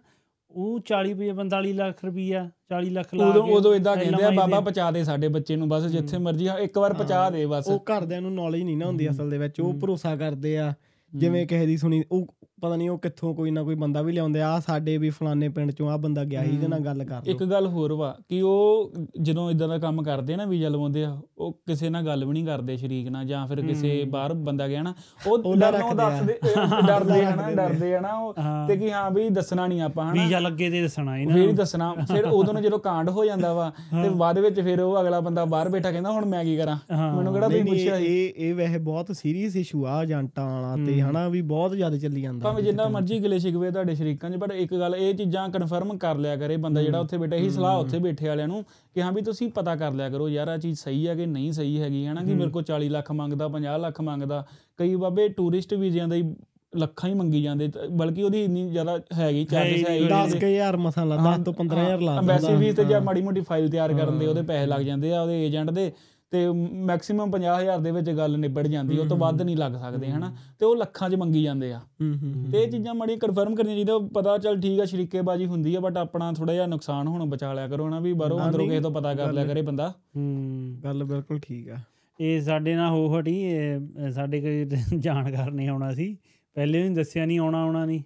ਉਹ 0.51 0.79
40 0.85 1.09
ਰੁਪਏ 1.11 1.31
45 1.33 1.73
ਲੱਖ 1.73 2.03
ਰੁਪਿਆ 2.05 2.43
40 2.73 2.89
ਲੱਖ 2.89 3.13
ਲਾ 3.15 3.25
ਉਦੋਂ 3.27 3.43
ਕੇ 3.43 3.53
ਉਦੋਂ 3.53 3.73
ਇਦਾਂ 3.75 3.95
ਕਹਿੰਦੇ 3.97 4.23
ਆ 4.23 4.29
ਬਾਬਾ 4.31 4.59
ਪਹੁੰਚਾ 4.59 4.89
ਦੇ 4.91 5.03
ਸਾਡੇ 5.03 5.27
ਬੱਚੇ 5.27 5.55
ਨੂੰ 5.55 5.67
ਬਸ 5.69 5.85
ਜਿੱਥੇ 5.85 6.17
ਮਰਜ਼ੀ 6.17 6.47
ਇੱਕ 6.61 6.77
ਵਾਰ 6.77 6.93
ਪਹੁੰਚਾ 6.93 7.29
ਦੇ 7.29 7.45
ਬਸ। 7.45 7.67
ਉਹ 7.67 7.79
ਘਰਦਿਆਂ 7.89 8.21
ਨੂੰ 8.21 8.33
ਨੌਲੇਜ 8.33 8.63
ਨਹੀਂ 8.63 8.77
ਨਾ 8.77 8.85
ਹੁੰਦੀ 8.85 9.09
ਅਸਲ 9.09 9.29
ਦੇ 9.29 9.37
ਵਿੱਚ 9.37 9.59
ਉਹ 9.61 9.73
ਭਰੋਸਾ 9.73 10.15
ਕਰਦੇ 10.15 10.57
ਆ 10.57 10.73
ਜਿਵੇਂ 11.13 11.45
ਕਿਸੇ 11.47 11.65
ਦੀ 11.65 11.77
ਸੁਣੀ 11.77 12.03
ਉਹ 12.11 12.25
ਪਤਾ 12.61 12.75
ਨਹੀਂ 12.75 12.89
ਉਹ 12.89 12.97
ਕਿੱਥੋਂ 12.99 13.33
ਕੋਈ 13.35 13.51
ਨਾ 13.51 13.63
ਕੋਈ 13.63 13.75
ਬੰਦਾ 13.75 14.01
ਵੀ 14.01 14.11
ਲਿਆਉਂਦੇ 14.13 14.41
ਆ 14.41 14.59
ਸਾਡੇ 14.59 14.97
ਵੀ 14.97 15.09
ਫਲਾਣੇ 15.09 15.49
ਪਿੰਡ 15.49 15.71
ਚੋਂ 15.71 15.89
ਆ 15.89 15.95
ਬੰਦਾ 15.97 16.23
ਗਿਆ 16.23 16.43
ਸੀ 16.43 16.49
ਇਹਦੇ 16.49 16.67
ਨਾਲ 16.67 16.79
ਗੱਲ 16.79 17.03
ਕਰ 17.03 17.15
ਲਓ। 17.17 17.31
ਇੱਕ 17.31 17.43
ਗੱਲ 17.43 17.67
ਹੋਰ 17.67 17.93
ਵਾ 17.93 18.15
ਕਿ 18.29 18.41
ਉਹ 18.41 18.91
ਜਦੋਂ 19.21 19.49
ਇਦਾਂ 19.51 19.67
ਦਾ 19.67 19.77
ਕੰਮ 19.77 20.01
ਕਰਦੇ 20.03 20.33
ਆ 20.33 20.37
ਨਾ 20.37 20.45
ਵੀਜ਼ਾ 20.45 20.69
ਲਵਾਉਂਦੇ 20.69 21.03
ਆ 21.03 21.15
ਉਹ 21.37 21.51
ਕਿਸੇ 21.67 21.89
ਨਾਲ 21.89 22.05
ਗੱਲ 22.05 22.25
ਵੀ 22.25 22.33
ਨਹੀਂ 22.33 22.45
ਕਰਦੇ 22.45 22.77
ਸ਼ਰੀਕ 22.77 23.07
ਨਾਲ 23.09 23.25
ਜਾਂ 23.25 23.45
ਫਿਰ 23.47 23.61
ਕਿਸੇ 23.61 24.03
ਬਾਹਰ 24.09 24.33
ਬੰਦਾ 24.49 24.67
ਗਿਆ 24.67 24.81
ਨਾ 24.83 24.93
ਉਹ 25.27 25.37
ਡਰਨੋਂ। 25.55 25.93
ਦੱਸਦੇ 25.95 26.37
ਡਰਦੇ 26.87 27.23
ਆ 27.25 27.35
ਨਾ 27.35 27.49
ਡਰਦੇ 27.51 27.93
ਆ 27.95 27.99
ਨਾ 28.01 28.13
ਉਹ। 28.15 28.33
ਤੇ 28.67 28.77
ਕਿ 28.77 28.91
ਹਾਂ 28.91 29.09
ਵੀ 29.11 29.27
ਦੱਸਣਾ 29.29 29.67
ਨਹੀਂ 29.67 29.81
ਆਪਾਂ 29.81 30.05
ਹਨਾ। 30.05 30.23
ਵੀਜ਼ਾ 30.23 30.39
ਲੱਗੇ 30.39 30.69
ਤੇ 30.69 30.81
ਦੱਸਣਾ 30.81 31.17
ਇਹਨਾਂ 31.17 31.33
ਫਿਰ 31.33 31.41
ਹੀ 31.41 31.47
ਨੂੰ। 31.47 31.55
ਦੱਸਣਾ 31.55 31.93
ਫਿਰ 32.13 32.25
ਉਦੋਂ 32.25 32.53
ਨੂੰ 32.53 32.61
ਜਦੋਂ 32.63 32.79
ਕਾਂਡ 32.79 33.09
ਹੋ 33.09 33.25
ਜਾਂਦਾ 33.25 33.53
ਵਾ 33.53 33.69
ਤੇ 33.93 34.09
ਬਾਅਦ 34.09 34.39
ਵਿੱਚ 34.39 34.59
ਫਿਰ 34.61 34.81
ਉਹ 34.81 34.99
ਅਗਲਾ 35.01 35.19
ਬੰਦਾ 35.19 35.45
ਬਾਹਰ 35.45 35.69
ਬੈਠਾ 35.69 35.91
ਕਹਿੰਦਾ 35.91 36.11
ਹੁਣ 36.11 36.25
ਮੈਂ 36.25 36.43
ਕੀ 36.45 36.55
ਕਰਾਂ। 36.57 36.77
ਮੈਨੂੰ 37.15 37.33
ਕਿਹੜਾ 37.33 37.47
ਨਹੀਂ 37.47 37.63
ਪੁੱਛਿਆ 37.65 37.95
ਇਹ 37.97 38.33
ਇਹ 38.37 38.53
ਵੈਸੇ 38.55 38.77
ਬਹੁਤ 38.79 39.11
ਸੀਰੀਅਸ 39.15 39.55
ਇਸ਼ੂ 39.55 39.85
ਆ 39.85 40.01
ਏਜੰਟਾਂ 40.03 40.45
ਵਾਲਾ 40.51 40.75
ਤੇ 40.85 40.99
ਹਨਾ 41.01 41.27
ਵੀ 41.29 41.41
ਬਹੁਤ 41.49 41.75
ਜ਼ਿਆਦਾ 41.75 41.97
ਚੱਲੀ 41.97 42.21
ਜਾਂਦਾ। 42.21 42.48
ਭਾਵੇਂ 42.49 42.63
ਜਿੰਨਾ 42.63 42.87
ਮਰਜ਼ੀ 42.89 43.21
ਗਿਲੇ 43.23 43.39
ਸ਼ਿਕਵੇ 43.39 43.71
ਤੁਹਾਡੇ 43.71 43.95
ਸ਼ਰੀਕਾਂ 43.95 44.29
'ਚ 44.29 44.37
ਪਰ 44.37 44.51
ਇੱਕ 44.53 44.73
ਗੱਲ 44.75 44.95
ਇਹ 44.95 45.13
ਚੀਜ਼ਾਂ 45.15 45.47
ਕਨਫਰਮ 45.49 45.97
ਕਰ 45.97 46.17
ਲਿਆ 46.17 46.35
ਕਰੇ 46.35 46.57
ਬੰਦਾ 46.57 46.81
ਜਿਹੜਾ 46.81 46.99
ਉੱਥੇ 46.99 47.17
ਬੈਠਾ 47.17 47.35
ਇਹੀ 47.35 47.49
ਸਲਾਹ 47.49 47.77
ਉੱਥੇ 47.79 47.99
ਬੈਠੇ 47.99 48.27
ਵਾਲਿਆਂ 48.27 48.47
ਨੂੰ 48.47 48.63
ਕਿ 48.95 49.01
ਹਾਂ 49.01 49.11
ਵੀ 49.11 49.21
ਤੁਸੀਂ 49.21 49.49
ਪਤਾ 49.51 49.75
ਕਰ 49.75 49.91
ਲਿਆ 49.91 50.09
ਕਰੋ 50.09 50.29
ਯਾਰ 50.29 50.47
ਆ 50.47 50.57
ਚੀਜ਼ 50.57 50.79
ਸਹੀ 50.79 51.07
ਹੈ 51.07 51.15
ਕਿ 51.15 51.25
ਨਹੀਂ 51.27 51.51
ਸਹੀ 51.51 51.79
ਹੈਗੀ 51.81 52.05
ਹਨਾ 52.05 52.23
ਕਿ 52.23 52.33
ਮੇਰੇ 52.33 52.49
ਕੋਲ 52.49 52.63
40 52.71 52.89
ਲੱਖ 52.89 53.11
ਮੰਗਦਾ 53.11 53.49
50 53.55 53.79
ਲੱਖ 53.79 54.01
ਮੰਗਦਾ 54.01 54.43
ਕਈ 54.79 54.95
ਬਾਬੇ 54.95 55.27
ਟੂਰਿਸਟ 55.37 55.73
ਵੀਜ਼ਿਆਂ 55.75 56.07
ਦਾ 56.07 56.15
ਹੀ 56.15 56.33
ਲੱਖਾਂ 56.73 57.09
ਹੀ 57.09 57.13
ਮੰਗੀ 57.13 57.41
ਜਾਂਦੇ 57.41 57.69
ਬਲਕਿ 57.91 58.23
ਉਹਦੀ 58.23 58.43
ਇੰਨੀ 58.43 58.69
ਜ਼ਿਆਦਾ 58.69 58.97
ਹੈਗੀ 59.13 59.45
ਹੀ 59.65 59.83
ਹੈਗੀ 59.85 60.07
10000 60.39 60.77
ਮਸਾਂ 60.79 61.05
ਲਾ 61.05 61.15
10 61.25 61.43
ਤੋਂ 61.43 61.53
15000 61.55 62.01
ਲਾ 62.01 62.17
ਅੰਬੈਸੀ 62.19 62.55
ਫੀਸ 62.57 62.75
ਤੇ 62.75 62.83
ਜਾਂ 62.85 63.01
ਮਾੜੀ 63.01 63.21
ਮੋਟੀ 63.21 63.41
ਫਾਈਲ 63.41 63.69
ਤਿਆਰ 63.69 63.93
ਕਰਨ 63.93 64.19
ਦੇ 64.19 64.27
ਉਹਦੇ 64.27 64.41
ਪੈਸੇ 64.41 64.65
ਲੱਗ 64.65 64.81
ਜਾਂਦੇ 64.81 65.13
ਆ 65.13 65.21
ਉਹਦੇ 65.21 65.45
ਏਜੰਟ 65.45 65.71
ਦੇ। 65.71 65.91
ਤੇ 66.31 66.39
ਮੈਕਸਿਮਮ 66.85 67.31
50000 67.31 67.79
ਦੇ 67.81 67.91
ਵਿੱਚ 67.91 68.09
ਗੱਲ 68.09 68.37
ਨਿਬੜ 68.39 68.65
ਜਾਂਦੀ 68.67 68.97
ਉਹ 68.97 69.05
ਤੋਂ 69.05 69.17
ਵੱਧ 69.17 69.41
ਨਹੀਂ 69.41 69.55
ਲੱਗ 69.57 69.73
ਸਕਦੇ 69.73 70.09
ਹਨਾ? 70.11 70.31
ਤੇ 70.59 70.65
ਉਹ 70.65 70.75
ਲੱਖਾਂ 70.75 71.09
'ਚ 71.09 71.15
ਮੰਗੀ 71.15 71.43
ਜਾਂਦੇ 71.43 71.71
ਆ। 71.73 71.79
ਤੇ 72.51 72.61
ਇਹ 72.63 72.71
ਚੀਜ਼ਾਂ 72.71 72.93
ਮਾੜੀ 72.93 73.15
ਕਨਫਰਮ 73.15 73.55
ਕਰਨੀਆਂ 73.55 73.75
ਚਾਹੀਦਾ 73.75 73.97
ਪਤਾ 74.13 74.37
ਚੱਲ 74.37 74.59
ਠੀਕ 74.61 74.79
ਆ 74.79 74.85
ਸ਼ਰੀਕੇਬਾਜੀ 74.85 75.45
ਹੁੰਦੀ 75.45 75.75
ਆ 75.75 75.79
ਬਟ 75.79 75.97
ਆਪਣਾ 75.97 76.31
ਥੋੜਾ 76.31 76.53
ਜਿਹਾ 76.53 76.65
ਨੁਕਸਾਨ 76.65 77.07
ਹੋਣੋਂ 77.07 77.27
ਬਚਾ 77.27 77.53
ਲਿਆ 77.53 77.67
ਕਰੋ 77.67 77.89
ਨਾ 77.89 77.99
ਵੀ 77.99 78.13
ਬਾਹਰੋਂ 78.13 78.39
ਅੰਦਰੋਂ 78.45 78.67
ਕਿਸੇ 78.67 78.81
ਤੋਂ 78.81 78.91
ਪਤਾ 78.91 79.13
ਕਰ 79.13 79.33
ਲਿਆ 79.33 79.45
ਕਰੇ 79.45 79.61
ਬੰਦਾ। 79.61 79.89
ਹੂੰ 80.15 80.79
ਗੱਲ 80.83 81.03
ਬਿਲਕੁਲ 81.03 81.39
ਠੀਕ 81.39 81.69
ਆ। 81.69 81.77
ਇਹ 82.19 82.41
ਸਾਡੇ 82.41 82.75
ਨਾਲ 82.75 82.89
ਹੋ 82.89 83.19
ਹਟੀ 83.19 83.35
ਸਾਡੇ 84.11 84.41
ਕੋਈ 84.41 84.65
ਜਾਣਕਾਰ 84.99 85.51
ਨਹੀਂ 85.51 85.69
ਆਉਣਾ 85.69 85.93
ਸੀ। 85.93 86.17
ਪਹਿਲੇ 86.55 86.81
ਵੀ 86.83 86.89
ਦੱਸਿਆ 86.89 87.25
ਨਹੀਂ 87.25 87.39
ਆਉਣਾ 87.39 87.63
ਆਉਣਾ 87.63 87.85
ਨਹੀਂ 87.85 88.01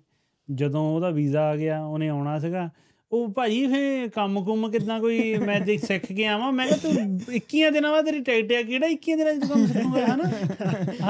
ਜਦੋਂ 0.51 0.81
ਉਹਦਾ 0.95 1.09
ਵੀਜ਼ਾ 1.09 1.41
ਆ 1.49 1.55
ਗਿਆ 1.55 1.83
ਉਹਨੇ 1.85 2.09
ਆਉਣਾ 2.09 2.39
ਸੀਗਾ। 2.39 2.69
ਉਹ 3.13 3.27
ਭਾਜੀ 3.33 3.65
ਫੇ 3.67 4.07
ਕੰਮ 4.07 4.43
ਕੁੰਮ 4.43 4.69
ਕਿਦਾਂ 4.71 4.99
ਕੋਈ 4.99 5.35
ਮੈਂ 5.37 5.59
ਦੇਖ 5.61 5.83
ਸਿੱਖ 5.85 6.05
ਕੇ 6.05 6.25
ਆਵਾਂ? 6.25 6.51
ਮੈਂ 6.51 6.65
ਕਿਹਾ 6.67 6.77
ਤੂੰ 6.77 6.91
21 7.35 7.69
ਦਿਨਾਂ 7.71 7.91
ਬਾਅਦ 7.91 8.05
ਤੇਰੀ 8.05 8.19
ਟਿਕਟ 8.19 8.51
ਆ 8.51 8.61
ਕਿਹੜਾ 8.61 8.87
21 8.87 9.15
ਦਿਨਾਂ 9.17 9.33
ਚ 9.33 9.39
ਤੂੰ 9.39 9.49
ਕੰਮ 9.49 9.65
ਸਿੱਖੂਗਾ 9.67 10.05
ਹਨਾ 10.05 10.29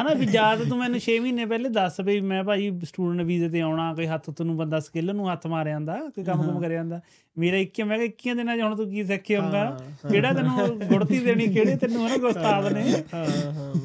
ਹਨਾ 0.02 0.14
ਵੀ 0.14 0.26
ਜਾਂ 0.26 0.58
ਤਾਂ 0.58 0.66
ਤੂੰ 0.66 0.78
ਮੈਨੂੰ 0.78 1.00
6 1.06 1.16
ਮਹੀਨੇ 1.22 1.46
ਪਹਿਲੇ 1.46 1.70
ਦੱਸ 1.70 2.00
ਵੀ 2.00 2.20
ਮੈਂ 2.22 2.44
ਭਾਜੀ 2.44 2.72
ਸਟੂਡੈਂਟ 2.84 3.22
ਵੀਜ਼ੇ 3.22 3.50
ਤੇ 3.50 3.62
ਆਉਣਾ 3.62 3.94
ਕੋਈ 3.94 4.08
ਹੱਥ 4.08 4.30
ਤੈਨੂੰ 4.30 4.58
ਬੰਦਾ 4.58 4.80
ਸਕਿੱਲ 4.80 5.16
ਨੂੰ 5.16 5.32
ਹੱਥ 5.32 5.48
ਮਾਰਿਆ 5.48 5.74
ਜਾਂਦਾ 5.74 5.98
ਕੋਈ 6.16 6.24
ਕੰਮ 6.24 6.44
ਕੁੰਮ 6.44 6.60
ਕਰਿਆ 6.62 6.78
ਜਾਂਦਾ 6.78 7.00
ਮੇਰਾ 7.38 7.58
21 7.60 7.84
ਮੈਂ 7.84 7.98
ਕਿਹਾ 7.98 8.08
21 8.08 8.34
ਦਿਨਾਂ 8.38 8.56
ਚ 8.58 8.62
ਹੁਣ 8.62 8.76
ਤੂੰ 8.76 8.86
ਕੀ 8.90 9.04
ਸਿੱਖ 9.04 9.22
ਕੇ 9.24 9.36
ਆਉਂਦਾ 9.36 9.62
ਕਿਹੜਾ 10.10 10.32
ਤੈਨੂੰ 10.34 10.68
ਗੁੜਤੀ 10.82 11.20
ਦੇਣੀ 11.20 11.46
ਕਿਹੜੇ 11.48 11.76
ਤੈਨੂੰ 11.76 12.06
ਹਨਾ 12.08 12.18
ਕੋਈ 12.18 12.30
ਉਸਤਾਦ 12.30 12.68
ਨੇ? 12.74 12.84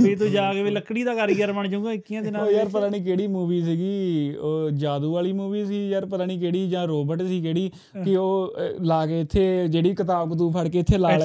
ਵੀ 0.00 0.14
ਤੂੰ 0.16 0.30
ਜਾ 0.30 0.52
ਕੇ 0.52 0.62
ਵੀ 0.62 0.70
ਲੱਕੜੀ 0.70 1.02
ਦਾ 1.04 1.14
ਕਾਰੀਗਰ 1.14 1.52
ਬਣ 1.52 1.68
ਜਾਊਗਾ 1.68 1.92
21 1.92 2.20
ਦਿਨਾਂ 2.22 2.40
ਉਹ 2.40 2.50
ਯਾਰ 2.50 2.68
ਪਤਾ 2.68 2.88
ਨਹੀਂ 2.88 3.02
ਕਿਹੜੀ 3.04 3.26
ਮੂਵੀ 3.26 3.60
ਸੀਗੀ 3.62 4.34
ਉਹ 4.40 4.70
ਜਾਦੂ 4.74 5.12
ਵਾਲੀ 5.12 5.32
ਮੂਵੀ 5.32 5.64
ਸੀ 5.66 5.78
ਯਾਰ 5.90 6.06
ਪਤਾ 6.06 6.24
ਨਹੀਂ 6.24 6.38
ਕਿਹੜੀ 6.40 6.68
ਜਾਂ 6.70 6.86
ਰੋਬਟ 6.86 7.22
ਸੀ 7.22 7.40
ਕਿਹੜੀ 7.42 7.70
ਕਿ 8.04 8.16
ਉਹ 8.16 8.56
ਲਾ 8.82 9.04
ਕੇ 9.06 9.20
ਇੱਥੇ 9.20 9.46
ਜਿਹੜੀ 9.68 9.94
ਕਿਤਾਬ 9.94 10.34
ਕਤੂਬ 10.34 10.52
ਫੜ 10.54 10.66
ਕੇ 10.68 10.78
ਇੱਥੇ 10.78 10.98
ਲਾ 10.98 11.08
ਲੈ 11.08 11.16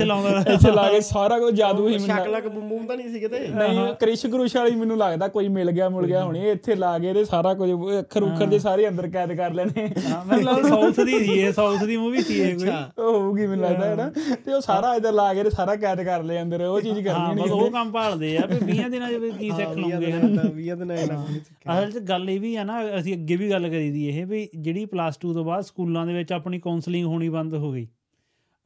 ਇੱਥੇ 0.53 0.71
ਲਾ 0.71 0.87
ਕੇ 0.91 1.01
ਸਾਰਾ 1.01 1.39
ਕੁਝ 1.39 1.53
ਜਾਦੂ 1.55 1.87
ਹੀ 1.87 1.97
ਮੈਨੂੰ 1.97 2.07
ਸ਼ਕਲਕ 2.07 2.47
ਬੁੰਮ 2.47 2.85
ਤਾਂ 2.87 2.97
ਨਹੀਂ 2.97 3.09
ਸੀ 3.09 3.19
ਕਿਤੇ? 3.19 3.39
ਨਹੀਂ 3.49 3.93
ਕ੍ਰਿਸ਼ 3.99 4.25
ਕਰੁਸ਼ 4.27 4.55
ਵਾਲੀ 4.57 4.75
ਮੈਨੂੰ 4.75 4.97
ਲੱਗਦਾ 4.97 5.27
ਕੋਈ 5.27 5.47
ਮਿਲ 5.49 5.71
ਗਿਆ 5.71 5.89
ਮੁਲ 5.89 6.05
ਗਿਆ 6.07 6.23
ਹੋਣੀ। 6.23 6.49
ਇੱਥੇ 6.51 6.75
ਲਾ 6.75 6.97
ਕੇ 6.99 7.07
ਇਹਦੇ 7.09 7.23
ਸਾਰਾ 7.25 7.53
ਕੁਝ 7.53 7.69
ਅੱਖਰ 7.99 8.23
ਉੱਖਰ 8.23 8.45
ਦੇ 8.45 8.59
ਸਾਰੇ 8.59 8.87
ਅੰਦਰ 8.87 9.07
ਕੈਦ 9.09 9.33
ਕਰ 9.33 9.53
ਲੈਣੇ। 9.53 9.87
ਹਾਂ 10.07 10.23
ਮਤਲਬ 10.25 10.67
ਸਾਊਥ 10.67 10.99
ਦੀ 10.99 11.19
ਸੀ 11.19 11.39
ਇਹ 11.39 11.51
ਸਾਊਥ 11.53 11.83
ਦੀ 11.83 11.97
ਮੂਵੀ 11.97 12.12
ਸੀ 12.21 12.39
ਇਹ 12.39 12.55
ਕੋਈ। 12.57 12.67
ਉਹ 12.97 13.11
ਹੋਊਗੀ 13.13 13.45
ਮੈਨੂੰ 13.47 13.65
ਲੱਗਦਾ 13.65 13.85
ਹੈ। 13.85 13.95
ਨਾ 13.95 14.35
ਤੇ 14.45 14.53
ਉਹ 14.53 14.61
ਸਾਰਾ 14.61 14.93
ਇਧਰ 14.95 15.11
ਲਾ 15.11 15.33
ਕੇ 15.33 15.49
ਸਾਰਾ 15.49 15.75
ਕੈਦ 15.75 16.01
ਕਰ 16.01 16.23
ਲਏ 16.23 16.41
ਅੰਦਰ 16.41 16.61
ਉਹ 16.61 16.79
ਚੀਜ਼ 16.81 17.07
ਹਾਂ 17.07 17.15
ਕਰਨੀ 17.27 17.41
ਬਸ 17.41 17.49
ਨਹੀਂ 17.49 17.61
ਉਹ 17.61 17.71
ਕੰਮ 17.71 17.91
ਭਾਲਦੇ 17.91 18.37
ਆ 18.37 18.45
ਵੀ 18.45 18.59
20 18.71 18.89
ਦਿਨਾਂ 18.89 19.09
ਚ 19.11 19.15
ਵੀ 19.15 19.31
ਕੀ 19.31 19.49
ਸਿੱਖ 19.51 19.77
ਲਓਗੇ 19.77 20.11
ਤਾਂ 20.11 20.43
20 20.51 20.75
ਦਿਨ 20.75 20.91
ਅਸਲ 20.93 21.91
'ਚ 21.91 21.97
ਗੱਲ 21.99 22.29
ਇਹ 22.29 22.39
ਵੀ 22.39 22.55
ਆ 22.55 22.63
ਨਾ 22.63 22.81
ਅਸੀਂ 22.99 23.13
ਅੱਗੇ 23.13 23.35
ਵੀ 23.35 23.49
ਗੱਲ 23.51 23.69
ਕਰੀ 23.69 23.91
ਦੀ 23.91 24.07
ਇਹ 24.07 24.25
ਵੀ 24.25 24.47
ਜਿਹੜੀ 24.55 24.85
ਪਲੱਸ 24.85 25.17
2 25.25 25.33
ਤੋਂ 25.33 25.43
ਬਾਅਦ 25.45 25.63
ਸਕੂਲਾਂ 25.63 26.05
ਦੇ 26.05 26.13
ਵਿੱਚ 26.13 26.33
ਆਪਣੀ 26.33 26.59
ਕਾਉਂਸਲਿੰਗ 26.59 27.05
ਹੋਣੀ 27.05 27.29
ਬੰਦ 27.29 27.53
ਹੋ 27.53 27.71
ਗਈ। 27.71 27.87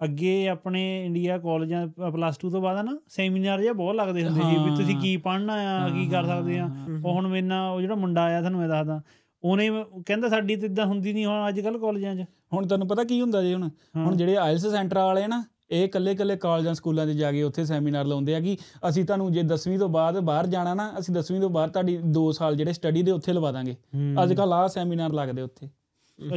ਅੱਗੇ 0.01 0.47
ਆਪਣੇ 0.47 0.81
ਇੰਡੀਆ 1.05 1.37
ਕਾਲਜਾਂ 1.37 1.87
ਪਲੱਸ 2.11 2.35
2 2.45 2.49
ਤੋਂ 2.49 2.61
ਬਾਅਦ 2.61 2.85
ਨਾ 2.85 2.97
ਸੈਮੀਨਾਰ 3.07 3.61
ਜਿਹਾ 3.61 3.73
ਬਹੁਤ 3.73 3.95
ਲੱਗਦੇ 3.95 4.23
ਹੁੰਦੇ 4.23 4.41
ਸੀ 4.41 4.57
ਵੀ 4.65 4.75
ਤੁਸੀਂ 4.75 4.95
ਕੀ 4.97 5.15
ਪੜ੍ਹਨਾ 5.17 5.53
ਆ 5.53 5.87
ਕੀ 5.89 6.07
ਕਰ 6.07 6.25
ਸਕਦੇ 6.25 6.59
ਆ। 6.59 6.69
ਉਹ 7.05 7.13
ਹੁਣ 7.13 7.27
ਮੇਰੇ 7.27 7.41
ਨਾਲ 7.41 7.73
ਉਹ 7.75 7.81
ਜਿਹੜਾ 7.81 7.95
ਮੁੰਡਾ 7.95 8.23
ਆਇਆ 8.23 8.39
ਤੁਹਾਨੂੰ 8.39 8.59
ਮੈਂ 8.59 8.67
ਦੱਸਦਾ 8.69 9.01
ਉਹਨੇ 9.43 9.69
ਕਹਿੰਦਾ 10.05 10.29
ਸਾਡੀ 10.29 10.55
ਤੇ 10.55 10.65
ਇਦਾਂ 10.65 10.85
ਹੁੰਦੀ 10.85 11.13
ਨਹੀਂ 11.13 11.25
ਹੁਣ 11.25 11.47
ਅੱਜ 11.49 11.59
ਕੱਲ 11.59 11.77
ਕਾਲਜਾਂ 11.77 12.15
'ਚ। 12.15 12.25
ਹੁਣ 12.53 12.67
ਤੁਹਾਨੂੰ 12.67 12.87
ਪਤਾ 12.87 13.03
ਕੀ 13.03 13.21
ਹੁੰਦਾ 13.21 13.41
ਜੀ 13.43 13.53
ਹੁਣ? 13.53 13.69
ਹੁਣ 13.95 14.15
ਜਿਹੜੇ 14.15 14.37
ਆਇਲਸ 14.37 14.65
ਸੈਂਟਰ 14.67 14.97
ਵਾਲੇ 14.97 15.27
ਨਾ 15.27 15.43
ਇਹ 15.71 15.83
ਇਕੱਲੇ 15.83 16.11
ਇਕੱਲੇ 16.11 16.35
ਕਾਲਜਾਂ 16.35 16.73
ਸਕੂਲਾਂ 16.73 17.05
'ਚ 17.07 17.09
ਜਾ 17.09 17.31
ਕੇ 17.31 17.43
ਉੱਥੇ 17.43 17.65
ਸੈਮੀਨਾਰ 17.65 18.05
ਲਾਉਂਦੇ 18.05 18.35
ਆ 18.35 18.39
ਕਿ 18.39 18.57
ਅਸੀਂ 18.89 19.05
ਤੁਹਾਨੂੰ 19.05 19.31
ਜੇ 19.31 19.41
10ਵੀਂ 19.43 19.79
ਤੋਂ 19.79 19.89
ਬਾਅਦ 19.89 20.19
ਬਾਹਰ 20.19 20.47
ਜਾਣਾ 20.47 20.73
ਨਾ 20.73 20.93
ਅਸੀਂ 20.99 21.15
10ਵੀਂ 21.15 21.41
ਤੋਂ 21.41 21.49
ਬਾਅਦ 21.49 21.71
ਤੁਹਾਡੀ 21.71 21.97
2 21.97 22.31
ਸਾਲ 22.31 22.55
ਜਿਹੜੇ 22.55 22.73
ਸਟੱਡੀ 22.73 23.03
ਦੇ 23.03 23.11
ਉੱਥੇ 23.11 23.33
ਲਵਾ 23.33 23.51
ਦਾਂਗੇ। 23.51 23.75
ਅੱਜ 24.23 24.33
ਕੱਲ 24.33 24.53
ਆ 24.53 24.67
ਸੈਮੀਨਾਰ 24.67 25.13
ਲੱਗਦੇ 25.13 25.41
ਉੱਥੇ। 25.41 25.69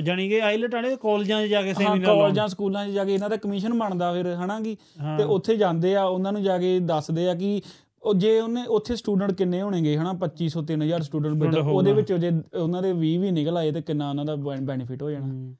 ਜਾਣੀ 0.03 0.29
ਕਿ 0.29 0.41
ਆਈਲਟ 0.41 0.75
ਵਾਲੇ 0.75 0.97
ਕਾਲਜਾਂ 0.97 1.47
'ਚ 1.47 1.51
ਜਾ 1.51 1.63
ਕੇ 1.63 1.75
ਸੈਮੀਨਾਰ 1.75 2.17
ਕਾਲਜਾਂ 2.17 2.49
ਸਕੂਲਾਂ 2.49 2.87
'ਚ 2.87 2.91
ਜਾ 2.91 3.05
ਕੇ 3.05 3.15
ਇਹਨਾਂ 3.15 3.31
ਦਾ 3.31 3.37
ਕਮਿਸ਼ਨ 3.37 3.79
ਬਣਦਾ 3.79 4.13
ਫਿਰ 4.13 4.35
ਹਨਾ 4.35 4.61
ਕਿ। 4.61 4.77
ਤੇ 5.19 5.23
ਉੱਥੇ 5.25 5.57
ਜਾਂਦੇ 5.57 5.95
ਆ 5.97 6.05
ਉਹਨਾਂ 6.05 6.33
ਨੂੰ 6.33 6.43
ਜਾ 6.43 6.59
ਕੇ 6.59 6.81
ਦੱਸਦੇ 6.81 7.29
ਆ 7.29 7.35
ਕਿ 7.35 7.63
ਉਹ 8.03 8.15
ਜੇ 8.15 8.41
ਉਹਨੇ 8.41 8.65
ਉੱਥੇ 8.65 8.97
ਸਟੂਡੈਂਟ 8.97 9.33
ਕਿੰਨੇ 9.33 9.63
ਹੋਣਗੇ 9.63 9.97
ਹਨਾ? 9.97 10.13
2500 10.13 10.63
3000 10.67 11.03
ਸਟੂਡੈਂਟ 11.03 11.35
ਬੈਠਾ 11.35 11.59
ਉਹਦੇ 11.69 11.93
ਵਿੱਚੋਂ 11.93 12.19
ਜੇ 12.19 12.31
ਉਹਨਾਂ 12.57 12.83
ਦੇ 12.83 12.93
20 12.93 13.17
ਵੀ 13.19 13.31
ਨਿਕਲ 13.31 13.57
ਆਏ 13.57 13.73
ਤੇ 13.73 13.83
ਕਿੰਨਾ 13.83 14.11
ਉਹਨਾਂ 14.11 14.25
ਦਾ 14.25 14.37
ਬੈਨੀਫਿਟ 14.37 15.03
ਹੋ 15.03 15.11
ਜਾਣਾ। 15.11 15.55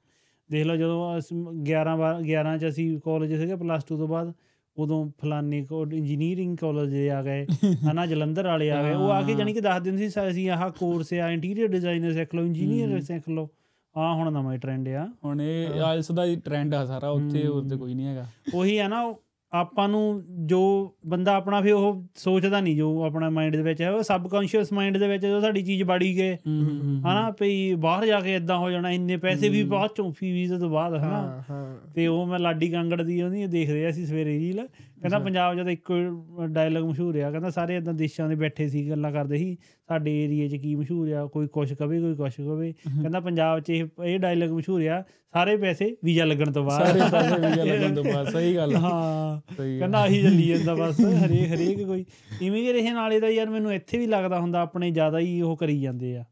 ਦੇਖ 0.51 0.65
ਲਓ 0.65 0.75
ਜਦੋਂ 0.75 1.17
ਅਸੀਂ 1.19 1.37
11 1.65 1.95
ਬਾਰ- 1.97 2.21
11 2.23 2.57
ਚ 2.57 2.67
ਅਸੀਂ 2.69 2.99
ਕਾਲਜ 2.99 3.33
ਸੀਗੇ 3.35 3.55
ਪਲੱਸ 3.55 3.83
2 3.93 3.97
ਤੋਂ 3.97 4.07
ਬਾਅਦ 4.07 4.33
ਉਦੋਂ 4.77 5.05
ਫਲਾਨੀ 5.21 5.63
ਕੋਲ 5.65 5.93
ਇੰਜੀਨੀਅਰਿੰਗ 5.93 6.57
ਕਾਲਜ 6.57 6.89
ਦੇ 6.89 7.09
ਆ 7.11 7.21
ਗਏ 7.23 7.45
ਹਨਾ 7.91 8.05
ਜਲੰਧਰ 8.05 8.47
ਵਾਲੇ 8.47 8.69
ਆ 8.71 8.81
ਗਏ। 8.83 8.93
ਉਹ 8.93 9.09
ਆ 9.11 9.21
ਕੇ 9.21 9.33
ਜਾਨੀ 9.33 9.53
ਕਿ 9.53 9.61
ਦੱਸ 9.61 9.81
ਦਿੰਦੇ 9.81 10.09
ਸੀ 10.09 10.21
ਅਸੀਂ 10.29 10.49
ਆਹ 10.49 10.69
ਕੋਰਸ 10.69 11.13
ਆ 11.13 11.29
ਇੰਟੀਰੀਅਰ 11.29 11.67
ਡਿਜ਼ਾਈਨਰ 11.67 12.13
ਸਿੱਖ 12.13 12.35
ਲਓ 12.35 12.43
ਇੰਜੀਨੀਅਰ 12.43 13.01
ਸਿੱਖ 13.01 13.29
ਲਓ। 13.29 13.49
ਆ 13.95 14.13
ਹੁਣ 14.13 14.31
ਨਵਾਂ 14.31 14.57
ਟ੍ਰੈਂਡ 14.57 14.87
ਆ। 14.89 15.05
ਹੁਣ 15.25 15.41
ਇਹ 15.41 15.81
ਆਇਲਸ 15.81 16.11
ਦਾ 16.11 16.25
ਹੀ 16.25 16.35
ਟ੍ਰੈਂਡ 16.35 16.73
ਆ 16.73 16.85
ਸਾਰਾ 16.85 17.09
ਉੱਥੇ 17.09 17.45
ਹੋਰ 17.47 17.63
ਤੇ 17.69 17.77
ਕੋਈ 17.77 17.93
ਨਹੀਂ 17.93 18.05
ਹੈਗਾ। 18.07 18.25
ਉਹੀ 18.55 18.77
ਆ 18.77 18.87
ਨਾ 18.87 19.03
ਆਪਾਂ 19.53 19.89
ਨੂੰ 19.89 20.23
ਜੋ 20.45 20.93
ਬੰਦਾ 21.07 21.35
ਆਪਣਾ 21.35 21.61
ਫਿਰ 21.61 21.73
ਉਹ 21.73 22.03
ਸੋਚਦਾ 22.15 22.61
ਨਹੀਂ 22.61 22.75
ਜੋ 22.75 23.03
ਆਪਣਾ 23.03 23.29
ਮਾਈਂਡ 23.29 23.55
ਦੇ 23.55 23.61
ਵਿੱਚ 23.61 23.81
ਹੈ 23.81 23.91
ਉਹ 23.91 24.03
ਸਬਕੌਂਸ਼ੀਅਸ 24.03 24.73
ਮਾਈਂਡ 24.73 24.97
ਦੇ 24.97 25.07
ਵਿੱਚ 25.07 25.25
ਜੋ 25.25 25.41
ਸਾਡੀ 25.41 25.61
ਚੀਜ਼ 25.61 25.83
ਬਾੜੀ 25.83 26.17
ਗਏ 26.17 26.37
ਹਨਾ 27.01 27.33
ਵੀ 27.41 27.75
ਬਾਹਰ 27.75 28.05
ਜਾ 28.05 28.19
ਕੇ 28.19 28.35
ਇਦਾਂ 28.35 28.57
ਹੋ 28.57 28.69
ਜਾਣਾ 28.69 28.91
ਇੰਨੇ 28.91 29.17
ਪੈਸੇ 29.17 29.49
ਵੀ 29.49 29.63
ਬਾਅਦ 29.63 29.89
ਚੋਂ 29.95 30.11
ਫੀਸ 30.11 30.51
ਤੋਂ 30.51 30.69
ਬਾਅਦ 30.69 30.95
ਹਨਾ। 30.95 31.43
ਤੇ 31.95 32.07
ਉਹ 32.07 32.25
ਮੈਂ 32.25 32.39
ਲਾਡੀ 32.39 32.69
ਕਾਂਗੜ 32.69 33.01
ਦੀ 33.01 33.21
ਉਹਦੀ 33.21 33.47
ਦੇਖ 33.47 33.69
ਰਿਹਾ 33.69 33.91
ਸੀ 33.91 34.05
ਸਵੇਰੇ 34.05 34.39
ਰੀਲ। 34.39 34.67
ਕਹਿੰਦਾ 35.01 35.19
ਪੰਜਾਬ 35.19 35.55
ਜਦ 35.55 35.69
ਇੱਕੋ 35.69 35.93
ਡਾਇਲੌਗ 36.47 36.83
ਮਸ਼ਹੂਰ 36.89 37.15
ਆ 37.15 37.29
ਕਹਿੰਦਾ 37.31 37.49
ਸਾਰੇ 37.49 37.75
ਇਦਾਂ 37.77 37.93
ਦੇਸ਼ਾਂ 37.93 38.27
ਦੇ 38.29 38.35
ਬੈਠੇ 38.35 38.67
ਸੀ 38.69 38.89
ਗੱਲਾਂ 38.89 39.11
ਕਰਦੇ 39.11 39.37
ਸੀ 39.37 39.57
ਸਾਡੇ 39.89 40.11
ਏਰੀਏ 40.23 40.47
'ਚ 40.49 40.55
ਕੀ 40.55 40.75
ਮਸ਼ਹੂਰ 40.75 41.11
ਆ 41.13 41.25
ਕੋਈ 41.25 41.47
ਕੁਛ 41.47 41.73
ਕਵੇ 41.73 41.99
ਕੋਈ 41.99 42.15
ਕੁਛ 42.15 42.35
ਕਵੇ। 42.37 42.71
ਕਹਿੰਦਾ 42.71 43.19
ਪੰਜਾਬ 43.19 43.59
'ਚ 43.59 43.69
ਇਹ 43.69 43.85
ਇਹ 44.05 44.19
ਡਾਇਲੌਗ 44.19 44.51
ਮਸ਼ਹੂਰ 44.51 44.87
ਆ 44.87 45.03
ਸਾਰੇ 45.33 45.57
ਪੈਸੇ 45.57 45.95
ਵੀਜ਼ਾ 46.03 46.25
ਲੱਗਣ 46.25 46.51
ਤੋਂ 46.51 46.63
ਬਾਅਦ। 46.63 46.85
ਸਾਰੇ 46.87 47.09
ਪੈਸੇ 47.11 47.47
ਵੀਜ਼ਾ 47.47 47.63
ਲੱਗਣ 47.63 47.95
ਤੋਂ 47.95 48.03
ਬਾਅਦ 48.03 48.29
ਸਹੀ 48.29 48.55
ਗੱਲ। 48.55 48.75
ਹਾਂ 48.75 49.41
ਕਹਿੰਦਾ 49.57 49.97
ਆਹੀ 49.97 50.21
ਚੱਲੀ 50.23 50.47
ਜਾਂਦਾ 50.47 50.75
ਬਸ 50.75 50.99
ਹਰੇਕ 50.99 51.53
ਹਰੇਕ 51.53 51.85
ਕੋਈ। 51.87 52.05
ਰਹੇ 52.73 52.91
ਨਾਲੇ 52.91 53.19
ਦਾ 53.19 53.29
ਯਾਰ 53.29 53.49
ਮੈਨੂੰ 53.49 53.73
ਇੱਥੇ 53.73 53.97
ਵੀ 53.97 54.07
ਲੱਗਦਾ 54.07 54.39
ਹੁੰਦਾ 54.39 54.61
ਆਪਣੇ 54.61 54.91
ਜ਼ਿਆਦਾ 54.91 55.19
ਹੀ 55.19 55.41
ਉਹ 55.41 55.57
ਕਰੀ 55.57 55.81
ਜਾਂਦੇ 55.81 56.15
ਆ। 56.17 56.23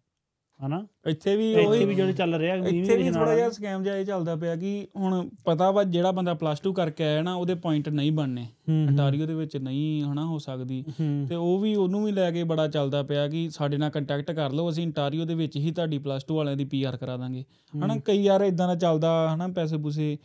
ਹਨਾ? 0.59 0.85
ਇੱਥੇ 1.07 1.35
ਵੀ 1.35 1.51
ਇੱਥੇ 1.51 1.65
ਉਹੀ 1.65 1.85
ਵੀ 1.85 1.95
ਜਿਹੜੇ 1.95 2.13
ਚੱਲ 2.13 2.35
ਰਿਹਾ 2.35 2.55
ਇੱਥੇ 2.55 2.95
ਵੀ 2.97 3.11
ਥੋੜਾ। 3.11 3.35
ਜਿਹਾ 3.35 3.49
ਸਕੈਮ 3.49 3.83
ਜਿਹਾ 3.83 3.95
ਇਹ 3.97 4.05
ਚੱਲਦਾ 4.05 4.35
ਪਿਆ 4.35 4.55
ਕਿ 4.55 4.87
ਹੁਣ 4.95 5.29
ਪਤਾ 5.45 5.69
ਵਾ 5.71 5.83
ਜਿਹੜਾ 5.83 6.11
ਬੰਦਾ 6.11 6.33
ਪਲੱਸ 6.33 6.61
2 6.67 6.71
ਕਰਕੇ 6.73 7.03
ਆਇਆ 7.03 7.21
ਨਾ 7.21 7.35
ਉਹਦੇ 7.35 7.55
ਪੁਆਇੰਟ 7.55 7.87
ਨਹੀਂ 7.89 8.11
ਬਣਨੇ। 8.11 8.47
ਅੰਟਾਰੀਓ 8.69 9.25
ਦੇ 9.25 9.33
ਵਿੱਚ 9.33 9.55
ਨਹੀਂ 9.57 10.01
ਹਨਾ 10.03 10.25
ਹੋ 10.25 10.37
ਸਕਦੀ। 10.39 10.83
ਤੇ 11.29 11.35
ਉਹ 11.35 11.59
ਵੀ 11.59 11.73
ਉਹਨੂੰ 11.75 12.03
ਵੀ 12.05 12.11
ਲੈ 12.11 12.29
ਕੇ 12.31 12.43
ਬੜਾ 12.43 12.67
ਚੱਲਦਾ 12.67 13.03
ਪਿਆ 13.03 13.27
ਕਿ 13.27 13.47
ਸਾਡੇ 13.49 13.77
ਨਾਲ 13.77 13.89
ਕੰਟੈਕਟ 13.89 14.31
ਕਰ 14.31 14.51
ਲਓ 14.51 14.69
ਅਸੀਂ 14.69 14.85
ਅੰਟਾਰੀਓ 14.85 15.25
ਦੇ 15.25 15.35
ਵਿੱਚ 15.35 15.55
ਹੀ 15.57 15.71
ਤੁਹਾਡੀ 15.71 15.97
ਪਲੱਸ 15.97 16.25
2 16.31 16.35
ਵਾਲਿਆਂ 16.35 16.57
ਦੀ 16.57 16.65
ਪੀਆਰ 16.65 16.97
ਕਰਾ 16.97 17.17
ਦਾਂਗੇ। 17.17 17.43
ਹਨਾ 17.75 17.95
ਕਈ 18.05 18.21
ਯਾਰ 18.23 18.41
ਇਦਾਂ 18.41 18.67
ਦਾ 18.67 18.75
ਚੱਲਦਾ 18.75 19.13
ਹਨਾ 19.35 19.47
ਪੈਸੇ 19.55 19.77
ਪੂਸੇ 19.77 20.17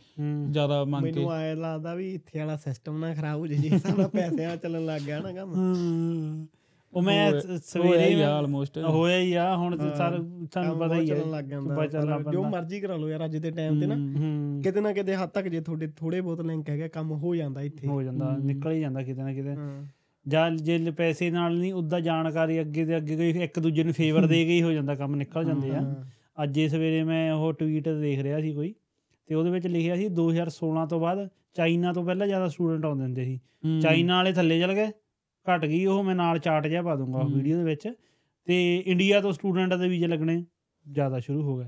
ਜ਼ਿਆਦਾ 0.51 0.83
ਮੰਗ 0.85 1.05
ਕੇ। 1.05 1.11
ਮੈਨੂੰ 1.11 1.31
ਆਏ 1.31 1.55
ਲੱਗਦਾ 1.55 1.93
ਵੀ 1.95 2.13
ਇੱਥੇ 2.13 2.39
ਵਾਲਾ 2.39 2.57
ਸਿਸਟਮ 2.57 2.99
ਨਾ 2.99 3.13
ਖਰਾਬ 3.13 3.39
ਹੋ 3.39 3.47
ਜੇ 3.47 3.55
ਜੀ 3.55 3.77
ਸਾਡਾ 3.79 4.07
ਪੈਸਿਆਂ 4.07 4.55
ਚੱਲਣ 4.57 4.85
ਲੱਗ 4.85 5.01
ਗਿਆ 5.01 5.19
ਨਾ 5.19 5.31
ਕੰਮ। 5.31 6.45
ਉਹ 6.95 7.01
ਮੈਂ 7.01 7.31
ਸਵੇਰੇ 7.57 8.05
ਹੀ 8.05 8.21
ਆਲਮੋਸਟ 8.21 8.77
ਹੋਇਆ 8.77 9.17
ਹੀ 9.19 9.33
ਆ 9.33 9.55
ਹੁਣ 9.55 9.77
ਤੇ 9.77 9.89
ਸਰ 9.95 10.17
ਤੁਹਾਨੂੰ 10.51 10.77
ਪਤਾ 10.79 10.95
ਹੀ 10.95 10.99
ਹੈ 10.99 11.05
ਚੱਲਣ 11.05 11.31
ਲੱਗ 11.31 11.43
ਜਾਂਦਾ 11.43 12.31
ਜੋ। 12.31 12.43
ਮਰਜ਼ੀ 12.43 12.79
ਕਰਾ 12.79 12.95
ਲਓ 12.95 13.09
ਯਾਰ 13.09 13.25
ਅੱਜ 13.25 13.37
ਦੇ 13.37 13.51
ਟਾਈਮ 13.51 13.79
ਤੇ 13.79 13.85
ਨਾ। 13.85 13.95
ਕਿਤੇ 14.63 14.81
ਨਾ 14.81 14.93
ਕਿਤੇ 14.93 15.15
ਹੱਦ 15.15 15.29
ਤੱਕ 15.29 15.47
ਜੇ 15.47 15.61
ਤੁਹਾਡੇ 15.61 15.87
ਥੋੜੇ 15.87 16.21
ਬਹੁਤ 16.21 16.41
ਲਿੰਕ 16.41 16.69
ਹੈਗਾ 16.69 16.87
ਕੰਮ 16.87 17.11
ਹੋ 17.11 17.35
ਜਾਂਦਾ 17.35 17.61
ਇੱਥੇ। 17.61 17.87
ਹੋ 17.87 18.01
ਜਾਂਦਾ 18.03 18.35
ਨਿਕਲ 18.43 18.71
ਹੀ 18.71 18.79
ਜਾਂਦਾ 18.81 19.03
ਕਿਤੇ 19.03 19.23
ਨਾ 19.23 19.33
ਕਿਤੇ। 19.33 19.55
ਜਾਂ 20.25 20.51
ਜੇ 20.51 20.91
ਪੈਸੇ 20.91 21.29
ਨਾਲ 21.31 21.57
ਨਹੀਂ 21.57 21.73
ਉਦਾਂ 21.73 22.01
ਜਾਣਕਾਰੀ 22.01 22.59
ਅੱਗੇ 22.61 22.85
ਦੇ 22.85 22.97
ਅੱਗੇ 22.97 23.17
ਗਈ 23.17 23.43
ਇੱਕ 23.43 23.59
ਦੂਜੇ 23.59 23.83
ਨੂੰ 23.83 23.93
ਫੇਵਰ 23.93 24.25
ਦੇ 24.25 24.45
ਕੇ 24.45 24.51
ਹੀ 24.51 24.61
ਹੋ 24.61 24.71
ਜਾਂਦਾ 24.71 24.95
ਕੰਮ 24.95 25.15
ਨਿਕਲ 25.15 25.45
ਜਾਂਦੇ 25.45 25.69
ਆ। 25.69 25.81
ਅੱਜ 26.43 26.57
ਇਸ 26.57 26.71
ਸਵੇਰੇ 26.71 27.03
ਮੈਂ 27.03 27.33
ਉਹ 27.33 27.53
ਟਵੀਟ 27.53 27.89
ਦੇਖ 27.89 28.19
ਰਿਹਾ 28.19 28.41
ਸੀ 28.41 28.53
ਕੋਈ 28.53 28.73
ਤੇ 29.29 29.35
ਉਹਦੇ 29.35 29.49
ਵਿੱਚ 29.49 29.67
ਲਿਖਿਆ 29.67 29.95
ਸੀ 29.95 30.07
2016 30.09 30.85
ਤੋਂ 30.89 30.99
ਬਾਅਦ 30.99 31.27
ਚਾਈਨਾ 31.53 31.93
ਤੋਂ 31.93 32.03
ਪਹਿਲਾਂ 32.05 32.27
ਜ਼ਿਆਦਾ 32.27 32.47
ਸਟੂਡੈਂਟ 32.47 32.85
ਆਉਂਦੇ 32.85 33.03
ਹੁੰਦੇ 33.03 33.25
ਸੀ। 33.25 33.39
ਚਾਈਨਾ 33.81 34.15
ਵਾਲੇ 34.15 34.33
ਥੱਲੇ 34.33 34.59
ਚਲ 34.59 34.73
ਗਏ 34.73 34.87
ਘਟ 35.51 35.65
ਗਈ 35.65 35.85
ਉਹ 35.85 36.03
ਮੈਂ 36.03 36.15
ਨਾਲ 36.15 36.39
ਚਾਰਟ 36.39 36.67
ਜਿਹਾ 36.67 36.81
ਪਾ 36.81 36.95
ਦੂੰਗਾ 36.95 37.23
ਵੀਡੀਓ 37.35 37.57
ਦੇ 37.57 37.63
ਵਿੱਚ। 37.63 37.93
ਤੇ 38.45 38.83
ਇੰਡੀਆ 38.87 39.21
ਤੋਂ 39.21 39.33
ਸਟੂਡੈਂਟ 39.33 39.73
ਦੇ 39.73 39.87
ਵੀਜ਼ੇ 39.87 40.07
ਲੱਗਣੇ 40.07 40.45
ਜ਼ਿਆਦਾ 40.91 41.19
ਸ਼ੁਰੂ 41.19 41.41
ਹੋ 41.41 41.57
ਗਏ। 41.57 41.65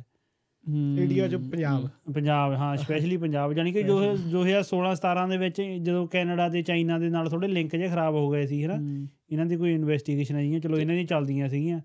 ਹੂੰ। 0.70 0.98
ਇੰਡੀਆ 1.00 1.28
ਚ 1.28 1.36
ਪੰਜਾਬ। 1.36 1.90
ਪੰਜਾਬ 2.14 2.54
ਹਾਂ 2.54 2.78
ਸਪੈਸ਼ਲੀ 2.78 3.18
ਪੰਜਾਬ 3.18 3.54
ਜਾਨੀ 3.54 3.72
ਕਿ 3.72 3.84
ਜੋ 3.84 4.18
2016 4.32 4.96
17 4.96 5.30
ਦੇ 5.30 5.38
ਵਿੱਚ 5.38 5.62
ਜਦੋਂ 5.62 6.08
ਕੈਨੇਡਾ 6.08 6.50
ਤੇ 6.50 6.62
ਚਾਈਨਾ 6.62 7.00
ਦੇ 7.00 7.10
ਨਾਲ 7.10 7.30
ਥੋੜੇ 7.30 7.48
ਲਿੰਕ 7.48 7.76
ਜੇ 7.76 7.88
ਖਰਾਬ 7.88 8.16
ਹੋ 8.16 8.30
ਗਏ 8.30 8.46
ਸੀ 8.46 8.66
ਹਨਾ? 8.66 9.08
ਇਹਨਾਂ 9.32 9.46
ਦੀ 9.46 9.56
ਕੋਈ 9.56 9.74
ਇਨਵੈਸਟੀਗੇਸ਼ਨ 9.74 10.36
ਆਈਆਂ 10.36 10.60
ਚਲੋ 10.60 10.78
ਇਹਨਾਂ 10.78 10.96
ਦੀ 10.96 11.04
ਚੱਲਦੀਆਂ 11.04 11.50
ਸੀਗੀਆਂ। 11.50 11.80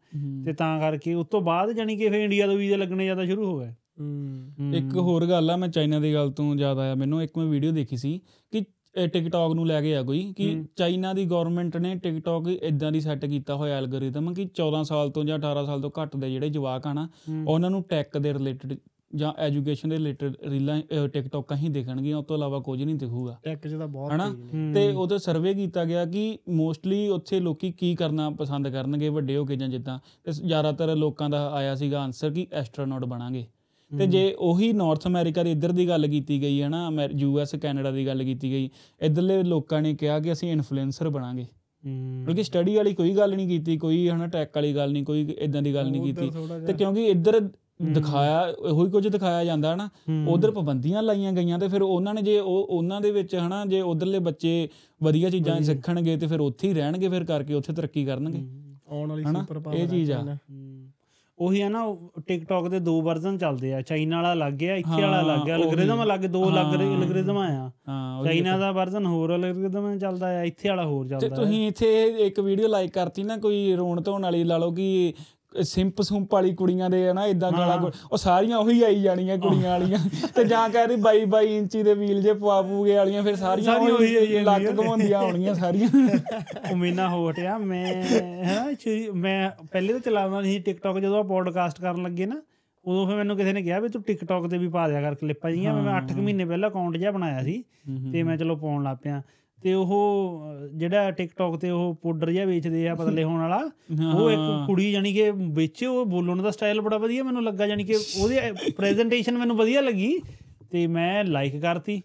ਤੇ 0.44 0.52
ਤਾਂ 0.52 0.80
ਕਰਕੇ 0.80 1.14
ਉਸ 1.14 1.26
ਤੋਂ 1.26 1.40
ਬਾਅਦ 1.40 1.72
ਜਾਨੀ 1.72 1.96
ਕਿ 1.96 2.08
ਫਿਰ 2.08 2.20
ਇੰਡੀਆ 2.20 2.46
ਤੋਂ 2.46 2.56
ਵੀਜ਼ੇ 2.56 2.76
ਲੱਗਣੇ 2.76 3.04
ਜ਼ਿਆਦਾ 3.04 3.24
ਸ਼ੁਰੂ 3.26 3.46
ਹੋ 3.46 3.58
ਗਏ। 3.60 3.70
ਹੂੰ। 4.00 4.74
ਇੱਕ 4.74 4.96
ਹੋਰ 4.96 5.26
ਗੱਲ 5.26 5.50
ਆ 5.50 5.56
ਮੈਂ 5.56 5.68
ਚਾਈਨਾ 5.68 6.00
ਦੀ 6.00 6.14
ਗੱਲ 6.14 6.30
ਤੋਂ 6.30 6.56
ਯਾਦ 6.56 6.78
ਆਇਆ 6.78 6.94
ਮੈਨੂੰ 6.94 7.22
ਇੱਕ 7.22 7.38
ਮੈਂ 7.38 7.46
ਵੀਡੀਓ 7.46 7.72
ਦੇਖੀ 7.72 7.96
ਸੀ 7.96 8.20
ਕਿ 8.50 8.64
ਟਿਕਟੌਕ 8.96 9.54
ਨੂੰ 9.54 9.66
ਲੈ 9.66 9.80
ਕੇ 9.80 9.96
ਆ 9.96 10.02
ਕੋਈ 10.02 10.34
ਕਿ। 10.36 10.64
ਚਾਈਨਾ 10.76 11.12
ਦੀ 11.12 11.24
ਗਵਰਨਮੈਂਟ 11.24 11.76
ਨੇ 11.76 11.94
ਟਿਕਟੌਕ 11.94 12.48
ਇਦਾਂ 12.48 12.92
ਦੀ 12.92 13.00
ਸੈੱਟ 13.00 13.24
ਕੀਤਾ 13.26 13.54
ਹੋਇਆ 13.54 13.76
ਐਲਗੋਰਿਦਮ 13.78 14.34
ਕਿ 14.34 14.42
14 14.42 14.82
ਸਾਲ 14.82 15.10
ਤੋਂ 15.10 15.24
ਜਾਂ 15.24 15.38
18 15.38 15.66
ਸਾਲ 15.66 15.80
ਤੋਂ 15.80 15.90
ਘੱਟ 16.02 16.16
ਦੇ 16.16 16.30
ਜਿਹੜੇ 16.30 16.48
ਜਵਾਕ 16.48 16.86
ਆ 16.86 16.92
ਨਾ। 16.92 17.08
ਉਹਨਾਂ 17.46 17.70
ਨੂੰ 17.70 17.82
ਟੈਕ 17.82 18.18
ਦੇ 18.18 18.34
ਰਿਲੇਟਡ 18.34 18.76
ਜਾਂ 19.14 19.32
ਐਜੂਕੇਸ਼ਨ 19.38 19.88
ਦੇ 19.88 19.96
ਰਿਲੇਟਡ 19.96 20.34
ਰੀਲਾਂ 20.48 20.82
ਟਿਕਟੌਕਾਂ 21.08 21.56
ਹੀ 21.56 21.68
ਦਿਖਣਗੀਆਂ 21.68 22.16
ਉਸ 22.16 22.24
ਤੋਂ 22.24 22.36
ਇਲਾਵਾ 22.36 22.58
ਕੁਝ 22.58 22.82
ਨਹੀਂ 22.82 22.94
ਦਿਖੂਗਾ 22.94 23.38
ਟੈਕ 23.42 23.68
ਤਾਂ 23.78 23.88
ਬਹੁਤ 23.88 24.12
ਹਨਾ? 24.12 24.34
ਤੇ 24.74 24.92
ਉਹਦੇ 24.92 25.18
ਸਰਵੇ 25.18 25.54
ਕੀਤਾ 25.54 25.84
ਗਿਆ 25.84 26.04
ਕਿ 26.04 26.38
ਮੋਸਟਲੀ 26.48 27.08
ਉੱਥੇ 27.08 27.40
ਲੋਕੀ 27.40 27.72
ਕੀ 27.72 27.94
ਕਰਨਾ 27.94 28.30
ਪਸੰਦ 28.30 28.68
ਕਰਨਗੇ 28.68 29.08
ਵੱਡੇ 29.08 29.36
ਹੋ 29.36 29.44
ਕੇ 29.44 29.56
ਜਾਂ 29.56 29.68
ਜਿੱਦਾਂ 29.68 29.98
ਤੇ 30.24 30.32
ਜ਼ਿਆਦਾਤਰ 30.32 30.96
ਲੋਕਾਂ 30.96 31.30
ਦਾ 31.30 31.50
ਆਇਆ 31.50 31.74
ਸੀਗਾ 31.74 32.02
ਆਨਸਰ 32.02 32.30
ਕਿ 32.30 32.46
ਐਸਟਰੋਨੌਟ 32.52 33.04
ਬਣਾਂਗੇ 33.04 33.46
ਤੇ 33.98 34.06
ਜੇ 34.06 34.36
ਉਹੀ 34.38 34.72
ਨਾਰਥ 34.72 35.06
ਅਮਰੀਕਾ 35.06 35.42
ਦੇ 35.42 35.52
ਇੱਧਰ 35.52 35.72
ਦੀ 35.72 35.88
ਗੱਲ 35.88 36.06
ਕੀਤੀ 36.06 36.42
ਗਈ 36.42 36.62
ਹੈ 36.62 36.68
ਨਾ 36.68 36.90
ਯੂ 37.16 37.40
ਐਸ 37.40 37.54
ਕੈਨੇਡਾ 37.54 37.90
ਦੀ 37.90 38.06
ਗੱਲ 38.06 38.24
ਕੀਤੀ 38.24 38.50
ਗਈ 38.50 38.70
ਇੱਧਰਲੇ 39.00 39.42
ਲੋਕਾਂ 39.42 39.82
ਨੇ 39.82 39.94
ਕਿਹਾ 39.94 40.20
ਕਿ 40.20 40.32
ਅਸੀਂ 40.32 40.52
ਇਨਫਲੂਐਂਸਰ 40.52 41.08
ਬਣਾਂਗੇ। 41.08 41.42
ਹੂੰ। 41.42 42.24
ਬਲਕਿ 42.26 42.42
ਸਟੱਡੀ 42.42 42.76
ਵਾਲੀ 42.76 42.94
ਕੋਈ 42.94 43.16
ਗੱਲ 43.16 43.34
ਨਹੀਂ 43.36 43.48
ਕੀਤੀ 43.48 43.78
ਕੋਈ 43.78 44.08
ਹਨਾ 44.08 44.26
ਟੈਕ 44.26 44.50
ਵਾਲੀ 44.56 44.74
ਗੱਲ 44.74 44.92
ਨਹੀਂ 44.92 45.04
ਕੋਈ 45.04 45.34
ਇਦਾਂ 45.38 45.62
ਦੀ 45.62 45.74
ਗੱਲ 45.74 45.90
ਨਹੀਂ 45.90 46.02
ਕੀਤੀ। 46.02 46.30
ਤੇ 46.66 46.72
ਕਿਉਂਕਿ 46.72 47.06
ਇੱਧਰ 47.06 47.40
ਦਿਖਾਇਆ 47.82 48.40
ਉਹੀ 48.58 48.90
ਕੁਝ 48.90 49.08
ਦਿਖਾਇਆ 49.08 49.44
ਜਾਂਦਾ 49.44 49.74
ਨਾ 49.76 49.86
ਹੂੰ। 49.86 50.26
ਉਧਰ 50.28 50.50
ਪਾਬੰਦੀਆਂ 50.50 51.02
ਲਾਈਆਂ 51.02 51.32
ਗਈਆਂ 51.32 51.58
ਤੇ 51.58 51.68
ਫਿਰ 51.68 51.82
ਉਹਨਾਂ 51.82 52.14
ਨੇ 52.14 52.22
ਜੇ 52.22 52.38
ਉਹ 52.38 52.66
ਉਹਨਾਂ 52.70 53.00
ਦੇ 53.00 53.10
ਵਿੱਚ 53.10 53.34
ਹਨਾ 53.36 53.64
ਜੇ 53.66 53.80
ਉਧਰਲੇ 53.80 54.18
ਬੱਚੇ 54.18 54.68
ਵਧੀਆ 55.02 55.30
ਚੀਜ਼ਾਂ 55.30 55.60
ਸਿੱਖਣਗੇ 55.60 56.16
ਤੇ 56.16 56.26
ਫਿਰ 56.26 56.40
ਉੱਥੇ 56.40 56.68
ਹੀ 56.68 56.74
ਰਹਿਣਗੇ 56.74 57.08
ਫਿਰ 57.08 57.24
ਕਰਕੇ 57.24 57.54
ਉੱਥੇ 57.54 57.72
ਤਰੱਕੀ 57.72 58.04
ਕਰਨਗੇ। 58.04 58.44
ਆਉਣ 58.90 59.10
ਵਾਲੀ 59.10 59.24
ਹਨਾ? 59.24 59.40
ਸੁਪਰ 59.40 59.58
ਪਾਵਰ 59.58 59.76
ਇਹ 59.76 59.88
ਚੀਜ਼ 59.88 60.12
ਆ। 60.12 60.36
ਉਹੀ 61.42 61.60
ਆ 61.60 61.68
ਨਾ 61.68 61.84
ਟਿਕਟੌਕ 62.26 62.66
ਦੇ 62.68 62.78
ਦੋ 62.80 63.00
ਵਰਜ਼ਨ 63.02 63.36
ਚੱਲਦੇ 63.38 63.72
ਆ 63.74 63.80
ਚਾਈਨਾ 63.82 64.16
ਵਾਲਾ 64.16 64.32
ਅਲੱਗ 64.34 64.62
ਆ 64.64 64.74
ਇੱਥੇ 64.76 65.00
ਵਾਲਾ 65.02 65.16
ਹਾਂ, 65.16 65.22
ਅਲੱਗ 65.24 65.38
ਆ 65.40 65.54
ਉਹੀ। 65.54 65.62
ਅਲਗੋਰਿਦਮ 65.62 66.02
ਅਲੱਗ 66.02 66.24
ਦੋ 66.28 66.42
ਅਲੱਗ 66.48 66.74
ਹਾਂ। 66.74 66.96
ਅਲਗੋਰਿਦਮ 66.96 67.38
ਆ 67.38 67.46
ਚਾਈਨਾ 68.24 68.56
ਦਾ 68.58 68.70
ਵਰਜ਼ਨ 68.72 69.06
ਹੋਰ 69.06 69.34
ਅਲਗੋਰਿਦਮ 69.34 69.98
ਚੱਲਦਾ 69.98 70.26
ਆ 70.30 70.42
ਇੱਥੇ 70.44 70.68
ਵਾਲਾ 70.68 70.84
ਹੋਰ 70.84 71.04
ਤੇ 71.04 71.10
ਚੱਲਦਾ 71.10 71.34
ਆ 71.34 71.38
ਤੁਸੀਂ 71.38 71.66
ਇੱਥੇ 71.68 72.02
ਇੱਕ 72.26 72.40
ਵੀਡੀਓ 72.40 72.68
ਲਾਈਕ 72.68 72.92
ਕਰਤੀ 72.92 73.22
ਨਾ 73.24 73.36
ਕੋਈ 73.38 73.74
ਰੋਣ 73.76 74.00
ਧੋਣ 74.00 74.22
ਵਾਲੀ 74.22 74.42
ਲਾ 74.44 74.58
ਲਓ 74.58 74.70
ਕਿ 74.72 75.12
ਸਿੰਪ 75.62 76.02
ਸੁੰਪ 76.02 76.34
ਵਾਲੀ 76.34 76.54
ਕੁੜੀਆਂ 76.54 76.90
ਦੇ 76.90 77.10
ਹਨਾ 77.10 77.26
ਇਦਾਂ 77.26 77.52
ਗਾਲਾਂ 77.52 77.90
ਉਹ 78.12 78.16
ਸਾਰੀਆਂ 78.16 78.58
ਉਹੀ 78.58 78.82
ਆਈ 78.82 79.02
ਜਾਣੀਆਂ 79.02 79.38
ਕੁੜੀਆਂ 79.38 79.70
ਵਾਲੀਆਂ। 79.70 79.98
ਤੇ 80.36 80.44
ਜਾਂ 80.44 80.68
ਕਹਿੰਦੇ 80.70 80.96
22 81.00 81.24
22 81.34 81.56
ਇੰਚੀ 81.56 81.82
ਦੇ 81.82 81.94
ਵੀਲ 81.94 82.22
ਜੇ 82.22 82.32
ਪਵਾ 82.32 82.62
ਪੂਗੇ 82.62 82.96
ਵਾਲੀਆਂ 82.96 83.22
ਫਿਰ 83.22 83.36
ਸਾਰੀਆਂ 83.36 83.76
ਉਹੀ 83.76 84.16
ਆਈ 84.16 84.26
ਉਹੀ 84.26 84.40
ਲੱਕ 84.40 84.62
ਜਾਂਦੀਆਂ। 84.62 84.84
ਘਮਾਉਂਦੀਆਂ 84.84 85.18
ਆਉਣੀਆਂ 85.18 85.54
ਸਾਰੀਆਂ। 85.54 85.88
ਉਹ 86.70 86.76
ਮੇਨਾ 86.76 87.08
ਹੋਟ 87.08 87.40
ਆ 87.40 87.58
ਮੈਂ 87.58 87.86
ਹੈ 87.86 88.64
ਮੈਂ 89.14 89.50
ਪਹਿਲੇ 89.72 89.92
ਤਾਂ 89.92 90.00
ਚਲਾਉਂਦਾ 90.00 90.40
ਨਹੀਂ 90.40 90.60
ਟਿਕਟੌਕ 90.60 90.98
ਜਦੋਂ 90.98 91.18
ਆ 91.18 91.22
ਪੋਡਕਾਸਟ 91.22 91.80
ਕਰਨ 91.80 92.02
ਲੱਗੇ 92.02 92.26
ਨਾ 92.26 92.42
ਉਦੋਂ 92.84 93.06
ਫਿਰ 93.06 93.16
ਮੈਨੂੰ 93.16 93.36
ਕਿਸੇ 93.36 93.52
ਨੇ 93.52 93.62
ਕਿਹਾ 93.62 93.80
ਵੀ 93.80 93.88
ਤੂੰ 93.88 94.02
ਟਿਕਟੌਕ 94.02 94.46
ਤੇ 94.46 94.58
ਵੀ 94.58 94.68
ਪਾ 94.68 94.88
ਦਿਆ 94.88 95.00
ਕਰ 95.00 95.14
ਕਲਿੱਪਾਂ 95.14 95.50
ਜੀਆਂ 95.50 95.82
ਮੈਂ 95.82 96.00
8 96.00 96.16
ਮਹੀਨੇ 96.16 96.44
ਪਹਿਲਾਂ 96.44 96.70
ਅਕਾਊਂਟ 96.70 96.96
ਜਿਹਾ 96.96 97.10
ਬਣਾਇਆ 97.10 97.42
ਸੀ 97.42 97.64
ਤੇ 98.12 98.22
ਮੈਂ 98.22 98.36
ਚਲੋ 98.36 98.56
ਪਾਉਣ 98.56 98.84
ਲੱਗ 98.84 98.96
ਪਿਆ। 99.02 99.22
ਤੇ 99.62 99.74
ਉਹ 99.74 99.92
ਜਿਹੜਾ 100.74 101.10
ਟਿਕਟੌਕ 101.10 101.56
ਤੇ 101.60 101.70
ਉਹ 101.70 101.94
ਪਾਊਡਰ 101.94 102.30
ਜਿਹਾ 102.30 102.44
ਵੇਚਦੇ 102.44 102.88
ਆ 102.88 102.94
ਪਤਲੇ 102.94 103.24
ਹੋਣ 103.24 103.40
ਵਾਲਾ 103.40 103.60
ਉਹ 104.14 104.30
ਇੱਕ 104.30 104.66
ਕੁੜੀ 104.66 104.92
ਜਾਨੀ 104.92 105.12
ਕਿ 105.12 105.30
ਵਿੱਚ 105.30 105.84
ਉਹ 105.84 106.04
ਬੋਲਣ 106.06 106.42
ਦਾ 106.42 106.50
ਸਟਾਈਲ 106.50 106.80
ਬੜਾ 106.80 106.98
ਵਧੀਆ 106.98 107.22
ਮੈਨੂੰ 107.22 107.44
ਲੱਗਾ 107.44 107.66
ਜਾਨੀ 107.66 107.84
ਕਿ 107.84 107.94
ਉਹਦੀ 107.94 108.36
ਪ੍ਰੈਜੈਂਟੇਸ਼ਨ 108.72 109.38
ਮੈਨੂੰ 109.38 109.56
ਵਧੀਆ 109.56 109.80
ਲੱਗੀ 109.80 110.18
ਤੇ 110.70 110.86
ਮੈਂ 110.86 111.24
ਲਾਈਕ 111.24 111.60
ਕਰਤੀ। 111.60 112.02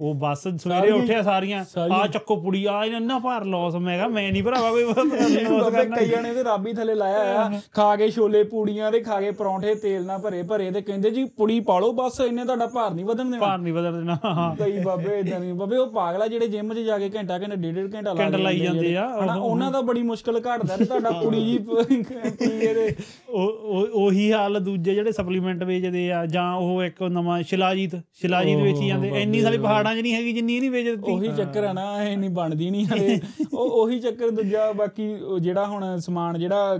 ਉਹ 0.00 0.14
ਬੱਸ 0.14 0.42
ਸਵੇਰੇ 0.42 0.90
ਉੱਠਿਆ 0.90 1.22
ਸਾਰੀਆਂ 1.22 1.64
ਆ 1.92 2.06
ਚੱਕੋ 2.06 2.36
ਪੁੜੀ 2.36 2.64
ਆ 2.64 2.84
ਇੰਨਾ 2.84 3.18
ਭਾਰ 3.18 3.44
ਲਾਸ 3.44 3.74
ਮੈਂ 3.74 3.96
ਕਿਹਾ 3.96 4.06
ਮੈਂ 4.08 4.32
ਨਹੀਂ 4.32 4.42
ਭਰਾਵਾ 4.42 4.70
ਕੋਈ 4.70 4.84
ਬਾਬੇ 4.84 5.16
ਕਰਨਾ। 5.16 5.96
ਕਈਆਂ 5.96 6.22
ਨੇ 6.22 6.32
ਤੇ 6.34 6.42
ਰੱਬ 6.42 6.66
ਥੱਲੇ 6.76 6.94
ਲਾਇਆ 6.94 7.42
ਆ। 7.42 7.60
ਖਾ 7.72 7.96
ਕੇ 7.96 8.08
ਛੋਲੇ 8.10 8.42
ਪੂੜੀਆਂ 8.44 8.90
ਤੇ 8.92 9.00
ਖਾ 9.00 9.20
ਕੇ 9.20 9.30
ਪਰੌਂਠੇ 9.30 9.74
ਤੇਲ 9.74 10.04
ਨਾਲ 10.06 10.18
ਭਰੇ 10.18 10.42
ਭਰੇ 10.42 10.70
ਤੇ 10.70 10.80
ਕਹਿੰਦੇ 10.80 11.10
ਜੀ 11.10 11.24
ਪੁੜੀ 11.24 11.58
ਪਾਲੋ 11.60 11.92
ਬਸ 11.92 12.20
ਇਹਨੇ 12.20 12.44
ਤੁਹਾਡਾ 12.44 12.66
ਭਾਰ 12.66 12.94
ਨਹੀਂ 12.94 13.04
ਵਧਣ 13.04 13.24
ਦੇਣਾ। 13.24 13.38
ਭਾਰ 13.38 13.58
ਨਹੀਂ 13.58 13.74
ਬਦਲ 13.74 13.92
ਦੇਣਾ। 13.92 14.54
ਕਈ 14.58 14.78
ਬਾਬੇ 14.80 15.18
ਇਦਾਂ 15.18 15.40
ਨਹੀਂ 15.40 15.54
ਬਾਬੇ 15.54 15.76
ਉਹ 15.76 15.86
ਪਾਗਲ 15.86 16.28
ਜਿਹੜੇ 16.28 16.48
ਜਿਮ 16.48 16.74
'ਚ 16.74 16.78
ਜਾ 16.78 16.98
ਕੇ 16.98 17.10
ਘੰਟਾ 17.16 17.38
ਘੰਟਾ 17.38 17.54
ਡੇਢ 17.54 17.74
ਡੇਢ 17.74 17.94
ਘੰਟਾ 17.94 18.12
ਲਾਈ 18.38 18.58
ਜਾਂਦੇ 18.58 18.96
ਆ, 18.96 19.08
ਹਨਾ, 19.24 19.34
ਉਹ- 19.34 19.42
ਉਹਨਾਂ 19.42 19.70
ਦਾ 19.72 19.80
ਬੜੀ 19.80 20.02
ਮੁਸ਼ਕਲ 20.02 20.40
ਘਟਦਾ 20.40 20.76
ਤੇ 20.76 20.84
ਤੁਹਾਡਾ 20.84 21.10
ਪੁੜੀ 21.10 21.44
ਜੀ 21.44 21.58
ਪੀਏ 21.58 22.74
ਦੇ 22.74 22.94
ਉਹ 23.28 23.48
ਉਹ- 23.48 23.88
ਉਹੀ 23.96 24.32
ਹਾਲ 24.32 24.60
ਦੂਜੇ 24.60 24.94
ਜਿਹੜੇ 24.94 25.12
ਸਪਲੀਮੈਂਟ 25.12 25.62
ਵੇਚਦੇ 25.62 26.10
ਆ 26.12 26.24
ਜਾਂ 26.26 26.52
ਉਹ 26.54 26.82
ਇੱਕ 26.82 27.02
ਨਵਾਂ 27.02 27.42
ਸ਼ਿਲਾਜੀਤ 27.42 27.96
ਸ਼ਿਲਾਜੀਤ 28.14 28.58
ਵੇਚੀ 28.58 28.88
ਜਾਂਦੇ 28.88 29.08
ਇੰਨੀ 29.22 29.40
ਸਾਰੀ 29.40 29.55
ਪਹਾੜਾਂ 29.58 29.94
'ਚ 29.96 29.98
ਨਹੀਂ 29.98 30.14
ਹੈਗੀ 30.14 30.32
ਜਿੰਨੀ 30.32 30.58
ਨਹੀਂ 30.60 30.70
ਵੇਚ 30.70 30.86
ਦਿੱਤੀ। 30.88 31.12
ਉਹੀ 31.12 31.28
ਚੱਕਰ 31.36 31.64
ਆ 31.64 31.72
ਨਾ 31.72 32.02
ਇਹ 32.04 32.16
ਨਹੀਂ 32.18 32.30
ਬਣਦੀ 32.30 32.70
ਨਹੀਂ 32.70 32.86
ਹਲੇ 32.86 33.20
ਉਹ 33.54 33.70
ਉਹੀ 33.70 33.98
ਚੱਕਰ 33.98 34.30
ਦੂਜਾ 34.30 34.72
ਬਾਕੀ 34.72 35.16
ਜਿਹੜਾ 35.40 35.66
ਹੁਣ 35.66 35.98
ਸਮਾਨ 35.98 36.38
ਜਿਹੜਾ 36.38 36.76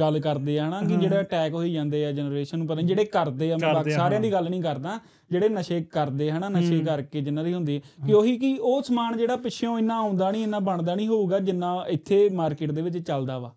ਗੱਲ 0.00 0.20
ਕਰਦੇ 0.20 0.58
ਆ 0.58 0.68
ਨਾ 0.68 0.80
ਕਿ 0.82 0.96
ਜਿਹੜਾ 0.96 1.20
ਅਟੈਕ 1.20 1.54
ਹੋਈ 1.54 1.72
ਜਾਂਦੇ 1.72 2.04
ਆ 2.06 2.12
ਜਨਰੇਸ਼ਨ 2.12 2.58
ਨੂੰ 2.58 2.66
ਪਤਾ 2.66 2.80
ਜਿਹੜੇ 2.80 3.04
ਕਰਦੇ 3.04 3.52
ਆ 3.52 3.56
ਮੈਂ 3.56 3.84
ਸਾਰਿਆਂ 3.90 4.20
ਦੀ 4.20 4.32
ਗੱਲ 4.32 4.50
ਨਹੀਂ 4.50 4.62
ਕਰਦਾ 4.62 4.98
ਜਿਹੜੇ 5.30 5.48
ਨਸ਼ੇ 5.48 5.80
ਕਰਦੇ 5.90 6.30
ਹਨਾ 6.30 6.48
ਨਸ਼ੇ 6.48 6.78
ਕਰਕੇ 6.78 7.20
ਜਿਨ੍ਹਾਂ 7.20 7.44
ਦੀ 7.44 7.54
ਹੁੰਦੀ 7.54 7.80
ਕਿ 8.06 8.12
ਉਹੀ 8.12 8.36
ਕਿ 8.38 8.56
ਉਹ 8.60 8.82
ਸਮਾਨ 8.82 9.16
ਜਿਹੜਾ 9.16 9.36
ਪਿੱਛੋਂ 9.36 9.78
ਇੰਨਾ 9.78 9.98
ਆਉਂਦਾ 9.98 10.30
ਨਹੀਂ 10.30 10.42
ਇੰਨਾ 10.42 10.58
ਬਣਦਾ 10.58 10.94
ਨਹੀਂ 10.94 11.08
ਹੋਊਗਾ 11.08 11.38
ਜਿੰਨਾ 11.38 11.84
ਇੱਥੇ 11.88 12.28
ਮਾਰਕੀਟ 12.28 12.70
ਦੇ 12.70 12.82
ਵਿੱਚ 12.82 12.98
ਚੱਲਦਾ 12.98 13.38
ਵਾ। 13.38 13.52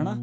ਹਨਾ? 0.00 0.16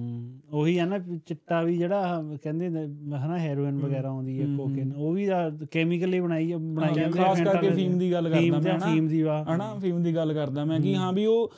ਉਹੀ 0.54 0.78
ਆ 0.78 0.86
ਨਾ 0.86 1.00
ਚਿੱਟਾ 1.00 1.64
ਵੀ 1.64 1.78
ਜਿਹੜਾ 1.78 2.24
ਕਹਿੰਦੇ 2.44 2.70
ਨੇ 2.70 2.86
ਹਨਾ 3.16 3.40
ਹੈਰੋਇਨ 3.40 3.80
ਵਗੈਰਾ 3.80 4.10
ਆਉਂਦੀ 4.10 4.42
ਹੈ 4.42 4.46
ਕੋਕੇਨ 4.58 4.94
ਉਹ 4.98 5.14
ਵੀ 5.14 5.30
ਕੈਮੀਕਲੀ 5.72 6.20
ਬਣਾਈ 6.20 6.54
ਬਣਾਈ 6.54 6.94
ਜਾਂਦੀ 6.94 7.20
ਖਾਸ 7.20 7.42
ਕਰਕੇ 7.42 7.70
ਫੀਮ 7.70 7.98
ਦੀ 8.00 8.12
ਗੱਲ 8.12 8.30
ਕਰਦਾ 8.30 8.60
ਮੈਂ 8.60 8.78
ਹਨਾ 8.78 8.94
ਫੀਮ 8.94 9.08
ਦੀ 9.08 9.22
ਵਾ। 9.24 9.44
ਹਨਾ 9.44 9.76
ਫੀਮ 9.82 10.04
ਦੀ 10.04 10.16
ਗੱਲ 10.16 10.34
ਕਰਦਾ 10.34 10.66
ਮੈਂ 10.66 10.80
ਕਿ 10.80 10.96
ਹਾਂ। 10.96 11.14
ਵੀ 11.14 11.26
ਉਹ 11.26 11.52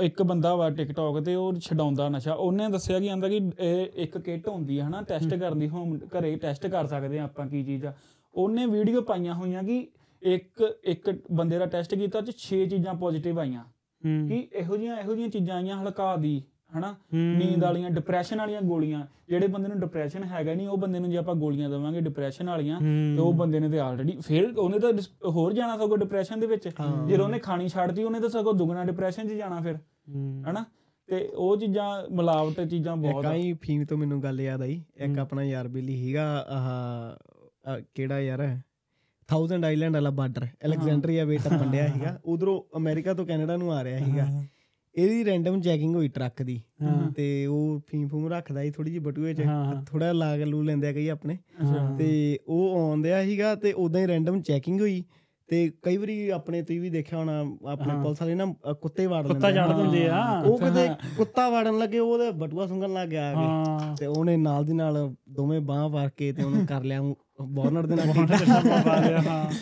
ਇੱਕ 0.00 0.22
ਬੰਦਾ 0.22 0.54
ਵਾ 0.54 0.70
ਟਿਕਟੌਕ 0.70 1.20
ਤੇ 1.20 1.34
ਉਹ 1.34 1.52
ਛਡਾਉਂਦਾ 1.54 2.08
ਨਸ਼ਾ 2.08 2.32
ਉਹਨੇ 2.34 2.68
ਦੱਸਿਆ 2.68 3.00
ਕਿ 3.00 3.10
ਆਂਦਾ 3.10 3.28
ਕਿ 3.28 3.40
ਇਹ 3.60 3.86
ਇੱਕ 3.94 4.18
ਕਿੱਟ 4.18 4.48
ਹੁੰਦੀ 4.48 4.80
ਹੈ 4.80 4.86
ਹਨਾ 4.88 5.02
ਟੈਸਟ 5.02 5.34
ਕਰਨ 5.34 5.58
ਦੀ 5.58 5.68
ਹੋਮ 5.68 5.98
ਘਰੇ 5.98 6.36
ਟੈਸਟ 6.36 6.66
ਕਰ 6.66 6.86
ਸਕਦੇ 6.86 7.18
ਆ 7.18 7.24
ਆਪਾਂ 7.24 7.46
ਕੀ 7.46 7.64
ਚੀਜ਼ 7.64 7.86
ਆ। 7.86 7.92
ਉਹਨੇ 8.34 8.66
ਵੀਡੀਓ 8.66 9.00
ਪਾਈਆਂ 9.02 9.34
ਹੋਈਆਂ 9.34 9.62
ਕਿ 9.62 9.88
ਇੱਕ 10.22 10.80
ਇੱਕ 10.84 11.10
ਬੰਦੇ 11.32 11.58
ਦਾ 11.58 11.66
ਟੈਸਟ 11.66 11.94
ਕੀਤਾ 11.94 12.20
ਚ 12.20 12.32
6 12.36 12.64
ਚੀਜ਼ਾਂ 12.66 12.94
ਪੋਜ਼ਿਟਿਵ 12.94 13.38
ਆਈਆਂ। 13.40 13.64
ਹੂੰ। 14.02 14.28
ਕਿ 14.28 14.48
ਇਹੋ 14.52 14.76
ਜੀਆਂ 14.76 14.96
ਇਹੋ 14.96 15.14
ਜੀਆਂ 15.14 15.28
ਚੀਜ਼ਾਂ 15.28 15.56
ਆਈਆਂ 15.56 15.76
ਹਲਕਾ 15.82 16.16
ਦੀ। 16.16 16.42
ਹਨਾ? 16.76 16.92
ਹੂੰ। 16.92 17.20
ਨੀਂਦ 17.38 17.62
ਵਾਲੀਆਂ 17.64 17.90
ਡਿਪਰੈਸ਼ਨ 17.90 18.38
ਵਾਲੀਆਂ 18.38 18.62
ਗੋਲੀਆਂ 18.62 19.06
ਜਿਹੜੇ 19.28 19.46
ਬੰਦੇ 19.46 19.68
ਨੂੰ 19.68 19.78
ਡਿਪਰੈਸ਼ਨ 19.80 20.24
ਹੈਗਾ 20.24 20.54
ਨਹੀਂ 20.54 20.68
ਉਹ 20.68 20.76
ਬੰਦੇ 20.76 20.98
ਨੂੰ 20.98 21.10
ਜੇ 21.10 21.16
ਆਪਾਂ 21.16 21.34
ਗੋਲੀਆਂ 21.34 21.70
ਦੇਵਾਂਗੇ 21.70 22.00
ਡਿਪਰੈਸ਼ਨ 22.00 22.46
ਵਾਲੀਆਂ 22.46 22.80
ਤੇ 22.80 23.18
ਉਹ 23.18 23.32
ਬੰਦੇ 23.32 23.60
ਨੇ 23.60 23.68
ਤੇ 23.68 23.78
ਆਲਰੇਡੀ 23.78 24.16
ਫਿਰ 24.20 24.52
ਉਹਨੇ 24.58 24.78
ਤਾਂ 24.78 24.92
ਹੋਰ 25.30 25.52
ਜਾਣਾ 25.52 25.76
ਸਗੋਂ 25.76 25.98
ਡਿਪਰੈਸ਼ਨ 25.98 26.40
ਦੇ 26.40 26.46
ਵਿੱਚ। 26.46 26.68
ਜਦੋਂ 27.08 27.24
ਉਹਨੇ 27.24 27.38
ਖਾਣੀ 27.38 27.68
ਛੱਡਤੀ 27.68 28.04
ਉਹਨੇ 28.04 28.20
ਤਾਂ 28.20 28.28
ਸਗੋਂ 28.28 28.54
ਦੁੱਗਣਾ 28.54 28.84
ਡਿਪਰੈਸ਼ਨ 28.84 29.28
'ਚ 29.28 29.32
ਜਾਣਾ 29.32 29.60
ਫਿਰ 29.60 29.76
ਹੂੰ। 29.76 30.42
ਹਨਾ? 30.50 30.64
ਤੇ 31.08 31.28
ਉਹ 31.34 31.56
ਚੀਜ਼ਾਂ 31.56 31.88
ਮਿਲਾਵਟ 32.10 32.60
ਚੀਜ਼ਾਂ 32.60 32.96
ਬਹੁਤ 32.96 33.24
ਆ। 33.24 33.28
ਕਾਈ 33.28 33.52
ਫੀਮ 33.52 33.84
ਤੋਂ 33.84 33.98
ਮੈਨੂੰ 33.98 34.22
ਗੱਲ 34.22 34.40
ਯਾਦ 34.40 34.62
ਆਈ 34.62 34.82
ਇੱਕ 34.96 35.18
ਆਪਣਾ 35.18 35.42
ਯਾਰ 35.42 35.68
ਬੇਲੀ 35.68 35.94
ਹੀਗਾ 35.94 36.24
ਆਹ 36.48 37.80
ਕਿਹੜਾ 37.94 38.20
ਯਾਰ 38.20 38.42
1000 39.28 39.64
ਆਈਲੈਂਡ 39.64 39.94
ਵਾਲਾ 39.94 40.10
ਬਾਰਡਰ 40.10 40.46
ਅਲੈਗਜ਼ੈਂਡਰੀਆ 40.64 41.24
ਵੇ 41.24 41.36
ਟੱਪਣ 41.36 41.70
ਡਿਆ 41.70 41.86
ਸੀਗਾ 41.88 42.18
ਉਧਰੋਂ 42.24 42.60
ਅਮਰੀਕਾ 42.76 43.14
ਤੋਂ 43.14 43.26
ਕੈਨੇਡਾ 43.26 43.56
ਨੂੰ 43.56 43.72
ਆ 43.72 43.84
ਰਿਹਾ 43.84 43.98
ਸੀਗਾ। 44.04 44.26
ਇਹਦੀ 44.96 45.24
ਰੈਂਡਮ 45.24 45.60
ਚੈਕਿੰਗ 45.60 45.94
ਹੋਈ 45.96 46.08
ਟਰੱਕ 46.08 46.42
ਦੀ। 46.42 46.62
ਤੇ 47.16 47.46
ਉਹ 47.46 47.80
ਫੀਮ 47.86 48.08
ਫੂਮ 48.08 48.28
ਰੱਖਦਾ 48.32 48.62
ਸੀ 48.62 48.70
ਥੋੜੀ 48.70 48.90
ਜਿਹੀ 48.90 49.04
ਬਟੂਏ 49.04 49.34
'ਚ। 49.34 49.42
ਥੋੜਾ 49.86 50.12
ਲਾਗ 50.12 50.42
ਲੂ 50.42 50.62
ਲੈਂਦੇ 50.62 50.88
ਆ 50.88 50.92
ਕਈ 50.92 51.08
ਆਪਣੇ। 51.08 51.38
ਤੇ 51.98 52.38
ਉਹ 52.48 52.76
ਆਉਂਦਿਆ 52.76 53.24
ਸੀਗਾ 53.24 53.54
ਤੇ 53.54 53.72
ਉਦਾਂ 53.72 54.00
ਹੀ 54.00 54.06
ਰੈਂਡਮ 54.06 54.40
ਚੈਕਿੰਗ 54.42 54.80
ਹੋਈ। 54.80 55.04
ਤੇ 55.48 55.72
ਕਈ 55.82 55.96
ਵਾਰੀ 55.96 56.28
ਆਪਣੇ 56.28 56.62
ਤੁਸੀਂ 56.62 56.80
ਵੀ 56.80 56.90
ਦੇਖਿਆ 56.90 57.18
ਹੋਣਾ 57.18 57.44
ਆਪਣੇ 57.68 57.94
ਪੁਲਿਸ 58.02 58.22
ਵਾਲੇ 58.22 58.34
ਨਾ 58.34 58.44
ਕੁੱਤੇ 58.82 59.06
ਵਾੜ 59.06 59.26
ਕੁੱਤਾ 59.26 59.48
ਲੈਂਦੇ 59.48 59.60
ਆ। 59.60 59.66
ਚੜ 59.66 59.76
ਦਿੰਦੇ 59.76 60.08
ਆ। 60.08 60.40
ਉਹ 60.40 60.58
ਕਿਤੇ 60.58 60.88
ਕੁੱਤਾ 61.16 61.48
ਵਾੜਨ 61.50 61.78
ਲੱਗੇ 61.78 61.98
ਉਹਦੇ 61.98 62.30
ਬਟੂਆ 62.30 62.66
ਸੁੰਗਣ 62.66 62.92
ਲੱਗ 62.92 63.08
ਗਿਆ 63.08 63.30
ਆ 63.30 63.34
ਕੇ। 63.34 63.94
ਤੇ 63.98 64.06
ਉਹਨੇ 64.06 64.36
ਨਾਲ 64.36 64.64
ਦੀ 64.64 64.72
ਨਾਲ 64.72 65.14
ਦੋਵੇਂ 65.30 65.60
ਬਾਹਾਂ 65.60 65.88
ਵਾਰ 65.88 66.08
ਕੇ 66.08 66.32
ਤੇ 66.32 66.42
ਉਹਨੂੰ 66.42 66.66
ਕਰ 66.66 66.82
ਲਿਆ 66.82 67.02
ਬੌਰਨਰ 67.42 67.86
ਦੇ 67.86 67.94
ਨਾਲ 67.94 68.08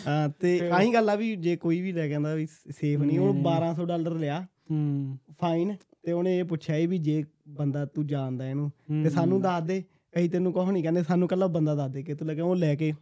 ਹਾਂ। 0.07 0.29
ਤੇ 0.29 0.69
ਆਹੀ 0.69 0.93
ਗੱਲ 0.93 1.09
ਆ 1.09 1.15
ਵੀ 1.15 1.35
ਜੇ 1.35 1.55
ਕੋਈ 1.55 1.81
ਵੀ 1.81 1.91
ਲੈ 1.91 2.07
ਕੇ 2.07 2.15
ਆਂਦਾ 2.15 2.35
ਵੀ 2.35 2.45
ਸੇਫ 2.45 2.99
ਨਹੀਂ 2.99 3.19
ਉਹ 3.19 3.33
1200 3.33 3.85
ਡਾਲਰ 3.85 4.11
ਲਿਆ। 4.11 4.47
ਹੂੰ। 4.73 5.17
ਫਾਈਨ 5.41 5.75
ਤੇ 6.03 6.11
ਉਹਨੇ 6.11 6.37
ਇਹ 6.39 6.43
ਪੁੱਛਿਆ 6.43 6.75
ਸੀ 6.75 6.87
ਵੀ 6.87 6.97
ਜੇ 6.97 7.23
ਬੰਦਾ 7.49 7.85
ਤੂੰ 7.85 8.07
ਜਾਣਦਾ 8.07 8.47
ਇਹਨੂੰ 8.49 8.71
ਤੇ 9.03 9.09
ਸਾਨੂੰ 9.09 9.41
ਦੱਸ 9.41 9.63
ਦੇ। 9.63 9.83
ਅਸੀਂ 10.13 10.29
ਤੈਨੂੰ 10.29 10.53
ਕੁਛ 10.53 10.69
ਨਹੀਂ 10.69 10.83
ਕਹਿੰਦੇ 10.83 11.03
ਸਾਨੂੰ 11.03 11.27
ਕੱਲਾ 11.27 11.47
ਬੰਦਾ 11.47 11.75
ਦੱਸ 11.75 11.91
ਦੇ 11.91 12.03
ਕਿ 12.03 12.13
ਤੂੰ 12.13 12.27
ਲੱਗੇ 12.27 12.41
ਉਹ 12.41 12.55
ਲੈ 12.55 12.75
ਕੇ 12.75 12.93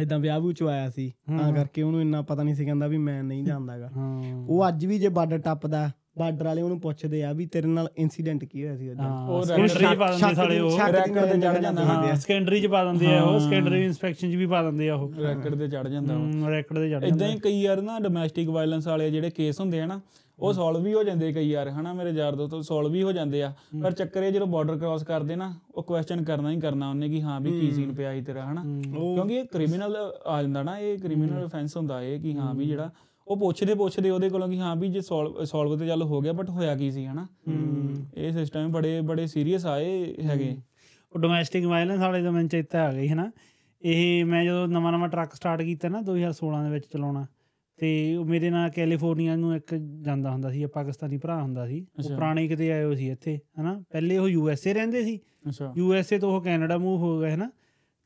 ਇਦਾਂ 0.00 0.18
ਵਿਆਹ 0.18 0.40
ਵੀ 0.40 0.52
ਚ 0.52 0.62
ਆਇਆ 0.62 0.88
ਸੀ। 0.90 1.12
ਤਾਂ 1.38 1.52
ਕਰਕੇ 1.52 1.82
ਉਹਨੂੰ 1.82 2.00
ਇੰਨਾ 2.00 2.22
ਪਤਾ 2.22 2.42
ਨਹੀਂ 2.42 2.54
ਸੀ 2.54 2.64
ਕਹਿੰਦਾ 2.64 2.86
ਵੀ 2.86 2.98
ਮੈਂ 2.98 3.22
ਨਹੀਂ 3.22 3.44
ਜਾਣਦਾਗਾ। 3.44 3.90
ਹਾਂ। 3.96 4.34
ਉਹ 4.48 4.68
ਅੱਜ 4.68 4.86
ਵੀ 4.86 4.98
ਜੇ 4.98 5.08
ਬਾਰਡਰ 5.08 5.38
ਟੱਪਦਾ 5.38 5.90
ਬਾਰਡਰ 6.18 6.44
ਵਾਲੇ 6.44 6.62
ਉਹਨੂੰ 6.62 6.80
ਪੁੱਛਦੇ 6.80 7.22
ਆ 7.24 7.32
ਵੀ 7.32 7.46
ਤੇਰੇ 7.46 7.66
ਨਾਲ 7.66 7.88
ਇਨਸੀਡੈਂਟ 7.96 8.44
ਕੀ 8.44 8.62
ਹੋਇਆ 8.64 8.76
ਸੀ 8.76 8.90
ਅੱਜ 8.92 8.98
ਉਹ 9.00 9.28
ਉਹ 9.28 9.44
ਸੈਕੰਡਰੀ 9.44 9.96
ਪਾ 9.96 10.06
ਦਿੰਦੇ 10.06 10.34
ਸਾਲੇ 10.34 10.58
ਉਹ। 10.60 10.78
ਰੈਕਡ 10.92 11.24
ਤੇ 11.32 11.38
ਚੜ 11.40 11.58
ਜਾਂਦਾ 11.58 11.84
ਹਾਂ 11.84 12.14
ਸੈਕੰਡਰੀ 12.16 12.60
ਚ 12.60 12.66
ਪਾ 12.66 12.84
ਦਿੰਦੇ 12.84 13.14
ਆ 13.16 13.22
ਉਹ 13.22 13.38
ਸੈਕੰਡਰੀ 13.40 13.84
ਇਨਸਪੈਕਸ਼ਨ 13.84 14.30
ਚ 14.30 14.34
ਵੀ 14.34 14.46
ਪਾ 14.46 14.62
ਦਿੰਦੇ 14.62 14.88
ਆ 14.88 14.94
ਉਹ। 14.94 15.12
ਰੈਕਡ 15.14 15.54
ਤੇ 15.54 15.68
ਚੜ 15.68 15.86
ਜਾਂਦਾ 15.88 16.18
ਵਾ 16.18 16.50
ਰੈਕਡ 16.50 16.76
ਤੇ 16.76 16.90
ਚੜ 16.90 17.02
ਇਦਾਂ 17.04 17.28
ਹੀ 17.28 17.38
ਕਈ 17.38 17.60
ਯਾਰ 17.60 17.82
ਨਾ 17.82 17.98
ਡੋਮੈਸਟਿਕ 18.00 18.48
ਵਾਇਲੈਂਸ 18.48 18.86
ਵਾਲੇ 18.86 19.10
ਜਿਹੜੇ 19.10 19.30
ਕੇਸ 19.30 19.60
ਹੁੰਦੇ 19.60 19.80
ਆ 19.80 19.86
ਨਾ 19.86 20.00
ਉਹ 20.38 20.52
ਸੋਲਵ 20.52 20.82
ਵੀ 20.82 20.92
ਹੋ 20.94 21.02
ਜਾਂਦੇ 21.02 21.32
ਕਈ 21.32 21.48
ਯਾਰ 21.48 21.68
ਹਨਾ 21.70 21.92
ਮੇਰੇ 21.92 22.10
ਯਾਰ 22.10 22.34
ਦੋਸਤ 22.36 22.64
ਸੋਲਵ 22.64 22.90
ਵੀ 22.90 23.02
ਹੋ 23.02 23.12
ਜਾਂਦੇ 23.12 23.42
ਆ। 23.42 23.52
ਪਰ 23.82 23.92
ਚੱਕਰ 23.92 24.22
ਇਹ 24.22 24.32
ਜਦੋਂ 24.32 24.46
ਬਾਰਡਰ 24.46 24.78
ਕ੍ਰਾਸ 24.78 25.02
ਕਰਦੇ 25.04 25.36
ਨਾ 25.36 25.52
ਉਹ 25.74 25.82
ਕੁਐਸਚਨ 25.82 26.22
ਕਰਨਾ 26.24 26.50
ਹੀ 26.50 26.60
ਕਰਨਾ 26.60 26.88
ਉਹਨੇ 26.90 27.08
ਕਿ 27.08 27.20
ਹਾਂ 27.22 27.40
ਵੀ 27.40 27.50
ਕੀ 27.60 27.70
ਸੀਨ 27.70 27.94
ਪਿਆ 27.94 28.12
ਸੀ 28.14 28.22
ਤੇਰਾ 28.22 28.44
ਹਨਾ? 28.44 28.62
ਕਿਉਂਕਿ 28.84 29.34
ਇਹ 29.34 29.44
ਕ੍ਰਿਮੀਨਲ 29.44 29.96
ਆ 30.26 30.40
ਜਾਂਦਾ 30.42 30.62
ਨਾ 30.62 30.78
ਇਹ 30.78 30.98
ਕ੍ਰਿਮੀਨਲ 30.98 31.44
ਅਫੈਂਸ 31.46 31.76
ਹੁੰਦਾ 31.76 32.02
ਇਹ 32.02 32.20
ਕਿ 32.20 32.34
ਹਾਂ 32.34 32.54
ਵੀ 32.54 32.66
ਜਿਹੜਾ 32.66 32.90
ਉਹ 33.26 33.36
ਪੁੱਛਦੇ 33.36 33.74
ਪੁੱਛਦੇ 33.74 34.10
ਉਹਦੇ 34.10 34.28
ਕੋਲੋਂ 34.28 34.48
ਕਿ 34.48 34.58
ਹਾਂ 34.58 34.74
ਵੀ 34.76 34.88
ਜੇ 34.88 35.00
ਸੋਲਵ 35.00 35.44
ਸੋਲਵ 35.44 35.78
ਤੇ 35.78 35.86
ਚੱਲ 35.86 36.02
ਹੋ 36.02 36.20
ਗਿਆ 36.20 36.32
ਬਟ 36.32 36.50
ਹੋਇਆ 36.50 36.74
ਕੀ 36.76 36.90
ਸੀ 36.90 37.06
ਹਨਾ? 37.06 37.26
ਇਹ 38.16 38.32
ਸਿਸਟਮ 38.32 38.70
ਬੜੇ 38.72 39.00
ਬੜੇ 39.00 39.26
ਸੀਰੀਅਸ 39.26 39.66
ਆਏ 39.66 40.14
ਹੈਗੇ। 40.24 40.56
ਉਹ 41.12 41.18
ਡੋਮੈਸਟਿਕ 41.18 41.64
ਵਾਇਲੈਂਸ 41.66 42.00
ਵਾਲੇ 42.00 42.22
ਦਾ 42.22 42.30
ਮੈਨੂੰ 42.30 42.48
ਚੇਤਾ 42.48 42.82
ਆ 42.82 42.92
ਗਈ 42.92 43.08
ਹੈ 43.08 43.14
ਨਾ 43.14 43.30
ਇਹ 43.82 44.24
ਮੈਂ 44.24 44.44
ਜਦੋਂ 44.44 44.66
ਨਵਾਂ 44.68 44.92
ਨਵਾਂ 44.92 45.08
ਟਰੱਕ 45.08 45.34
ਸਟਾਰਟ 45.34 45.62
ਕੀਤਾ 45.62 45.88
ਨਾ 45.88 46.00
2016 46.00 46.62
ਦੇ 46.64 46.70
ਵਿੱਚ 46.70 46.86
ਚਲਾਉਣਾ 46.86 47.26
ਤੇ 47.84 48.16
ਉਹ 48.16 48.24
ਮੇਰੇ 48.24 48.50
ਨਾਲ 48.50 48.70
ਕੈਲੀਫੋਰਨੀਆ 48.70 49.36
ਨੂੰ 49.36 49.56
ਇੱਕ 49.56 49.74
ਜਾਂਦਾ 50.02 50.30
ਹੁੰਦਾ 50.30 50.50
ਸੀ 50.50 50.66
ਪਾਕਿਸਤਾਨੀ 50.66 51.16
ਭਰਾ 51.16 51.42
ਹੁੰਦਾ 51.42 51.66
ਸੀ। 51.66 51.86
ਉਹ। 51.98 52.14
ਪੁਰਾਣੇ 52.14 52.48
ਕਿਤੇ 52.48 52.72
ਆਏ 52.72 52.84
ਹੋ 52.84 52.94
ਸੀ 52.94 53.10
ਇੱਥੇ 53.10 53.38
ਹਨਾ? 53.60 53.82
ਪਹਿਲੇ 53.90 54.18
ਉਹ 54.18 54.28
ਯੂ 54.28 54.50
ਐਸ 54.50 54.66
ਏ 54.66 54.74
ਰਹਿੰਦੇ 54.74 55.02
ਸੀ। 55.02 55.20
ਅੱਛਾ। 55.48 55.74
ਯੂ 55.76 55.94
ਐਸ 55.94 56.12
ਏ 56.12 56.18
ਤੋਂ 56.18 56.36
ਉਹ 56.36 56.42
ਕੈਨੇਡਾ 56.42 56.78
ਮੂਵ 56.78 57.00
ਹੋ 57.00 57.20
ਗਏ 57.20 57.30
ਹਨਾ? 57.30 57.50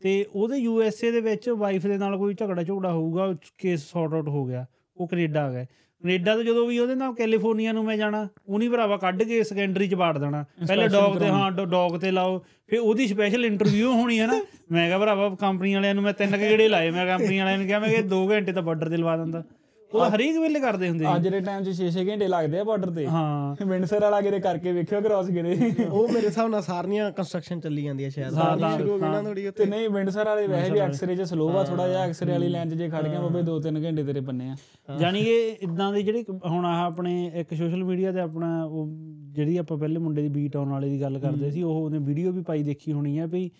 ਤੇ 0.01 0.27
ਉਹਦੇ 0.35 0.57
ਯੂ 0.57 0.83
ਐਸ 0.83 1.05
ਏ 1.05 1.11
ਦੇ 1.11 1.21
ਵਿੱਚ 1.21 1.49
ਵਾਈਫ 1.49 1.87
ਦੇ 1.87 1.99
ਨਾਲ 1.99 2.19
ਕੋਈ 2.19 2.35
ਝਗੜਾ 2.35 2.63
ਝਗੜਾ 2.63 2.93
ਹੋਊਗਾ 2.93 3.35
ਕੇਸ 3.59 3.81
ਸੌਰਟ 3.81 4.15
ਆਊਟ 4.15 4.29
ਹੋ 4.29 4.45
ਗਿਆ 4.45 4.67
ਉਹ 4.97 5.09
ਕੈਨੇਡਾ 5.09 5.45
ਆ 5.45 5.53
ਗਏ। 5.53 5.67
ਕੈਨੇਡਾ 6.03 6.35
ਤੋਂ 6.35 6.45
ਜਦੋਂ 6.45 6.67
ਵੀ 6.67 6.79
ਉਹਦੇ 6.79 6.95
ਨਾਲ 6.95 7.15
ਕੈਲੀਫੋਰਨੀਆ 7.15 7.73
ਨੂੰ 7.73 7.85
ਮੈਂ 7.85 7.97
ਜਾਣਾ 7.97 8.29
ਉਹਨੀ 8.49 8.69
ਭਰਾਵਾ 8.69 8.97
ਕੱਢ 8.97 9.23
ਕੇ 9.23 9.43
ਸੈਕੰਡਰੀ 9.43 9.89
ਚ 9.89 9.95
ਬਾੜ 9.95 10.19
ਦੇਣਾ। 10.19 10.45
ਪਹਿਲੇ 10.67 10.89
ਡੌਗ 10.89 11.19
ਤੇ 11.19 11.29
ਹਾਂ 11.29 11.51
ਡੌਗ 11.51 11.99
ਤੇ 11.99 12.11
ਲਾਓ 12.11 12.45
ਫਿਰ 12.67 12.79
ਉਹਦੀ 12.79 13.07
ਸਪੈਸ਼ਲ 13.07 13.45
ਇੰਟਰਵਿਊ 13.45 13.93
ਹੋਣੀ 13.93 14.21
ਹੈ 14.21 14.27
ਨਾ। 14.27 14.43
ਮੈਂ 14.73 14.87
ਕਿਹਾ 14.87 14.99
ਭਰਾਵਾ 14.99 15.37
ਕੰਪਨੀ 15.41 15.75
ਵਾਲਿਆਂ 15.75 15.95
ਨੂੰ 15.95 16.05
ਮੈਂ 16.05 16.13
ਤਿੰਨ 16.13 16.31
ਕੁ 16.31 16.39
ਗੇੜੇ 16.39 16.69
ਲਾਏ 16.69 16.91
ਮੈਂ 16.91 17.07
ਕੰਪਨੀ 17.07 17.39
ਵਾਲਿਆਂ 17.39 17.59
ਨੂੰ 17.59 17.67
ਕਿਹਾ 17.67 17.79
ਮੈਂ 17.79 17.89
ਕਿ 17.89 18.03
2 18.03 18.31
ਘੰਟੇ 18.31 18.53
ਤਾਂ 18.53 18.63
ਬਾਰਡਰ 18.63 18.89
ਤੇ 18.89 18.97
ਲਵਾ 18.97 19.17
ਦਿੰਦਾ। 19.17 19.45
ਉਹ 19.93 20.05
ਹਰੇਕ 20.07 20.37
ਵੇਲੇ 20.39 20.61
ਕਰਦੇ 20.61 20.89
ਹੁੰਦੇ 20.89 21.05
ਅੱਜ 21.15 21.27
ਦੇ 21.29 21.39
ਟਾਈਮ 21.41 21.63
'ਚ 21.63 21.73
6-6 21.77 22.03
ਘੰਟੇ 22.09 22.27
ਲੱਗਦੇ 22.29 22.59
ਆ 22.59 22.65
ਬਾਰਡਰ 22.65 22.91
ਤੇ। 22.91 23.07
ਹਾਂ। 23.07 23.67
ਵਿੰਡਸਰ 23.67 24.01
ਵਾਲਾ 24.01 24.21
ਕਿਤੇ 24.21 24.41
ਕਰਕੇ 24.41 24.73
ਵੇਖਿਓ 24.73 25.01
ਕ੍ਰਾਸ 25.01 25.29
ਕਿਤੇ। 25.29 25.85
ਉਹ 25.87 26.09
ਮੇਰੇ 26.09 26.27
ਹਿਸਾਬ 26.27 26.49
ਨਾਲ 26.51 26.63
ਸਾਰੀਆਂ 26.63 27.11
ਕੰਸਟਰਕਸ਼ਨ 27.13 27.61
ਚੱਲੀ 27.61 27.85
ਜਾਂਦੀਆਂ 27.85 28.11
ਸ਼ਾਇਦ। 28.11 28.35
ਸਾਰੀਆਂ 28.35 28.71
ਸ਼ੁਰੂ 28.77 28.91
ਹੋ 28.91 28.99
ਗਈ 28.99 29.09
ਨਾ 29.09 29.23
ਥੋੜੀ 29.23 29.51
ਤੇ 29.51 29.67
ਨਹੀਂ 29.67 29.89
ਵਿੰਡਸਰ 29.91 30.25
ਵਾਲੇ 30.25 30.47
ਵੈਸੇ 30.47 30.71
ਵੀ 30.73 30.79
ਐਕਸਰੇ 30.79 31.17
'ਚ 31.17 31.23
ਸਲੋ 31.23 31.49
ਆ 31.51 31.65
ਥੋੜਾ 31.65 31.89
ਜਿਹਾ 31.89 32.05
ਐਕਸਰੇ 32.05 32.33
ਵਾਲੀ 32.33 32.49
ਲਾਈਨ 32.49 32.71
'ਚ 32.71 32.75
ਜੇ 32.75 32.89
ਖੜ 32.89 33.03
ਗਿਆ 33.09 33.21
ਬਾਬੇ 33.21 33.43
2-3 33.43 33.81
ਘੰਟੇ 33.85 34.05
ਤੇਰੇ 34.05 34.21
ਬੰਨੇ 34.21 34.51
ਆ। 34.51 34.57
ਜਾਨੀ 34.99 35.25
ਕਿ 35.25 35.39
ਇਦਾਂ 35.63 35.93
ਦੇ 35.93 36.03
ਜਿਹੜੇ 36.03 36.25
ਹੁਣ 36.47 36.67
ਆਹ 36.67 36.85
ਆਪਣੇ 36.85 37.15
ਇੱਕ 37.35 37.55
ਸੋਸ਼ਲ 37.55 37.85
ਮੀਡੀਆ 37.85 38.13
ਤੇ 38.13 38.21
ਆਪਣਾ 38.21 38.53
ਉਹ 38.65 38.87
ਜਿਹੜੀ 39.33 39.57
ਆਪਾਂ 39.57 39.77
ਪਹਿਲੇ 39.79 39.99
ਮੁੰਡੇ 39.99 40.23
ਦੀ 40.23 40.29
ਬੀਟ 40.29 40.57
ਆਉਣ 40.57 40.69
ਵਾਲੇ 40.69 40.89
ਦੀ 40.89 41.01
ਗੱਲ 41.01 41.19
ਕਰਦੇ 41.19 41.51
ਸੀ 41.51 41.63
ਉਹ 41.63 41.83
ਉਹਨੇ 41.85 41.99
ਵੀਡੀਓ 41.99 42.33
ਵੀ 42.33 42.43
ਪਾਈ 42.43 42.63
ਦੇਖੀ 42.63 42.93
ਹੋਣੀ 42.93 43.19
ਹੈ 43.19 43.27
ਵੀ 43.27 43.51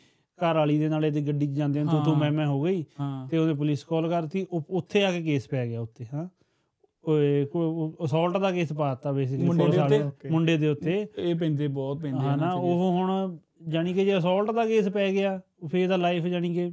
ਘਰ 0.43 0.55
ਵਾਲੀ 0.55 0.79
ਦੇ 0.79 0.89
ਨਾਲ 0.89 1.05
ਇਹਦੀ 1.05 1.27
ਗੱਡੀ 1.27 1.47
'ਚ 1.47 1.51
ਜਾਂਦੇ 1.51 1.85
ਤੂੰ 1.85 2.05
ਤੂੰ 2.05 2.17
ਮੈਂ 2.19 2.31
ਮੈਂ 2.33 2.47
ਹੋ 2.47 2.63
ਗਈ। 2.63 2.85
ਤੇ 3.31 3.39
ਉਹਨੇ 3.39 3.55
ਪੁਲਿਸ 3.55 3.85
ਕਾਲ 3.85 4.09
ਕਰਤੀ। 4.09 4.47
ਉੱਥੇ 4.71 5.05
ਆ 5.05 5.11
ਕੇ 5.13 5.23
ਕੇਸ 5.23 5.49
ਪੈ 5.49 5.67
ਗਿਆ 5.67 5.81
ਉੱਤੇ 5.81 6.07
ਹਾਂ। 6.15 6.29
ਓਏ 7.09 7.47
ਅਸੌਲਟ 8.05 8.37
ਦਾ 8.37 8.51
ਕੇਸ 8.51 8.73
ਪਾਤਾ 8.73 9.13
ਬੇਸਿਕਲੀ 9.13 9.47
ਮੁੰਡੇ 9.47 9.67
ਦੇ 9.89 10.03
ਉੱਤੇ? 10.03 10.29
ਮੁੰਡੇ 10.31 10.57
ਦੇ 10.57 10.69
ਉੱਤੇ। 10.69 11.07
ਇਹ 11.19 11.35
ਪੈਂਦੇ 11.35 11.69
ਬਹੁਤ 11.69 12.01
ਪੈਂਦੇ 12.01 12.19
ਹਨਾ 12.19 12.53
ਉਹ 12.53 12.91
ਹੁਣ 12.93 13.37
ਜਾਨੀ 13.69 13.93
ਕਿ 13.93 14.05
ਜੇ 14.05 14.19
ਅਸੌਲਟ 14.19 14.51
ਦਾ 14.51 14.67
ਕੇਸ 14.67 14.89
ਪੈ 14.89 15.13
ਗਿਆ 15.13 15.41
ਫੇਰ 15.67 15.89
ਤਾਂ 15.89 15.99
ਲਾਈਫ 15.99 16.25
ਜਾਨੀ 16.25 16.55
ਕਿ 16.55 16.73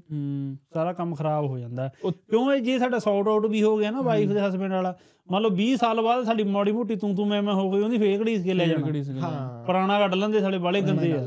ਸਾਰਾ 0.73 0.93
ਕੰਮ 0.93 1.15
ਖਰਾਬ 1.15 1.45
ਹੋ 1.45 1.57
ਜਾਂਦਾ। 1.59 1.89
ਕਿਉਂ 2.11 2.53
ਇਹ 2.53 2.61
ਜੇ 2.61 2.79
ਸਾਡਾ 2.79 2.99
ਸੌਟ 2.99 3.27
ਆਊਟ 3.27 3.45
ਵੀ 3.45 3.63
ਹੋ 3.63 3.77
ਗਿਆ 3.77 3.91
ਨਾ 3.91 4.01
ਵਾਈਫ 4.01 4.29
ਦੇ 4.31 4.39
ਹਸਬੰਡ 4.41 4.71
ਵਾਲਾ 4.71 4.95
ਮੰਨ 5.29 5.41
ਲਓ 5.41 5.49
20 5.49 5.75
ਸਾਲ 5.75 6.01
ਬਾਅਦ 6.01 6.23
ਸਾਡੀ 6.25 6.43
ਮਾੜੀ 6.43 6.71
ਮੋਟੀ 6.71 6.95
ਤੂੰ 6.95 7.15
ਤੂੰ 7.15 7.27
ਮੈਂ 7.27 7.41
ਮੈਂ 7.43 7.53
ਹੋ 7.53 7.71
ਗਈ 7.71 7.81
ਉਹਦੀ 7.81 7.97
ਫੇਕ 7.97 8.21
ਘੜੀਸ 8.21 8.43
ਕੇ 8.43 8.53
ਲੈ 8.53 8.65
ਜਾਣਾ? 8.65 8.87
ਹਾਂ? 9.21 9.65
ਪੁਰਾਣਾ 9.65 9.99
ਕੱਢ 9.99 10.13
ਲੈਂਦੇ 10.15 10.39
ਸਾਲੇ 10.39 10.57
ਬਾਲੇ 10.57 10.81
ਗੰਦੇ 10.81 11.11
ਆ। 11.11 11.17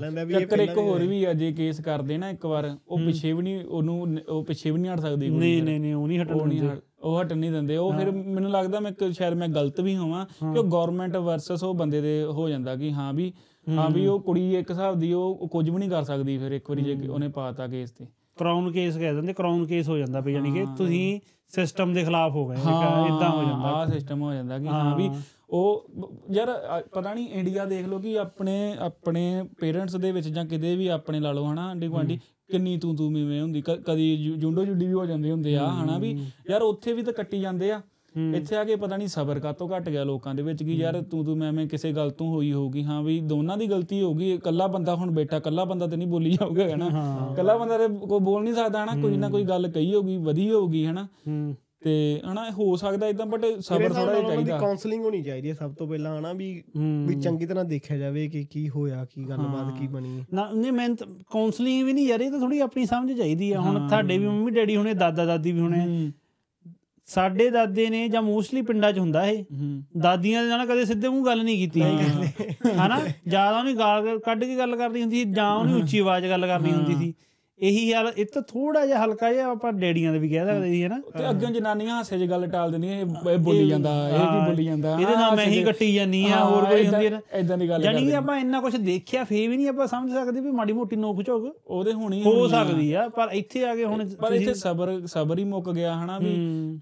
ਚੱਕਰ 0.41 0.59
ਇੱਕ 0.59 0.79
ਹੋਰ 0.79 1.03
ਵੀ 1.03 1.25
ਆ 1.25 1.33
ਜੇ 1.33 1.53
ਕੇਸ 1.53 1.81
ਕਰਦੇ 1.81 2.19
ਨਾ 2.19 2.31
ਇੱਕ 2.31 2.47
ਵਾਰ 2.47 2.77
ਉਹ 2.89 2.99
ਪਿੱਛੇ 2.99 3.33
ਵੀ 3.33 3.43
ਨਹੀਂ 3.43 3.65
ਉਹਨੂੰ 3.65 4.19
ਉਹ 4.29 4.45
ਪਿੱਛੇ 4.45 4.71
ਵੀ 4.71 4.81
ਨਹੀਂ 4.81 4.93
ਹਟ 4.93 5.01
ਸਕਦੀ 5.01 5.29
ਨਹੀਂ 5.29 5.57
ਫਿਰ। 5.57 5.65
ਨਹੀਂ 5.65 5.81
ਨਹੀਂ 5.81 5.95
ਉਹ 5.95 6.09
ਨਹੀਂ 6.09 6.21
ਹਟਣ 6.21 6.49
ਦਿੰਦੇ। 6.49 6.69
ਹਟ- 6.69 6.81
ਉਹ 7.03 7.21
ਹਟਣ 7.23 7.37
ਨਹੀਂ 7.37 7.51
ਦਿੰਦੇ। 7.51 7.77
ਉਹ 7.77 7.93
ਫਿਰ 7.93 8.11
ਮੈਨੂੰ 8.11 8.51
ਲੱਗਦਾ 8.51 8.81
ਮੈਂ 8.81 8.91
ਇੱਕ- 8.91 9.13
ਸ਼ਾਇਦ 9.13 9.35
ਮੈਂ 9.35 9.49
ਗਲਤ 9.49 9.81
ਵੀ 9.81 9.97
ਹੋਵਾਂ 9.97 10.27
ਕਿ 10.27 10.59
ਉਹ 10.59 10.65
ਗਵਰਨਮੈਂਟ 10.65 11.17
ਵਰਸਸ 11.17 11.63
ਉਹ 11.65 11.75
ਬੰਦੇ 11.75 12.01
ਦੇ 12.01 12.23
ਹੋ 12.25 12.49
ਜਾਂਦਾ 12.49 12.77
ਕਿ 12.77 12.93
ਹਾਂ 12.93 13.13
ਵੀ 13.13 13.33
ਹਾਂ 13.69 13.89
ਵੀ 13.91 14.07
ਉਹ 14.07 14.21
ਕੁੜੀ 14.21 14.55
ਇੱਕ 14.57 14.71
ਹਿਸਾਬ 14.71 14.99
ਦੀ 14.99 15.13
ਉਹ 15.13 15.49
ਕੁਝ 15.49 15.69
ਵੀ 15.71 15.77
ਨਹੀਂ 15.79 15.91
ਕਰ 15.91 16.05
ਸਕਦੀ 16.05 16.37
ਫਿਰ 16.39 16.53
ਇੱਕ 16.53 16.71
ਵਾਰੀ 16.71 16.83
ਜੇ 16.83 17.09
ਉਹਨੇ 17.09 17.29
ਪਾਤਾ 17.29 17.67
ਕੇਸ 17.67 17.91
ਤੇ। 17.91 18.07
ਕਰਾਊਨ 18.39 18.71
ਕੇਸ 18.73 18.97
ਕਹਿ 18.97 19.13
ਦਿੰਦੇ 19.15 19.33
ਕਰਾਊਨ 19.33 19.65
ਕੇਸ 19.67 19.89
ਹੋ 19.89 19.97
ਜਾਂਦਾ 19.99 20.21
ਵੀ 20.21 20.33
ਯਾਨੀ 20.33 20.53
ਕਿ 20.53 20.65
ਤੁਸੀਂ 20.77 21.21
ਸਿਸਟਮ 21.53 21.93
ਦੇ 21.95 22.05
ਖਿਲਾਫ 22.05 22.33
ਹੋ 22.33 22.47
ਗਏ 22.49 22.55
ਇਦਾਂ 22.55 23.31
ਹੋ 23.31 23.43
ਜਾਂਦਾ। 23.43 23.69
ਆ 23.69 23.87
ਸਿਸਟਮ 23.87 24.23
ਹੋ 24.23 24.33
ਜਾਂਦਾ 24.35 24.59
ਕਿ 24.59 24.69
ਹਾਂ 24.69 24.97
ਵੀ 24.97 25.11
ਉਹ 25.51 25.87
ਯਾਰ 26.33 26.51
ਪਤਾ 26.93 27.15
ਨਹੀਂ 27.15 27.29
ਇੰਡੀਆ 27.29 27.65
ਦੇਖ 27.65 27.87
ਲਓ 27.87 27.99
ਕਿ 27.99 28.19
ਆਪਣੇ 28.19 28.77
ਆਪਣੇ 28.79 29.45
ਪੇਰੈਂਟਸ 29.61 29.97
ਦੇ 29.97 30.13
ਵਿੱਚ 30.13 30.29
ਜਾਂ 30.29 30.45
ਕਿਤੇ 30.45 30.75
ਵੀ 30.77 30.87
ਆਪਣੇ 30.89 31.21
ਲਾ 31.21 31.33
ਲਓ 31.33 31.53
ਹਨਾ 31.53 31.69
ਆਂਡੀ 31.69 31.89
ਗੁਆਂਢੀ 31.89 32.19
ਕਿੰਨੀ 32.51 32.77
ਤੂੰ 32.79 32.97
ਤੂੰ 32.97 33.11
ਮੀਵੇਂ 33.13 33.41
ਹੁੰਦੀ 33.43 33.63
ਕਦੀ 33.63 34.17
ਜੁੰਡੋ 34.39 34.65
ਜੁੱਡੀ 34.65 34.87
ਵੀ 34.87 34.93
ਹੋ 34.93 35.07
ਜਾਂਦੇ 35.07 35.31
ਹੁੰਦੇ 35.31 35.57
ਆ 35.57 35.69
ਹਨਾ 35.73 35.99
ਵੀ 35.99 36.17
ਯਾਰ 36.51 36.63
ਉੱਥੇ 36.63 36.93
ਵੀ 36.93 37.03
ਤਾਂ 37.03 37.13
ਕੱਟੀ 37.13 37.41
ਜਾਂਦੇ 37.41 37.73
ਆ। 37.73 37.81
ਇੱਥੇ 38.35 38.57
ਆ 38.57 38.65
ਕੇ 38.65 38.77
ਪਤਾ 38.77 38.97
ਨਹੀਂ 38.97 39.09
ਸਬਰ 39.09 39.41
ਕਾਤੋਂ 39.41 39.69
ਘਟ 39.69 39.89
ਗਿਆ 39.89 40.05
ਲੋਕਾਂ 40.05 40.35
ਦੇ 40.35 40.43
ਵਿੱਚ 40.43 40.63
ਕਿ 40.63 40.73
ਯਾਰ 40.73 41.01
ਤੂੰ 41.03 41.25
ਤੂੰ 41.25 41.37
ਮੈਂ 41.37 41.53
ਮੈਂ 41.53 41.67
ਕਿਸੇ 41.67 41.93
ਗੱਲ 41.93 42.11
ਤੋਂ 42.11 42.27
ਹੋਈ 42.27 42.53
ਹੋਊਗੀ 42.53 42.85
ਹਾਂ 42.85 43.03
ਵੀ 43.03 43.21
ਦੋਨਾਂ 43.21 43.57
ਦੀ 43.57 43.67
ਗਲਤੀ 43.67 44.03
ਹੋਊਗੀ 44.03 44.33
ਇਕੱਲਾ 44.33 44.67
ਬੰਦਾ 44.67 44.95
ਹੁਣ 44.95 45.11
ਬੇਟਾ 45.11 45.37
ਇਕੱਲਾ 45.37 45.65
ਬੰਦਾ 45.65 45.87
ਤੇ 45.87 45.97
ਨਹੀਂ 45.97 46.09
ਬੋਲੀ 46.09 46.31
ਜਾਊਗਾ 46.31 46.69
ਹਨਾ 46.75 46.87
ਇਕੱਲਾ 47.33 47.57
ਬੰਦਾ 47.59 47.79
ਤੇ 47.79 47.89
ਕੋਈ 47.89 48.21
ਬੋਲ 48.21 48.43
ਨਹੀਂ 48.45 48.55
ਸਕਦਾ 48.55 48.85
ਹਨਾ 48.85 49.01
ਕੋਈ 49.03 49.17
ਨਾ 49.17 49.29
ਕੋਈ 49.29 49.45
ਗੱਲ 49.45 49.69
ਕਹੀ 49.71 49.95
ਹੋਊਗੀ 49.95 50.17
ਵਧੀ 50.17 50.51
ਹੋਊਗੀ 50.51 50.87
ਹਨਾ 50.87 51.07
ਤੇ 51.83 52.21
ਹਨਾ 52.33 52.51
ਹੋ 52.51 52.77
ਸਕਦਾ 52.77 53.07
ਇਦਾਂ 53.07 53.27
ਬਟ 53.27 53.45
ਸਬਰ 53.61 53.89
ਥੋੜਾ 53.89 54.05
ਜਿਹਾ 54.05 54.17
ਉਹਨਾਂ 54.17 54.23
ਦੀ 54.23 54.35
ਚਾਹੀਦਾ 54.35 54.59
ਕਾਉਂਸਲਿੰਗ 54.59 55.05
ਹੋਣੀ 55.05 55.23
ਚਾਹੀਦੀ 55.23 55.49
ਹੈ 55.49 55.55
ਸਭ 55.55 55.75
ਤੋਂ 55.75 55.87
ਪਹਿਲਾਂ 55.89 56.19
ਹਨਾ 56.19 56.33
ਵੀ 56.33 56.63
ਵੀ 57.07 57.21
ਚੰਗੀ 57.21 57.47
ਤਰ੍ਹਾਂ 57.47 57.65
ਦੇਖਿਆ 57.65 57.97
ਜਾਵੇ 57.99 58.29
ਕਿ 58.29 58.45
ਕੀ 58.45 58.69
ਹੋਇਆ 58.69 59.05
ਕੀ 59.05 59.25
ਗੱਲਬਾਤ 59.29 59.79
ਕੀ 59.79 59.87
ਬਣੀ 59.87 60.23
ਨਾ 60.35 60.49
ਨਹੀਂ 60.55 60.73
ਮੈਂ 60.73 60.89
ਕਾਉਂਸਲਿੰਗ 61.31 61.85
ਵੀ 61.85 61.93
ਨਹੀਂ 61.93 62.09
ਯਾਰ 62.09 62.21
ਇਹ 62.21 62.31
ਤਾਂ 62.31 62.41
ਥੋੜੀ 62.41 62.59
ਆਪਣੀ 62.59 62.87
ਸਮਝ 62.87 63.13
ਚਾਹੀਦੀ 63.13 63.53
ਆ 63.53 63.61
ਹੁਣ 63.61 63.89
ਤੁਹਾਡੇ 63.89 64.19
ਵੀ 64.19 64.27
ਮੰਮੀ 64.27 64.51
ਡੈਡੀ 64.51 64.77
ਹੁਣੇ 64.77 64.95
ਦਾਦਾ 64.95 65.25
ਦਾਦੀ 65.25 65.53
ਵੀ 65.53 65.61
ਹੁਣੇ। 65.61 66.11
ਸਾਡੇ 67.09 67.51
ਦਾਦੇ 67.51 67.89
ਨੇ 67.91 68.09
ਜਾਂ 68.09 68.23
ਮੋਸਟਲੀ 68.23 68.63
ਪਿੰਡਾਂ 68.63 68.93
'ਚ 68.93 68.99
ਹੁੰਦਾ 68.99 69.25
ਇਹ। 69.27 69.45
ਦਾਦੀਆਂ 69.99 70.43
ਦੇ 70.43 70.49
ਨਾਲ 70.49 70.67
ਕਦੇ 70.67 70.85
ਸਿੱਧੇ 70.85 71.09
ਮੂੰਹ 71.09 71.25
ਗੱਲ 71.27 71.43
ਨਹੀਂ 71.45 71.59
ਕੀਤੀ 71.59 71.83
ਹਨਾ? 71.83 73.01
ਜ਼ਿਆਦਾ 73.29 73.59
ਉਹਨੇ 73.59 73.73
ਗਾਲ 73.75 74.19
ਕੱਢ 74.19 74.45
ਕੇ 74.45 74.57
ਗੱਲ 74.57 74.77
ਕਰਨੀ 74.77 75.03
ਹੁੰਦੀ 75.03 75.25
ਸੀ 75.25 75.33
ਜਾਂ 75.33 75.51
ਉਹਨੇ 75.55 75.73
ਉੱਚੀ 75.73 75.99
ਆਵਾਜ਼ 75.99 76.27
ਗੱਲ 76.27 76.47
ਕਰਨੀ 76.47 76.73
ਹੁੰਦੀ 76.73 76.95
ਸੀ। 76.95 77.15
ਇਹੀ 77.61 77.93
ਹਾਲ 77.93 78.11
ਇਹ 78.17 78.27
ਤਾਂ 78.27 78.41
ਥੋੜਾ 78.43 78.85
ਜਿਹਾ 78.87 78.99
ਹਲਕਾ 78.99 79.33
ਜਿਹਾ 79.33 79.47
ਆਪਾਂ 79.49 79.73
ਡੈਡੀਆਂ 79.73 80.13
ਦੇ 80.13 80.19
ਵੀ 80.19 80.29
ਕਹਿ 80.29 80.45
ਸਕਦੇ 80.47 80.69
ਸੀ 80.69 80.83
ਹਨਾ 80.85 80.99
ਤੇ 81.17 81.29
ਅੱਗੇ 81.31 81.47
ਜਨਾਨੀਆਂ 81.49 81.97
ਹਾਸੇ 81.97 82.19
'ਚ 82.19 82.29
ਗੱਲ 82.31 82.47
ਟਾਲ 82.47 82.73
ਦਿੰਦੀਆਂ 82.73 82.99
ਇਹ 82.99 83.39
ਬੋਲੀ 83.39 83.69
ਜਾਂਦਾ 83.69 83.91
ਇਹ 84.09 84.19
ਕੀ 84.19 84.45
ਬੋਲੀ 84.47 84.65
ਜਾਂਦਾ 84.65 84.93
ਇਹਦੇ 84.93 85.15
ਨਾਲ 85.15 85.37
ਮੈਂ 85.37 85.47
ਹੀ 85.47 85.63
ਕੱਟੀ 85.65 85.93
ਜਾਨੀ 85.95 86.25
ਆ 86.31 86.45
ਹੋਰ 86.45 86.65
ਕੋਈ 86.65 86.87
ਹੁੰਦੀ 86.87 87.05
ਹੈ 87.07 87.11
ਨਾ। 87.11 87.21
ਇਦਾਂ 87.39 87.59
ਦੀ 87.59 87.69
ਗੱਲ 87.69 87.83
ਜਾਨੀ 87.83 88.05
ਕਿ 88.07 88.15
ਆਪਾਂ 88.15 88.37
ਇੰਨਾ 88.39 88.61
ਕੁਝ 88.61 88.75
ਦੇਖਿਆ 88.77 89.25
ਫੇਰ 89.25 89.49
ਵੀ 89.49 89.57
ਨਹੀਂ 89.57 89.69
ਆਪਾਂ 89.69 89.87
ਸਮਝ 89.87 90.11
ਸਕਦੇ 90.13 90.41
ਵੀ 90.41 90.51
ਮਾੜੀ 90.51 90.73
ਮੋਟੀ 90.73 90.97
ਨੋਕ 90.97 91.23
ਝੋਕ 91.23 91.47
ਉਹਦੇ 91.67 91.93
ਹੋਣੀ 91.93 92.23
ਹੋ 92.25 92.47
ਸਕਦੀ 92.49 92.93
ਆ 92.93 93.09
ਪਰ 93.09 93.29
ਇੱਥੇ 93.33 93.65
ਆ 93.65 93.75
ਕੇ 93.77 93.85
ਹੁਣ 93.85 94.05
ਪਰ 94.21 94.33
ਇੱਥੇ 94.33 94.55
ਸਬਰ 94.55 94.93
ਸਬਰ 95.07 95.39
ਹੀ 95.39 95.45
ਮੁੱਕ 95.45 95.71
ਗਿਆ 95.71 95.95
ਹਨਾ 95.95 96.19
ਵੀ। 96.19 96.35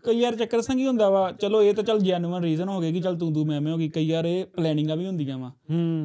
ਕਈ 0.04 0.20
ਵਾਰ 0.20 0.34
ਚੱਕਰ 0.36 0.60
ਸੰਗੀ 0.62 0.86
ਹੁੰਦਾ 0.86 1.08
ਵਾ 1.10 1.30
ਚਲੋ 1.32 1.62
ਇਹ 1.62 1.74
ਤਾਂ 1.74 1.84
ਚੱਲ 1.84 1.98
ਜੈਨੂਇਨ 2.00 2.42
ਰੀਜ਼ਨ 2.42 2.68
ਹੋ 2.68 2.80
ਗਿਆ 2.80 2.90
ਕਿ 2.90 3.00
ਚੱਲ 3.00 3.16
ਤੂੰ 3.18 3.32
ਤੂੰ 3.34 3.46
ਮੈਂ 3.46 3.60
ਮੈਂ 3.60 3.72
ਹੋ 3.72 3.78
ਗਈ 3.78 3.88
ਕਈ 3.88 4.10
ਵਾਰ 4.12 4.24
ਇਹ 4.24 4.44
ਪਲੈਨਿੰਗਾਂ 4.56 4.96
ਵੀ 4.96 5.06
ਹੁੰਦੀਆਂ 5.06 5.38
ਵਾ। 5.38 5.50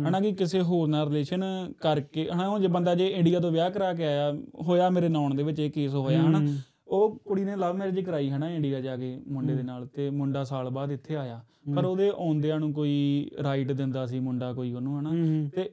ਹਨਾ 0.08 0.20
ਕਿ 0.20 0.32
ਕਿਸੇ 0.34 0.62
ਹੋਰ 0.62 0.88
ਨਾਲ 0.88 1.08
ਰਿਲੇਸ਼ਨ 1.08 1.44
ਕਰਕੇ 1.80 2.28
ਹਨਾ 2.30 2.58
ਜੇ 2.60 2.68
ਬੰਦਾ 2.68 2.96
ਜੇ 2.96 3.08
ਇੰਡੀਆ 3.08 3.40
ਤੋਂ 3.40 3.52
ਵਿਆਹ 3.52 3.70
ਕਰਾ 3.70 3.94
ਕੇ 3.94 4.06
ਆਇਆ 4.06 4.32
ਹੋਇਆ 4.62 4.90
ਮੇਰੇ 4.90 5.10
ਨਾਉਣ 5.10 5.36
ਦੇ 5.36 5.44
ਵਿੱਚ 5.44 5.60
ਇਹ 5.60 5.72
ਕੇਸ 5.72 5.94
ਹੋਇਆ 5.94 6.22
ਹਨਾ? 6.22 6.42
ਉਹ 6.88 7.20
ਕੁੜੀ 7.26 7.44
ਨੇ 7.44 7.56
ਲਵ 7.56 7.76
ਮੈਰਿਜ 7.76 8.00
ਕਰਾਈ 8.00 8.30
ਹਨਾ 8.30 8.50
ਇੰਡੀਆ 8.50 8.82
ਜਾ 8.82 8.98
ਕੇ 8.98 9.22
ਮੁੰਡੇ 9.28 9.56
ਦੇ 9.56 9.64
ਨਾਲ 9.64 9.88
ਤੇ 9.88 10.10
ਮੁੰਡਾ 10.10 10.44
ਸਾਲ 10.44 10.70
ਬਾਅਦ 10.70 10.92
ਇੱਥੇ 10.92 11.16
ਆਇਆ। 11.16 11.44
ਪਰ 11.76 11.86
ਉਹਦੇ 11.86 12.10
ਆਉਂਦਿਆਂ 12.10 12.60
ਨੂੰ 12.60 12.74
ਕੋਈ 12.74 13.30
ਰਾਈਟ 13.44 13.72
ਦਿੰਦਾ 13.72 14.06
ਸੀ 14.06 14.20
ਮੁੰਡਾ 14.20 14.54
ਕੋਈ 14.54 14.74
ਉਹਨੂੰ 14.74 15.00
ਹਨਾ? 15.00 15.12
ਤੇ 15.56 15.70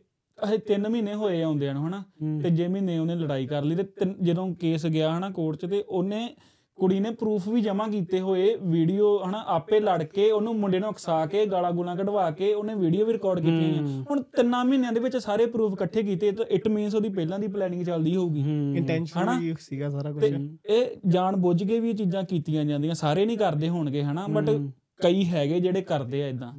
ਇਹ 0.53 0.59
3 0.59 0.89
ਮਹੀਨੇ 0.89 1.15
ਹੋਏ 1.15 1.43
ਆਉਂਦਿਆਂ 1.43 1.75
ਨੂੰ 1.75 1.89
ਹਨਾ। 1.89 2.03
ਤੇ 2.43 2.51
ਜੇ 2.51 2.69
ਮਹੀਨੇ 2.69 2.99
ਉਹਨੇ 2.99 3.15
ਲੜਾਈ 3.15 3.47
ਕਰ 3.47 3.65
ਲਈ 3.65 3.77
ਤੇ 3.77 3.85
ਜਦੋਂ 4.23 4.55
ਕੇਸ 4.55 4.87
ਗਿਆ 4.87 5.19
ਹਨਾ 5.19 5.31
ਕੋਰਟ 5.31 5.57
'ਚ 5.57 5.67
ਤੇ 5.67 5.85
ਉਹਨੇ 5.89 6.29
ਕੁੜੀ 6.79 6.99
ਨੇ 7.01 7.11
ਪ੍ਰੂਫ 7.11 7.49
ਵੀ 7.49 7.61
ਜਮ੍ਹਾਂ 7.61 7.89
ਕੀਤੇ 7.89 8.21
ਹੋਏ 8.21 8.55
ਵੀਡੀਓ 8.65 9.09
ਹਨਾ 9.21 9.43
ਆਪੇ 9.49 9.81
ਲੜ 9.81 10.03
ਕੇ 10.05 10.31
ਉਹਨੂੰ 10.31 10.55
ਮੁੰਡੇ 10.59 10.79
ਨੂੰ 10.79 10.89
ਉਕਸਾ 10.89 11.25
ਕੇ 11.27 11.45
ਗਾਲਾਂ 11.47 11.73
ਗੁਲਾਂ 11.73 11.97
ਕਢਵਾ 11.97 12.31
ਕੇ 12.31 12.53
ਉਹਨੇ 12.55 12.75
ਵੀਡੀਓ 12.75 13.07
ਵੀ 13.07 13.13
ਰਿਕਾਰਡ 13.13 13.41
ਕੀਤੀਆਂ 13.41 13.71
ਹੋਈਆਂ। 13.73 14.03
ਹੁਣ 14.11 14.23
ਤਿੰਨਾਂ 14.37 14.65
ਮਹੀਨਿਆਂ 14.65 14.93
ਦੇ 14.93 15.01
ਵਿੱਚ 15.01 15.17
ਸਾਰੇ 15.17 15.47
ਪ੍ਰੂਫ 15.47 15.73
ਇਕੱਠੇ 15.73 16.03
ਕੀਤੇ 16.03 16.31
ਤਾਂ 16.33 16.45
ਇਟ 16.51 16.69
ਮੀਨਸ 16.69 16.95
ਉਹਦੀ 16.95 17.09
ਪਹਿਲਾਂ 17.09 17.39
ਦੀ 17.39 17.49
ਪਲੈਨਿੰਗ 17.49 17.85
ਚੱਲਦੀ 17.85 18.15
ਹੋਊਗੀ। 18.17 18.45
ਇੰਟੈਂਸ਼ਨ 18.79 19.39
ਵੀ 19.41 19.55
ਸੀਗਾ 19.61 19.91
ਸਾਰਾ 19.91 20.13
ਕੁਝ 20.13 20.25
ਇਹ 20.25 20.87
ਜਾਣ 21.09 21.37
ਬੁੱਝ 21.37 21.63
ਕੇ 21.63 21.81
ਵੀ 21.81 21.91
ਇਹ 21.91 21.95
ਚੀਜ਼ਾਂ 21.95 22.23
ਕੀਤੀਆਂ 22.25 22.65
ਜਾਂਦੀਆਂ 22.65 22.95
ਸਾਰੇ 22.95 23.27
ਨਹੀਂ 23.27 23.39
ਕਰਦੇ 23.39 23.69
ਹੋਣਗੇ 23.69 24.03
ਹਨਾ 24.03 24.27
ਬਟ 24.31 24.51
ਕਈ 25.01 25.25
ਹੈਗੇ 25.25 25.61
ਜਿਹੜੇ 25.61 25.83
ਕਰਦੇ 25.83 26.23
ਆ 26.23 26.29
ਇਦਾਂ 26.29 26.53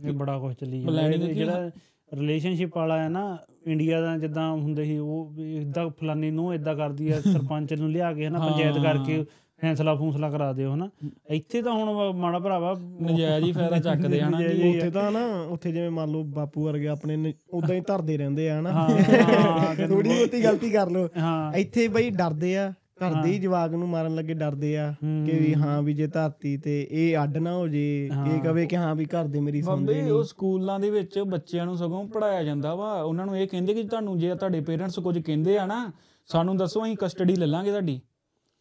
ਇਹ 0.00 0.12
ਬੜਾ 0.12 0.38
ਕੁਝ 0.38 0.54
ਚੱਲੀ 0.54 0.80
ਜਾਂਦਾ। 0.80 1.08
ਜਿਹੜਾ 1.10 1.70
ਰਿਲੇਸ਼ਨਸ਼ਿਪ 2.16 2.76
ਵਾਲਾ 2.76 2.98
ਹੈ 3.02 3.08
ਨਾ 3.08 3.38
ਇੰਡੀਆ 3.66 4.00
ਦਾ 4.00 4.16
ਜਿੱਦਾਂ 4.18 4.50
ਹੁੰਦੇ 4.50 4.84
ਸੀ 4.84 4.98
ਉਹ 4.98 5.32
ਇਦਾਂ 5.38 5.90
ਫਲਾਨੀ 5.90 6.30
ਨੂੰ 6.30 6.54
ਇਦਾਂ 6.54 6.74
ਕਰਦੀ 6.74 7.10
ਆ 7.10 7.20
ਸਰਪੰਚ 7.20 7.74
ਨੂੰ 7.74 7.90
ਲਿਆ 7.90 8.12
ਕੇ 8.12 8.26
ਹਨਾ 8.26 8.38
ਪੰਚਾਇਤ 8.38 8.78
ਕਰਕੇ 8.82 9.24
ਫੈਸਲਾ 9.60 9.94
ਫੂਸਲਾ 9.94 10.30
ਕਰਾ 10.30 10.52
ਦਿਓ 10.52 10.74
ਹਨਾ। 10.74 10.88
ਇੱਥੇ 11.30 11.62
ਤਾਂ 11.62 11.72
ਹੁਣ 11.72 12.12
ਮਾੜਾ 12.12 12.38
ਭਰਾਵਾ 12.38 12.74
ਨਜਾਇਜ਼ 13.02 13.44
ਹੀ 13.46 13.52
ਫਾਇਦਾ 13.52 13.78
ਚੱਕਦੇ 13.78 14.20
ਹਨਾ। 14.20 14.42
ਕਿ 14.42 14.68
ਉੱਥੇ 14.68 14.90
ਤਾਂ 14.90 15.12
ਨਾ 15.12 15.26
ਉੱਥੇ 15.48 15.72
ਜਿਵੇਂ 15.72 15.90
ਮੰਨ 15.90 16.10
ਲਓ 16.10 16.22
ਬਾਪੂ 16.24 16.64
ਵਰਗੇ 16.64 16.88
ਆਪਣੇ 16.88 17.34
ਉਦਾਂ 17.50 17.74
ਹੀ 17.74 17.80
ਧਰਦੇ 17.80 18.16
ਰਹਿੰਦੇ 18.16 18.50
ਆ 18.50 18.60
ਹਨਾ। 18.60 18.72
ਹਾਂ 18.72 19.88
ਥੋੜੀ 19.88 20.08
ਬਹੁਤੀ 20.08 20.44
ਗਲਤੀ 20.44 20.70
ਕਰ 20.70 20.90
ਲਓ। 20.90 21.08
ਹਾਂ। 21.18 21.52
ਇੱਥੇ 21.52 21.88
ਬਈ 21.88 22.10
ਡਰਦੇ 22.10 22.58
ਆ 22.58 22.72
ਘਰ 23.02 23.22
ਦੇ 23.22 23.30
ਹੀ 23.30 23.38
ਜਵਾਕ 23.38 23.70
ਨੂੰ 23.70 23.88
ਮਾਰਨ 23.88 24.14
ਲੱਗੇ 24.14 24.34
ਡਰਦੇ 24.34 24.78
ਆ 24.78 24.94
ਕਿ 25.26 25.38
ਵੀ 25.38 25.54
ਹਾਂ 25.54 25.82
ਵੀ 25.82 25.92
ਜੇ 25.92 26.06
ਧਰਤੀ 26.06 26.56
ਤੇ 26.56 26.88
ਇਹ 26.90 27.16
ਅੱਡ 27.24 27.36
ਨਾ 27.36 27.52
ਹੋ 27.54 27.68
ਜੇ 27.68 28.10
ਇਹ 28.26 28.40
ਕਵੇ 28.40 28.66
ਕਿ 28.66 28.76
ਹਾਂ 28.76 28.94
ਵੀ 28.94 29.04
ਘਰ 29.04 29.24
ਦੇ 29.24 29.40
ਮੇਰੀ 29.40 29.62
ਸੁਣਦੇ 29.62 29.94
ਬੰਦੇ 29.94 30.10
ਉਹ 30.10 30.22
ਸਕੂਲਾਂ 30.24 30.80
ਦੇ 30.80 30.90
ਵਿੱਚ 30.90 31.18
ਬੱਚਿਆਂ 31.18 31.66
ਨੂੰ 31.66 31.76
ਸਗੋਂ 31.76 32.04
ਪੜਾਇਆ 32.08 32.42
ਜਾਂਦਾ 32.42 32.74
ਵਾ। 32.74 33.02
ਉਹਨਾਂ 33.02 33.26
ਨੂੰ 33.26 33.38
ਇਹ 33.38 33.48
ਕਹਿੰਦੇ 33.48 33.74
ਕਿ 33.74 33.82
ਤੁਹਾਨੂੰ 33.82 34.18
ਜੇ 34.18 34.34
ਤੁਹਾਡੇ 34.34 34.60
ਪੇਰੈਂਟਸ 34.60 34.98
ਕੁਝ 34.98 35.18
ਕਹਿੰਦੇ 35.18 35.58
ਆ 35.58 35.66
ਨਾ 35.66 35.92
ਸਾਨੂੰ 36.26 36.56
ਦੱਸੋ 36.56 36.84
ਅਸੀਂ 36.84 36.96
ਕਸਟਡੀ 36.96 37.36
ਲੈ 37.36 37.46
ਲਾਂਗੇ 37.46 37.70
ਤੁਹਾਡੀ। 37.70 38.00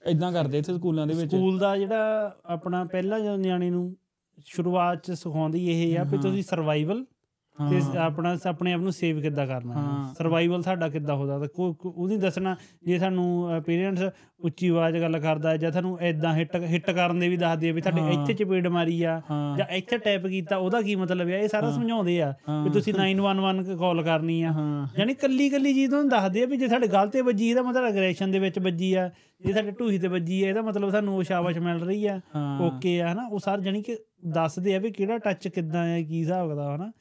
ਇਦਾਂ 0.07 0.31
ਕਰਦੇ 0.31 0.57
ਇੱਥੇ 0.57 0.73
ਸਕੂਲਾਂ 0.73 1.07
ਦੇ 1.07 1.13
ਵਿੱਚ। 1.13 1.31
ਸਕੂਲ 1.31 1.59
ਦਾ 1.59 1.77
ਜਿਹੜਾ 1.77 2.35
ਆਪਣਾ 2.45 2.83
ਪਹਿਲਾ 2.83 3.19
ਜਦੋਂ 3.19 3.37
ਨਿਆਣੇ 3.37 3.69
ਨੂੰ 3.69 3.95
ਸ਼ੁਰੂਆਤ 4.45 5.03
ਚ 5.03 5.11
ਸਿਖਾਉਂਦੀ 5.11 5.65
ਇਹ 5.71 5.99
ਆ 5.99 6.03
ਵੀ। 6.03 6.17
ਤੁਸੀਂ 6.17 6.43
ਸਰਵਾਈਵਲ 6.43 7.05
ਤੇ। 7.57 7.97
ਆਪਣਾ 7.97 8.37
ਆਪਣੇ 8.45 8.73
ਆਪ 8.73 8.81
ਨੂੰ 8.81 8.91
ਸੇਵ 8.91 9.21
ਕਿੱਦਾਂ 9.21 9.47
ਕਰਨਾ। 9.47 9.73
ਸਰਵਾਈਵਲ 10.17 10.61
ਸਾਡਾ 10.61 10.89
ਕਿੱਦਾਂ 10.89 11.15
ਹੋ 11.15 11.27
ਸਕਦਾ 11.27 11.47
ਕੋ 11.47 11.73
ਕੋ- 11.73 11.93
ਉਹਦੀ 11.97 12.17
ਦੱਸਣਾ 12.17 12.55
ਜੇ 12.83 12.99
ਸਾਨੂੰ 12.99 13.49
ਪੇਰੈਂਟਸ 13.65 14.01
ਉੱਚੀ 14.39 14.67
ਆਵਾਜ਼ 14.67 14.97
ਗੱਲ 14.97 15.19
ਕਰਦਾ 15.19 15.57
ਜਾਂ 15.57 15.71
ਤੁਹਾਨੂੰ 15.71 15.99
ਐਦਾਂ 15.99 16.33
ਹਿੱਟ 16.35 16.55
ਹਿੱਟ 16.55 16.91
ਕਰਨ 16.91 17.19
ਦੇ 17.19 17.29
ਵੀ 17.29 17.37
ਦੱਸਦੇ 17.37 17.69
ਆ 17.69 17.73
ਵੀ 17.73 17.81
ਤੁਹਾਡੇ। 17.81 18.13
ਇੱਥੇ 18.13 18.33
ਚਪੇੜ 18.33 18.67
ਮਾਰੀ 18.67 19.03
ਆ 19.03 19.21
ਜਾਂ 19.57 19.65
ਇੱਥੇ 19.67 19.97
ਟੈਪ 19.97 20.27
ਕੀਤਾ 20.27 20.57
ਉਹਦਾ 20.57 20.81
ਕੀ 20.81 20.95
ਮਤਲਬ 20.95 21.27
ਆ? 21.27 21.37
ਇਹ 21.37 21.47
ਸਾਰਾ। 21.47 21.71
ਸਮਝਾਉਂਦੇ 21.71 22.21
ਆ 22.21 22.33
ਵੀ। 22.63 22.69
ਤੁਸੀਂ 22.69 22.93
911 22.93 23.75
ਕਾਲ 23.77 24.03
ਕਰਨੀ 24.03 24.41
ਆ। 24.43 24.53
ਯਾਨੀ 24.99 25.13
ਕੱਲੀ 25.13 25.49
ਕੱਲੀ 25.49 25.73
ਚੀਜ਼ 25.73 25.89
ਤੁਹਾਨੂੰ 25.89 26.09
ਦੱਸਦੇ 26.09 26.43
ਆ 26.43 26.45
ਵੀ 26.45 26.57
ਜੇ 26.57 26.67
ਸਾਡੇ 26.67 26.87
ਗਲ 26.87 27.09
ਤੇ 27.09 27.21
ਵੱਜੀ 27.21 27.49
ਇਹਦਾ 27.49 27.61
ਮਤਲਬ 27.61 27.89
ਅਗਰੈਸ਼ਨ 27.89 28.31
ਦੇ 28.31 28.39
ਵਿੱਚ 28.39 28.59
ਵੱਜੀ 28.59 28.93
ਆ। 28.93 29.09
ਜੇ 29.45 29.53
ਸਾਡੇ 29.53 29.71
ਢੂਹੀ 29.71 29.99
ਤੇ 29.99 30.07
ਵੱਜੀ 30.07 30.43
ਆ 30.43 30.49
ਇਹਦਾ 30.49 30.61
ਮਤਲਬ 30.61 30.89
ਸਾਨੂੰ 30.89 31.17
ਉਹ 31.17 31.23
ਸ਼ਾਬਾਸ਼ 31.23 31.57
ਮਿਲ 31.57 31.77
ਰਹੀ 31.77 32.05
ਆ। 32.05 32.19
ਓਕੇ 32.61 33.01
ਆ 33.01 33.13
ਹਨਾ? 33.13 33.27
ਉਹ 33.27 33.39
ਸਾਰ 33.39 33.59
ਜਾਨੀ 33.59 33.81
ਕਿ 33.81 33.97
ਦੱਸਦੇ 34.25 34.75
ਆ 34.75 34.79
ਵੀ 34.79 34.91
ਕਿਹੜਾ 34.91 35.17
ਟੱਚ 35.17 35.47
ਕਿੱਦਾਂ 35.47 35.95
ਆ 35.95 36.01
ਕੀ 36.01 36.19
ਹਿਸਾਬ 36.19 36.55
ਦਾ 36.55 36.75
ਹਨਾ? 36.75 36.91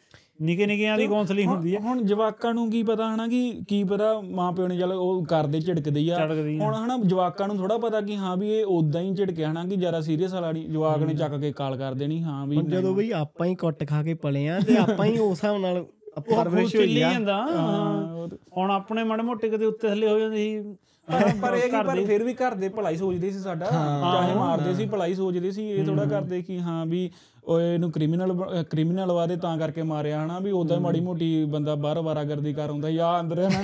ਨਿੱਕੇ 0.40 0.66
ਨਿੱਕਿਆਂ 0.66 0.96
ਦੀ 0.96 1.06
ਕਾਉਂਸਲਿੰਗ 1.06 1.48
ਹੁੰਦੀ 1.48 1.74
ਆ। 1.74 1.78
ਹੁਣ 1.80 2.02
ਜਵਾਕਾਂ 2.02 2.52
ਨੂੰ 2.54 2.68
ਕੀ 2.70 2.82
ਪਤਾ 2.82 3.08
ਹਨਾ 3.14 3.26
ਕਿ 3.28 3.38
ਕੀ 3.68 3.82
ਪਤਾ 3.84 4.12
ਮਾਂ 4.30 4.50
ਪਿਓ 4.52 4.66
ਨੇ 4.68 4.76
ਚੱਲ 4.78 4.92
ਉਹ 4.92 5.24
ਕਰਦੇ 5.24 5.60
ਝਿੜਕਦੇ 5.60 6.00
ਆ। 6.10 6.18
ਹੁਣ 6.60 6.74
ਹਨਾ 6.74 6.96
ਜਵਾਕਾਂ 7.04 7.46
ਨੂੰ 7.48 7.56
ਥੋੜਾ 7.56 7.78
ਪਤਾ 7.78 8.00
ਕਿ 8.00 8.16
ਹਾਂ 8.16 8.36
ਵੀ 8.36 8.50
ਇਹ 8.50 8.64
ਉਦਾਂ 8.68 9.00
ਹੀ 9.02 9.14
ਝਿੜਕਿਆ 9.14 9.50
ਹਨਾ 9.50 9.64
ਕਿ 9.64 9.76
ਜ਼ਿਆਦਾ 9.76 10.00
ਸੀਰੀਅਸ 10.00 10.34
ਵਾਲਾ 10.34 10.52
ਨਹੀਂ 10.52 10.68
ਜਵਾਕ 10.68 11.02
ਨੇ 11.02 11.14
ਚੱਕ 11.14 11.36
ਕੇ 11.40 11.52
ਕਾਲ 11.52 11.76
ਕਰ 11.76 11.94
ਦੇਣੀ 11.94 12.22
ਹਾਂ 12.22 12.46
ਵੀ 12.46 12.56
ਜਦੋਂ 12.70 12.94
ਬਈ 12.94 13.10
ਆਪਾਂ 13.14 13.46
ਹੀ 13.46 13.54
ਕੁੱਟ 13.54 13.84
ਖਾ 13.84 14.02
ਕੇ 14.02 14.14
ਪਲੇ 14.22 14.46
ਆ 14.48 14.58
ਤੇ 14.60 14.76
ਆਪਾਂ 14.78 15.06
ਹੀ 15.06 15.18
ਉਸ 15.18 15.30
ਹਿਸਾਬ 15.34 15.60
ਨਾਲ 15.60 15.84
ਪਰਵਰਿਸ਼ 16.28 16.72
ਚੱਲੀ 16.72 16.92
ਹੋਈ 16.94 17.02
ਆ। 17.02 17.08
ਹਾਂ, 17.48 18.26
ਹੁਣ 18.56 18.70
ਆਪਣੇ 18.70 19.02
ਮਾੜੇ 19.04 19.22
ਮੋਟੇ 19.22 19.48
ਕਿਤੇ 19.48 19.64
ਉੱਤੇ 19.64 19.88
ਥੱਲੇ 19.88 20.08
ਹੋ 20.08 20.18
ਜਾਂਦੇ 20.18 20.36
ਸੀ 20.36 20.76
ਪਰ 21.08 21.32
ਪਰ 21.42 21.54
ਇਹ 21.54 21.70
ਕਿ 21.70 21.82
ਪਰ 21.86 22.04
ਫਿਰ 22.04 22.22
ਵੀ 22.24 22.34
ਘਰ 22.34 22.54
ਦੇ 22.54 22.68
ਭਲਾਈ 22.68 22.96
ਸੋਚਦੇ 22.96 23.30
ਸੀ 23.30 23.38
ਸਾਡਾ। 23.38 23.66
ਚਾਹੇ 23.66 24.34
ਮਾਰਦੇ 24.34 24.74
ਸੀ 24.74 24.86
ਭਲਾਈ 24.86 25.14
ਸੋਚਦੇ 25.14 25.50
ਸੀ 25.50 25.68
ਇਹ 25.70 25.84
ਥੋੜਾ 25.84 26.04
ਕਰਦੇ 26.04 26.42
ਕਿ 26.42 26.60
ਹਾਂ 26.60 26.86
ਵੀ 26.86 27.10
ਉਹ 27.44 27.60
ਇਹਨੂੰ 27.60 27.90
ਕ੍ਰਿਮੀਨਲ 27.92 28.32
ਕ੍ਰਿਮੀਨਲ 28.70 29.12
ਵਾਦੇ 29.12 29.36
ਤਾਂ 29.36 29.58
ਕਰਕੇ 29.58 29.82
ਮਾਰਿਆ 29.82 30.24
ਹਨਾ 30.24 30.38
ਵੀ 30.38 30.50
ਉਦਾਂ 30.50 30.80
ਮਾੜੀ 30.80 31.00
ਮੋਟੀ 31.00 31.44
ਬੰਦਾ 31.44 31.74
ਬਾਹਰ 31.74 31.98
ਵਾਰਾਗਰਦੀ 31.98 32.52
ਕਰ 32.54 32.70
ਹੁੰਦਾ 32.70 32.90
ਜਾਂ 32.90 33.20
ਅੰਦਰ 33.20 33.40
ਹਨਾ। 33.40 33.62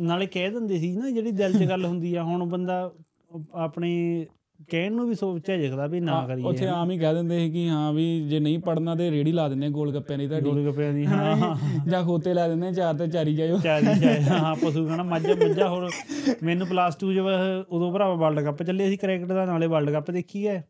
ਨਾਲੇ 0.00 0.26
ਕਹਿ 0.26 0.50
ਦਿੰਦੇ 0.50 0.78
ਸੀ 0.78 0.92
ਨਾ 0.96 1.10
ਜਿਹੜੀ 1.10 1.30
ਦਿਲ 1.30 1.52
'ਚ 1.52 1.68
ਗੱਲ 1.68 1.84
ਹੁੰਦੀ 1.84 2.14
ਆ 2.14 2.22
ਹੁਣ 2.22 2.44
ਬੰਦਾ 2.44 2.92
ਆਪਣੀ 3.54 4.26
ਕਹਿਣ 4.68 4.92
ਨੂੰ 4.92 5.06
ਵੀ 5.08 5.14
ਸੋਚ 5.14 5.46
ਝਿਜਕਦਾ 5.46 5.86
ਵੀ 5.86 6.00
ਨਾ 6.00 6.26
ਕਰੀਏ 6.28 6.44
ਉੱਥੇ 6.44 6.66
ਆਮ 6.66 6.90
ਹੀ 6.90 6.98
ਕਹਿ 6.98 7.14
ਦਿੰਦੇ 7.14 7.38
ਸੀ 7.38 7.50
ਕਿ 7.50 7.68
ਹਾਂ 7.68 7.92
ਵੀ 7.92 8.04
ਜੇ 8.28 8.40
ਨਹੀਂ 8.40 8.58
ਪੜਨਾ 8.58 8.94
ਤੇ 8.94 9.10
ਰੇੜੀ 9.10 9.32
ਲਾ 9.32 9.48
ਦਿੰਦੇ 9.48 9.68
ਗੋਲ 9.70 9.92
ਗੱਪਿਆਂ 9.94 10.18
ਦੀ 10.18 10.26
ਤੁਹਾਡੀ। 10.28 10.44
ਗੋਲ 10.44 10.64
ਗੱਪਿਆਂ 10.66 10.92
ਦੀ 10.92 11.04
ਹਾਂ 11.06 11.54
ਜਾਂ 11.88 12.02
ਖੋਤੇ 12.04 12.34
ਲੈ 12.34 12.46
ਦਿੰਦੇ 12.48 12.72
ਚਾਰ 12.72 12.94
ਤੇ 12.94 13.06
ਚਾਰੀ 13.06 13.34
ਜਾਇਓ। 13.36 13.58
ਚਾਰੀ 13.58 14.00
ਚਾਰੀ 14.00 14.22
ਹਾਂ 14.24 14.54
ਪਸ਼ੂ 14.56 14.86
ਖਾਣਾ 14.88 15.02
ਮੱਝ 15.02 15.26
ਮੱਝਾਂ 15.26 15.68
ਹੋਰ। 15.68 15.90
ਮੈਨੂੰ 16.42 16.66
ਪਲੱਸ 16.66 16.96
2 17.04 17.12
ਜਬ 17.14 17.26
ਉਦੋਂ 17.68 17.92
ਭਰਾਵਾ 17.92 18.14
ਵਰਲਡ 18.14 18.44
ਕੱਪ 18.44 18.62
ਚੱਲੇ 18.62 18.88
ਸੀ 18.90 18.96
ਕ੍ਰਿਕਟ 18.96 19.28
ਦਾ 19.28 19.44
ਨਾਲੇ 19.46 19.66
ਵਰਲਡ 19.66 19.90
ਕੱਪ 19.90 20.10
ਦੇਖੀ 20.10 20.46
ਹੈ। 20.46 20.62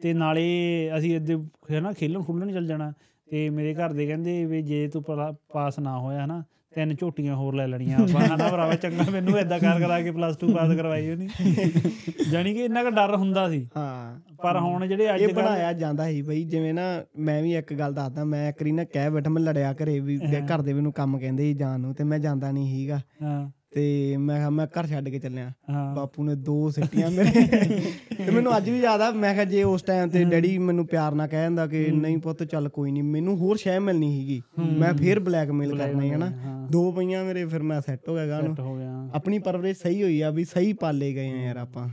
ਤੇ 0.00 0.12
ਨਾਲੇ 0.12 0.44
ਅਸੀਂ 0.98 1.14
ਇੱਦੇ 1.16 1.36
ਹੈ 1.70 1.80
ਨਾ 1.80 1.92
ਖੇਲਣ 1.92 2.22
ਖੁੱਲਣ 2.22 2.52
ਚੱਲ 2.52 2.66
ਜਾਣਾ। 2.66 2.92
ਤੇ 3.28 3.48
ਮੇਰੇ 3.50 3.74
ਘਰ 3.74 3.92
ਦੇ 3.92 4.06
ਕਹਿੰਦੇ 4.06 4.44
ਵੀ 4.46 4.62
ਜੇ 4.62 4.86
ਤੂੰ 4.88 5.02
ਪਾਸ 5.52 5.78
ਨਾ 5.78 5.98
ਹੋਇਆ 5.98 6.26
ਨਾ 6.26 6.42
ਤਿੰਨ 6.74 6.94
ਝੋਟੀਆਂ 6.94 7.34
ਹੋਰ 7.36 7.54
ਲੈ 7.54 7.66
ਲੈਣੀਆਂ। 7.66 7.98
ਆਪਾਂ 7.98 8.36
ਨਾ 8.38 8.48
ਭਰਾਵਾ 8.48 8.74
ਚੰਗਾ 8.74 9.10
ਮੈਨੂੰ 9.10 9.38
ਏਦਾਂ 9.38 9.58
ਕਰ 9.58 9.80
ਕਰਾ 9.80 10.00
ਕੇ 10.00 10.10
ਪਲੱਸ 10.10 10.36
2 10.44 10.52
ਪਾਸ 10.54 10.76
ਕਰਵਾਈ 10.76 11.10
ਉਹਨੇ। 11.10 11.28
ਜਾਨੀ 12.30 12.54
ਕਿ 12.54 12.64
ਇੰਨਾ 12.64 12.84
ਕੁ 12.84 12.90
ਡਰ 12.90 13.16
ਹੁੰਦਾ 13.16 13.48
ਸੀ। 13.50 13.68
ਹਾਂ। 13.76 14.20
ਪਰ 14.42 14.58
ਹੁਣ 14.58 14.86
ਜਿਹੜੇ 14.86 15.14
ਅੱਜ 15.14 15.22
ਇਹ 15.22 15.34
ਬਣਾਇਆ 15.34 15.72
ਜਾਂਦਾ 15.72 16.06
ਸੀ 16.06 16.22
ਬਈ 16.22 16.44
ਜਿਵੇਂ 16.44 16.74
ਨਾ 16.74 17.04
ਮੈਂ 17.18 17.42
ਵੀ 17.42 17.54
ਇੱਕ 17.56 17.74
ਗੱਲ 17.74 17.94
ਦੱਸਦਾ 17.94 18.24
ਮੈਂ 18.24 18.48
ਇੱਕ 18.48 18.62
ਵਾਰੀ 18.62 18.72
ਨਾ 18.72 18.84
ਕਹਿ 18.84 19.10
ਬੈਠਾ 19.10 19.30
ਮੈਂ 19.30 19.42
ਲੜਿਆ 19.42 19.72
ਘਰੇ 19.72 20.00
ਵੀ 20.00 20.18
ਘਰ 20.18 20.62
ਦੇ 20.62 20.72
ਮੈਨੂੰ 20.72 20.92
ਕੰਮ 20.92 21.18
ਕਹਿੰਦੇ 21.18 21.42
ਸੀ 21.42 21.54
ਜਾਣ 21.54 21.80
ਨੂੰ 21.80 21.94
ਤੇ 21.94 22.04
ਮੈਂ 22.04 22.18
ਜਾਂਦਾ 22.18 22.50
ਨਹੀਂ 22.50 22.74
ਸੀਗਾ। 22.74 23.00
ਹਾਂ। 23.22 23.50
ਤੇ 23.72 24.16
ਮੈਂ 24.16 24.36
ਕਿਹਾ 24.36 24.50
ਮੈਂ 24.50 24.66
ਘਰ 24.66 24.86
ਛੱਡ 24.86 25.08
ਕੇ 25.08 25.18
ਚੱਲਿਆ। 25.18 25.52
ਬਾਪੂ 25.96 26.24
ਨੇ 26.24 26.34
ਦੋ 26.34 26.70
ਸਿੱਟੀਆਂ 26.70 27.10
ਮੇਰੇ। 27.10 27.44
ਤੇ 28.16 28.30
ਮੈਨੂੰ 28.30 28.56
ਅੱਜ 28.56 28.70
ਵੀ 28.70 28.80
ਯਾਦ 28.80 29.00
ਆ 29.00 29.10
ਮੈਂ 29.10 29.32
ਕਿਹਾ 29.34 29.44
ਜੇ 29.44 29.62
ਉਸ 29.62 29.82
ਟਾਈਮ 29.82 30.08
ਤੇ 30.08 30.24
ਡੈਡੀ 30.24 30.58
ਮੈਨੂੰ 30.58 30.86
ਪਿਆਰ 30.86 31.14
ਨਾਲ 31.14 31.28
ਕਹਿ 31.28 31.42
ਦਿੰਦਾ 31.42 31.66
ਕਿ 31.66 31.86
ਨਹੀਂ 31.90 32.18
ਪੁੱਤ 32.18 32.42
ਚੱਲ 32.44 32.68
ਕੋਈ 32.68 32.92
ਨਹੀਂ 32.92 33.02
ਮੈਨੂੰ 33.02 33.36
ਹੋਰ 33.36 33.56
ਸ਼ੈ 33.56 33.78
ਮਿਲਣੀ 33.80 34.10
ਸੀਗੀ। 34.20 34.42
ਮੈਂ 34.78 34.92
ਫੇਰ 34.94 35.20
ਬਲੈਕਮੇਲ 35.20 35.76
ਕਰਨਾ 35.78 36.02
ਹੈ 36.02 36.36
ਹਾਂ। 36.44 36.68
ਦੋ 36.70 36.90
ਪਈਆਂ 36.92 37.24
ਮੇਰੇ 37.24 37.44
ਫਿਰ 37.46 37.62
ਮੈਂ 37.62 37.80
ਸੈੱਟ 37.80 38.08
ਹੋ 38.08 38.14
ਗਿਆ 38.14 38.26
ਗਾ 38.26 38.40
ਨੂੰ 38.40 38.48
ਸੈੱਟ 38.48 38.60
ਹੋ 38.60 38.76
ਗਿਆ। 38.76 39.10
ਆਪਣੀ 39.14 39.38
ਪਰਵਰਿਸ਼ 39.38 39.78
ਸਹੀ 39.78 40.02
ਹੋਈ 40.02 40.20
ਆ 40.20 40.30
ਵੀ 40.30 40.44
ਸਹੀ 40.44 40.72
ਪਾਲੇ 40.72 41.12
ਗਏ 41.14 41.30
ਆ 41.30 41.42
ਯਾਰ 41.44 41.56
ਆਪਾਂ। 41.56 41.88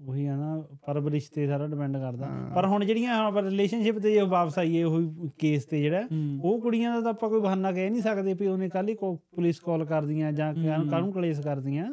ਉਹੀ 0.00 0.26
ਆ 0.26 0.34
ਨਾ 0.36 0.62
ਪਰਵਰਿਸ਼ 0.86 1.30
ਤੇ 1.32 1.46
ਸਾਰਾ 1.46 1.66
ਡਿਪੈਂਡ 1.66 1.96
ਕਰਦਾ। 1.96 2.26
ਪਰ 2.54 2.66
ਹੁਣ 2.66 2.84
ਜਿਹੜੀਆਂ 2.84 3.14
ਆਪਾਂ 3.18 3.42
ਰਿਲੇਸ਼ਨਸ਼ਿਪ 3.42 3.98
ਤੇ 3.98 4.12
ਜੇ 4.12 4.20
ਵਾਪਸ 4.28 4.58
ਆਈਏ 4.58 4.82
ਉਹ 4.82 5.30
ਕੇਸ 5.38 5.64
ਤੇ 5.64 5.80
ਜਿਹੜਾ 5.82 6.02
ਉਹ 6.42 6.60
ਕੁੜੀਆਂ 6.62 6.92
ਦਾ 6.94 7.00
ਤਾਂ 7.00 7.10
ਆਪਾਂ 7.10 7.28
ਕੋਈ 7.30 7.40
ਬਹਾਨਾ 7.40 7.72
ਕਹਿ 7.72 7.90
ਨਹੀਂ 7.90 8.02
ਸਕਦੇ 8.02 8.34
ਵੀ 8.34 8.46
ਉਹਨੇ 8.46 8.68
ਕੱਲ 8.68 8.88
ਹੀ 8.88 8.94
ਪੁਲਿਸ 8.94 9.60
ਕਾਲ 9.60 9.84
ਕਰਦੀਆਂ 9.84 10.32
ਜਾਂ 10.32 10.52
ਕਾਹਨੂੰ 10.54 11.12
ਕਲੇਸ਼ 11.12 11.40
ਕਰਦੀਆਂ। 11.40 11.84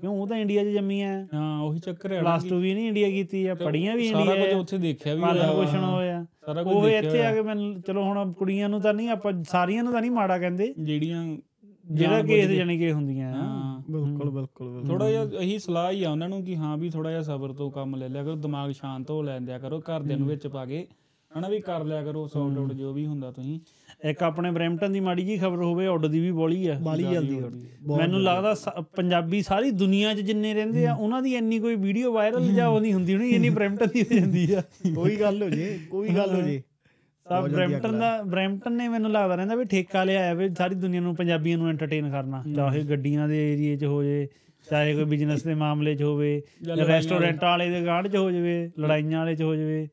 ਕਿਉਂ 0.00 0.14
ਉਹ 0.14 0.26
ਤਾਂ 0.28 0.36
ਇੰਡੀਆ 0.36 0.64
'ਚ 0.64 0.68
ਜੰਮੀ 0.68 1.00
ਆ। 1.02 1.12
ਹਾਂ 1.34 1.60
ਉਹੀ 1.60 1.78
ਚੱਕਰ 1.78 2.12
ਹੈ। 2.12 2.20
ਪਲੱਸ 2.20 2.46
2 2.46 2.60
ਵੀ 2.60 2.74
ਨਹੀਂ 2.74 2.88
ਇੰਡੀਆ 2.88 3.10
ਕੀਤੀ 3.10 3.46
ਆ 3.46 3.54
ਪੜੀਆਂ 3.54 3.96
ਵੀ 3.96 4.08
ਸਾਰਾ 4.08 4.20
ਇੰਡੀਆ 4.24 4.46
ਕੁਝ 4.46 4.60
ਉੱਥੇ 4.60 4.78
ਦੇਖਿਆ 4.78 5.14
ਵੀ 5.14 5.22
ਹੋਇਆ। 5.22 5.52
ਪੋਸ਼ਣ 5.52 5.84
ਹੋਇਆ 5.84 6.24
ਸਾਰਾ 6.46 6.62
ਕੁਝ 6.62 6.74
ਉਹ 6.74 6.82
ਦੇਖਿਆ 6.82 6.98
ਇੱਥੇ 7.00 7.24
ਆ 7.24 7.34
ਕੇ 7.34 7.42
ਮੈਂ 7.42 7.56
ਚਲੋ 7.86 8.02
ਹੁਣ 8.02 8.32
ਕੁੜੀਆਂ 8.32 8.68
ਨੂੰ 8.68 8.80
ਤਾਂ 8.80 8.94
ਨਹੀਂ 8.94 9.08
ਆਪਾਂ 9.10 9.32
ਸਾਰੀਆਂ 9.48 9.84
ਨੂੰ 9.84 9.92
ਤਾਂ 9.92 10.00
ਨਹੀਂ 10.00 10.10
ਮਾੜਾ 10.10 10.38
ਕਹਿੰਦੇ। 10.38 10.72
ਜਿਹੜੀਆਂ 10.78 11.24
ਜਿਹੜਾ 11.84 12.22
ਕੇਸ 12.22 12.50
ਜਾਣੀ 12.50 12.78
ਕਿ 12.78 12.92
ਹੁੰਦੀਆਂ। 12.92 13.32
ਬਿਲਕੁਲ 14.32 14.84
ਥੋੜਾ 14.86 15.10
ਜਿਹਾ 15.10 15.26
ਇਹੀ 15.40 15.58
ਸਲਾਹ 15.58 15.92
ਹੀ 15.92 16.04
ਆ 16.04 16.10
ਉਹਨਾਂ 16.10 16.28
ਨੂੰ 16.28 16.44
ਕਿ 16.44 16.56
ਹਾਂ 16.56 16.76
ਵੀ 16.76 16.90
ਥੋੜਾ 16.90 17.10
ਜਿਹਾ 17.10 17.22
ਸਬਰ 17.22 17.52
ਤੋਂ 17.52 17.70
ਕੰਮ 17.70 17.96
ਲੈ 17.96 18.08
ਲਿਆ 18.08 18.24
ਕਰੋ 18.24 18.34
ਦਿਮਾਗ 18.36 18.70
ਸ਼ਾਂਤ 18.70 19.10
ਹੋ 19.10 19.22
ਲੈਂਦਿਆ 19.22 19.58
ਕਰੋ 19.58 19.80
ਘਰਦਿਆਂ 19.80 20.18
ਨੂੰ 20.18 20.28
ਵਿੱਚ 20.28 20.46
ਪਾ 20.46 20.64
ਕੇ 20.64 20.86
ਹਨਾ 21.38 21.48
ਵੀ 21.48 21.60
ਕਰ 21.60 21.84
ਲਿਆ 21.84 22.02
ਕਰੋ 22.02 22.26
ਸੌਟ 22.26 22.58
ਆਊਟ 22.58 22.72
ਜੋ 22.72 22.92
ਵੀ 22.92 23.06
ਹੁੰਦਾ 23.06 23.30
ਤੁਸੀਂ। 23.30 23.60
ਇੱਕ 24.04 24.22
ਆਪਣੇ 24.22 24.50
ਬ੍ਰੈਂਪਟਨ 24.50 24.92
ਦੀ 24.92 25.00
ਮਾੜੀ 25.00 25.22
ਜੀ 25.22 25.36
ਖਬਰ 25.38 25.62
ਹੋਵੇ 25.62 25.86
ਉੱਡ 25.86 26.06
ਦੀ 26.06 26.20
ਵੀ 26.20 26.30
ਬੋਲੀ 26.30 26.66
ਆ। 26.66 26.78
ਬਾਲੀ 26.82 27.04
ਜਲਦੀ 27.04 27.40
ਹੋ 27.40 27.50
ਮੈਨੂੰ 27.98 28.22
ਲੱਗਦਾ 28.22 28.54
ਪੰਜਾਬੀ 28.96 29.42
ਸਾਰੀ 29.42 29.70
ਦੁਨੀਆ 29.70 30.14
'ਚ 30.14 30.20
ਜਿੰਨੇ 30.20 30.54
ਰਹਿੰਦੇ 30.54 30.86
ਆ 30.86 30.94
ਉਹਨਾਂ 30.94 31.22
ਦੀ 31.22 31.34
ਇੰਨੀ 31.34 31.58
ਕੋਈ 31.60 31.76
ਵੀਡੀਓ 31.76 32.12
ਵਾਇਰਲ 32.12 32.52
ਜਾਂ 32.52 32.68
ਉਹ 32.68 32.80
ਨਹੀਂ 32.80 32.92
ਹੁੰਦੀ 32.94 33.14
ਹੋਣੀ 33.14 33.30
ਇੰਨੀ 33.30 33.50
ਬ੍ਰੈਂਪਟਨ 33.50 33.86
ਦੀ 33.94 34.02
ਹੋ 34.02 34.14
ਜਾਂਦੀ 34.18 34.52
ਆ। 34.52 34.62
ਕੋਈ 34.94 35.16
ਗੱਲ 35.16 35.42
ਹੋ 35.42 35.48
ਜੇ 35.50 35.78
ਕੋਈ 35.90 36.08
ਗੱਲ 36.08 36.34
ਹੋ 36.34 36.42
ਜੇ। 36.42 36.62
ਸਭ 37.28 37.48
ਬ੍ਰੈਂਪਟਨ 37.48 37.98
ਦਾ 37.98 38.22
ਬ੍ਰੈਂਪਟਨ 38.22 38.72
ਨੇ 38.72 38.88
ਮੈਨੂੰ 38.88 39.10
ਲੱਗਦਾ 39.12 39.34
ਰਹਿੰਦਾ 39.34 39.54
ਵੀ 39.54 39.64
ਠੇਕਾ 39.64 40.04
ਲਿਆ 40.04 40.22
ਹੈ 40.22 40.34
ਵੀ 40.34 40.54
ਸਾਰੀ 40.54 40.74
ਦੁਨੀਆ 40.74 41.00
ਨੂੰ 41.00 41.16
ਪੰਜਾਬੀਆਂ 41.16 41.58
ਨੂੰ 41.58 41.68
ਐਂਟਰਟੇਨ 41.68 42.10
ਕਰਨਾ। 42.10 42.44
ਚਾਹੇ 42.56 42.82
ਗੱਡੀਆਂ 42.82 43.28
ਦੇ 43.28 43.52
ਏਰੀਏ 43.52 43.76
'ਚ 43.76 43.84
ਹੋ 43.84 44.02
ਜੇ 44.02 44.28
ਚਾਹੇ 44.70 44.94
ਕੋਈ 44.94 45.04
ਬਿਜ਼ਨਸ 45.04 45.42
ਦੇ 45.42 45.54
ਮਾਮਲੇ 45.54 45.94
'ਚ 45.94 46.02
ਹੋਵੇ 46.02 46.42
ਜਾਂ 46.62 46.76
ਰੈਸਟੋਰੈਂਟਾਂ 46.76 47.50
ਵਾਲੇ। 47.50 47.70
ਦੇ 47.70 47.86
ਗਾਂਢ 47.86 48.08
'ਚ 48.08 48.16
ਹੋ 48.16 48.30
ਜਾਵੇ 48.30 48.70
ਲੜਾਈਆਂ 48.80 49.18
ਵਾਲੇ 49.18 49.36
'ਚ 49.36 49.42
ਹੋ 49.42 49.54
ਜਾਵੇ 49.54 49.88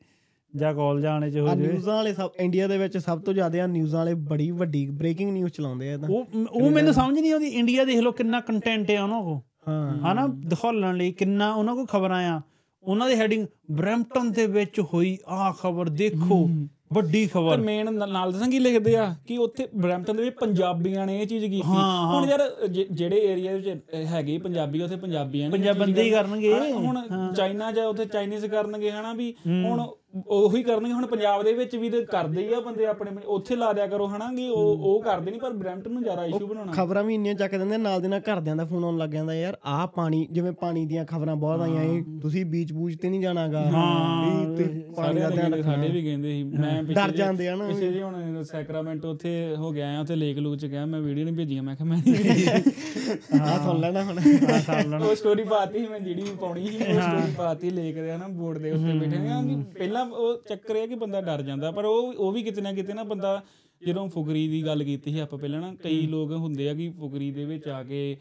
ਜਾਂ 0.56 0.74
ਕਾਲਜਾਂ 0.74 1.12
ਵਾਲੇ 1.12 1.30
'ਚ 1.30 1.38
ਹੋ 1.38 1.46
ਆ 1.48 1.54
ਜਾਵੇ। 1.54 1.72
ਨਿਊਜ਼ਾਂ 1.72 1.94
ਵਾਲੇ 1.94 2.14
ਸਭ 2.14 2.30
ਇੰਡੀਆ 2.40 2.66
ਦੇ 2.66 2.78
ਵਿੱਚ 2.78 2.98
ਸਭ 2.98 3.20
ਤੋਂ 3.20 3.34
ਜ਼ਿਆਦਾ 3.34 3.62
ਆ 3.62 3.66
ਨਿਊਜ਼ਾਂ 3.66 3.98
ਵਾਲੇ 3.98 4.14
ਬੜੀ 4.14 4.50
ਵੱਡੀ 4.50 4.86
ਬ੍ਰੇਕਿੰਗ 4.86 5.30
ਨਿਊਜ਼ 5.30 5.52
ਚਲਾਉਂਦੇ 5.52 5.92
ਆ 5.92 5.98
ਤਾਂ। 5.98 6.08
ਉਹ 6.08 6.26
ਉਹ 6.50 6.70
ਮੈਨੂੰ 6.70 6.94
ਸਮਝ 6.94 7.18
ਨਹੀਂ 7.18 7.32
ਆਉਂਦੀ 7.32 7.46
ਇੰਡੀਆ 7.46 7.84
ਦੇਖ 7.84 8.00
ਲਓ 8.00 8.12
ਕਿੰਨਾ 8.12 8.40
ਕੰਟੈਂਟ 8.40 8.90
ਹੈ 8.90 9.02
ਉਹਨਾਂ 9.02 9.22
ਕੋਲ। 9.22 9.40
ਹਾਂ। 9.68 10.12
ਹਨਾ? 10.12 10.26
ਦਿਖਾਉਣ 10.26 10.96
ਲਈ 10.96 11.12
ਕਿੰਨਾ 11.12 11.54
ਉਹਨਾਂ 11.54 11.74
ਕੋਲ 11.74 11.86
ਖਬਰਾਂ 11.86 12.36
ਆ। 12.36 12.40
ਉਹਨਾਂ 12.82 13.08
ਦੀ 13.08 13.14
ਹੈਡਿੰਗ 13.14 13.46
ਬ੍ਰੈਂਪਟਨ 13.70 14.32
ਦੇ 14.32 14.46
ਵਿੱਚ 14.46 14.80
ਹੋਈ 14.80 15.18
ਆਹ 15.26 15.52
ਖਬਰ 15.52 15.88
ਦੇਖੋ। 15.88 16.50
ਵੱਡੀ 16.90 17.26
ਖਬਰ। 17.26 17.56
ਮੇਨ 17.56 17.92
ਨਾਲ 17.94 18.32
ਦੱਸਾਂ 18.32 18.48
ਕੀ 18.48 18.58
ਲਿਖਦੇ 18.58 18.94
ਆ 18.96 19.04
ਕਿ 19.26 19.36
ਉੱਥੇ 19.38 19.66
ਬ੍ਰੈਂਪਟਨ 19.74 20.16
ਦੇ 20.16 20.22
ਵਿੱਚ 20.22 20.36
ਪੰਜਾਬੀਆਂ 20.36 21.06
ਨੇ 21.06 21.20
ਇਹ 21.20 21.26
ਚੀਜ਼ 21.26 21.44
ਕੀਤੀ। 21.44 21.60
ਹੁਣ 21.62 22.28
ਯਾਰ 22.28 22.42
ਜਿਹੜੇ 22.68 23.16
ਏਰੀਆ 23.24 23.52
ਵਿੱਚ 23.56 23.94
ਹੈਗੇ 24.06 24.38
ਪੰਜਾਬੀ 24.38 24.82
ਉੱਥੇ 24.82 24.96
ਪੰਜਾਬੀਆਂ 24.96 25.48
ਨੇ 25.48 25.52
ਪੰਜਾਬ 25.52 25.82
ਹੀ 25.82 26.10
ਕਰ- 26.10 26.22
ਕਰਨਗੇ। 26.22 26.72
ਹੁਣ 26.72 26.98
ਚਾਈਨਾ 27.36 27.70
ਜਾਂ 27.72 27.86
ਉੱਥੇ 27.86 28.04
ਚਾਈਨੀਜ਼ 28.04 28.46
ਕਰਨਗੇ 28.46 28.90
ਹਨਾ 28.90 29.12
ਵੀ 29.12 29.34
ਹੁਣ 29.46 29.86
ਉਹੀ 30.14 30.62
ਕਰਨਗੇ 30.62 30.92
ਹੁਣ 30.92 31.04
ਪੰਜਾਬ 31.06 31.42
ਦੇ 31.42 31.52
ਵਿੱਚ 31.52 31.74
ਵੀ 31.76 31.88
ਤੇ 31.90 32.00
ਕਰਦੇ 32.04 32.42
ਹੀ 32.42 32.52
ਆ 32.52 32.60
ਬੰਦੇ 32.60 32.86
ਆਪਣੇ 32.86 33.10
ਉੱਥੇ 33.26 33.56
ਲਾ 33.56 33.72
ਦਿਆ 33.72 33.86
ਕਰੋ 33.86 34.06
ਹਨਾ 34.06 34.28
ਕਿ 34.34 34.48
ਉਹ 34.48 34.78
ਉਹ 34.84 35.00
ਕਰਦੇ 35.02 35.30
ਨਹੀਂ 35.30 35.40
ਪਰ 35.40 35.52
ਬ੍ਰੈਂਪਟਨ 35.52 35.92
ਨੂੰ 35.92 36.02
ਜ਼ਿਆਦਾ 36.02 36.24
ਇਸ਼ੂ 36.26 36.46
ਬਣਾਉਣਾ। 36.46 36.72
ਖਬਰਾਂ 36.72 37.02
ਵੀ 37.04 37.14
ਇੰਨੀਆਂ 37.14 37.34
ਚੱਕ 37.34 37.50
ਦਿੰਦੇ 37.52 37.74
ਆ, 37.74 37.78
ਨਾਲ 37.78 38.00
ਦੇ 38.00 38.08
ਨਾਲ 38.08 38.20
ਘਰਦਿਆਂ 38.22 38.56
ਦਾ 38.56 38.64
ਫੋਨ 38.64 38.84
ਆਉਣ 38.84 38.96
ਲੱਗ 38.98 39.10
ਜਾਂਦਾ 39.10 39.34
ਯਾਰ 39.34 39.56
ਆਹ 39.66 39.86
ਪਾਣੀ 39.86 40.26
ਜਿਵੇਂ 40.30 40.52
ਪਾਣੀ 40.52 40.84
ਦੀਆਂ 40.86 41.04
ਖਬਰਾਂ 41.04 41.36
ਬਹੁਤ 41.36 41.60
ਆਈਆਂ 41.60 41.82
ਇਹ 41.84 42.02
ਤੁਸੀਂ 42.22 42.44
ਬੀਚ 42.46 42.72
ਬੂਚ 42.72 42.96
ਤੇ 42.96 43.10
ਨਹੀਂ 43.10 43.20
ਜਾਣਾਗਾ। 43.20 43.62
ਵੀ 43.64 44.56
ਤੇ 44.56 44.64
ਪਾਣੀ 44.96 45.20
ਦਾ 45.20 45.28
ਧਿਆਨ 45.30 45.62
ਸਾਡੇ 45.62 45.88
ਵੀ 45.88 46.02
ਕਹਿੰਦੇ 46.02 46.30
ਸੀ 46.30 46.42
ਮੈਂ 46.44 46.82
ਪਿੱਛੇ 46.82 46.94
ਡਰ 46.94 47.10
ਜਾਂਦੇ 47.12 47.48
ਆ 47.48 47.54
ਨਾ। 47.56 47.66
ਪਿੱਛੇ 47.66 47.92
ਜੀ 47.92 48.02
ਹੁਣ 48.02 48.42
ਸੈਕਰਾਮੈਂਟੋ 48.44 49.10
ਉੱਥੇ 49.10 49.54
ਹੋ 49.56 49.70
ਗਿਆ 49.72 49.88
ਆ 49.90 50.00
ਉੱਥੇ 50.00 50.16
ਲੇਕ 50.16 50.38
ਲੂਕ 50.38 50.56
ਚ 50.56 50.66
ਗਿਆ 50.66 50.84
ਮੈਂ 50.86 51.00
ਵੀਡੀਓ 51.00 51.24
ਨਹੀਂ 51.24 51.34
ਭੇਜੀਆਂ 51.36 51.62
ਮੈਂ 51.62 51.76
ਕਿਹਾ 51.76 51.88
ਮੈਂ। 51.88 51.98
ਆ 53.42 53.58
ਸੁਣ 53.60 53.80
ਲੈਣਾ 53.80 54.02
ਹੁਣ। 54.02 54.18
ਆਹ 54.18 54.60
ਸਾਲ 54.60 54.88
ਨਾਲ 54.88 55.02
ਉਹ 55.02 55.14
ਸਟੋਰੀ 55.14 55.44
ਪਾਤੀ 55.46 55.86
ਮੈਂ 55.86 56.00
ਜਿਹੜੀ 56.00 56.24
ਪਾਉਣੀ 56.40 56.66
ਸੀ 56.68 56.76
ਉਹ 56.78 57.00
ਸਟੋਰੀ 57.00 57.32
ਪਾਤੀ 57.36 57.70
ਲੇਕ 57.70 57.94
ਦੇ 57.96 58.10
ਹਨਾ 58.12 58.28
ਬੋਰਡ 58.30 58.58
ਦੇ 58.58 58.70
ਉੱਤੇ 58.72 58.98
ਬੈਠੇ 58.98 59.18
ਨੇ 59.18 59.28
ਕਿ 59.48 59.62
ਪਹਿਲਾਂ 59.74 59.99
ਉਹ 60.02 60.42
ਚੱਕਰ 60.48 60.76
ਇਹ 60.76 60.88
ਕਿ 60.88 60.94
ਬੰਦਾ 60.94 61.20
ਡਰ 61.20 61.42
ਜਾਂਦਾ 61.42 61.70
ਪਰ 61.70 61.84
ਉਹ 61.84 62.12
ਉਹ 62.14 62.32
ਵੀ 62.32 62.42
ਕਿਤੇ 62.42 62.60
ਨਾ 62.60 62.72
ਕਿਤੇ 62.72 62.94
ਨਾ 62.94 63.04
ਬੰਦਾ 63.04 63.42
ਜਦੋਂ 63.82 64.08
ਫੁਕਰੀ 64.08 64.48
ਦੀ 64.48 64.64
ਗੱਲ 64.66 64.84
ਕੀਤੀ 64.84 65.12
ਸੀ 65.12 65.18
ਆਪਾਂ 65.18 65.38
ਪਹਿਲਾਂ 65.38 65.60
ਨਾ 65.60 65.74
ਕਈ 65.74 66.06
ਲੋਕ 66.06 66.32
ਹੁੰਦੇ 66.32 66.68
ਆ 66.70 66.74
ਕਿ 66.74 66.88
ਫੁਕਰੀ 66.90 67.30
ਦੇ 67.30 67.44
ਵਿੱਚ 67.44 67.68
ਆ 67.68 67.82
ਕੇ 67.82 68.16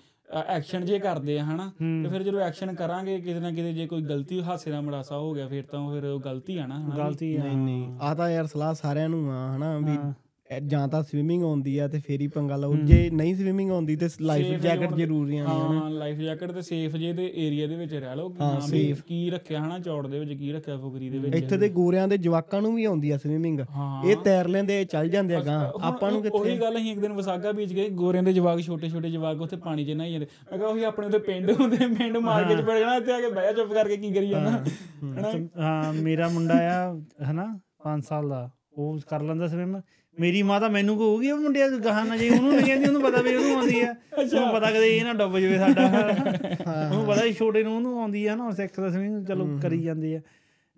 ਐਕਸ਼ਨ 0.47 0.85
ਜੇ 0.85 0.99
ਕਰਦੇ 0.99 1.39
ਆ 1.39 1.43
ਹਨਾ? 1.43 1.71
ਤੇ 2.03 2.09
ਫਿਰ 2.09 2.23
ਜਦੋਂ 2.23 2.39
ਐਕਸ਼ਨ 2.39 2.73
ਕਰਾਂਗੇ 2.75 3.19
ਕਿਤੇ 3.21 3.39
ਨਾ 3.39 3.49
ਕਿਤੇ 3.51 3.73
ਜੇ 3.73 3.87
ਕੋਈ 3.87 4.01
ਗਲਤੀ 4.01 4.41
ਹਾਸੇ 4.41 4.71
ਦਾ 4.71 4.81
ਮੜਾਸਾ 4.81 5.17
ਹੋ 5.17 5.33
ਗਿਆ 5.33 5.47
ਫਿਰ 5.47 5.63
ਤਾਂ 5.63 5.79
ਉਹ 5.79 5.93
ਫਿਰ 5.93 6.05
ਉਹ 6.05 6.19
ਗਲਤੀ 6.19 6.57
ਆ 6.57 6.65
ਨਾ। 6.67 6.77
ਗਲਤੀ 6.97 7.35
ਆ। 7.35 7.43
ਨਹੀਂ 7.43 7.57
ਨਹੀਂ। 7.57 7.97
ਆ 8.01 8.13
ਤਾਂ 8.15 8.29
ਯਾਰ 8.29 8.45
ਸਲਾਹ 8.45 8.73
ਸਾਰਿਆਂ 8.73 9.09
ਨੂੰ 9.09 9.31
ਆ 9.31 9.55
ਹਨਾ 9.57 9.77
ਵੀ 9.77 9.97
ਜਾਂ 10.49 10.87
ਤਾਂ 10.87 11.01
ਸਵਿਮਿੰਗ 11.03 11.43
ਆਉਂਦੀ 11.43 11.77
ਆ 11.77 11.87
ਤੇ 11.87 11.99
ਫੇਰ 11.99 12.21
ਹੀ 12.21 12.27
ਪੰਗਾ 12.27 12.55
ਲਓ। 12.55 12.75
ਜੇ 12.85 13.09
ਨਹੀਂ 13.09 13.33
ਸਵਿਮਿੰਗ 13.35 13.71
ਆਉਂਦੀ 13.71 13.95
ਤੇ 13.95 14.07
ਲਾਈਫ 14.21 14.45
Safe 14.45 14.61
ਜੈਕਟ 14.61 14.93
ਨੇ 14.93 15.39
ਹਨਾ 15.39 15.49
ਹਾਂ 15.49 15.89
ਲਾਈਫ 15.89 16.17
ਜੈਕਟ 16.17 16.51
ਤੇ 16.51 16.61
ਸੇਫ 16.61 16.95
ਜੇ 16.95 17.11
ਦੇ 17.13 17.25
ਏਰੀਆ 17.37 17.67
ਦੇ 17.67 17.75
ਵਿੱਚ 17.75 17.93
ਰਹਿ 17.93 18.15
ਲਓ। 18.15 18.29
ਕਿ 18.29 18.41
ਹਾਂ, 18.41 18.59
safe। 18.61 19.03
ਕੀ 19.07 19.29
ਰੱਖਿਆ 19.29 19.63
ਹਨਾ 19.65 19.77
ਚੌੜ 19.79 20.07
ਦੇ 20.07 20.19
ਵਿੱਚ 20.19 20.33
ਕੀ 20.33 20.51
ਰੱਖਿਆ 20.51 20.77
ਫੁਕਰੀ 20.77 21.09
ਦੇ 21.09 21.17
ਵਿੱਚ। 21.19 21.35
ਇੱਥੇ 21.35 21.57
ਦੇ 21.57 21.69
ਗੋਰਿਆਂ 21.69 22.07
ਦੇ 22.07 22.17
ਜਵਾਕਾਂ 22.17 22.61
ਨੂੰ 22.61 22.73
ਵੀ 22.75 22.85
ਆਉਂਦੀ 22.85 23.11
ਆ 23.11 23.17
ਸਵਿਮਿੰਗ 23.17 23.59
ਇਹ 23.59 24.15
ਤੈਰ 24.15 24.47
ਲੈਂਦੇ 24.47 24.83
ਚੱਲ 24.85 25.09
ਜਾਂਦੇ 25.09 25.35
ਆ 25.35 25.41
ਗਾਂ 25.43 25.59
ਆਪਾਂ 25.81 26.11
ਨੂੰ 26.11 26.21
ਕਿੱਥੇ? 26.21 26.37
ਉਹੀ 26.39 26.57
ਗੱਲ 26.61 26.77
ਅਸੀਂ 26.77 26.91
ਇੱਕ 26.91 26.99
ਦਿਨ 26.99 27.13
ਵਿਸਾਗਾ 27.13 27.51
ਬੀਚ 27.51 27.73
ਗਏ 27.73 27.89
ਗੋਰਿਆਂ 28.01 28.23
ਦੇ 28.23 28.33
ਜਵਾਕ 28.33 28.61
ਛੋਟੇ 28.61 28.89
ਛੋਟੇ 28.89 29.09
ਜਵਾਕ 29.11 29.41
ਉੱਥੇ 29.41 29.57
ਪਾਣੀ 29.65 29.85
'ਚ 29.85 29.91
ਨਹਾਈ 29.91 30.11
ਜਾਂਦੇ। 30.11 30.27
ਮੈਂ 30.51 30.57
ਕਿਹਾ 30.57 30.69
ਉਹੀ 30.69 30.83
ਆਪਣੇ 30.83 31.07
ਉੱਤੇ 31.07 31.19
ਪਿੰਡ 31.27 31.51
ਹੁੰਦੇ 31.51 31.87
ਪਿੰਡ 31.97 32.17
ਮਾਰ 32.17 32.43
ਕੇ 32.43 32.55
ਚ 32.55 32.61
ਪੜ 32.61 32.79
ਜਾਣਾ 32.79 32.95
ਇੱਥੇ 32.95 33.11
ਆ 33.11 33.19
ਕੇ 33.21 33.29
ਬਹਿ 33.29 33.53
ਚੁੱਪ 33.53 33.73
ਕਰਕੇ 33.73 33.97
ਕੀ 33.97 34.11
ਕਰੀ 34.13 34.29
ਜਾਣਾ। 34.29 34.57
ਹਨਾ? 35.03 35.31
ਹਾਂ 35.59 35.93
ਮੇਰਾ 35.93 36.29
ਮੁੰਡਾ 36.29 36.57
ਆ 36.71 36.93
ਹਨਾ 37.31 37.47
5 37.83 38.01
ਸਾਲ 38.09 38.29
ਦਾ। 38.29 38.49
ਉਹ 38.73 38.99
ਕਰ 39.09 39.21
ਲੈਂਦਾ 39.21 39.47
ਸਵਿਮ 39.47 39.79
ਮੇਰੀ 40.19 40.41
ਮਾਂ 40.41 40.59
ਤਾਂ 40.61 40.69
ਮੈਨੂੰ 40.69 40.97
ਕਹੂਗੀ 40.97 41.31
ਉਹ 41.31 41.37
ਮੁੰਡਿਆ 41.39 41.67
ਗਾਹਾਂ 41.69 42.05
ਨਾ 42.05 42.17
ਜਾਈ 42.17 42.29
ਉਹਨੂੰ 42.29 42.53
ਨਹੀਂ 42.53 42.65
ਕਹਿੰਦੀ 42.65 42.87
ਉਹਨੂੰ 42.87 43.01
ਪਤਾ 43.01 43.21
ਵੀ 43.21 43.35
ਉਹਨੂੰ 43.35 43.55
ਆਉਂਦੀ 43.57 43.79
ਆ। 43.81 43.93
ਉਹਨੂੰ 44.17 44.53
ਪਤਾ 44.53 44.71
ਕਦੇ 44.71 44.97
ਇਹ 44.97 45.03
ਨਾ 45.05 45.13
ਡੁੱਬ 45.13 45.37
ਜਵੇ 45.39 45.57
ਸਾਡਾ। 45.57 45.85
ਉਹਨੂੰ 46.91 47.05
ਪਤਾ 47.07 47.23
ਵੀ 47.23 47.33
ਛੋਟੇ 47.33 47.63
ਨੂੰ 47.63 47.75
ਉਹਨੂੰ 47.75 47.99
ਆਉਂਦੀ 48.01 48.25
ਆ 48.25 48.35
ਨਾ 48.35 48.45
ਉਹ 48.45 48.51
ਸਿੱਖਦਾ 48.51 48.89
ਸਵਿਮ 48.91 49.23
ਚਲੋ 49.25 49.47
ਕਰੀ 49.61 49.81
ਜਾਂਦੇ 49.83 50.15
ਆ। 50.15 50.21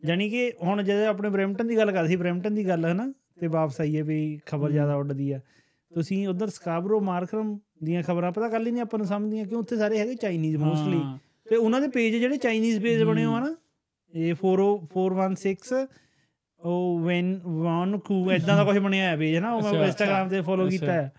ਜਾਨੀ 0.03 0.29
ਕਿ 0.29 0.51
ਹੁਣ 0.63 0.83
ਜਦੋਂ 0.83 1.07
ਆਪਣੇ 1.07 1.29
ਬ੍ਰੈਂਪਟਨ 1.29 1.67
ਦੀ 1.67 1.77
ਗੱਲ 1.77 1.91
ਕਰਦੇ 1.91 2.07
ਸੀ 2.07 2.15
ਬ੍ਰੈਂਪਟਨ 2.15 2.55
ਦੀ 2.55 2.67
ਗੱਲ 2.67 2.85
ਹਨਾ 2.85 3.11
ਤੇ 3.39 3.47
ਵਾਪਸ 3.47 3.81
ਆਈਏ 3.81 4.01
ਵੀ 4.01 4.39
ਖਬਰ 4.45 4.71
ਜ਼ਿਆਦਾ 4.71 4.95
ਉੱਡਦੀ 4.95 5.31
ਆ। 5.31 5.39
ਤੁਸੀਂ 5.91 6.27
ਉਧਰ 6.27 6.47
ਸਕਾਬਰੋ 6.49 6.99
ਮਾਰਕਰਮ 6.99 7.57
ਦੀਆਂ 7.83 8.03
ਖਬਰਾਂ 8.03 8.31
ਪਤਾ 8.31 8.49
ਕਰ 8.49 8.59
ਲੈਣੀ 8.59 8.79
ਆਪਾਂ 8.79 8.97
ਨੂੰ 8.99 9.07
ਸਮਝਦੀਆਂ 9.07 9.45
ਕਿਉਂ 9.45 9.59
ਉੱਥੇ 9.59 9.75
ਸਾਰੇ 9.77 9.97
ਹੈਗੇ 9.99 10.15
ਚਾਈਨੀਜ਼ 10.15 10.57
ਮੋਸਟਲੀ 10.57 10.97
ਹਾਂ। 10.97 11.17
ਤੇ 11.49 11.55
ਉਹਨਾਂ 11.55 11.81
ਦੇ 11.81 11.87
ਪੇਜ 11.87 12.15
ਜਿਹੜੇ 12.15 12.37
ਚਾਈਨੀਜ਼ 12.37 12.79
ਪੇਜ 12.81 13.03
ਬਣੇ 13.03 13.25
ਹੋ 13.25 13.33
ਆ 13.33 13.39
ਨਾ 13.39 13.55
ਇਹ 14.13 14.33
40416 14.35 15.85
ਉਹ 16.63 16.99
ਵੈਨ 16.99 17.39
ਵਾਨ 17.45 17.99
ਕੂ 17.99 18.31
ਇਦਾਂ 18.31 18.57
ਦਾ 18.57 18.63
ਕੁਝ 18.63 18.77
ਬਣਿਆ 18.77 19.09
ਹੈ 19.09 19.17
ਪੇਜ 19.17 19.37
ਨਾ 19.37 19.53
ਉਹ 19.53 19.61
ਮੈਂ 19.61 19.85
ਇੰਸਟਾਗ੍ਰam 19.85 20.29
ਤੇ 20.29 20.41
ਫੋਲੋ। 20.41 20.67
ਕੀਤਾ 20.67 20.93
ਹੈ। 20.93 21.11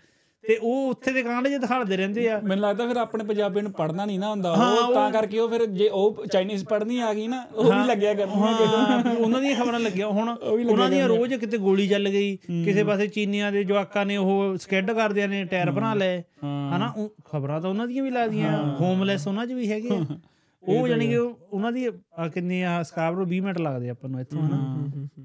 ਤੇ 0.49 0.57
ਉਹ 0.57 0.91
ਉੱਥੇ 0.91 1.13
ਦੇ 1.13 1.23
ਕਾਂਡ 1.23 1.49
ਜੇ 1.49 1.59
ਦਿਖਾਉਂਦੇ 1.59 1.97
ਰਹਿੰਦੇ 1.97 2.31
ਆ। 2.31 2.41
ਮੈਨੂੰ 2.45 2.65
ਲੱਗਦਾ 2.65 2.87
ਫਿਰ 2.87 2.97
ਆਪਣੇ 2.97 3.25
ਪੰਜਾਬੀਆਂ 3.25 3.63
ਨੂੰ 3.63 3.73
ਪੜਨਾ 3.73 4.05
ਨਹੀਂ 4.05 4.19
ਨਾ 4.19 4.31
ਹੁੰਦਾ। 4.31 4.57
ਹਾਂ, 4.57 4.73
ਉਹ 4.73 4.95
ਤਾਂ 4.95 5.11
ਕਰਕੇ 5.11 5.39
ਉਹ 5.39 5.49
ਫਿਰ 5.49 5.67
ਜੇ 5.67 5.89
ਉਹ 5.89 6.27
ਚਾਈਨੀਜ਼ 6.33 6.65
ਪੜਨੀ 6.65 7.01
ਆ 7.01 7.15
ਗਈ 7.15 7.29
ਨਾ 7.29 7.47
ਉਹ 7.55 7.65
ਵੀ 7.65 7.87
ਲੱਗਿਆ 7.87 8.15
ਕਰਨਗੇ। 8.15 8.67
ਹਾਂ 8.67 9.15
ਉਹਨਾਂ 9.15 9.41
ਦੀਆਂ 9.41 9.57
ਖਬਰਾਂ 9.57 9.81
ਲੱਗੀਆਂ। 9.81 10.09
ਹੁਣ 10.09 10.37
ਵੀ 10.57 10.65
ਉਹਨਾਂ 10.65 10.91
ਦੀਆਂ 10.91 11.09
ਰੋਜ਼ 11.09 11.35
ਕਿਤੇ 11.35 11.59
ਗੋਲੀ 11.59 11.89
ਚੱਲ 11.89 12.09
ਗਈ 12.09 12.37
ਕਿਸੇ 12.37 12.85
ਪਾਸੇ 12.85 13.07
ਚੀਨੀਆਂ 13.07 13.53
ਦੇ 13.53 13.65
ਜਵਾਕਾਂ 13.65 14.07
ਨੇ 14.07 14.17
ਉਹ 14.17 14.57
ਸਕੈਡ 14.57 14.91
ਕਰਦਿਆਂ 14.91 15.29
ਨੇ 15.29 15.45
ਟਾਇਰ 15.45 15.71
ਬਣਾ 15.71 15.95
ਲਏ। 15.95 16.23
ਹਾਂ। 16.45 16.77
ਹਨਾ 16.77 17.09
ਖਬਰਾਂ 17.33 17.61
ਤਾਂ 17.61 17.71
ਉਹਨਾਂ 17.71 17.87
ਦੀਆਂ 17.87 18.05
ਵੀ 18.05 18.11
ਲੱਗਦੀਆਂ। 18.11 18.77
ਹੋਮਲੈਸ 18.81 19.29
ਉਹਨਾਂ 19.29 19.47
'ਚ 19.47 19.53
ਵੀ 19.53 19.73
ਹੈਗੇ 19.73 19.89
ਆ। 19.89 19.99
ਉਹ 20.69 20.89
ਜਾਨੀ 20.89 21.07
ਕਿ 21.07 21.17
ਉਹ- 21.17 21.35
ਉਹਨਾਂ 21.53 21.73
ਦੀ 21.73 21.89
ਕਿੰਨੇ 22.35 22.65
ਆ 22.65 22.83
ਸਕਾਬਰੋ 22.83 23.25
20 23.27 23.41
ਮਿੰਟ 23.41 23.59
ਲੱਗਦੇ 23.59 23.89
ਆਪਾਂ 23.89 24.11
ਨੂੰ 24.11 24.21
ਇੱਥੋਂ 24.21 24.43
ਹਨਾ? 24.43 24.57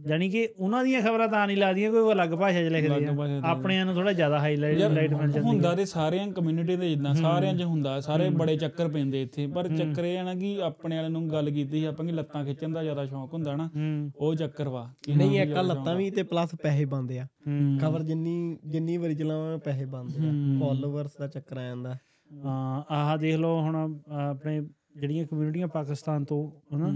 ਜਾਨੀ 0.05 0.29
ਕਿ 0.29 0.47
ਉਹਨਾਂ 0.57 0.83
ਦੀਆਂ 0.83 1.01
ਖਬਰਾਂ 1.01 1.27
ਤਾਂ 1.27 1.45
ਨਹੀਂ 1.47 1.57
ਲੱਗਦੀਆਂ 1.57 1.91
ਕੋਈ 1.91 1.99
ਉਹ 1.99 2.11
ਅਲੱਗ 2.13 2.29
ਭਾਸ਼ਾ 2.29 2.61
'ਚ 2.61 2.67
ਲਿਖਦੇ 2.67 3.05
ਆ। 3.05 3.11
ਆਪਣਿਆਂ 3.43 3.85
ਨੂੰ 3.85 3.93
ਥੋੜਾ 3.95 4.13
ਜ਼ਿਆਦਾ 4.13 4.39
ਹਾਈਲਾਈਟ 4.39 4.77
ਲਾਈਟ 4.89 5.13
ਮਿਲ 5.13 5.31
ਜਾਂਦੀ 5.31 5.47
ਹੁੰਦਾ 5.47 5.73
ਤੇ 5.75 5.85
ਸਾਰਿਆਂ 5.85 6.27
ਕਮਿਊਨਿਟੀ 6.27 6.75
ਦੇ 6.75 6.89
ਜਿੱਦਾਂ 6.89 7.13
ਸਾਰਿਆਂ 7.15 7.53
'ਚ 7.53 7.63
ਹੁੰਦਾ 7.63 7.99
ਸਾਰੇ 7.99 8.29
ਬੜੇ 8.29 8.57
ਚੱਕਰ 8.57 8.87
ਪੈਂਦੇ 8.87 9.21
ਇੱਥੇ। 9.21 9.47
ਪਰ 9.47 9.67
ਚੱਕਰ 9.67 10.03
ਇਹ 10.05 10.17
ਆ 10.19 10.23
ਨਾ 10.23 10.33
ਕਿ 10.35 10.61
ਆਪਣੇ 10.61 10.95
ਵਾਲਿਆਂ 10.95 11.09
ਨੂੰ 11.11 11.29
ਗੱਲ 11.29 11.49
ਕੀਤੀ 11.49 11.79
ਸੀ 11.79 11.85
ਆਪਾਂ 11.85 12.05
ਕਿ 12.05 12.11
ਲੱਤਾਂ 12.11 12.45
ਖਿੱਚਣ 12.45 12.73
ਦਾ 12.73 12.83
ਜ਼ਿਆਦਾ 12.83 13.05
ਸ਼ੌਂਕ 13.05 13.33
ਹੁੰਦਾ 13.33 13.55
ਨਾ 13.55 13.69
ਉਹ 14.15 14.35
ਚੱਕਰ 14.35 14.69
ਵਾ 14.69 14.89
ਨਹੀਂ 15.09 15.39
ਇੱਕ 15.41 15.51
ਲੱਤਾਂ 15.57 15.95
ਵੀ 15.95 16.09
ਤੇ 16.09 16.23
ਪਲੱਸ 16.23 16.55
ਪੈਸੇ 16.63 16.85
ਬੰਦੇ 16.85 17.19
ਆ। 17.19 17.27
ਖਬਰ 17.81 18.03
ਜਿੰਨੀ 18.03 18.57
ਜਿੰਨੀ 18.65 18.97
ਵਾਰੀ 18.97 19.15
ਚਲਾਵਾਂ 19.15 19.57
ਪੈਸੇ 19.57 19.85
ਬੰਦੇ 19.85 20.27
ਆ। 20.27 20.31
ਫਾਲੋਅਰਸ 20.59 21.15
ਦਾ 21.19 21.27
ਚੱਕਰ 21.27 21.57
ਆ 21.57 21.63
ਜਾਂਦਾ। 21.63 21.95
ਆਹ 22.89 23.17
ਦੇਖ 23.17 23.35
ਲਓ 23.35 23.61
ਹੁਣ 23.61 23.75
ਆਪਣੇ 24.11 24.61
ਜਿਹੜੀਆਂ 24.97 25.25
ਕਮਿਊਨਿਟੀਆਂ 25.25 25.67
ਪਾਕਿਸਤਾਨ 25.67 26.23
ਤੋਂ 26.23 26.39
ਹਨਾ 26.75 26.89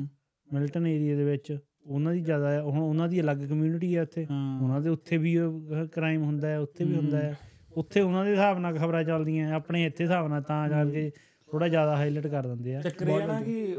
ਮਿਲਟਨ 0.48 0.88
ਏਰੀਆ 0.88 1.16
ਦੇ 1.16 1.24
ਵਿੱਚ 1.24 1.58
ਉਹਨਾਂ 1.86 2.14
ਦੀ 2.14 2.22
ਜ਼ਿਆਦਾ 2.22 2.52
ਹੈ 2.52 2.62
ਹੁਣ 2.62 2.80
ਉਹਨਾਂ 2.80 3.08
ਦੀ 3.08 3.20
ਅਲੱਗ 3.22 3.38
ਕਮਿਊਨਿਟੀ 3.38 3.96
ਹੈ 3.96 4.02
ਉੱਥੇ। 4.02 4.26
ਉਹਨਾਂ 4.62 4.82
ਦੇ 4.82 4.90
ਉੱਥੇ 4.90 5.18
ਵੀ 5.18 5.38
ਕ੍ਰਾਈਮ 5.94 6.24
ਹੁੰਦਾ 6.24 6.48
ਹੈ 6.48 6.60
ਉੱਥੇ 6.60 6.84
ਵੀ 6.84 6.96
ਹੁੰਦਾ 6.96 7.18
ਹੈ। 7.18 7.38
ਉੱਥੇ 7.74 8.02
ਉਹਨਾਂ 8.02 8.24
ਦੇ 8.26 8.32
ਹਿਸਾਬ 8.32 8.60
ਨਾਲ 8.60 8.78
ਖਬਰਾਂ 8.78 9.04
ਚੱਲਦੀਆਂ 9.04 9.52
ਆਪਣੇ 9.54 9.86
ਇੱਥੇ 9.86 10.04
ਹਿਸਾਬ 10.04 10.28
ਨਾਲ 10.28 10.42
ਤਾਂ 10.42 10.68
ਕਰਕੇ 10.70 11.10
ਥੋੜਾ 11.50 11.68
ਜ਼ਿਆਦਾ 11.68 11.96
ਹਾਈਲਾਈਟ 11.98 12.28
ਕਰ 12.28 12.48
ਦਿੰਦੇ 12.48 12.76
ਆ। 12.76 12.82
ਚੱਕਰ 12.82 13.08
ਇਹ 13.08 13.28
ਨਾ 13.28 13.42
ਕਿ 13.42 13.76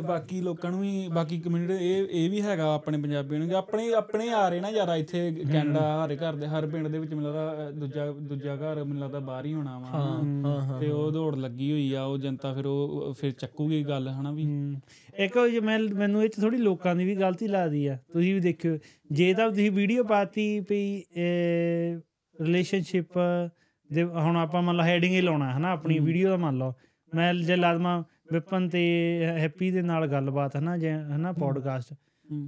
ਬਾਕੀ 0.00 0.40
ਲੋਕਾਂ 0.40 0.70
ਨੂੰ 0.70 0.80
ਵੀ 0.80 1.08
ਬਾਕੀ 1.08 1.38
ਕਮਿਊਨਿਟੀ 1.40 1.74
ਇਹ 1.74 2.06
ਇਹ 2.10 2.30
ਵੀ 2.30 2.42
ਹੈਗਾ 2.42 2.74
ਆਪਣੇ 2.74 2.98
ਪੰਜਾਬੀਆਂ 2.98 3.40
ਨੂੰ 3.40 3.48
ਕਿ 3.48 3.54
ਆਪਣੇ 3.54 3.92
ਆਪਣੇ 3.92 4.28
ਆ 4.30 4.48
ਰਹੇ 4.48 4.60
ਨਾ 4.60 4.70
ਜ਼ਿਆਦਾ 4.70 4.96
ਇੱਥੇ 4.96 5.44
ਕੈਨੇਡਾ 5.52 6.04
ਹਰ 6.04 6.14
ਘਰ 6.14 6.32
ਦੇ 6.32 6.46
ਹਰ 6.46 6.66
ਪਿੰਡ 6.66 6.88
ਦੇ 6.88 6.98
ਵਿੱਚ 6.98 7.14
ਮੈਨੂੰ 7.14 7.32
ਲੱਗਦਾ 7.32 7.70
ਦੂਜਾ 7.70 8.06
ਦੂਜਾ 8.06 8.56
ਘਰ 8.56 8.84
ਮੈਨੂੰ 8.84 8.98
ਲੱਗਦਾ 8.98 9.18
ਬਾਹਰ 9.18 9.46
ਹੀ 9.46 9.54
ਹੋਣਾ 9.54 9.78
ਵਾ। 9.78 9.86
ਹਨਾ। 9.86 10.78
ਤੇ 10.80 10.88
ਉਹ 10.88 11.10
ਦੌੜ 11.12 11.36
ਲੱਗੀ 11.36 11.72
ਹੋਈ 11.72 11.92
ਆ 11.92 12.02
ਉਹ 12.02 12.18
ਜਨਤਾ 12.18 12.54
ਫਿਰ 12.54 12.66
ਉਹ 12.66 13.14
ਫਿਰ 13.20 13.30
ਚੱਕੂਗੀ 13.30 13.82
ਗੱਲ 13.84 14.08
ਹਨਾ 14.08 14.32
ਵੀ? 14.32 14.46
ਇੱਕ 15.16 15.38
ਮੈਂ 15.62 15.78
ਮੈਨੂੰ 15.78 16.24
ਇਹ 16.24 16.28
ਚ 16.28 16.40
ਥੋੜੀ 16.40 16.56
ਲੋਕਾਂ 16.56 16.96
ਦੀ 16.96 17.04
ਵੀ 17.04 17.14
ਗਲਤੀ 17.16 17.48
ਲੱਗਦੀ 17.48 17.86
ਆ। 17.86 17.98
ਤੁਸੀਂ 18.12 18.34
ਵੀ 18.34 18.40
ਦੇਖਿਓ 18.40 18.78
ਜੇ 19.12 19.34
ਤਾਂ 19.34 19.48
ਤੁਸੀਂ 19.50 19.70
ਵੀਡੀਓ 19.70 20.04
ਪਾਤੀ 20.04 20.60
ਵੀ 20.60 21.04
ਰਿਲੇਸ਼ਨਸ਼ਿਪ 22.36 23.18
ਦੇ 23.92 24.02
ਹੁਣ 24.04 24.36
ਆਪਾਂ 24.36 24.62
ਮੰਨ 24.62 24.76
ਲਓ 24.76 24.84
ਹੈਡਿੰਗ 24.84 25.14
ਹੀ 25.14 25.20
ਲਾਉਣਾ 25.20 25.52
ਹੈ 25.54 25.58
ਨਾ 25.58 25.70
ਆਪਣੀ 25.70 25.98
ਵੀਡੀਓ 25.98 26.28
ਦਾ 26.28 26.36
ਮੰਨ 26.36 26.58
ਲਓ। 26.58 26.72
ਮੈਂ 27.12 27.34
ਜੇ 27.34 27.56
ਲਾਜ਼ਮਾ 27.56 28.04
ਵਿਪਨ 28.32 28.68
ਤੇ 28.68 28.82
ਹੈਪੀ 29.38 29.70
ਦੇ 29.70 29.82
ਨਾਲ 29.82 30.06
ਗੱਲਬਾਤ 30.06 30.56
ਹੈ 30.56 30.60
ਨਾ 30.60 30.76
ਜੇ 30.76 30.90
ਹੈ 30.90 31.16
ਨਾ 31.18 31.32
ਪੋਡਕਾਸਟ 31.32 31.94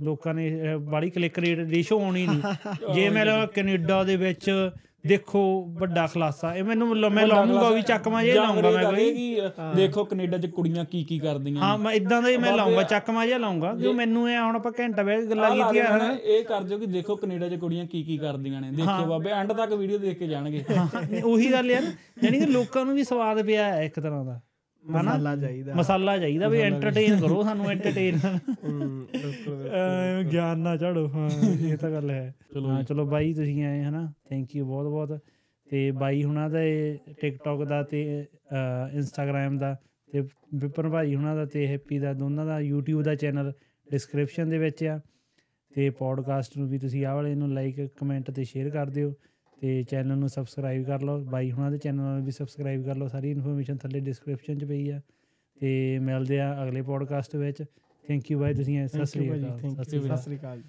ਲੋਕਾਂ 0.03 0.35
ਨੇ 0.35 0.77
ਬਾੜੀ 0.77 1.11
ਕਲਿੱਕ 1.11 1.39
ਰੇਟ 1.39 1.59
ਰੇਸ਼ੋ 1.59 2.01
ਆਉਣੀ 2.01 2.27
ਨਹੀਂ 2.27 2.95
ਜੇ 2.95 3.09
ਮੈਂ 3.09 3.25
ਲਾ 3.27 3.47
ਕੈਨੇਡਾ 3.47 4.05
ਦੇ 4.05 4.17
ਵਿੱਚ 4.17 4.71
ਦੇਖੋ 5.07 5.41
ਵੱਡਾ 5.79 6.07
ਖਲਾਸਾ 6.07 6.55
ਇਹ 6.55 6.65
ਮੈਨੂੰ 6.65 7.11
ਮੈਂ 7.11 7.27
ਲਾਉਂਗਾ 7.27 7.71
ਵੀ 7.71 7.83
ਚੱਕਮਾ 7.83 8.23
ਜੇ 8.23 8.33
ਜਾਂ 8.33 8.43
ਲਾਉਂਗਾ 8.47 8.71
ਮੈਂ 8.71 8.85
ਕੋਈ। 8.85 9.41
ਦੇਖੋ 9.77 10.05
ਕੈਨੇਡਾ 10.05 10.39
'ਚ 10.39 10.47
ਕੁੜੀਆਂ 10.47 10.85
ਕੀ 10.85 11.03
ਕੀ 11.05 11.19
ਕਰਦੀਆਂ 11.19 11.63
ਹਾਂ 11.63 11.79
ਮੈਂ 11.79 11.93
ਇਦਾਂ 11.93 12.21
ਦਾ 12.23 12.29
ਹੀ 12.29 12.37
ਮੈਂ 12.37 12.53
ਲਾਉਂਗਾ 12.57 12.83
ਚੱਕਮਾ 12.83 13.25
ਜਿਹਾ 13.27 13.39
ਲਾਉਂਗਾ। 13.39 13.73
ਕਿਉਂ 13.75 13.95
ਮੈਨੂੰ 13.95 14.29
ਇਹ 14.31 14.39
ਹੁਣ 14.39 14.57
ਆਪਾਂ 14.57 14.73
ਘੰਟਾ 14.81 15.03
ਬਹਿ 15.03 15.21
ਕੇ 15.21 15.27
ਗੱਲਾਂ 15.27 15.51
ਕੀਤੀਆਂ 15.51 15.85
ਹਨ। 15.87 16.19
ਇਹ 16.23 16.45
ਕਰ 16.45 16.63
ਦਿਓ 16.63 16.79
ਕਿ 16.79 16.87
ਦੇਖੋ 16.87 17.17
ਕੈਨੇਡਾ 17.17 17.49
'ਚ 17.49 17.55
ਕੁੜੀਆਂ 17.55 17.87
ਕੀ 17.87 18.03
ਕੀ 18.05 18.19
ਕਰਦੀਆਂ 18.19 18.61
ਨੇ। 18.61 18.71
ਦੇਖਿਓ 18.71 19.07
ਬਾਬੇ 19.07 19.31
ਐਂਡ 19.31 19.53
ਤੱਕ 19.53 19.73
ਵੀਡੀਓ 19.73 19.99
ਦੇਖ 19.99 20.19
ਕੇ 20.19 20.27
ਜਾਣਗੇ। 20.27 20.65
ਉਹੀ 21.25 21.51
ਗੱਲ 21.53 21.71
ਯਾਰ 21.71 21.83
ਯਾਨੀ 22.25 22.39
ਕਿ 22.41 22.47
ਲੋਕਾਂ 22.47 22.85
ਨੂੰ 22.85 22.95
ਵੀ 22.95 23.05
ਸਵਾਦ 23.05 23.43
ਪਿਆ 23.47 23.65
ਹੈ 23.65 23.83
ਇੱਕ 23.85 24.01
ਤਰ੍ਹਾਂ 24.01 24.25
ਦਾ। 24.25 24.41
ਮਸਾਲਾ 24.85 25.35
ਚਾਹੀਦਾ। 25.37 25.75
ਮਸਾਲਾ 25.75 26.17
ਚਾਹੀਦਾ 26.19 26.49
ਵੀ 26.49 26.61
ਐਂਟਰਟੇਨ 26.61 27.21
ਕਰੋ 27.21 27.43
ਸਾਨੂੰ 27.43 27.71
ਐਂਟਰਟੇਨ 27.71 28.19
ਬਿਲਕੁਲ। 29.13 29.67
ਗਿਆਨ 30.33 30.59
ਨਾ 30.59 30.77
ਝਾੜੋ 30.77 31.07
ਹਾਂ 31.09 31.29
ਇਹ 31.53 31.77
ਤਾਂ 31.77 31.91
ਗੱਲ 31.91 32.11
ਹੈ। 32.11 32.35
ਚਲੋ 32.55 32.83
ਚਲੋ 32.83 33.07
ਬਾਈ 33.07 33.35
ਤੁਸੀਂ 33.35 33.63
ਆਏ 33.65 33.83
ਹਨਾ? 33.83 34.13
ਥੈਂਕ 34.31 34.57
ਯੂ 34.57 34.67
ਬਹੁਤ 34.67 34.87
ਬਹੁਤ। 34.87 35.21
ਤੇ 35.71 35.91
ਬਾਈ 35.91 36.25
ਹੁਣਾਂ 36.25 36.49
ਦਾ 36.51 36.61
ਟਿਕਟੌਕ 37.21 37.65
ਦਾ 37.65 37.83
ਤੇ 37.83 38.03
ਇੰਸਟਾਗ੍ਰam 38.95 39.59
ਦਾ 39.59 39.77
ਤੇ 40.11 40.21
ਵਿਪਨ 40.55 40.91
ਭਾਈ 40.91 41.15
ਹੁਣਾਂ 41.15 41.37
ਦਾ 41.37 41.45
ਤੇ 41.45 41.67
ਹੈਪੀ 41.67 41.99
ਦਾ 41.99 42.13
ਦੋਨਾਂ 42.13 42.47
ਦਾ 42.47 42.59
YouTube 42.61 43.03
ਦਾ 43.03 43.15
ਚੈਨਲ 43.15 43.53
ਡਿਸਕ੍ਰਿਪਸ਼ਨ 43.89 44.49
ਦੇ 44.49 44.59
ਵਿੱਚ 44.59 44.85
ਆ। 44.85 45.01
ਤੇ 45.73 45.89
ਪੋਡਕਾਸਟ 45.91 46.57
ਨੂੰ 46.59 46.69
ਵੀ 46.69 46.79
ਤੁਸੀਂ 46.79 47.05
ਆਹ 47.07 47.15
ਵਾਲੇ 47.15 47.35
ਨੂੰ 47.35 47.53
ਲਾਈਕ 47.55 47.81
ਕਮੈਂਟ 47.99 48.31
ਤੇ 48.31 48.45
ਸ਼ੇਅਰ 48.45 48.71
ਕਰ 48.71 48.87
ਦਿਓ। 48.87 49.13
ਤੇ 49.61 49.83
ਚੈਨਲ 49.83 50.19
ਨੂੰ 50.19 50.29
ਸਬਸਕ੍ਰਾਈਬ 50.29 50.85
ਕਰ 50.85 51.03
ਲਓ। 51.03 51.19
ਬਾਈ 51.25 51.53
ਹੁਣਾਂ 51.53 51.71
ਦੇ 51.71 51.79
ਚੈਨਲ 51.79 52.03
ਨੂੰ 52.03 52.25
ਵੀ 52.25 52.31
ਸਬਸਕ੍ਰਾਈਬ 52.31 52.85
ਕਰ 52.85 52.97
ਲਓ। 52.97 53.09
ਸਾਰੀ 53.09 53.31
ਇਨਫੋਰਮੇਸ਼ਨ 53.31 53.77
ਥੱਲੇ 53.77 54.01
ਡਿਸਕ੍ਰਿਪਸ਼ਨ 54.01 54.59
'ਚ 54.59 54.65
ਪਈ 54.65 54.89
ਆ। 54.91 55.01
ਤੇ 55.61 55.99
ਮਿਲਦੇ 55.99 56.41
ਆ 56.41 56.65
ਅਗਲੇ 56.65 56.83
ਪੋਡਕਾਸਟ 56.83 57.37
ਵਿੱਚ। 57.37 57.65
ਥੈਂਕ 58.09 58.31
ਯੂ 58.31 58.39
ਬਾਈ 58.41 58.55
ਤੁਸੀਂ। 58.55 58.89
ਸਤਿ 58.89 59.07
ਸ੍ਰੀ 59.07 59.29
ਅਕਾਲ। 59.31 59.75
ਸਤਿ 59.85 60.17
ਸ੍ਰੀ 60.17 60.37
ਅਕਾਲ। 60.37 60.63